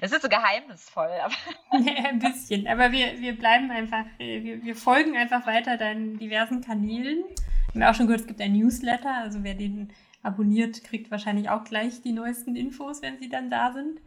Es 0.00 0.12
ist 0.12 0.22
so 0.22 0.28
geheimnisvoll. 0.28 1.10
Aber 1.24 1.34
ein 1.70 2.18
bisschen. 2.18 2.68
Aber 2.68 2.92
wir, 2.92 3.18
wir 3.20 3.36
bleiben 3.36 3.70
einfach, 3.70 4.04
äh, 4.20 4.44
wir, 4.44 4.62
wir 4.62 4.76
folgen 4.76 5.16
einfach 5.16 5.46
weiter 5.46 5.76
deinen 5.76 6.18
diversen 6.18 6.60
Kanälen. 6.60 7.24
Wir 7.72 7.84
haben 7.84 7.94
auch 7.94 7.96
schon 7.96 8.06
gehört, 8.06 8.20
es 8.20 8.26
gibt 8.26 8.40
ein 8.40 8.52
Newsletter. 8.52 9.12
Also 9.12 9.42
wer 9.42 9.54
den 9.54 9.92
abonniert, 10.22 10.84
kriegt 10.84 11.10
wahrscheinlich 11.10 11.50
auch 11.50 11.64
gleich 11.64 12.02
die 12.02 12.12
neuesten 12.12 12.56
Infos, 12.56 13.02
wenn 13.02 13.18
sie 13.18 13.28
dann 13.28 13.50
da 13.50 13.72
sind. 13.72 14.00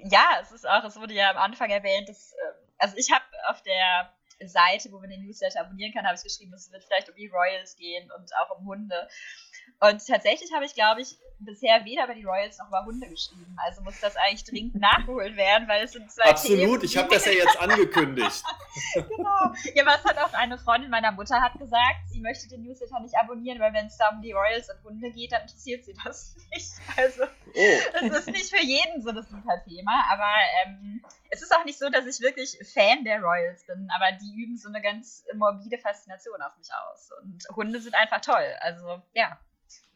Ja, 0.00 0.24
es 0.42 0.52
ist 0.52 0.68
auch, 0.68 0.84
es 0.84 0.96
wurde 0.96 1.14
ja 1.14 1.30
am 1.30 1.38
Anfang 1.38 1.70
erwähnt, 1.70 2.08
dass, 2.08 2.32
ähm, 2.32 2.54
also 2.78 2.96
ich 2.96 3.10
habe 3.10 3.24
auf 3.48 3.62
der 3.62 4.12
Seite, 4.44 4.92
wo 4.92 4.98
man 4.98 5.08
den 5.08 5.24
Newsletter 5.24 5.60
abonnieren 5.60 5.92
kann, 5.94 6.04
habe 6.04 6.16
ich 6.16 6.22
geschrieben, 6.22 6.52
es 6.52 6.70
wird 6.70 6.84
vielleicht 6.84 7.08
um 7.08 7.16
die 7.16 7.28
Royals 7.28 7.76
gehen 7.76 8.10
und 8.12 8.30
auch 8.36 8.58
um 8.58 8.66
Hunde. 8.66 9.08
Und 9.80 10.06
tatsächlich 10.06 10.52
habe 10.52 10.66
ich, 10.66 10.74
glaube 10.74 11.00
ich, 11.00 11.18
bisher 11.38 11.84
weder 11.84 12.04
über 12.04 12.14
die 12.14 12.24
Royals 12.24 12.58
noch 12.58 12.68
über 12.68 12.84
Hunde 12.84 13.08
geschrieben. 13.08 13.56
Also 13.64 13.82
muss 13.82 14.00
das 14.00 14.16
eigentlich 14.16 14.44
dringend 14.44 14.74
nachgeholt 14.80 15.36
werden, 15.36 15.68
weil 15.68 15.84
es 15.84 15.92
sind 15.92 16.10
zwei 16.10 16.30
Absolut, 16.30 16.58
Themen, 16.58 16.84
ich 16.84 16.96
habe 16.96 17.08
das 17.12 17.26
ja 17.26 17.32
jetzt 17.32 17.58
angekündigt. 17.58 18.42
genau. 18.94 19.52
Ja, 19.74 19.86
was 19.86 20.04
hat 20.04 20.18
auch 20.18 20.32
eine 20.32 20.58
Freundin 20.58 20.90
meiner 20.90 21.12
Mutter 21.12 21.40
hat 21.40 21.58
gesagt, 21.58 22.08
sie 22.08 22.20
möchte 22.20 22.48
den 22.48 22.62
Newsletter 22.62 23.00
nicht 23.00 23.16
abonnieren, 23.16 23.60
weil 23.60 23.72
wenn 23.72 23.86
es 23.86 23.96
da 23.96 24.08
um 24.10 24.22
die 24.22 24.32
Royals 24.32 24.68
und 24.70 24.82
Hunde 24.84 25.10
geht, 25.10 25.32
dann 25.32 25.42
interessiert 25.42 25.84
sie 25.84 25.94
das 26.04 26.36
nicht. 26.54 26.72
Also 26.96 27.24
oh. 27.24 28.06
es 28.06 28.12
ist 28.12 28.28
nicht 28.28 28.54
für 28.54 28.62
jeden 28.62 29.02
so 29.02 29.12
das 29.12 29.28
super 29.28 29.62
Thema, 29.64 30.04
aber 30.10 30.32
ähm, 30.64 31.02
es 31.30 31.42
ist 31.42 31.54
auch 31.54 31.64
nicht 31.64 31.78
so, 31.78 31.88
dass 31.90 32.06
ich 32.06 32.20
wirklich 32.20 32.56
Fan 32.72 33.04
der 33.04 33.20
Royals 33.20 33.66
bin, 33.66 33.88
aber 33.94 34.16
die 34.16 34.34
üben 34.42 34.56
so 34.56 34.68
eine 34.68 34.80
ganz 34.80 35.24
morbide 35.34 35.78
Faszination 35.78 36.40
auf 36.40 36.56
mich 36.56 36.68
aus. 36.72 37.10
Und 37.22 37.44
Hunde 37.54 37.80
sind 37.80 37.94
einfach 37.94 38.20
toll. 38.20 38.54
Also 38.60 39.02
ja. 39.12 39.38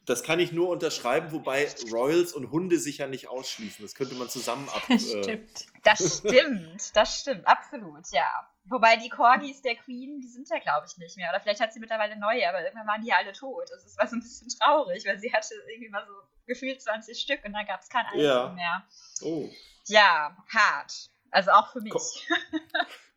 Das 0.06 0.22
kann 0.22 0.40
ich 0.40 0.50
nur 0.50 0.68
unterschreiben, 0.70 1.30
wobei 1.30 1.68
Royals 1.92 2.32
und 2.32 2.50
Hunde 2.50 2.78
sich 2.78 2.98
ja 2.98 3.06
nicht 3.06 3.28
ausschließen. 3.28 3.84
Das 3.84 3.94
könnte 3.94 4.14
man 4.14 4.28
zusammen 4.28 4.68
ab. 4.68 4.82
Das 4.88 5.12
äh, 5.12 5.22
stimmt. 5.22 5.66
Das 5.84 6.18
stimmt, 6.18 6.96
das 6.96 7.20
stimmt, 7.20 7.46
absolut, 7.46 8.10
ja. 8.10 8.28
Wobei 8.64 8.96
die 8.96 9.08
Corgis 9.08 9.62
der 9.62 9.76
Queen, 9.76 10.20
die 10.20 10.28
sind 10.28 10.48
ja, 10.48 10.58
glaube 10.58 10.86
ich, 10.88 10.96
nicht 10.98 11.16
mehr. 11.16 11.30
Oder 11.30 11.40
vielleicht 11.40 11.60
hat 11.60 11.72
sie 11.72 11.80
mittlerweile 11.80 12.18
neue, 12.18 12.48
aber 12.48 12.62
irgendwann 12.62 12.86
waren 12.86 13.02
die 13.02 13.08
ja 13.08 13.16
alle 13.16 13.32
tot. 13.32 13.70
Also 13.72 13.86
es 13.86 13.96
war 13.98 14.06
so 14.06 14.16
ein 14.16 14.20
bisschen 14.20 14.48
traurig, 14.48 15.04
weil 15.06 15.18
sie 15.18 15.32
hatte 15.32 15.54
irgendwie 15.68 15.88
mal 15.88 16.04
so 16.06 16.12
gefühlt 16.46 16.80
20 16.80 17.18
Stück 17.18 17.44
und 17.44 17.52
dann 17.52 17.66
gab 17.66 17.80
es 17.80 17.88
kein 17.88 18.04
einziges 18.06 18.26
ja. 18.26 18.48
mehr. 18.50 18.84
Oh. 19.22 19.48
Ja, 19.86 20.36
hart. 20.52 21.10
Also 21.30 21.50
auch 21.52 21.72
für 21.72 21.80
mich. 21.80 21.92
Komm, 21.92 22.60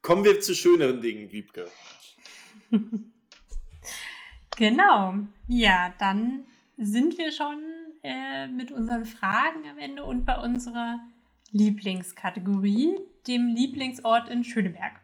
kommen 0.01 0.23
wir 0.23 0.39
zu 0.39 0.55
schöneren 0.55 1.01
Dingen, 1.01 1.31
Wiebke. 1.31 1.69
genau. 4.55 5.15
Ja, 5.47 5.93
dann 5.99 6.45
sind 6.77 7.17
wir 7.17 7.31
schon 7.31 7.61
äh, 8.03 8.47
mit 8.47 8.71
unseren 8.71 9.05
Fragen 9.05 9.67
am 9.69 9.77
Ende 9.77 10.03
und 10.03 10.25
bei 10.25 10.37
unserer 10.37 10.99
Lieblingskategorie, 11.51 12.95
dem 13.27 13.47
Lieblingsort 13.47 14.29
in 14.29 14.43
Schöneberg. 14.43 14.99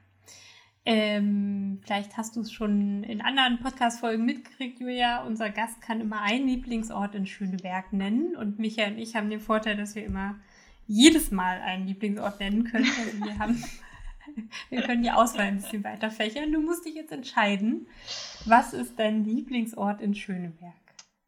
Ähm, 0.85 1.79
vielleicht 1.83 2.17
hast 2.17 2.35
du 2.35 2.41
es 2.41 2.51
schon 2.51 3.03
in 3.03 3.21
anderen 3.21 3.59
Podcast-Folgen 3.59 4.25
mitgekriegt, 4.25 4.79
Julia. 4.79 5.23
Unser 5.23 5.51
Gast 5.51 5.81
kann 5.81 6.01
immer 6.01 6.21
einen 6.21 6.47
Lieblingsort 6.47 7.13
in 7.13 7.27
Schöneberg 7.27 7.93
nennen. 7.93 8.35
Und 8.35 8.57
Michael 8.57 8.93
und 8.93 8.97
ich 8.97 9.15
haben 9.15 9.29
den 9.29 9.39
Vorteil, 9.39 9.77
dass 9.77 9.93
wir 9.93 10.03
immer 10.03 10.39
jedes 10.87 11.29
Mal 11.29 11.59
einen 11.61 11.85
Lieblingsort 11.85 12.39
nennen 12.39 12.63
können. 12.63 12.87
Also 12.99 13.23
wir 13.23 13.37
haben, 13.37 13.63
wir 14.69 14.81
können 14.81 15.03
die 15.03 15.11
Auswahl 15.11 15.45
ein 15.45 15.57
bisschen 15.57 15.83
weiter 15.83 16.09
fächern. 16.09 16.51
Du 16.51 16.61
musst 16.61 16.85
dich 16.85 16.95
jetzt 16.95 17.11
entscheiden. 17.11 17.85
Was 18.45 18.73
ist 18.73 18.97
dein 18.97 19.23
Lieblingsort 19.23 20.01
in 20.01 20.15
Schöneberg? 20.15 20.73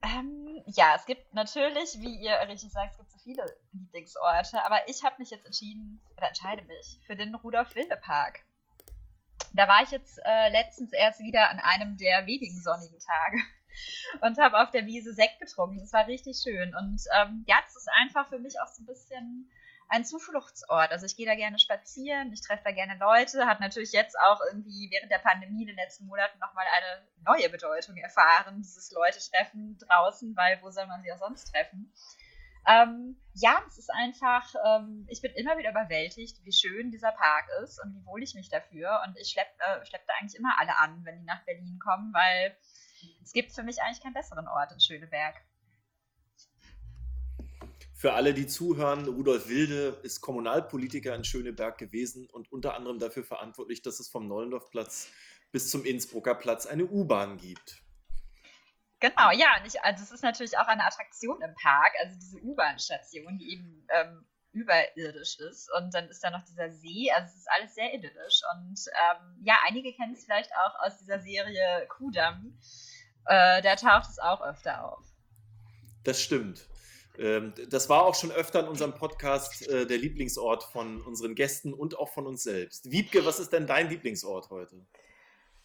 Ähm, 0.03 0.63
ja, 0.65 0.95
es 0.95 1.05
gibt 1.05 1.33
natürlich, 1.33 1.99
wie 1.99 2.15
ihr 2.15 2.33
richtig 2.47 2.71
sagt, 2.71 2.91
es 2.91 2.97
gibt 2.97 3.11
so 3.11 3.19
viele 3.19 3.45
Lieblingsorte, 3.71 4.63
aber 4.65 4.87
ich 4.89 5.03
habe 5.03 5.15
mich 5.19 5.29
jetzt 5.29 5.45
entschieden, 5.45 6.01
oder 6.17 6.27
entscheide 6.27 6.63
mich, 6.63 6.99
für 7.05 7.15
den 7.15 7.35
Rudolf-Wilde-Park. 7.35 8.43
Da 9.53 9.67
war 9.67 9.83
ich 9.83 9.91
jetzt 9.91 10.19
äh, 10.23 10.49
letztens 10.49 10.93
erst 10.93 11.19
wieder 11.19 11.49
an 11.49 11.59
einem 11.59 11.97
der 11.97 12.25
wenigen 12.25 12.59
sonnigen 12.61 12.99
Tage 12.99 13.37
und 14.21 14.37
habe 14.39 14.59
auf 14.59 14.71
der 14.71 14.85
Wiese 14.85 15.13
Sekt 15.13 15.39
getrunken. 15.39 15.79
Das 15.79 15.93
war 15.93 16.07
richtig 16.07 16.37
schön. 16.41 16.73
Und 16.75 17.01
ähm, 17.17 17.43
ja, 17.47 17.57
es 17.67 17.75
ist 17.75 17.89
einfach 18.01 18.27
für 18.29 18.39
mich 18.39 18.59
auch 18.59 18.67
so 18.67 18.81
ein 18.81 18.85
bisschen 18.85 19.51
ein 19.91 20.05
Zufluchtsort. 20.05 20.91
Also 20.91 21.05
ich 21.05 21.17
gehe 21.17 21.25
da 21.25 21.35
gerne 21.35 21.59
spazieren, 21.59 22.31
ich 22.31 22.41
treffe 22.41 22.63
da 22.63 22.71
gerne 22.71 22.97
Leute, 22.97 23.45
hat 23.45 23.59
natürlich 23.59 23.91
jetzt 23.91 24.17
auch 24.17 24.39
irgendwie 24.49 24.89
während 24.89 25.11
der 25.11 25.19
Pandemie 25.19 25.63
in 25.63 25.67
den 25.67 25.75
letzten 25.75 26.07
Monaten 26.07 26.39
nochmal 26.39 26.65
eine 26.77 27.05
neue 27.25 27.49
Bedeutung 27.49 27.97
erfahren, 27.97 28.61
dieses 28.61 28.91
Leute 28.91 29.19
treffen 29.19 29.77
draußen, 29.79 30.33
weil 30.37 30.61
wo 30.61 30.71
soll 30.71 30.87
man 30.87 31.03
sie 31.03 31.11
auch 31.11 31.17
sonst 31.17 31.51
treffen? 31.51 31.93
Ähm, 32.65 33.17
ja, 33.33 33.61
es 33.67 33.79
ist 33.79 33.91
einfach, 33.91 34.53
ähm, 34.65 35.07
ich 35.09 35.21
bin 35.21 35.33
immer 35.33 35.57
wieder 35.57 35.71
überwältigt, 35.71 36.37
wie 36.45 36.53
schön 36.53 36.91
dieser 36.91 37.11
Park 37.11 37.47
ist 37.63 37.83
und 37.83 37.93
wie 37.93 38.05
wohl 38.05 38.23
ich 38.23 38.33
mich 38.33 38.49
dafür. 38.49 39.01
Und 39.05 39.17
ich 39.17 39.31
schleppe 39.31 39.51
äh, 39.59 39.85
schlepp 39.85 40.05
da 40.07 40.13
eigentlich 40.19 40.39
immer 40.39 40.55
alle 40.57 40.77
an, 40.77 41.03
wenn 41.03 41.17
die 41.17 41.25
nach 41.25 41.43
Berlin 41.43 41.79
kommen, 41.83 42.13
weil 42.13 42.55
es 43.23 43.33
gibt 43.33 43.51
für 43.51 43.63
mich 43.63 43.81
eigentlich 43.81 44.01
keinen 44.01 44.13
besseren 44.13 44.47
Ort 44.47 44.71
in 44.71 44.79
Schöneberg. 44.79 45.35
Für 48.01 48.13
alle, 48.13 48.33
die 48.33 48.47
zuhören, 48.47 49.07
Rudolf 49.07 49.47
Wilde 49.47 49.99
ist 50.01 50.21
Kommunalpolitiker 50.21 51.13
in 51.13 51.23
Schöneberg 51.23 51.77
gewesen 51.77 52.27
und 52.31 52.51
unter 52.51 52.73
anderem 52.73 52.97
dafür 52.97 53.23
verantwortlich, 53.23 53.83
dass 53.83 53.99
es 53.99 54.09
vom 54.09 54.27
Neulendorfplatz 54.27 55.11
bis 55.51 55.69
zum 55.69 55.85
Innsbrucker 55.85 56.33
Platz 56.33 56.65
eine 56.65 56.85
U-Bahn 56.85 57.37
gibt. 57.37 57.83
Genau, 59.01 59.29
ja, 59.33 59.59
nicht, 59.61 59.83
also 59.83 60.03
es 60.03 60.09
ist 60.09 60.23
natürlich 60.23 60.57
auch 60.57 60.65
eine 60.65 60.83
Attraktion 60.83 61.39
im 61.43 61.53
Park, 61.53 61.93
also 62.03 62.17
diese 62.19 62.39
U-Bahn-Station, 62.39 63.37
die 63.37 63.53
eben 63.53 63.87
ähm, 63.93 64.25
überirdisch 64.51 65.37
ist. 65.37 65.69
Und 65.77 65.93
dann 65.93 66.09
ist 66.09 66.23
da 66.23 66.31
noch 66.31 66.43
dieser 66.43 66.71
See, 66.71 67.11
also 67.11 67.27
es 67.27 67.35
ist 67.35 67.51
alles 67.51 67.75
sehr 67.75 67.93
idyllisch. 67.93 68.41
Und 68.55 68.79
ähm, 68.87 69.43
ja, 69.43 69.59
einige 69.67 69.93
kennen 69.93 70.13
es 70.13 70.25
vielleicht 70.25 70.49
auch 70.55 70.87
aus 70.87 70.97
dieser 70.97 71.19
Serie 71.19 71.85
Kudam. 71.87 72.57
Äh, 73.27 73.61
da 73.61 73.75
taucht 73.75 74.09
es 74.09 74.17
auch 74.17 74.41
öfter 74.41 74.91
auf. 74.91 75.05
Das 76.03 76.19
stimmt. 76.19 76.67
Ähm, 77.21 77.53
das 77.69 77.87
war 77.87 78.03
auch 78.03 78.15
schon 78.15 78.31
öfter 78.31 78.61
in 78.61 78.67
unserem 78.67 78.93
Podcast 78.93 79.67
äh, 79.67 79.85
der 79.85 79.97
Lieblingsort 79.97 80.63
von 80.63 81.01
unseren 81.01 81.35
Gästen 81.35 81.73
und 81.73 81.97
auch 81.99 82.09
von 82.09 82.25
uns 82.25 82.43
selbst. 82.43 82.91
Wiebke, 82.91 83.25
was 83.25 83.39
ist 83.39 83.53
denn 83.53 83.67
dein 83.67 83.89
Lieblingsort 83.89 84.49
heute? 84.49 84.85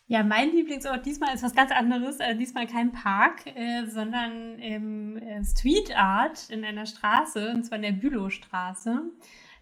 Ja, 0.09 0.23
mein 0.23 0.53
Lieblingsort 0.53 1.05
diesmal 1.05 1.35
ist 1.35 1.43
was 1.43 1.55
ganz 1.55 1.73
anderes. 1.73 2.21
Also 2.21 2.39
diesmal 2.39 2.67
kein 2.67 2.93
Park, 2.93 3.47
äh, 3.47 3.87
sondern 3.87 4.59
ähm, 4.61 5.21
Street 5.45 5.97
Art 5.97 6.51
in 6.51 6.65
einer 6.65 6.87
Straße, 6.87 7.51
und 7.55 7.65
zwar 7.65 7.77
in 7.77 7.83
der 7.83 7.93
Bülowstraße. 7.93 9.03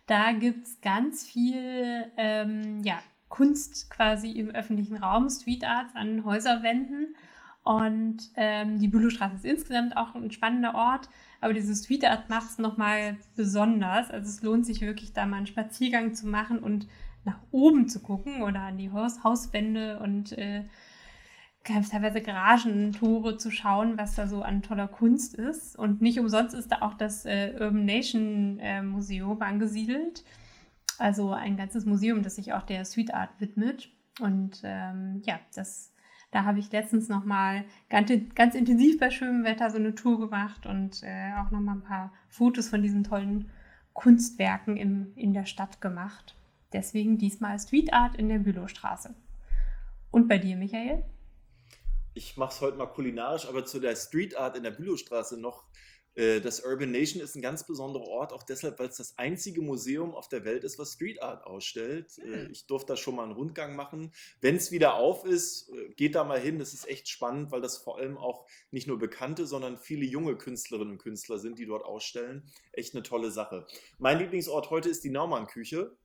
Da 0.07 0.33
gibt 0.33 0.67
es 0.67 0.81
ganz 0.81 1.27
viel 1.27 2.11
ähm, 2.17 2.83
ja, 2.83 2.99
Kunst 3.29 3.89
quasi 3.89 4.33
im 4.33 4.51
öffentlichen 4.51 4.97
Raum, 4.97 5.31
Street 5.31 5.65
Art 5.65 5.95
an 5.95 6.25
Häuserwänden. 6.25 7.17
Und 7.63 8.31
ähm, 8.37 8.79
die 8.79 8.89
Bülowstraße 8.89 9.37
ist 9.37 9.45
insgesamt 9.47 9.97
auch 9.97 10.15
ein 10.15 10.31
spannender 10.31 10.75
Ort. 10.75 11.09
Aber 11.45 11.53
diese 11.53 11.77
Street 11.77 12.07
Art 12.07 12.31
macht 12.31 12.53
es 12.53 12.59
nochmal 12.59 13.19
besonders. 13.37 14.11
Also 14.11 14.31
es 14.31 14.41
lohnt 14.41 14.65
sich 14.65 14.81
wirklich, 14.81 15.13
da 15.13 15.27
mal 15.27 15.37
einen 15.37 15.47
Spaziergang 15.47 16.15
zu 16.15 16.27
machen 16.27 16.59
und 16.59 16.89
nach 17.25 17.37
oben 17.51 17.87
zu 17.87 18.01
gucken 18.01 18.43
oder 18.43 18.61
an 18.61 18.79
die 18.79 18.91
Haus 18.91 19.23
Hauswände 19.23 20.01
und 20.01 20.33
äh, 20.39 20.65
teilweise 21.65 22.23
Garagentore 22.23 23.37
zu 23.37 23.51
schauen, 23.51 23.99
was 23.99 24.15
da 24.15 24.27
so 24.27 24.41
an 24.41 24.63
toller 24.63 24.89
Kunst 24.89 25.35
ist. 25.35 25.79
Und 25.79 26.01
nicht 26.01 26.19
umsonst 26.19 26.55
ist 26.55 26.73
da 26.73 26.81
auch 26.81 26.95
das 26.95 27.27
äh, 27.27 27.53
Urban 27.61 27.85
Nation 27.85 28.59
äh, 28.61 28.81
Museum 28.81 29.43
angesiedelt. 29.43 30.25
Also 30.97 31.33
ein 31.33 31.59
ganzes 31.59 31.85
Museum, 31.85 32.23
das 32.23 32.37
sich 32.37 32.55
auch 32.55 32.63
der 32.63 32.87
Street 32.87 33.13
Art 33.13 33.39
widmet. 33.39 33.91
Und 34.19 34.63
ähm, 34.65 35.21
ja, 35.27 35.39
das 35.55 35.93
da 36.35 36.45
habe 36.45 36.59
ich 36.59 36.73
letztens 36.73 37.09
nochmal 37.09 37.65
ganz, 37.89 38.11
ganz 38.35 38.57
intensiv 38.57 38.99
bei 38.99 39.11
schönem 39.11 39.45
Wetter 39.45 39.71
so 39.71 39.77
eine 39.77 39.95
Tour 39.95 40.19
gemacht 40.19 40.67
und 40.67 41.05
äh, 41.05 41.33
auch 41.39 41.53
nochmal 41.53 41.77
ein 41.77 41.85
paar 41.85 42.13
Fotos 42.29 42.69
von 42.69 42.83
diesen 42.83 43.05
tollen 43.05 43.53
Kunstwerken 43.93 44.77
im, 44.77 45.13
in 45.15 45.33
der 45.33 45.47
Stadt 45.47 45.81
gemacht. 45.81 46.35
Deswegen 46.73 47.19
diesmal 47.19 47.61
Street 47.61 47.93
Art 47.93 48.17
in 48.17 48.29
der 48.29 48.41
Bülowstraße. 48.41 49.15
Und 50.11 50.27
bei 50.27 50.39
dir, 50.39 50.57
Michael? 50.57 51.05
Ich 52.15 52.37
mache 52.37 52.51
es 52.51 52.61
heute 52.61 52.79
mal 52.79 52.87
kulinarisch, 52.87 53.47
aber 53.49 53.65
zu 53.65 53.79
der 53.79 53.95
Street 53.95 54.37
Art 54.37 54.57
in 54.57 54.65
der 54.65 54.73
Bülowstraße 54.73 55.41
noch 55.41 55.63
das 56.17 56.61
Urban 56.61 56.93
Nation 56.93 57.21
ist 57.21 57.35
ein 57.35 57.43
ganz 57.43 57.67
besonderer 57.67 58.07
Ort, 58.07 58.33
auch 58.33 58.45
deshalb, 58.45 58.79
weil 58.79 58.89
es 58.89 58.99
das 58.99 59.19
einzige 59.19 59.63
Museum 59.63 60.15
auf 60.15 60.29
der 60.29 60.45
Welt 60.45 60.63
ist, 60.63 60.79
was 60.79 60.93
Street 60.93 61.21
Art 61.21 61.45
ausstellt. 61.45 62.19
Mhm. 62.19 62.51
Ich 62.53 62.67
durfte 62.67 62.93
da 62.93 62.97
schon 62.97 63.17
mal 63.17 63.25
einen 63.25 63.33
Rundgang 63.33 63.75
machen. 63.75 64.13
Wenn 64.41 64.57
es 64.57 64.71
wieder 64.71 64.95
auf 64.95 65.25
ist, 65.25 65.71
äh, 65.71 65.89
geht 65.95 66.15
da 66.15 66.23
mal 66.23 66.39
hin. 66.39 66.59
Das 66.59 66.73
ist 66.73 66.89
echt 66.89 67.09
spannend, 67.09 67.51
weil 67.51 67.61
das 67.61 67.79
vor 67.79 67.99
allem 67.99 68.17
auch 68.17 68.47
nicht 68.71 68.87
nur 68.87 68.99
bekannte, 68.99 69.47
sondern 69.47 69.79
viele 69.79 70.05
junge 70.05 70.37
Künstlerinnen 70.37 70.93
und 70.93 70.99
Künstler 70.99 71.39
sind, 71.39 71.59
die 71.59 71.67
dort 71.67 71.85
ausstellen. 71.85 72.49
Echt 72.73 72.95
eine 72.95 73.03
tolle 73.03 73.31
Sache. 73.31 73.67
Mein 73.99 74.19
Lieblingsort 74.19 74.71
heute 74.71 74.89
ist 74.89 75.03
die 75.05 75.11
Naumann-Küche. 75.11 75.97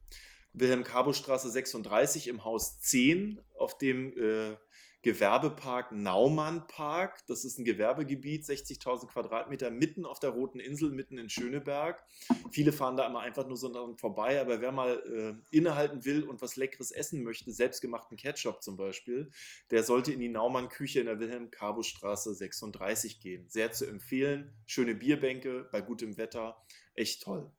Wilhelm-Cabo-Straße 0.53 1.49
36 1.49 2.27
im 2.27 2.43
Haus 2.43 2.79
10 2.79 3.39
auf 3.55 3.77
dem 3.77 4.17
äh, 4.17 4.57
Gewerbepark 5.01 5.93
Naumann 5.93 6.67
Park. 6.67 7.25
Das 7.27 7.45
ist 7.45 7.57
ein 7.57 7.63
Gewerbegebiet, 7.63 8.43
60.000 8.43 9.07
Quadratmeter, 9.07 9.71
mitten 9.71 10.05
auf 10.05 10.19
der 10.19 10.31
Roten 10.31 10.59
Insel, 10.59 10.91
mitten 10.91 11.17
in 11.17 11.29
Schöneberg. 11.29 12.03
Viele 12.51 12.73
fahren 12.73 12.97
da 12.97 13.07
immer 13.07 13.21
einfach 13.21 13.47
nur 13.47 13.55
so 13.55 13.95
vorbei, 13.97 14.41
aber 14.41 14.59
wer 14.59 14.71
mal 14.73 15.41
äh, 15.51 15.55
innehalten 15.55 16.03
will 16.03 16.23
und 16.23 16.41
was 16.41 16.57
Leckeres 16.57 16.91
essen 16.91 17.23
möchte, 17.23 17.51
selbstgemachten 17.51 18.17
Ketchup 18.17 18.61
zum 18.61 18.75
Beispiel, 18.75 19.31
der 19.71 19.83
sollte 19.83 20.11
in 20.11 20.19
die 20.19 20.29
Naumann-Küche 20.29 20.99
in 20.99 21.05
der 21.05 21.19
Wilhelm-Cabo-Straße 21.19 22.33
36 22.33 23.21
gehen. 23.21 23.47
Sehr 23.47 23.71
zu 23.71 23.85
empfehlen. 23.85 24.53
Schöne 24.65 24.95
Bierbänke 24.95 25.69
bei 25.71 25.81
gutem 25.81 26.17
Wetter. 26.17 26.61
Echt 26.95 27.23
toll. 27.23 27.49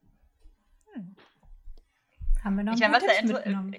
Hm. 0.92 1.16
Haben 2.44 2.56
wir 2.56 2.64
noch 2.64 2.74
ich 2.74 2.84
ein 2.84 2.90
paar 2.90 3.00
Tipps 3.00 3.22
mitgenommen. 3.22 3.76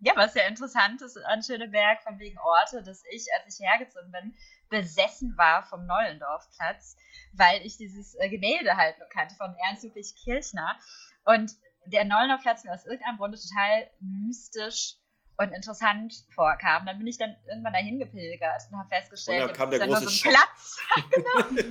Ja, 0.00 0.12
was 0.16 0.34
ja 0.34 0.46
interessant 0.46 1.02
ist 1.02 1.16
an 1.16 1.42
Schöneberg, 1.42 2.02
von 2.02 2.18
wegen 2.18 2.38
Orte, 2.38 2.82
dass 2.82 3.02
ich, 3.10 3.26
als 3.36 3.58
ich 3.58 3.66
hergezogen 3.66 4.12
bin, 4.12 4.36
besessen 4.68 5.36
war 5.36 5.64
vom 5.64 5.86
Neulendorfplatz, 5.86 6.96
weil 7.32 7.64
ich 7.64 7.76
dieses 7.76 8.14
äh, 8.16 8.28
Gemälde 8.28 8.76
halt 8.76 8.98
nur 8.98 9.08
kannte 9.08 9.34
von 9.34 9.54
Ernst 9.66 9.84
Ludwig 9.84 10.14
Kirchner. 10.22 10.76
Und 11.24 11.52
der 11.86 12.04
Neulendorfplatz 12.04 12.64
mir 12.64 12.72
aus 12.72 12.86
irgendeinem 12.86 13.16
Grunde 13.16 13.38
total 13.38 13.90
mystisch 14.00 14.96
und 15.38 15.52
interessant 15.52 16.14
vorkam. 16.34 16.84
Dann 16.84 16.98
bin 16.98 17.06
ich 17.06 17.16
dann 17.16 17.36
irgendwann 17.48 17.72
dahin 17.72 17.98
gepilgert 17.98 18.62
und 18.70 18.78
habe 18.78 18.88
festgestellt, 18.88 19.42
und 19.42 19.48
dann 19.48 19.56
kam 19.56 19.70
der 19.70 19.86
große 19.86 20.08
so 20.08 20.28
ein 20.28 20.34
Platz. 20.34 20.78
genau. 21.10 21.62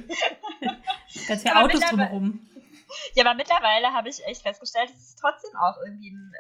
Ganz 1.28 1.42
viele 1.42 1.56
Autos 1.56 1.82
drumherum. 1.82 2.48
Ja, 3.14 3.26
aber 3.26 3.36
mittlerweile 3.36 3.92
habe 3.92 4.10
ich 4.10 4.26
echt 4.26 4.42
festgestellt, 4.42 4.90
es 4.90 5.10
ist 5.10 5.20
trotzdem 5.20 5.52
auch 5.58 5.76
irgendwie 5.86 6.12
ein 6.12 6.34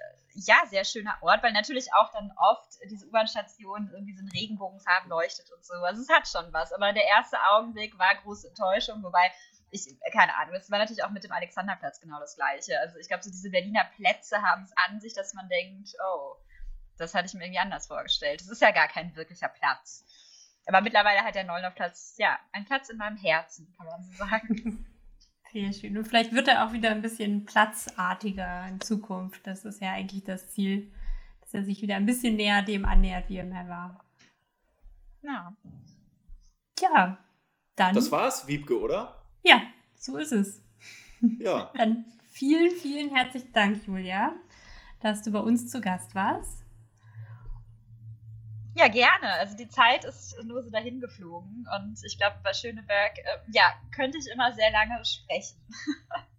ja, 0.45 0.65
sehr 0.67 0.85
schöner 0.85 1.17
Ort, 1.21 1.41
weil 1.41 1.53
natürlich 1.53 1.93
auch 1.93 2.11
dann 2.11 2.31
oft 2.38 2.77
diese 2.89 3.07
U-Bahn-Station 3.07 3.89
irgendwie 3.91 4.15
so 4.15 4.21
in 4.21 4.29
Regenbogenfarben 4.29 5.09
leuchtet 5.09 5.51
und 5.51 5.65
so. 5.65 5.73
Also 5.73 6.01
es 6.01 6.09
hat 6.09 6.27
schon 6.27 6.53
was. 6.53 6.71
Aber 6.73 6.93
der 6.93 7.05
erste 7.05 7.38
Augenblick 7.51 7.97
war 7.97 8.15
große 8.23 8.49
Enttäuschung, 8.49 9.01
wobei 9.03 9.31
ich, 9.71 9.85
keine 10.13 10.35
Ahnung, 10.38 10.55
es 10.55 10.69
war 10.71 10.79
natürlich 10.79 11.03
auch 11.03 11.09
mit 11.09 11.23
dem 11.23 11.31
Alexanderplatz 11.31 11.99
genau 11.99 12.19
das 12.19 12.35
Gleiche. 12.35 12.79
Also 12.79 12.97
ich 12.99 13.07
glaube, 13.07 13.23
so 13.23 13.29
diese 13.29 13.49
Berliner 13.49 13.85
Plätze 13.95 14.41
haben 14.41 14.63
es 14.63 14.71
an 14.75 14.99
sich, 15.01 15.13
dass 15.13 15.33
man 15.33 15.49
denkt, 15.49 15.89
oh, 16.07 16.35
das 16.97 17.13
hatte 17.13 17.25
ich 17.25 17.33
mir 17.33 17.43
irgendwie 17.43 17.59
anders 17.59 17.88
vorgestellt. 17.88 18.41
Es 18.41 18.49
ist 18.49 18.61
ja 18.61 18.71
gar 18.71 18.88
kein 18.88 19.15
wirklicher 19.15 19.49
Platz. 19.49 20.05
Aber 20.67 20.81
mittlerweile 20.81 21.23
hat 21.23 21.35
der 21.35 21.45
Neulendorf-Platz, 21.45 22.15
ja, 22.17 22.39
ein 22.51 22.65
Platz 22.65 22.89
in 22.89 22.97
meinem 22.97 23.17
Herzen, 23.17 23.73
kann 23.77 23.88
man 23.88 24.03
so 24.03 24.13
sagen. 24.13 24.85
Sehr 25.51 25.73
schön. 25.73 25.97
Und 25.97 26.05
vielleicht 26.05 26.33
wird 26.33 26.47
er 26.47 26.65
auch 26.65 26.73
wieder 26.73 26.91
ein 26.91 27.01
bisschen 27.01 27.45
platzartiger 27.45 28.67
in 28.67 28.81
Zukunft. 28.81 29.45
Das 29.47 29.65
ist 29.65 29.81
ja 29.81 29.93
eigentlich 29.93 30.23
das 30.23 30.49
Ziel, 30.49 30.91
dass 31.41 31.53
er 31.53 31.63
sich 31.63 31.81
wieder 31.81 31.95
ein 31.95 32.05
bisschen 32.05 32.35
näher 32.35 32.61
dem 32.61 32.85
annähert, 32.85 33.29
wie 33.29 33.37
er 33.37 33.45
mehr 33.45 33.67
war. 33.67 34.03
Ja. 35.21 35.55
Ja, 36.79 37.17
dann. 37.75 37.95
Das 37.95 38.11
war's, 38.11 38.47
Wiebke, 38.47 38.79
oder? 38.79 39.23
Ja, 39.43 39.61
so 39.95 40.17
ist 40.17 40.31
es. 40.31 40.61
Ja. 41.39 41.71
dann 41.77 42.05
vielen, 42.29 42.71
vielen 42.71 43.15
herzlichen 43.15 43.51
Dank, 43.53 43.87
Julia, 43.87 44.35
dass 45.01 45.23
du 45.23 45.31
bei 45.31 45.39
uns 45.39 45.69
zu 45.69 45.81
Gast 45.81 46.13
warst. 46.13 46.66
Ja, 48.78 48.88
gerne. 48.89 49.34
Also 49.39 49.57
die 49.57 49.67
Zeit 49.69 50.05
ist 50.05 50.36
nur 50.43 50.61
so 50.61 50.69
dahin 50.69 50.99
geflogen 50.99 51.67
und 51.75 51.97
ich 52.05 52.17
glaube, 52.17 52.36
bei 52.43 52.53
Schöneberg, 52.53 53.17
äh, 53.17 53.39
ja, 53.51 53.63
könnte 53.91 54.19
ich 54.19 54.28
immer 54.28 54.53
sehr 54.53 54.69
lange 54.69 55.03
sprechen. 55.03 55.57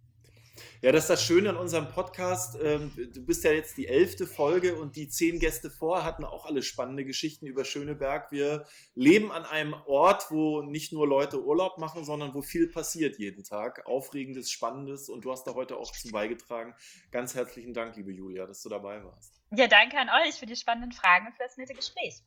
Ja, 0.82 0.92
das 0.92 1.04
ist 1.04 1.10
das 1.10 1.24
Schöne 1.24 1.50
an 1.50 1.56
unserem 1.56 1.88
Podcast. 1.88 2.56
Ähm, 2.62 2.92
du 2.96 3.24
bist 3.24 3.44
ja 3.44 3.52
jetzt 3.52 3.76
die 3.76 3.88
elfte 3.88 4.26
Folge 4.26 4.76
und 4.76 4.96
die 4.96 5.08
zehn 5.08 5.38
Gäste 5.38 5.70
vor 5.70 6.04
hatten 6.04 6.24
auch 6.24 6.46
alle 6.46 6.62
spannende 6.62 7.04
Geschichten 7.04 7.46
über 7.46 7.64
Schöneberg. 7.64 8.30
Wir 8.30 8.64
leben 8.94 9.32
an 9.32 9.44
einem 9.44 9.74
Ort, 9.86 10.30
wo 10.30 10.62
nicht 10.62 10.92
nur 10.92 11.06
Leute 11.06 11.42
Urlaub 11.44 11.78
machen, 11.78 12.04
sondern 12.04 12.34
wo 12.34 12.42
viel 12.42 12.68
passiert 12.68 13.18
jeden 13.18 13.44
Tag. 13.44 13.86
Aufregendes, 13.86 14.50
Spannendes 14.50 15.08
und 15.08 15.24
du 15.24 15.32
hast 15.32 15.44
da 15.44 15.54
heute 15.54 15.76
auch 15.76 15.92
zu 15.92 16.10
beigetragen. 16.10 16.74
Ganz 17.10 17.34
herzlichen 17.34 17.74
Dank, 17.74 17.96
liebe 17.96 18.12
Julia, 18.12 18.46
dass 18.46 18.62
du 18.62 18.68
dabei 18.68 19.02
warst. 19.04 19.40
Ja, 19.50 19.66
danke 19.66 19.98
an 19.98 20.08
euch 20.22 20.34
für 20.34 20.46
die 20.46 20.56
spannenden 20.56 20.92
Fragen 20.92 21.26
und 21.26 21.32
für 21.32 21.42
das 21.42 21.56
nette 21.56 21.74
Gespräch. 21.74 22.22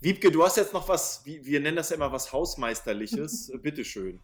Wiebke, 0.00 0.30
du 0.30 0.44
hast 0.44 0.56
jetzt 0.56 0.72
noch 0.74 0.88
was, 0.88 1.24
wir 1.24 1.60
nennen 1.60 1.76
das 1.76 1.90
ja 1.90 1.96
immer 1.96 2.12
was 2.12 2.32
Hausmeisterliches. 2.32 3.50
Bitteschön. 3.62 4.20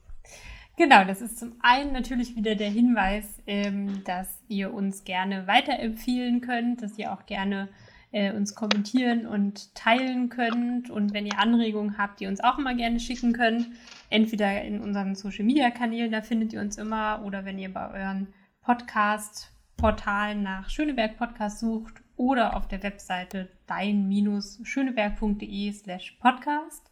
Genau, 0.76 1.04
das 1.04 1.20
ist 1.20 1.38
zum 1.38 1.54
einen 1.60 1.92
natürlich 1.92 2.34
wieder 2.34 2.54
der 2.54 2.70
Hinweis, 2.70 3.42
ähm, 3.46 4.02
dass 4.04 4.42
ihr 4.48 4.72
uns 4.72 5.04
gerne 5.04 5.46
weiterempfehlen 5.46 6.40
könnt, 6.40 6.82
dass 6.82 6.98
ihr 6.98 7.12
auch 7.12 7.26
gerne 7.26 7.68
äh, 8.12 8.32
uns 8.32 8.54
kommentieren 8.54 9.26
und 9.26 9.74
teilen 9.74 10.30
könnt. 10.30 10.90
Und 10.90 11.12
wenn 11.12 11.26
ihr 11.26 11.38
Anregungen 11.38 11.98
habt, 11.98 12.20
die 12.20 12.26
uns 12.26 12.40
auch 12.40 12.58
immer 12.58 12.74
gerne 12.74 12.98
schicken 13.00 13.32
könnt, 13.32 13.68
entweder 14.10 14.62
in 14.62 14.80
unseren 14.80 15.14
Social 15.14 15.44
Media 15.44 15.70
Kanälen, 15.70 16.12
da 16.12 16.20
findet 16.22 16.52
ihr 16.52 16.60
uns 16.60 16.76
immer, 16.78 17.22
oder 17.24 17.44
wenn 17.44 17.58
ihr 17.58 17.72
bei 17.72 17.90
euren 17.90 18.28
Podcast-Portalen 18.62 20.42
nach 20.42 20.68
Schöneberg 20.70 21.18
Podcast 21.18 21.60
sucht 21.60 22.02
oder 22.16 22.56
auf 22.56 22.66
der 22.68 22.82
Webseite 22.82 23.48
dein-schöneberg.de 23.66 25.72
slash 25.72 26.12
podcast. 26.20 26.91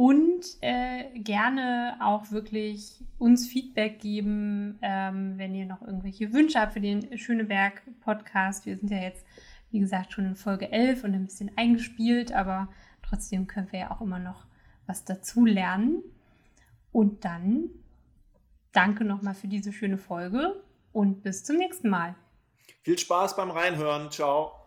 Und 0.00 0.46
äh, 0.62 1.10
gerne 1.18 1.98
auch 2.00 2.30
wirklich 2.30 3.04
uns 3.18 3.46
Feedback 3.46 4.00
geben, 4.00 4.78
ähm, 4.80 5.34
wenn 5.36 5.54
ihr 5.54 5.66
noch 5.66 5.82
irgendwelche 5.82 6.32
Wünsche 6.32 6.58
habt 6.58 6.72
für 6.72 6.80
den 6.80 7.18
Schöneberg-Podcast. 7.18 8.64
Wir 8.64 8.78
sind 8.78 8.90
ja 8.90 8.96
jetzt, 8.96 9.26
wie 9.70 9.78
gesagt, 9.78 10.14
schon 10.14 10.24
in 10.24 10.36
Folge 10.36 10.72
11 10.72 11.04
und 11.04 11.12
ein 11.12 11.26
bisschen 11.26 11.50
eingespielt, 11.54 12.32
aber 12.32 12.70
trotzdem 13.02 13.46
können 13.46 13.70
wir 13.72 13.80
ja 13.80 13.90
auch 13.90 14.00
immer 14.00 14.18
noch 14.18 14.46
was 14.86 15.04
dazu 15.04 15.44
lernen. 15.44 16.02
Und 16.92 17.26
dann 17.26 17.68
danke 18.72 19.04
nochmal 19.04 19.34
für 19.34 19.48
diese 19.48 19.70
schöne 19.70 19.98
Folge 19.98 20.64
und 20.92 21.22
bis 21.22 21.44
zum 21.44 21.58
nächsten 21.58 21.90
Mal. 21.90 22.14
Viel 22.84 22.98
Spaß 22.98 23.36
beim 23.36 23.50
Reinhören. 23.50 24.10
Ciao. 24.10 24.59